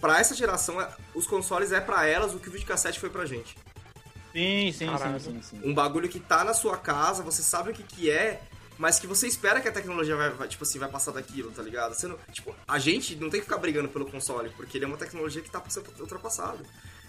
pra 0.00 0.18
essa 0.18 0.34
geração, 0.34 0.80
é- 0.80 0.88
os 1.14 1.26
consoles 1.26 1.70
é 1.72 1.80
pra 1.80 2.06
elas 2.06 2.34
o 2.34 2.38
que 2.38 2.48
o 2.48 2.52
videocassete 2.52 2.98
foi 2.98 3.08
pra 3.10 3.24
gente. 3.24 3.56
sim, 4.72 4.72
sim, 4.72 4.86
sim, 5.20 5.40
sim, 5.42 5.42
sim. 5.42 5.60
Um 5.64 5.72
bagulho 5.72 6.08
que 6.08 6.18
tá 6.18 6.42
na 6.42 6.52
sua 6.54 6.76
casa, 6.76 7.22
você 7.22 7.40
sabe 7.40 7.70
o 7.70 7.72
que 7.74 7.84
que 7.84 8.10
é, 8.10 8.42
mas 8.76 8.98
que 8.98 9.06
você 9.06 9.28
espera 9.28 9.60
que 9.60 9.68
a 9.68 9.72
tecnologia 9.72 10.16
vai, 10.16 10.30
vai, 10.30 10.48
tipo 10.48 10.64
assim, 10.64 10.76
vai 10.80 10.88
passar 10.88 11.12
daquilo, 11.12 11.52
tá 11.52 11.62
ligado? 11.62 11.94
Você 11.94 12.08
não, 12.08 12.18
tipo, 12.32 12.52
a 12.66 12.78
gente 12.80 13.14
não 13.14 13.30
tem 13.30 13.38
que 13.38 13.46
ficar 13.46 13.58
brigando 13.58 13.88
pelo 13.88 14.10
console, 14.10 14.50
porque 14.56 14.76
ele 14.76 14.84
é 14.86 14.88
uma 14.88 14.96
tecnologia 14.96 15.40
que 15.40 15.48
tá 15.48 15.62
sendo 15.68 15.88
ultrapassada. 16.00 16.58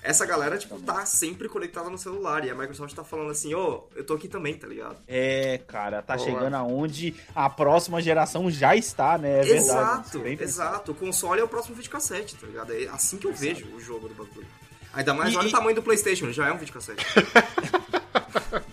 Essa 0.08 0.24
galera, 0.26 0.56
tipo, 0.58 0.80
tá 0.80 1.04
sempre 1.06 1.50
conectada 1.50 1.90
no 1.90 1.98
celular, 1.98 2.46
e 2.46 2.50
a 2.52 2.56
Microsoft 2.56 2.94
tá 2.96 3.04
falando 3.04 3.32
assim, 3.32 3.56
ô, 3.56 3.86
eu 3.96 4.04
tô 4.06 4.14
aqui 4.14 4.28
também, 4.28 4.54
tá 4.56 4.68
ligado? 4.68 4.98
É, 5.08 5.60
cara, 5.68 6.02
tá 6.04 6.16
Boa. 6.16 6.28
chegando 6.28 6.54
aonde 6.54 7.16
a 7.34 7.50
próxima 7.50 8.00
geração 8.02 8.50
já 8.52 8.76
está, 8.76 9.18
né? 9.18 9.40
É 9.40 9.42
verdade. 9.42 9.58
exato, 9.58 10.20
Bem 10.20 10.38
pensado. 10.38 10.70
exato. 10.76 10.92
O 10.92 10.96
console 10.96 11.42
é 11.42 11.44
o 11.44 11.48
próximo 11.48 11.76
videocassete, 11.76 12.36
tá 12.36 12.46
ligado? 12.46 12.72
É 12.72 12.88
assim 12.90 13.18
que 13.18 13.26
eu 13.26 13.34
vejo 13.34 13.66
o 13.76 13.80
jogo 13.80 14.08
do 14.08 14.14
bagulho. 14.14 14.46
Ainda 14.94 15.14
mais 15.14 15.34
E- 15.34 15.38
olha 15.38 15.46
e- 15.48 15.50
o 15.50 15.52
tamanho 15.52 15.76
do 15.76 15.82
Playstation, 15.82 16.32
já 16.32 16.48
é 16.48 16.52
um 16.54 16.58
videocassete. 16.58 17.04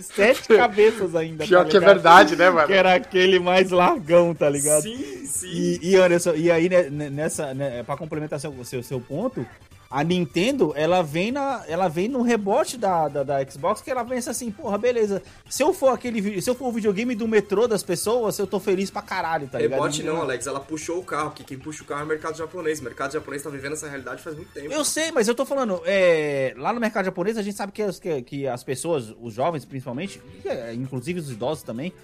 Sete 0.00 0.48
cabeças 0.56 1.14
ainda. 1.16 1.44
Pior 1.44 1.64
tá 1.64 1.70
que 1.70 1.76
é 1.76 1.80
verdade, 1.80 2.36
né, 2.36 2.48
mano? 2.50 2.66
Que 2.68 2.72
era 2.72 2.94
aquele 2.94 3.40
mais 3.40 3.70
largão, 3.70 4.32
tá 4.32 4.48
ligado? 4.48 4.82
sim, 4.82 5.26
sim. 5.26 5.48
E, 5.50 5.90
e 5.90 5.96
Anderson, 5.96 6.34
e 6.34 6.50
aí 6.52 6.68
né, 6.68 6.84
né, 6.88 7.10
nessa, 7.10 7.52
né, 7.52 7.82
pra 7.82 7.96
complementar 7.96 8.38
seu, 8.38 8.64
seu, 8.64 8.80
seu 8.82 9.00
ponto, 9.00 9.44
A 9.90 10.04
Nintendo, 10.04 10.74
ela 10.76 11.02
vem, 11.02 11.32
na, 11.32 11.64
ela 11.66 11.88
vem 11.88 12.08
no 12.08 12.20
rebote 12.20 12.76
da, 12.76 13.08
da, 13.08 13.22
da 13.22 13.50
Xbox, 13.50 13.80
que 13.80 13.90
ela 13.90 14.04
pensa 14.04 14.30
assim, 14.30 14.50
porra, 14.50 14.76
beleza. 14.76 15.22
Se 15.48 15.62
eu 15.62 15.72
for 15.72 15.88
aquele 15.88 16.42
se 16.42 16.50
eu 16.50 16.54
for 16.54 16.68
o 16.68 16.72
videogame 16.72 17.14
do 17.14 17.26
metrô 17.26 17.66
das 17.66 17.82
pessoas, 17.82 18.38
eu 18.38 18.46
tô 18.46 18.60
feliz 18.60 18.90
pra 18.90 19.00
caralho, 19.00 19.48
tá 19.48 19.58
ligado? 19.58 19.78
Rebote 19.78 20.02
não, 20.02 20.20
Alex, 20.20 20.46
ela 20.46 20.60
puxou 20.60 20.98
o 20.98 21.04
carro, 21.04 21.30
porque 21.30 21.42
quem 21.42 21.58
puxa 21.58 21.82
o 21.82 21.86
carro 21.86 22.02
é 22.02 22.04
o 22.04 22.08
mercado 22.08 22.36
japonês. 22.36 22.80
O 22.80 22.84
mercado 22.84 23.12
japonês 23.12 23.42
tá 23.42 23.48
vivendo 23.48 23.72
essa 23.72 23.88
realidade 23.88 24.22
faz 24.22 24.36
muito 24.36 24.52
tempo. 24.52 24.70
Eu 24.70 24.84
sei, 24.84 25.10
mas 25.10 25.26
eu 25.26 25.34
tô 25.34 25.46
falando, 25.46 25.80
é, 25.86 26.52
lá 26.58 26.70
no 26.70 26.80
mercado 26.80 27.06
japonês 27.06 27.38
a 27.38 27.42
gente 27.42 27.56
sabe 27.56 27.72
que 27.72 27.80
as, 27.80 27.98
que, 27.98 28.22
que 28.22 28.46
as 28.46 28.62
pessoas, 28.62 29.14
os 29.22 29.32
jovens 29.32 29.64
principalmente, 29.64 30.20
é, 30.44 30.74
inclusive 30.74 31.18
os 31.18 31.30
idosos 31.30 31.62
também, 31.62 31.94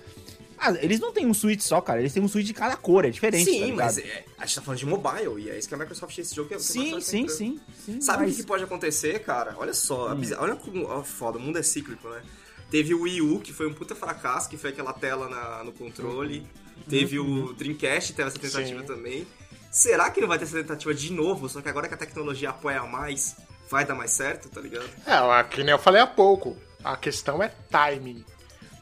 ah, 0.58 0.72
eles 0.80 1.00
não 1.00 1.12
têm 1.12 1.26
um 1.26 1.34
Switch 1.34 1.60
só, 1.60 1.80
cara, 1.80 2.00
eles 2.00 2.12
têm 2.12 2.22
um 2.22 2.28
Switch 2.28 2.46
de 2.46 2.54
cada 2.54 2.76
cor, 2.76 3.04
é 3.04 3.10
diferente. 3.10 3.44
tá 3.46 3.50
Sim, 3.50 3.60
ligado? 3.66 3.76
mas 3.76 3.98
é, 3.98 4.24
a 4.38 4.46
gente 4.46 4.54
tá 4.56 4.62
falando 4.62 4.78
de 4.78 4.86
mobile, 4.86 5.42
e 5.42 5.50
é 5.50 5.58
isso 5.58 5.68
que 5.68 5.74
a 5.74 5.78
Microsoft 5.78 6.16
esse 6.18 6.34
jogo 6.34 6.48
que 6.48 6.58
Sim, 6.58 7.00
sim, 7.00 7.28
sim, 7.28 7.60
sim. 7.84 8.00
Sabe 8.00 8.24
o 8.24 8.26
mas- 8.26 8.36
que, 8.36 8.42
pode 8.44 8.64
acontecer, 8.64 9.18
cara? 9.20 9.54
Olha 9.58 9.74
só, 9.74 10.14
bizar- 10.14 10.40
olha 10.42 10.56
como 10.56 10.84
ó, 10.86 11.02
foda, 11.02 11.38
o 11.38 11.40
mundo 11.40 11.58
é 11.58 11.62
cíclico, 11.62 12.08
né? 12.08 12.22
Teve 12.70 12.94
o 12.94 13.02
Wii 13.02 13.20
U, 13.22 13.40
que 13.40 13.52
foi 13.52 13.66
um 13.68 13.74
puta 13.74 13.94
fracasso, 13.94 14.48
que 14.48 14.56
foi 14.56 14.70
aquela 14.70 14.92
tela 14.92 15.28
na- 15.28 15.62
no 15.64 15.72
controle. 15.72 16.46
Teve 16.88 17.18
o 17.20 17.52
Dreamcast, 17.52 18.12
teve 18.14 18.28
essa 18.28 18.38
tentativa 18.38 18.80
Sim. 18.80 18.86
também. 18.86 19.26
Será 19.70 20.10
que 20.10 20.20
não 20.20 20.26
vai 20.28 20.38
ter 20.38 20.44
essa 20.44 20.56
tentativa 20.56 20.92
de 20.94 21.12
novo? 21.12 21.48
Só 21.48 21.60
que 21.60 21.68
agora 21.68 21.86
que 21.88 21.94
a 21.94 21.96
tecnologia 21.96 22.50
apoia 22.50 22.82
mais, 22.84 23.36
vai 23.70 23.84
dar 23.84 23.94
mais 23.94 24.10
certo, 24.10 24.48
tá 24.48 24.60
ligado? 24.60 24.88
É, 25.06 25.44
que 25.44 25.62
nem 25.62 25.70
eu 25.72 25.78
falei 25.78 26.00
há 26.00 26.06
pouco. 26.06 26.56
A 26.82 26.96
questão 26.96 27.42
é 27.42 27.48
timing. 27.70 28.24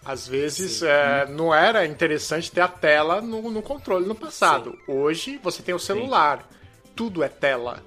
Às 0.04 0.26
vezes 0.26 0.82
é, 0.82 1.26
não 1.28 1.54
era 1.54 1.86
interessante 1.86 2.50
ter 2.50 2.60
a 2.60 2.68
tela 2.68 3.20
no, 3.20 3.50
no 3.50 3.62
controle 3.62 4.04
no 4.06 4.14
passado. 4.14 4.76
Hoje 4.88 5.38
você 5.42 5.62
tem 5.62 5.74
o 5.74 5.78
celular. 5.78 6.48
Tudo 6.96 7.22
é 7.22 7.28
tela. 7.28 7.82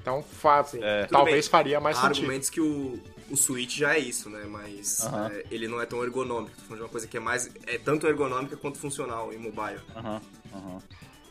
Então 0.00 0.22
fa- 0.22 0.62
Tudo 0.64 0.82
talvez 1.10 1.48
faria 1.48 1.80
mais 1.80 1.96
Há 1.96 2.02
sentido. 2.02 2.16
argumentos 2.24 2.50
que 2.50 2.60
o, 2.60 3.00
o 3.30 3.36
Switch 3.36 3.78
já 3.78 3.94
é 3.94 3.98
isso, 3.98 4.28
né? 4.28 4.44
Mas 4.46 5.04
Aham. 5.06 5.30
é, 5.32 5.44
ele 5.50 5.66
não 5.66 5.80
é 5.80 5.86
tão 5.86 6.02
ergonômico. 6.04 6.54
Tô 6.56 6.62
falando 6.62 6.76
de 6.76 6.82
uma 6.82 6.88
coisa 6.90 7.06
que 7.08 7.16
é 7.16 7.20
mais. 7.20 7.50
É 7.66 7.78
tanto 7.78 8.06
ergonômica 8.06 8.56
quanto 8.56 8.78
funcional 8.78 9.32
em 9.32 9.38
mobile. 9.38 9.80
Aham, 9.96 10.20
aham. 10.54 10.78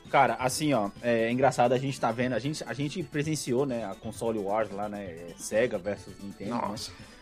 Cara, 0.09 0.35
assim, 0.35 0.71
ó, 0.73 0.89
é 1.01 1.31
engraçado, 1.31 1.73
a 1.73 1.77
gente 1.79 1.99
tá 1.99 2.11
vendo, 2.11 2.33
a 2.33 2.39
gente, 2.39 2.63
a 2.65 2.73
gente 2.73 3.01
presenciou, 3.03 3.65
né, 3.65 3.85
a 3.85 3.95
console 3.95 4.37
Wars 4.39 4.69
lá, 4.71 4.87
né, 4.87 5.03
é, 5.03 5.33
Sega 5.35 5.77
versus 5.79 6.13
Nintendo, 6.21 6.55
né? 6.55 6.75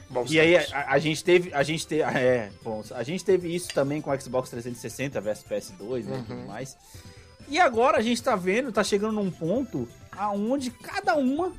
Bons 0.10 0.32
E 0.32 0.40
aí 0.40 0.58
a, 0.58 0.86
a 0.90 1.00
gente 1.00 1.24
teve, 1.24 1.54
a 1.54 1.64
gente 1.64 1.88
teve, 1.88 2.02
é, 2.04 2.52
bom, 2.62 2.84
a 2.92 3.04
gente 3.04 3.24
teve 3.24 3.54
isso 3.54 3.70
também 3.74 4.02
com 4.02 4.12
o 4.12 4.22
Xbox 4.22 4.50
360 4.50 5.20
versus 5.22 5.46
PS2, 5.46 6.04
né, 6.06 6.20
e 6.20 6.24
tudo 6.24 6.48
mais. 6.48 6.78
E 7.48 7.60
agora 7.60 7.98
a 7.98 8.02
gente 8.02 8.22
tá 8.22 8.36
vendo, 8.36 8.72
tá 8.72 8.84
chegando 8.84 9.14
num 9.14 9.32
ponto 9.32 9.88
aonde 10.12 10.72
cada 10.72 11.16
uma 11.16 11.52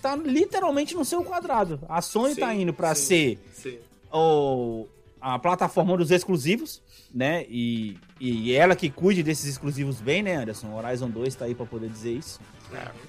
tá 0.00 0.16
literalmente 0.16 0.94
no 0.94 1.04
seu 1.04 1.24
quadrado. 1.24 1.80
A 1.88 2.00
Sony 2.02 2.34
tá 2.34 2.50
Sim, 2.50 2.62
indo 2.62 2.72
pra 2.72 2.94
sim. 2.94 3.04
ser 3.04 3.38
Sim. 3.54 3.78
o, 4.12 4.86
a 5.20 5.38
plataforma 5.38 5.96
dos 5.96 6.10
exclusivos, 6.10 6.82
né? 7.14 7.44
E, 7.48 7.96
e 8.20 8.52
ela 8.52 8.74
que 8.74 8.90
cuide 8.90 9.22
desses 9.22 9.46
exclusivos 9.46 10.00
bem, 10.00 10.22
né, 10.22 10.36
Anderson? 10.36 10.74
Horizon 10.74 11.08
2 11.08 11.34
tá 11.34 11.44
aí 11.44 11.54
pra 11.54 11.66
poder 11.66 11.88
dizer 11.88 12.12
isso. 12.12 12.40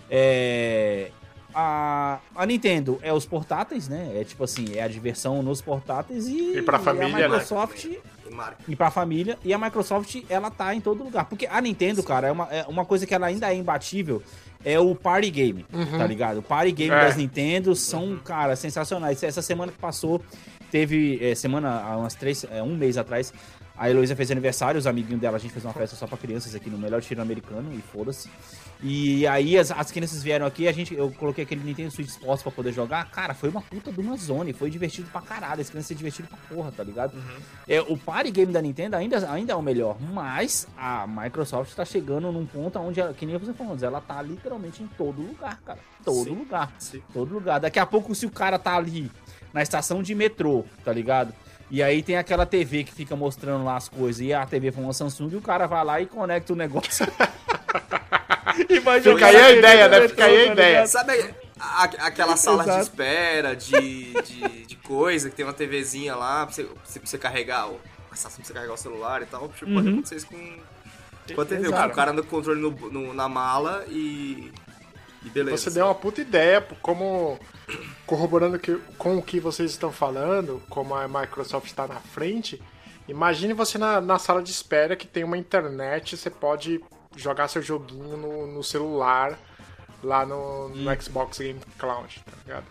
É, 0.10 1.12
a, 1.54 2.20
a 2.36 2.46
Nintendo 2.46 3.00
é 3.02 3.12
os 3.14 3.26
portáteis, 3.26 3.88
né? 3.88 4.12
É 4.20 4.24
tipo 4.24 4.44
assim, 4.44 4.66
é 4.76 4.84
a 4.84 4.88
diversão 4.88 5.42
nos 5.44 5.62
portáteis 5.62 6.28
e, 6.28 6.58
E 6.58 6.62
pra 6.62 6.80
família, 6.80 7.08
a 7.08 7.10
né? 7.10 7.28
Microsoft 7.28 7.86
E 7.86 8.00
marca. 8.34 8.58
e 8.68 8.76
pra 8.76 8.90
família. 8.92 9.38
E 9.44 9.54
a 9.54 9.58
Microsoft, 9.58 10.24
ela 10.30 10.50
tá 10.52 10.74
em 10.74 10.82
todo 10.82 11.04
lugar. 11.04 11.26
Porque 11.26 11.46
a 11.48 11.60
Nintendo, 11.62 12.02
cara, 12.04 12.28
é 12.28 12.32
uma, 12.32 12.48
é 12.52 12.66
uma 12.68 12.86
coisa 12.86 13.06
que 13.06 13.14
ela 13.14 13.28
ainda 13.28 13.52
é 13.52 13.56
imbatível. 13.56 14.22
É 14.66 14.80
o 14.80 14.96
party 14.96 15.30
game, 15.30 15.66
tá 15.98 16.08
ligado? 16.08 16.38
O 16.38 16.42
party 16.42 16.72
game 16.72 16.94
É. 16.96 17.00
das 17.06 17.18
Nintendo 17.18 17.76
são, 17.76 18.18
cara, 18.18 18.56
sensacionais. 18.56 19.22
Essa 19.22 19.42
semana 19.42 19.72
que 19.74 19.78
passou, 19.78 20.22
teve, 20.72 21.20
é, 21.22 21.36
semana, 21.36 21.82
há 21.82 21.98
umas 21.98 22.16
três, 22.16 22.46
é, 22.50 22.64
um 22.64 22.74
mês 22.76 22.98
atrás, 22.98 23.34
a 23.76 23.90
Heloísa 23.90 24.16
fez 24.16 24.30
aniversário, 24.30 24.78
os 24.78 24.86
amiguinhos 24.86 25.20
dela, 25.20 25.38
a 25.38 25.40
gente 25.40 25.52
fez 25.52 25.66
uma 25.66 25.74
festa 25.74 25.96
só 25.96 26.06
pra 26.06 26.18
crianças 26.18 26.54
aqui 26.54 26.70
no 26.70 26.78
melhor 26.78 27.02
tiro 27.02 27.22
americano, 27.22 27.74
e 27.74 27.82
foda-se. 27.82 28.30
E 28.82 29.26
aí 29.28 29.58
as, 29.58 29.72
as 29.72 29.92
crianças 29.92 30.22
vieram 30.22 30.46
aqui, 30.46 30.68
a 30.68 30.72
gente, 30.72 30.94
eu 30.94 31.10
coloquei 31.12 31.44
aquele 31.44 31.64
Nintendo 31.64 31.90
Switch 31.90 32.10
Sports 32.10 32.44
pra 32.44 32.52
poder 32.52 32.72
jogar. 32.74 33.10
Cara, 33.10 33.34
foi 33.34 33.50
uma 33.50 33.62
puta 33.62 33.92
de 33.92 34.00
uma 34.00 34.16
zone, 34.18 34.54
foi 34.54 34.70
divertido 34.70 35.08
pra 35.10 35.22
caralho. 35.22 35.62
As 35.62 35.70
crianças 35.70 35.88
se 35.88 35.96
divertiram 35.96 36.28
pra 36.28 36.38
porra, 36.56 36.72
tá 36.72 36.84
ligado? 36.84 37.14
É, 37.68 37.82
o 37.82 37.98
party 37.98 38.30
game 38.32 38.52
da 38.52 38.62
Nintendo 38.62 38.96
ainda, 38.96 39.32
ainda 39.32 39.54
é 39.54 39.56
o 39.56 39.62
melhor, 39.62 39.98
mas 40.02 40.68
a 40.78 41.08
Microsoft 41.08 41.74
tá 41.74 41.86
chegando 41.86 42.32
num 42.32 42.46
ponto 42.46 42.78
onde, 42.80 43.00
ela, 43.00 43.14
que 43.14 43.26
nem 43.26 43.38
você 43.38 43.54
falou, 43.54 43.78
ela 43.82 44.02
tá 44.02 44.22
literalmente 44.22 44.84
em 44.84 44.88
todo 44.88 45.22
lugar, 45.22 45.60
cara. 45.66 45.80
Todo 46.04 46.26
Sim, 46.26 46.36
lugar. 46.36 46.74
sim. 46.78 47.02
Todo 47.14 47.34
lugar. 47.34 47.60
Daqui 47.60 47.80
a 47.80 47.86
pouco, 47.86 48.14
se 48.14 48.26
o 48.26 48.30
cara 48.32 48.60
tá 48.60 48.76
ali 48.76 49.10
na 49.54 49.62
estação 49.62 50.04
de 50.04 50.14
metrô, 50.14 50.66
tá 50.84 50.92
ligado? 50.92 51.34
E 51.72 51.82
aí 51.82 52.04
tem 52.04 52.18
aquela 52.18 52.46
TV 52.46 52.84
que 52.84 52.94
fica 52.94 53.16
mostrando 53.16 53.64
lá 53.66 53.76
as 53.78 53.90
coisas, 53.90 54.22
e 54.22 54.34
a 54.34 54.46
TV 54.46 54.72
foi 54.72 54.84
uma 54.84 54.94
Samsung, 54.94 55.30
e 55.32 55.36
o 55.38 55.42
cara 55.42 55.66
vai 55.66 55.84
lá 55.84 56.02
e 56.02 56.06
conecta 56.06 56.54
o 56.54 56.56
negócio. 56.56 57.06
e 58.70 58.80
vai 58.80 59.02
Fica 59.02 59.26
aí 59.26 59.36
a 59.36 59.52
ideia, 59.52 59.88
né? 59.88 60.08
Fica 60.08 60.26
aí 60.26 60.44
a 60.44 60.46
tá 60.48 60.52
ideia. 60.54 60.88
Sabe 60.88 61.34
aquela 62.00 62.36
sala 62.36 62.64
de 62.64 62.70
Exato. 62.70 62.84
espera, 62.84 63.56
de, 63.56 64.14
de, 64.24 64.66
de 64.68 64.76
coisa, 64.78 65.30
que 65.30 65.36
tem 65.36 65.46
uma 65.46 65.54
TVzinha 65.54 66.16
lá 66.16 66.46
pra 66.46 66.54
você, 66.54 66.64
pra 66.64 66.76
você- 67.04 67.18
carregar 67.18 67.70
o. 67.70 67.80
Pra 68.10 68.18
você 68.30 68.54
carregar 68.54 68.74
o 68.74 68.78
celular 68.78 69.22
e 69.24 69.26
tal. 69.26 69.50
Tipo, 69.50 69.74
Pode 69.74 69.90
acontecer 69.90 70.16
isso 70.16 70.28
com, 70.28 70.58
com 71.34 71.42
a 71.42 71.46
TV. 71.46 71.68
O 71.70 71.72
cara 71.92 72.12
anda 72.12 72.22
com 72.22 72.28
o 72.28 72.32
controle 72.32 72.62
no, 72.62 72.70
no- 72.92 73.14
na 73.14 73.28
mala 73.28 73.84
e. 73.90 74.52
E 75.26 75.30
beleza. 75.30 75.58
Você 75.58 75.70
deu 75.70 75.86
uma 75.86 75.96
puta 75.96 76.22
ideia, 76.22 76.62
como 76.82 77.40
corroborando 78.06 78.60
que, 78.60 78.76
com 78.98 79.18
o 79.18 79.22
que 79.22 79.40
vocês 79.40 79.72
estão 79.72 79.92
falando, 79.92 80.62
como 80.70 80.94
a 80.96 81.08
Microsoft 81.08 81.68
está 81.68 81.88
na 81.88 82.00
frente. 82.00 82.62
Imagine 83.08 83.54
você 83.54 83.78
na, 83.78 84.00
na 84.00 84.18
sala 84.18 84.42
de 84.42 84.52
espera 84.52 84.96
que 84.96 85.08
tem 85.08 85.24
uma 85.24 85.38
internet, 85.38 86.16
você 86.18 86.30
pode 86.30 86.82
jogar 87.16 87.48
seu 87.48 87.62
joguinho 87.62 88.18
no, 88.18 88.48
no 88.48 88.64
celular 88.64 89.38
lá 90.02 90.26
no, 90.26 90.70
no 90.70 91.02
Xbox 91.02 91.40
Game 91.40 91.60
Cloud, 91.78 92.22
tá 92.26 92.38
ligado? 92.46 92.66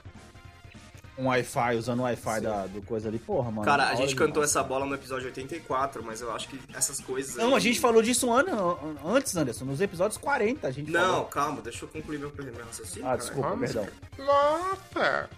Um 1.22 1.28
Wi-Fi, 1.28 1.76
usando 1.76 2.00
o 2.00 2.02
Wi-Fi 2.02 2.40
da, 2.40 2.66
do 2.66 2.82
coisa 2.82 3.08
ali, 3.08 3.18
porra, 3.18 3.50
mano. 3.50 3.62
Cara, 3.64 3.88
a 3.90 3.94
gente 3.94 4.14
cantou 4.16 4.42
essa 4.42 4.62
bola 4.62 4.84
no 4.84 4.94
episódio 4.94 5.26
84, 5.26 6.02
mas 6.02 6.20
eu 6.20 6.32
acho 6.34 6.48
que 6.48 6.58
essas 6.74 6.98
coisas. 7.00 7.36
Não, 7.36 7.48
aí- 7.50 7.54
a 7.54 7.58
gente 7.60 7.78
falou 7.78 8.02
disso 8.02 8.30
ano, 8.32 8.96
antes, 9.04 9.36
Anderson, 9.36 9.64
nos 9.64 9.80
episódios 9.80 10.18
40 10.18 10.66
a 10.66 10.70
gente 10.70 10.90
Não, 10.90 11.00
falou. 11.00 11.24
calma, 11.26 11.62
deixa 11.62 11.84
eu 11.84 11.88
concluir 11.88 12.18
meu, 12.18 12.32
meu 12.36 12.64
raciocínio. 12.64 13.02
Ah, 13.04 13.10
cara. 13.10 13.16
desculpa, 13.18 13.48
Vamos. 13.50 13.72
perdão. 13.72 13.88
Nossa! 14.18 15.30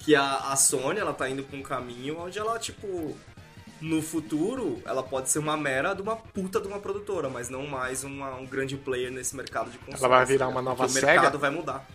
que 0.00 0.16
a, 0.16 0.36
a 0.50 0.56
Sony 0.56 0.98
ela 0.98 1.12
tá 1.14 1.28
indo 1.28 1.44
pra 1.44 1.56
um 1.56 1.62
caminho 1.62 2.18
onde 2.18 2.36
ela, 2.36 2.58
tipo, 2.58 3.16
no 3.80 4.02
futuro, 4.02 4.82
ela 4.84 5.00
pode 5.02 5.30
ser 5.30 5.38
uma 5.38 5.56
mera 5.56 5.94
de 5.94 6.02
uma 6.02 6.16
puta 6.16 6.60
de 6.60 6.66
uma 6.66 6.80
produtora, 6.80 7.28
mas 7.28 7.48
não 7.48 7.66
mais 7.68 8.02
uma- 8.02 8.34
um 8.34 8.44
grande 8.44 8.76
player 8.76 9.12
nesse 9.12 9.36
mercado 9.36 9.70
de 9.70 9.78
consoles. 9.78 10.00
Ela 10.02 10.16
vai 10.16 10.26
virar 10.26 10.46
tá 10.46 10.50
uma 10.50 10.60
nova 10.62 10.88
Sega? 10.88 11.06
O 11.06 11.10
mercado 11.10 11.38
vai 11.38 11.50
mudar. 11.50 11.86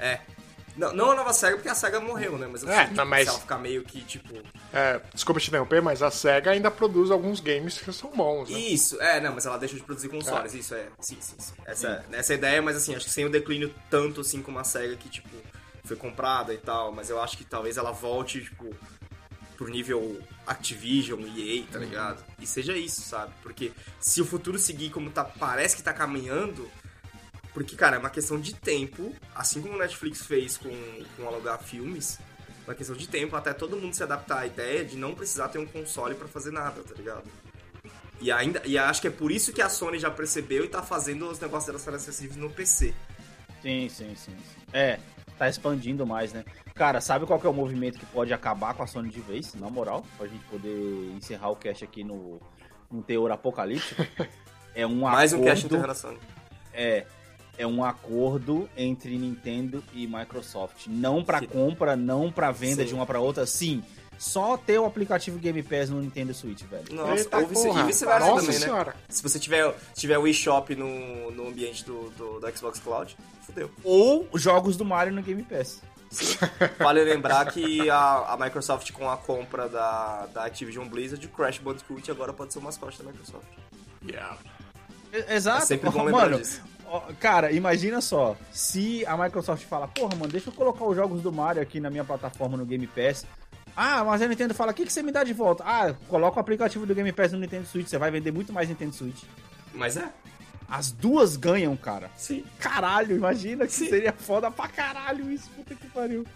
É. 0.00 0.18
Não, 0.76 0.92
não 0.94 1.10
a 1.10 1.14
nova 1.14 1.32
SEGA, 1.32 1.56
porque 1.56 1.68
a 1.68 1.74
SEGA 1.74 2.00
morreu, 2.00 2.38
né? 2.38 2.48
Mas 2.50 2.62
eu 2.62 2.70
É, 2.70 2.86
sei 2.86 2.94
que 2.94 3.04
mas- 3.04 3.28
ela 3.28 3.38
ficar 3.38 3.58
meio 3.58 3.84
que, 3.84 4.00
tipo... 4.02 4.34
É, 4.72 5.00
desculpa 5.12 5.38
te 5.40 5.48
interromper, 5.48 5.82
mas 5.82 6.02
a 6.02 6.10
SEGA 6.10 6.50
ainda 6.52 6.70
produz 6.70 7.10
alguns 7.10 7.40
games 7.40 7.78
que 7.78 7.92
são 7.92 8.10
bons, 8.10 8.48
né? 8.48 8.58
Isso, 8.58 9.00
é, 9.00 9.20
não, 9.20 9.34
mas 9.34 9.44
ela 9.44 9.58
deixa 9.58 9.74
de 9.76 9.82
produzir 9.82 10.08
consoles, 10.08 10.54
isso 10.54 10.74
é. 10.74 10.86
Sim, 11.00 11.18
sim, 11.20 11.34
sim. 11.38 11.52
Essa, 11.66 12.04
Hum. 12.08 12.14
essa 12.14 12.32
é 12.32 12.34
a 12.34 12.38
ideia, 12.38 12.62
mas 12.62 12.76
assim, 12.76 12.94
acho 12.94 13.04
que 13.06 13.10
sem 13.12 13.24
o 13.26 13.30
declínio 13.30 13.72
tanto 13.90 14.22
assim 14.22 14.40
como 14.40 14.58
a 14.58 14.64
SEGA 14.64 14.96
que, 14.96 15.08
tipo, 15.10 15.28
foi 15.84 15.96
comprada 15.96 16.54
e 16.54 16.58
tal, 16.58 16.90
mas 16.90 17.10
eu 17.10 17.20
acho 17.20 17.36
que 17.36 17.44
talvez 17.44 17.76
ela 17.76 17.90
volte, 17.92 18.40
tipo, 18.42 18.74
pro 19.56 19.68
nível 19.68 20.20
Activision, 20.46 21.20
EA, 21.20 21.60
Uhum. 21.60 21.66
tá 21.70 21.78
ligado? 21.78 22.24
E 22.40 22.46
seja 22.46 22.76
isso, 22.76 23.00
sabe? 23.02 23.32
Porque 23.42 23.72
se 24.00 24.20
o 24.20 24.24
futuro 24.24 24.58
seguir 24.58 24.90
como 24.90 25.10
tá, 25.10 25.22
parece 25.24 25.76
que 25.76 25.82
tá 25.82 25.92
caminhando, 25.92 26.68
porque, 27.52 27.76
cara, 27.76 27.96
é 27.96 27.98
uma 27.98 28.10
questão 28.10 28.40
de 28.40 28.54
tempo, 28.54 29.14
assim 29.34 29.60
como 29.60 29.74
o 29.74 29.78
Netflix 29.78 30.24
fez 30.24 30.56
com, 30.56 30.70
com 31.16 31.26
alugar 31.26 31.62
filmes, 31.62 32.18
uma 32.66 32.74
questão 32.74 32.96
de 32.96 33.08
tempo 33.08 33.36
até 33.36 33.52
todo 33.52 33.76
mundo 33.76 33.94
se 33.94 34.02
adaptar 34.02 34.40
à 34.40 34.46
ideia 34.46 34.84
de 34.84 34.96
não 34.96 35.14
precisar 35.14 35.48
ter 35.48 35.58
um 35.58 35.66
console 35.66 36.14
pra 36.14 36.28
fazer 36.28 36.50
nada, 36.50 36.82
tá 36.82 36.94
ligado? 36.94 37.24
E 38.20 38.30
ainda 38.30 38.62
e 38.64 38.78
acho 38.78 39.00
que 39.00 39.08
é 39.08 39.10
por 39.10 39.32
isso 39.32 39.52
que 39.52 39.60
a 39.60 39.68
Sony 39.68 39.98
já 39.98 40.10
percebeu 40.10 40.64
e 40.64 40.68
tá 40.68 40.82
fazendo 40.82 41.28
os 41.28 41.40
negócios 41.40 41.66
delas 41.66 41.82
serem 41.82 41.96
acessíveis 41.96 42.36
no 42.36 42.48
PC. 42.48 42.94
Sim, 43.60 43.88
sim, 43.88 44.14
sim, 44.14 44.36
sim. 44.36 44.62
É, 44.72 44.98
tá 45.36 45.48
expandindo 45.48 46.06
mais, 46.06 46.32
né? 46.32 46.44
Cara, 46.74 47.00
sabe 47.00 47.26
qual 47.26 47.38
que 47.40 47.46
é 47.46 47.50
o 47.50 47.52
movimento 47.52 47.98
que 47.98 48.06
pode 48.06 48.32
acabar 48.32 48.74
com 48.74 48.82
a 48.84 48.86
Sony 48.86 49.10
de 49.10 49.20
vez, 49.20 49.54
na 49.54 49.68
moral? 49.68 50.06
Pra 50.16 50.26
gente 50.26 50.44
poder 50.44 51.12
encerrar 51.16 51.50
o 51.50 51.56
cast 51.56 51.84
aqui 51.84 52.04
no, 52.04 52.40
no 52.90 53.02
teor 53.02 53.30
apocalíptico. 53.30 54.06
É 54.74 54.86
um 54.86 55.00
Mais 55.00 55.34
um 55.34 55.36
acordo, 55.36 55.50
cast 55.50 55.66
interno 55.66 55.86
da 55.86 55.94
Sony. 55.94 56.18
É, 56.72 57.04
é 57.58 57.66
um 57.66 57.84
acordo 57.84 58.68
entre 58.76 59.16
Nintendo 59.18 59.82
e 59.92 60.06
Microsoft. 60.06 60.86
Não 60.86 61.22
pra 61.24 61.40
Sim. 61.40 61.46
compra, 61.46 61.94
não 61.96 62.30
pra 62.32 62.50
venda 62.50 62.82
Sim. 62.82 62.88
de 62.88 62.94
uma 62.94 63.06
pra 63.06 63.20
outra, 63.20 63.44
sim. 63.46 63.82
só 64.18 64.56
ter 64.56 64.78
o 64.78 64.84
aplicativo 64.84 65.38
Game 65.38 65.62
Pass 65.62 65.90
no 65.90 66.00
Nintendo 66.00 66.32
Switch, 66.32 66.62
velho. 66.62 66.84
Nossa, 66.92 67.14
Eita 67.22 67.38
ou 67.38 67.46
vice- 67.48 67.66
porra. 67.66 67.80
e 67.80 67.86
vice-versa 67.86 68.26
Nossa 68.26 68.46
também, 68.46 68.60
senhora. 68.60 68.90
né? 68.92 68.96
Se 69.08 69.22
você 69.22 69.38
tiver, 69.38 69.74
tiver 69.94 70.16
o 70.18 70.26
eShop 70.28 70.74
no, 70.76 71.30
no 71.32 71.48
ambiente 71.48 71.84
do, 71.84 72.10
do, 72.10 72.38
do 72.40 72.56
Xbox 72.56 72.78
Cloud, 72.78 73.16
fudeu. 73.42 73.70
Ou 73.82 74.28
jogos 74.34 74.76
do 74.76 74.84
Mario 74.84 75.12
no 75.12 75.22
Game 75.22 75.42
Pass. 75.42 75.82
Vale 76.78 77.02
lembrar 77.04 77.50
que 77.50 77.88
a, 77.90 78.32
a 78.34 78.36
Microsoft, 78.38 78.92
com 78.92 79.10
a 79.10 79.16
compra 79.16 79.68
da, 79.68 80.26
da 80.26 80.44
Activision 80.44 80.86
Blizzard, 80.86 81.24
o 81.26 81.28
Crash 81.30 81.58
Bandicoot 81.58 82.10
agora 82.10 82.32
pode 82.32 82.52
ser 82.52 82.58
o 82.58 82.62
mascote 82.62 83.02
da 83.02 83.10
Microsoft. 83.10 83.46
Yeah. 84.06 84.36
Exato. 85.28 85.62
É 85.62 85.66
sempre 85.66 85.90
bom 85.90 86.04
lembrar 86.04 86.22
mano, 86.30 86.38
disso. 86.38 86.62
Cara, 87.20 87.52
imagina 87.52 88.00
só, 88.00 88.36
se 88.50 89.04
a 89.06 89.16
Microsoft 89.16 89.64
fala, 89.64 89.88
porra, 89.88 90.14
mano, 90.16 90.30
deixa 90.30 90.50
eu 90.50 90.54
colocar 90.54 90.84
os 90.84 90.96
jogos 90.96 91.22
do 91.22 91.32
Mario 91.32 91.62
aqui 91.62 91.80
na 91.80 91.90
minha 91.90 92.04
plataforma 92.04 92.56
no 92.56 92.64
Game 92.64 92.86
Pass. 92.86 93.26
Ah, 93.76 94.04
mas 94.04 94.20
a 94.20 94.28
Nintendo 94.28 94.52
fala, 94.52 94.72
o 94.72 94.74
que, 94.74 94.84
que 94.84 94.92
você 94.92 95.02
me 95.02 95.12
dá 95.12 95.24
de 95.24 95.32
volta? 95.32 95.64
Ah, 95.66 95.94
coloca 96.08 96.36
o 96.36 96.40
aplicativo 96.40 96.84
do 96.84 96.94
Game 96.94 97.12
Pass 97.12 97.32
no 97.32 97.38
Nintendo 97.38 97.66
Switch, 97.66 97.88
você 97.88 97.98
vai 97.98 98.10
vender 98.10 98.32
muito 98.32 98.52
mais 98.52 98.68
Nintendo 98.68 98.94
Switch. 98.94 99.22
Mas 99.72 99.96
é. 99.96 100.10
As 100.68 100.90
duas 100.90 101.36
ganham, 101.36 101.76
cara. 101.76 102.10
Sim. 102.16 102.44
Caralho, 102.58 103.16
imagina 103.16 103.66
que 103.66 103.72
seria 103.72 104.12
foda 104.12 104.50
pra 104.50 104.68
caralho 104.68 105.30
isso, 105.30 105.50
puta 105.50 105.74
que 105.74 105.86
pariu. 105.88 106.26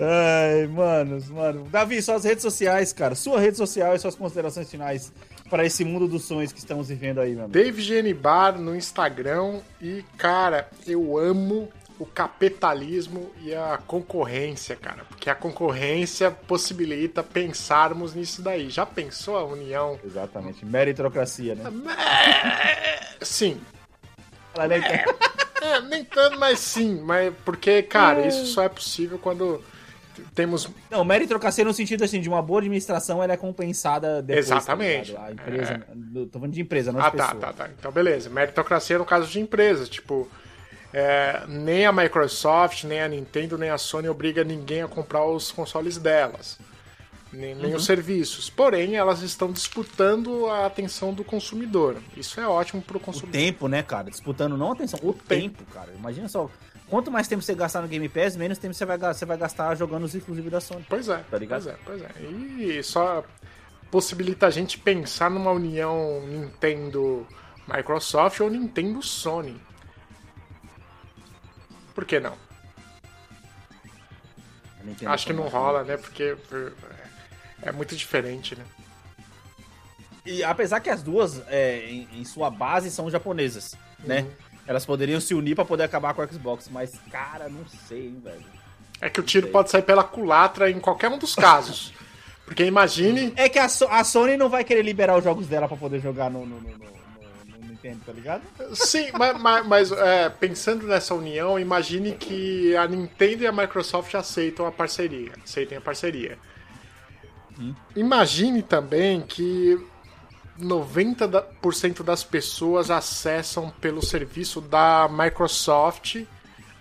Ai, 0.00 0.66
manos, 0.68 1.28
mano. 1.28 1.64
Davi, 1.70 2.00
suas 2.00 2.24
redes 2.24 2.42
sociais, 2.42 2.92
cara. 2.92 3.14
Sua 3.14 3.40
rede 3.40 3.56
social 3.56 3.94
e 3.94 3.98
suas 3.98 4.14
considerações 4.14 4.70
finais 4.70 5.12
para 5.50 5.64
esse 5.64 5.84
mundo 5.84 6.06
dos 6.06 6.24
sonhos 6.24 6.52
que 6.52 6.58
estamos 6.58 6.88
vivendo 6.88 7.20
aí, 7.20 7.32
amigo. 7.32 7.48
Dave 7.48 7.82
Gene 7.82 8.14
Bar 8.14 8.58
no 8.58 8.76
Instagram 8.76 9.60
e, 9.80 10.04
cara, 10.16 10.68
eu 10.86 11.18
amo 11.18 11.68
o 11.98 12.06
capitalismo 12.06 13.32
e 13.42 13.52
a 13.52 13.76
concorrência, 13.84 14.76
cara. 14.76 15.02
Porque 15.08 15.28
a 15.28 15.34
concorrência 15.34 16.30
possibilita 16.30 17.24
pensarmos 17.24 18.14
nisso 18.14 18.40
daí. 18.40 18.70
Já 18.70 18.86
pensou 18.86 19.36
a 19.36 19.44
união? 19.44 19.98
Exatamente, 20.04 20.64
meritocracia, 20.64 21.56
né? 21.56 21.64
Sim. 23.20 23.60
Ela 24.54 24.68
nem 24.68 24.80
tem- 24.80 25.04
É, 25.60 25.80
nem 25.80 26.04
tanto, 26.04 26.38
mas 26.38 26.60
sim. 26.60 27.00
Mas 27.02 27.34
porque, 27.44 27.82
cara, 27.82 28.24
isso 28.28 28.46
só 28.46 28.62
é 28.62 28.68
possível 28.68 29.18
quando 29.18 29.60
temos. 30.34 30.68
Não, 30.90 31.04
meritocracia 31.04 31.64
no 31.64 31.72
sentido 31.74 32.04
assim, 32.04 32.20
de 32.20 32.28
uma 32.28 32.40
boa 32.42 32.60
administração, 32.60 33.22
ela 33.22 33.32
é 33.32 33.36
compensada 33.36 34.20
depois. 34.22 34.48
tá 34.48 34.56
Exatamente. 34.56 35.10
ligado? 35.12 35.26
a 35.28 35.32
empresa, 35.32 35.86
tô 36.30 36.38
falando 36.38 36.52
de 36.54 36.60
empresa, 36.60 36.92
não 36.92 37.00
de 37.00 37.06
Ah, 37.06 37.10
tá, 37.10 37.24
pessoa. 37.26 37.40
tá, 37.40 37.52
tá. 37.52 37.70
Então, 37.78 37.90
beleza. 37.92 38.28
Meritocracia 38.30 38.98
no 38.98 39.04
caso 39.04 39.26
de 39.30 39.40
empresas. 39.40 39.88
Tipo, 39.88 40.28
é, 40.92 41.42
nem 41.48 41.84
a 41.86 41.92
Microsoft, 41.92 42.84
nem 42.84 43.00
a 43.02 43.08
Nintendo, 43.08 43.58
nem 43.58 43.70
a 43.70 43.78
Sony 43.78 44.08
obriga 44.08 44.42
ninguém 44.44 44.82
a 44.82 44.88
comprar 44.88 45.24
os 45.26 45.50
consoles 45.52 45.98
delas. 45.98 46.58
Nem, 47.30 47.54
nem 47.54 47.66
Uhum. 47.72 47.76
os 47.76 47.84
serviços. 47.84 48.48
Porém, 48.48 48.96
elas 48.96 49.20
estão 49.20 49.52
disputando 49.52 50.46
a 50.46 50.64
atenção 50.64 51.12
do 51.12 51.22
consumidor. 51.22 51.96
Isso 52.16 52.40
é 52.40 52.48
ótimo 52.48 52.80
pro 52.80 52.96
O 52.96 53.00
consumidor. 53.00 53.32
tempo, 53.38 53.68
né, 53.68 53.82
cara? 53.82 54.10
Disputando 54.10 54.56
não 54.56 54.70
a 54.70 54.72
atenção, 54.72 54.98
o, 55.02 55.12
tempo, 55.12 55.62
cara. 55.66 55.92
Imagina 55.94 56.26
só. 56.26 56.50
Quanto 56.88 57.10
mais 57.10 57.28
tempo 57.28 57.42
você 57.42 57.54
gastar 57.54 57.82
no 57.82 57.88
Game 57.88 58.08
Pass, 58.08 58.34
menos 58.36 58.56
tempo 58.58 58.72
você 58.74 58.84
vai, 58.86 58.96
você 58.98 59.26
vai 59.26 59.36
gastar 59.36 59.74
jogando 59.74 60.04
os 60.04 60.14
exclusivos 60.14 60.50
da 60.50 60.60
Sony. 60.60 60.84
Pois 60.88 61.08
é, 61.08 61.18
Tá 61.30 61.36
ligado? 61.38 61.62
pois 61.62 61.74
é, 61.74 61.78
pois 61.84 62.00
é. 62.02 62.10
E 62.22 62.82
só 62.82 63.22
possibilita 63.90 64.46
a 64.46 64.50
gente 64.50 64.78
pensar 64.78 65.30
numa 65.30 65.50
união 65.50 66.22
Nintendo-Microsoft 66.26 68.40
ou 68.40 68.48
Nintendo-Sony. 68.50 69.60
Por 71.94 72.04
que 72.06 72.18
não? 72.20 72.36
Nintendo 74.84 75.10
Acho 75.12 75.26
que 75.26 75.32
não 75.32 75.44
Sony. 75.44 75.54
rola, 75.54 75.84
né? 75.84 75.96
Porque 75.98 76.36
é, 76.52 76.72
é 77.68 77.72
muito 77.72 77.94
diferente, 77.96 78.54
né? 78.56 78.64
E 80.24 80.42
apesar 80.44 80.80
que 80.80 80.88
as 80.90 81.02
duas, 81.02 81.42
é, 81.48 81.88
em, 81.90 82.08
em 82.12 82.24
sua 82.24 82.50
base, 82.50 82.90
são 82.90 83.10
japonesas, 83.10 83.74
né? 84.00 84.26
Elas 84.68 84.84
poderiam 84.86 85.18
se 85.20 85.34
unir 85.34 85.56
pra 85.56 85.64
poder 85.64 85.82
acabar 85.84 86.12
com 86.14 86.22
o 86.22 86.28
Xbox, 86.32 86.68
mas, 86.70 86.92
cara, 87.10 87.48
não 87.48 87.66
sei, 87.88 88.08
hein, 88.08 88.20
velho. 88.22 88.44
É 89.00 89.08
que 89.08 89.18
o 89.18 89.22
tiro 89.22 89.48
pode 89.48 89.70
sair 89.70 89.82
pela 89.82 90.04
culatra 90.04 90.70
em 90.70 90.78
qualquer 90.78 91.08
um 91.08 91.16
dos 91.18 91.34
casos. 91.34 91.92
Porque 92.44 92.64
imagine. 92.64 93.32
É 93.36 93.48
que 93.48 93.58
a, 93.58 93.68
So- 93.68 93.88
a 93.90 94.04
Sony 94.04 94.36
não 94.36 94.48
vai 94.48 94.64
querer 94.64 94.82
liberar 94.82 95.16
os 95.18 95.24
jogos 95.24 95.46
dela 95.46 95.66
pra 95.66 95.76
poder 95.76 96.00
jogar 96.00 96.30
no, 96.30 96.44
no, 96.46 96.60
no, 96.60 96.68
no- 96.70 96.98
Nintendo, 97.66 98.00
tá 98.04 98.12
ligado? 98.12 98.42
Sim, 98.74 99.08
mas, 99.16 99.40
mas- 99.40 99.66
mas, 99.66 99.92
é, 99.92 100.28
pensando 100.28 100.86
nessa 100.86 101.14
união, 101.14 101.58
imagine 101.58 102.12
que 102.12 102.76
a 102.76 102.86
Nintendo 102.86 103.44
e 103.44 103.46
a 103.46 103.52
Microsoft 103.52 104.14
aceitam 104.14 104.66
a 104.66 104.72
parceria. 104.72 105.32
Aceitem 105.44 105.78
a 105.78 105.80
parceria. 105.80 106.36
Imagine 107.96 108.62
também 108.62 109.20
que 109.20 109.78
90% 110.58 112.02
das 112.02 112.24
pessoas 112.24 112.90
acessam 112.90 113.70
pelo 113.80 114.04
serviço 114.04 114.60
da 114.60 115.08
Microsoft 115.08 116.24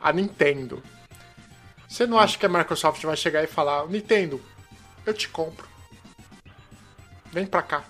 a 0.02 0.12
Nintendo. 0.12 0.82
Você 1.88 2.06
não 2.06 2.20
acha 2.20 2.38
que 2.38 2.46
a 2.46 2.50
Microsoft 2.50 3.02
vai 3.04 3.16
chegar 3.16 3.44
e 3.44 3.48
falar: 3.48 3.88
Nintendo, 3.88 4.42
eu 5.06 5.14
te 5.14 5.30
compro. 5.30 5.68
Vem 7.32 7.46
pra 7.46 7.62
cá. 7.62 7.84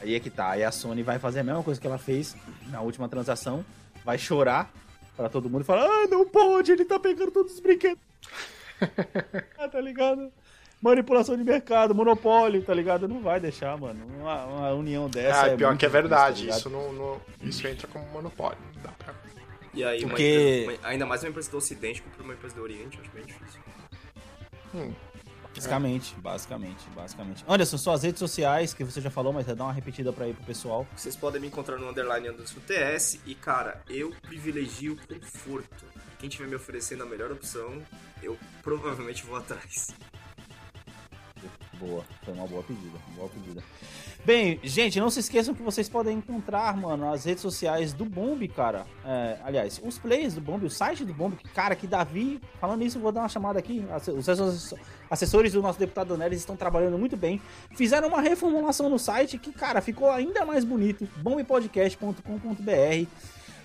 Aí 0.00 0.14
é 0.14 0.20
que 0.20 0.30
tá. 0.30 0.50
Aí 0.50 0.64
a 0.64 0.72
Sony 0.72 1.02
vai 1.02 1.18
fazer 1.18 1.40
a 1.40 1.44
mesma 1.44 1.62
coisa 1.62 1.80
que 1.80 1.86
ela 1.86 1.98
fez 1.98 2.36
na 2.68 2.80
última 2.80 3.08
transação. 3.08 3.64
Vai 4.04 4.18
chorar 4.18 4.72
pra 5.16 5.28
todo 5.28 5.48
mundo 5.48 5.62
e 5.62 5.64
falar: 5.64 5.84
Ah, 5.84 6.06
não 6.08 6.26
pode, 6.26 6.72
ele 6.72 6.84
tá 6.84 6.98
pegando 6.98 7.30
todos 7.30 7.52
os 7.52 7.60
brinquedos. 7.60 8.02
ah, 9.58 9.68
tá 9.68 9.80
ligado? 9.80 10.32
Manipulação 10.82 11.36
de 11.36 11.44
mercado, 11.44 11.94
monopólio, 11.94 12.60
tá 12.62 12.74
ligado? 12.74 13.06
Não 13.06 13.20
vai 13.22 13.38
deixar, 13.38 13.78
mano. 13.78 14.04
Uma, 14.18 14.44
uma 14.46 14.70
união 14.72 15.08
dessa. 15.08 15.44
Ah, 15.44 15.48
é 15.48 15.56
pior 15.56 15.76
que 15.76 15.86
é 15.86 15.88
difícil, 15.88 15.90
verdade. 15.90 16.46
tá 16.48 16.56
isso, 16.56 16.68
não, 16.68 17.20
isso 17.40 17.66
entra 17.68 17.86
como 17.86 18.04
monopólio. 18.08 18.58
Dá 18.82 18.90
pra... 18.90 19.14
E 19.72 19.84
aí, 19.84 20.00
uma 20.00 20.08
Porque- 20.10 20.62
empresa- 20.64 20.80
ainda 20.88 21.06
mais 21.06 21.22
uma 21.22 21.30
empresa 21.30 21.50
do 21.50 21.56
Ocidente 21.56 22.02
contra 22.02 22.22
uma 22.24 22.34
empresa 22.34 22.54
do 22.56 22.62
Oriente, 22.62 22.98
eu 22.98 23.02
acho 23.04 23.12
bem 23.12 23.24
difícil. 23.24 23.60
Basicamente, 25.54 26.14
basicamente, 26.18 26.84
basicamente. 26.96 27.44
Anderson, 27.46 27.78
suas 27.78 28.02
redes 28.02 28.18
sociais, 28.18 28.72
que 28.74 28.82
você 28.84 29.00
já 29.00 29.10
falou, 29.10 29.32
mas 29.32 29.46
dá 29.46 29.64
uma 29.64 29.72
repetida 29.72 30.12
pra 30.12 30.26
ir 30.26 30.34
pro 30.34 30.44
pessoal. 30.44 30.86
Vocês 30.96 31.14
podem 31.14 31.40
me 31.40 31.46
encontrar 31.46 31.76
no 31.78 31.88
underline 31.88 32.26
Anderson 32.28 32.58
TS 32.66 33.20
e, 33.26 33.34
cara, 33.34 33.82
eu 33.88 34.12
privilegio 34.22 34.94
o 34.94 35.14
conforto. 35.20 35.84
Quem 36.18 36.28
tiver 36.28 36.48
me 36.48 36.54
oferecendo 36.56 37.02
a 37.02 37.06
melhor 37.06 37.30
opção, 37.30 37.82
eu 38.22 38.36
provavelmente 38.62 39.24
vou 39.24 39.36
atrás. 39.38 39.94
Boa, 41.78 42.04
foi 42.24 42.34
uma 42.34 42.46
boa 42.46 42.62
pedida, 42.62 42.98
boa 43.16 43.28
pedida. 43.28 43.62
Bem, 44.24 44.60
gente, 44.62 45.00
não 45.00 45.10
se 45.10 45.18
esqueçam 45.20 45.52
que 45.54 45.62
vocês 45.62 45.88
podem 45.88 46.18
encontrar, 46.18 46.76
mano, 46.76 47.12
as 47.12 47.24
redes 47.24 47.42
sociais 47.42 47.92
do 47.92 48.04
Bomb, 48.04 48.46
cara. 48.48 48.86
É, 49.04 49.38
aliás, 49.44 49.80
os 49.84 49.98
players 49.98 50.34
do 50.34 50.40
Bomb, 50.40 50.64
o 50.64 50.70
site 50.70 51.04
do 51.04 51.12
Bomb, 51.12 51.34
cara, 51.54 51.74
que 51.74 51.86
Davi, 51.88 52.40
falando 52.60 52.84
isso, 52.84 53.00
vou 53.00 53.10
dar 53.10 53.22
uma 53.22 53.28
chamada 53.28 53.58
aqui. 53.58 53.84
Os 54.16 54.28
assessores- 54.28 55.52
do 55.52 55.60
nosso 55.62 55.78
deputado 55.78 56.16
Neres 56.16 56.38
estão 56.38 56.56
trabalhando 56.56 56.96
muito 56.98 57.16
bem. 57.16 57.40
Fizeram 57.76 58.06
uma 58.08 58.20
reformulação 58.20 58.88
no 58.88 58.98
site 58.98 59.36
que, 59.38 59.52
cara, 59.52 59.80
ficou 59.80 60.10
ainda 60.10 60.44
mais 60.44 60.64
bonito. 60.64 61.08
bombpodcast.com.br 61.16 63.06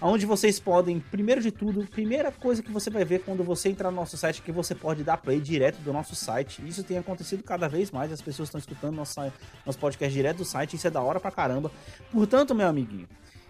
onde 0.02 0.26
vocês 0.26 0.60
podem, 0.60 1.00
primeiro 1.00 1.42
de 1.42 1.52
tudo, 1.52 1.86
primeira 1.88 2.32
coisa 2.32 2.62
que 2.62 2.72
você 2.72 2.90
vai 2.90 3.04
ver 3.04 3.24
quando 3.24 3.44
você 3.44 3.70
entrar 3.70 3.90
no 3.90 3.98
nosso 3.98 4.18
site 4.18 4.42
é 4.42 4.46
que 4.46 4.52
você 4.52 4.76
pode 4.76 5.04
dar 5.04 5.18
play 5.18 5.40
direto 5.40 5.78
do 5.78 5.92
nosso 5.92 6.16
site. 6.16 6.62
Isso 6.66 6.84
tem 6.84 6.98
acontecido 6.98 7.44
cada 7.44 7.68
vez 7.68 7.92
mais, 7.92 8.12
as 8.12 8.22
pessoas 8.22 8.48
estão 8.48 8.60
escutando 8.60 8.96
nosso, 8.96 9.20
nosso 9.66 9.80
podcast 9.80 10.14
direto 10.14 10.38
do 10.38 10.46
site, 10.46 10.76
isso 10.76 10.88
é 10.88 10.92
da 10.92 11.02
hora 11.02 11.20
pra 11.20 11.32
caramba. 11.32 11.72
Portanto, 12.12 12.54
meu 12.54 12.68
amiguinho, 12.68 13.08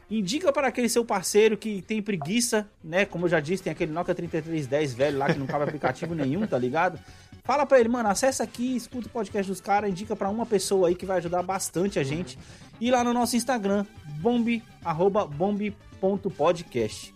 indica 0.10 0.54
para 0.54 0.68
aquele 0.68 0.88
seu 0.88 1.04
parceiro 1.04 1.58
que 1.58 1.82
tem 1.82 2.02
preguiça, 2.02 2.68
né? 2.84 3.06
Como 3.06 3.26
eu 3.26 3.30
já 3.30 3.40
disse, 3.40 3.64
tem 3.64 3.72
aquele 3.72 3.92
Nokia 3.92 4.16
3310 4.16 4.94
velho 4.94 5.18
lá 5.18 5.32
que 5.32 5.40
não 5.40 5.48
cabe 5.48 5.66
aplicativo 5.66 6.16
nenhum, 6.16 6.48
tá 6.48 6.58
ligado? 6.58 7.00
Fala 7.44 7.66
pra 7.66 7.80
ele, 7.80 7.88
mano, 7.88 8.10
acessa 8.10 8.44
aqui, 8.44 8.76
escuta 8.76 9.08
o 9.08 9.10
podcast 9.10 9.50
dos 9.50 9.62
caras, 9.62 9.90
indica 9.90 10.16
pra 10.16 10.30
uma 10.30 10.46
pessoa 10.46 10.90
aí 10.90 10.96
que 10.96 11.06
vai 11.06 11.18
ajudar 11.18 11.42
bastante 11.44 11.98
a 11.98 12.04
gente. 12.04 12.38
E 12.80 12.92
lá 12.92 13.04
no 13.04 13.14
nosso 13.14 13.36
Instagram, 13.36 13.86
bombe, 14.20 14.62
arroba 14.84 15.26
bombe.podcast. 16.02 17.14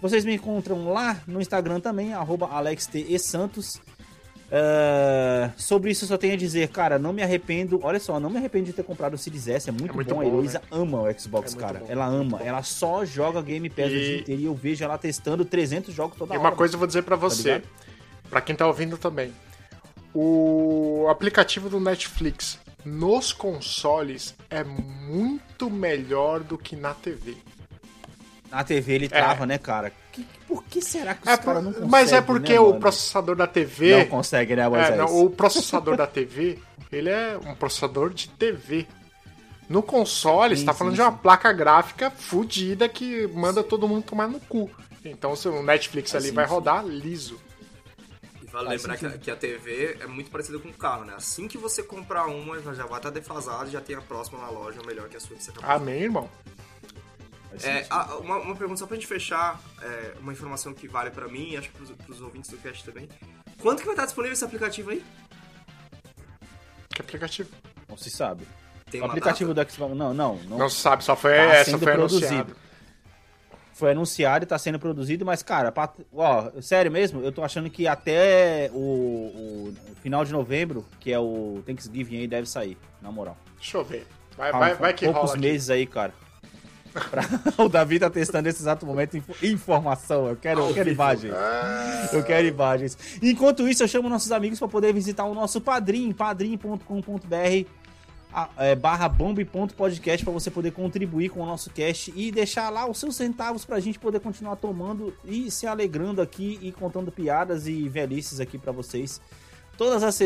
Vocês 0.00 0.24
me 0.24 0.34
encontram 0.34 0.92
lá 0.92 1.20
no 1.26 1.40
Instagram 1.40 1.80
também, 1.80 2.12
arroba 2.12 2.46
alextesantos. 2.48 3.80
É, 4.48 5.50
sobre 5.56 5.90
isso 5.90 6.04
eu 6.04 6.08
só 6.08 6.16
tenho 6.16 6.34
a 6.34 6.36
dizer, 6.36 6.68
cara, 6.68 6.98
não 6.98 7.12
me 7.12 7.22
arrependo. 7.22 7.80
Olha 7.82 7.98
só, 7.98 8.20
não 8.20 8.30
me 8.30 8.36
arrependo 8.36 8.66
de 8.66 8.72
ter 8.72 8.84
comprado 8.84 9.14
o 9.14 9.18
Series 9.18 9.48
S, 9.48 9.68
é 9.68 9.72
muito, 9.72 9.90
É 9.90 9.94
muito 9.94 10.14
bom. 10.14 10.20
A 10.20 10.24
bom, 10.24 10.28
Heloísa 10.30 10.58
né? 10.60 10.64
ama 10.70 11.02
o 11.02 11.18
Xbox, 11.18 11.54
É 11.54 11.58
cara. 11.58 11.78
bom, 11.80 11.86
ela 11.88 12.06
ama, 12.06 12.40
ela 12.42 12.62
só 12.62 13.04
joga 13.04 13.42
Game 13.42 13.68
Pass 13.68 13.86
o 13.86 13.94
E- 13.96 14.00
dia 14.00 14.18
inteiro 14.20 14.40
e 14.42 14.44
eu 14.44 14.54
vejo 14.54 14.84
ela 14.84 14.96
testando 14.98 15.44
300 15.44 15.92
jogos 15.92 16.16
toda 16.16 16.34
E 16.34 16.38
hora. 16.38 16.48
uma 16.48 16.54
coisa 16.56 16.74
eu 16.74 16.78
vou 16.78 16.86
dizer 16.86 17.02
pra 17.02 17.16
você, 17.16 17.54
ligado? 17.54 17.68
pra 18.30 18.40
quem 18.40 18.54
tá 18.54 18.66
ouvindo 18.66 18.96
também. 18.96 19.32
O 20.14 21.06
aplicativo 21.10 21.68
do 21.68 21.80
Netflix 21.80 22.58
nos 22.84 23.32
consoles 23.32 24.34
é 24.48 24.62
muito 24.62 25.68
melhor 25.68 26.40
do 26.40 26.56
que 26.56 26.76
na 26.76 26.94
TV. 26.94 27.36
Na 28.50 28.62
TV 28.64 28.92
ele 28.94 29.08
trava, 29.08 29.44
né, 29.46 29.58
cara? 29.58 29.92
Que- 30.12 30.24
por 30.46 30.62
que 30.64 30.80
será 30.80 31.14
que 31.14 31.22
os 31.22 31.28
É 31.28 31.36
caras 31.36 31.44
por- 31.44 31.62
não 31.62 31.72
conseguem? 31.72 31.90
mas 31.90 32.12
é 32.12 32.20
porque 32.20 32.52
né, 32.54 32.60
o 32.60 32.68
mano? 32.68 32.80
processador 32.80 33.36
da 33.36 33.46
TV. 33.46 33.96
Não 33.98 34.06
consegue, 34.06 34.56
né, 34.56 34.62
É, 34.62 34.68
Moisés? 34.68 34.96
não, 34.96 35.24
o 35.24 35.30
processador 35.30 35.96
da 35.96 36.06
TV, 36.06 36.58
ele 36.92 37.10
é 37.10 37.38
um 37.44 37.54
processador 37.54 38.10
de 38.12 38.28
TV. 38.30 38.86
No 39.68 39.82
console, 39.82 40.54
Sim, 40.54 40.60
você 40.60 40.66
tá 40.66 40.72
sim, 40.72 40.78
falando 40.78 40.94
de 40.94 41.00
sim. 41.00 41.06
uma 41.08 41.12
placa 41.12 41.52
gráfica 41.52 42.08
fodida 42.10 42.88
que 42.88 43.26
manda 43.26 43.62
todo 43.64 43.88
mundo 43.88 44.04
tomar 44.04 44.28
no 44.28 44.38
cu. 44.38 44.70
Então, 45.04 45.34
se 45.34 45.48
o 45.48 45.62
Netflix 45.62 46.14
ali 46.14 46.28
sim, 46.28 46.34
vai 46.34 46.44
sim. 46.46 46.50
rodar 46.52 46.84
liso. 46.86 47.40
E 48.42 48.46
vale 48.46 48.66
Faz 48.68 48.82
lembrar 48.84 48.96
que, 49.12 49.18
que 49.18 49.30
a 49.30 49.36
TV 49.36 49.96
é 50.00 50.06
muito 50.06 50.30
parecida 50.30 50.58
com 50.60 50.68
o 50.68 50.72
carro, 50.72 51.04
né? 51.04 51.14
Assim 51.16 51.48
que 51.48 51.58
você 51.58 51.82
comprar 51.82 52.26
uma, 52.26 52.60
já 52.74 52.86
vai 52.86 52.98
estar 52.98 53.10
defasado, 53.10 53.68
já 53.70 53.80
tem 53.80 53.96
a 53.96 54.00
próxima 54.00 54.38
na 54.38 54.48
loja, 54.50 54.78
melhor 54.86 55.08
que 55.08 55.16
a 55.16 55.20
sua 55.20 55.36
que 55.36 55.42
você 55.42 55.50
acabou 55.50 55.68
de 55.68 55.82
Amém, 55.82 56.02
irmão. 56.02 56.30
É, 57.64 57.86
a- 57.90 58.16
uma, 58.16 58.36
uma 58.38 58.56
pergunta 58.56 58.78
só 58.80 58.86
pra 58.86 58.96
gente 58.96 59.06
fechar, 59.06 59.60
é, 59.82 60.14
uma 60.20 60.32
informação 60.32 60.72
que 60.74 60.86
vale 60.88 61.10
pra 61.10 61.28
mim 61.28 61.50
e 61.52 61.56
acho 61.56 61.70
que 61.70 61.76
pros, 61.76 61.90
pros 61.92 62.20
ouvintes 62.20 62.50
do 62.50 62.56
cast 62.58 62.84
também. 62.84 63.08
Quanto 63.60 63.80
que 63.80 63.86
vai 63.86 63.94
estar 63.94 64.04
disponível 64.06 64.32
esse 64.34 64.44
aplicativo 64.44 64.90
aí? 64.90 65.04
Que 66.94 67.00
aplicativo? 67.02 67.50
Não 67.88 67.96
se 67.96 68.10
sabe. 68.10 68.46
Tem 68.90 69.00
o 69.00 69.04
uma 69.04 69.10
aplicativo 69.10 69.52
data? 69.52 69.70
do 69.70 69.74
Xbox. 69.74 69.96
Não, 69.96 70.14
não. 70.14 70.36
Não, 70.44 70.58
Não 70.58 70.68
se 70.68 70.76
sabe, 70.80 71.02
só 71.04 71.16
foi 71.16 71.34
Tá 71.34 71.42
essa 71.42 71.70
sendo 71.72 71.78
foi 71.84 71.92
produzido. 71.92 72.26
anunciado. 72.26 72.56
Foi 73.74 73.90
anunciado 73.90 74.44
e 74.44 74.46
tá 74.46 74.58
sendo 74.58 74.78
produzido, 74.78 75.26
mas, 75.26 75.42
cara, 75.42 75.70
pra- 75.70 75.92
ó, 76.14 76.50
sério 76.62 76.90
mesmo, 76.90 77.20
eu 77.22 77.30
tô 77.30 77.44
achando 77.44 77.68
que 77.68 77.86
até 77.86 78.70
o, 78.72 78.78
o 78.78 79.74
final 80.02 80.24
de 80.24 80.32
novembro, 80.32 80.86
que 80.98 81.12
é 81.12 81.18
o 81.18 81.62
Thanksgiving 81.66 82.16
aí, 82.20 82.26
deve 82.26 82.48
sair, 82.48 82.78
na 83.02 83.12
moral. 83.12 83.36
Deixa 83.58 83.76
eu 83.76 83.84
ver. 83.84 84.06
Vai, 84.34 84.50
vai, 84.50 84.74
vai 84.74 84.94
que 84.94 85.04
poucos 85.04 85.20
rola 85.22 85.32
aqui. 85.34 85.40
meses 85.46 85.68
aí, 85.68 85.86
cara. 85.86 86.14
Pra- 87.10 87.24
o 87.64 87.68
Davi 87.68 87.98
tá 87.98 88.08
testando 88.10 88.44
nesse 88.44 88.62
exato 88.62 88.84
momento 88.86 89.16
info- 89.16 89.34
informação. 89.42 90.26
Eu 90.28 90.36
quero, 90.36 90.60
eu 90.68 90.74
quero 90.74 90.90
imagens. 90.90 91.34
Eu 92.12 92.22
quero 92.24 92.46
imagens. 92.46 92.96
Enquanto 93.22 93.68
isso, 93.68 93.82
eu 93.82 93.88
chamo 93.88 94.08
nossos 94.08 94.32
amigos 94.32 94.58
para 94.58 94.68
poder 94.68 94.92
visitar 94.92 95.24
o 95.24 95.34
nosso 95.34 95.60
padrim, 95.60 96.12
padrim.com.br 96.12 97.68
a- 98.32 98.48
é, 98.58 98.74
barra 98.74 99.08
bomb.podcast 99.08 100.24
para 100.24 100.32
você 100.32 100.50
poder 100.50 100.72
contribuir 100.72 101.30
com 101.30 101.40
o 101.40 101.46
nosso 101.46 101.70
cast 101.70 102.12
e 102.14 102.30
deixar 102.30 102.68
lá 102.70 102.86
os 102.88 102.98
seus 102.98 103.16
centavos 103.16 103.64
pra 103.64 103.80
gente 103.80 103.98
poder 103.98 104.20
continuar 104.20 104.56
tomando 104.56 105.14
e 105.24 105.50
se 105.50 105.66
alegrando 105.66 106.20
aqui 106.20 106.58
e 106.60 106.70
contando 106.72 107.10
piadas 107.10 107.66
e 107.66 107.88
velhices 107.88 108.38
aqui 108.40 108.58
para 108.58 108.72
vocês 108.72 109.20
todas 109.78 110.02
as, 110.02 110.18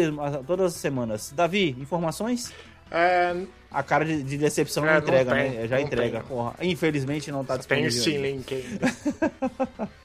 todas 0.46 0.74
as 0.74 0.80
semanas. 0.80 1.32
Davi, 1.36 1.76
informações? 1.78 2.52
É, 2.90 3.36
A 3.70 3.82
cara 3.82 4.04
de, 4.04 4.22
de 4.22 4.36
decepção 4.36 4.84
É, 4.86 4.92
não 4.92 4.98
entrega, 4.98 5.32
tem, 5.34 5.50
né? 5.50 5.68
Já 5.68 5.80
entrega, 5.80 6.18
tem. 6.20 6.28
porra. 6.28 6.54
Infelizmente 6.60 7.30
não 7.30 7.44
tá 7.44 7.56
tem 7.58 7.84
disponível. 7.84 7.88
esse 7.88 8.10
ainda. 8.16 8.28
link 8.28 8.54
ainda. 8.54 9.90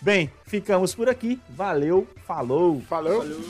Bem, 0.00 0.30
ficamos 0.46 0.94
por 0.94 1.08
aqui. 1.08 1.40
Valeu, 1.48 2.06
falou. 2.26 2.80
Falou. 2.88 3.18
Valeu. 3.18 3.40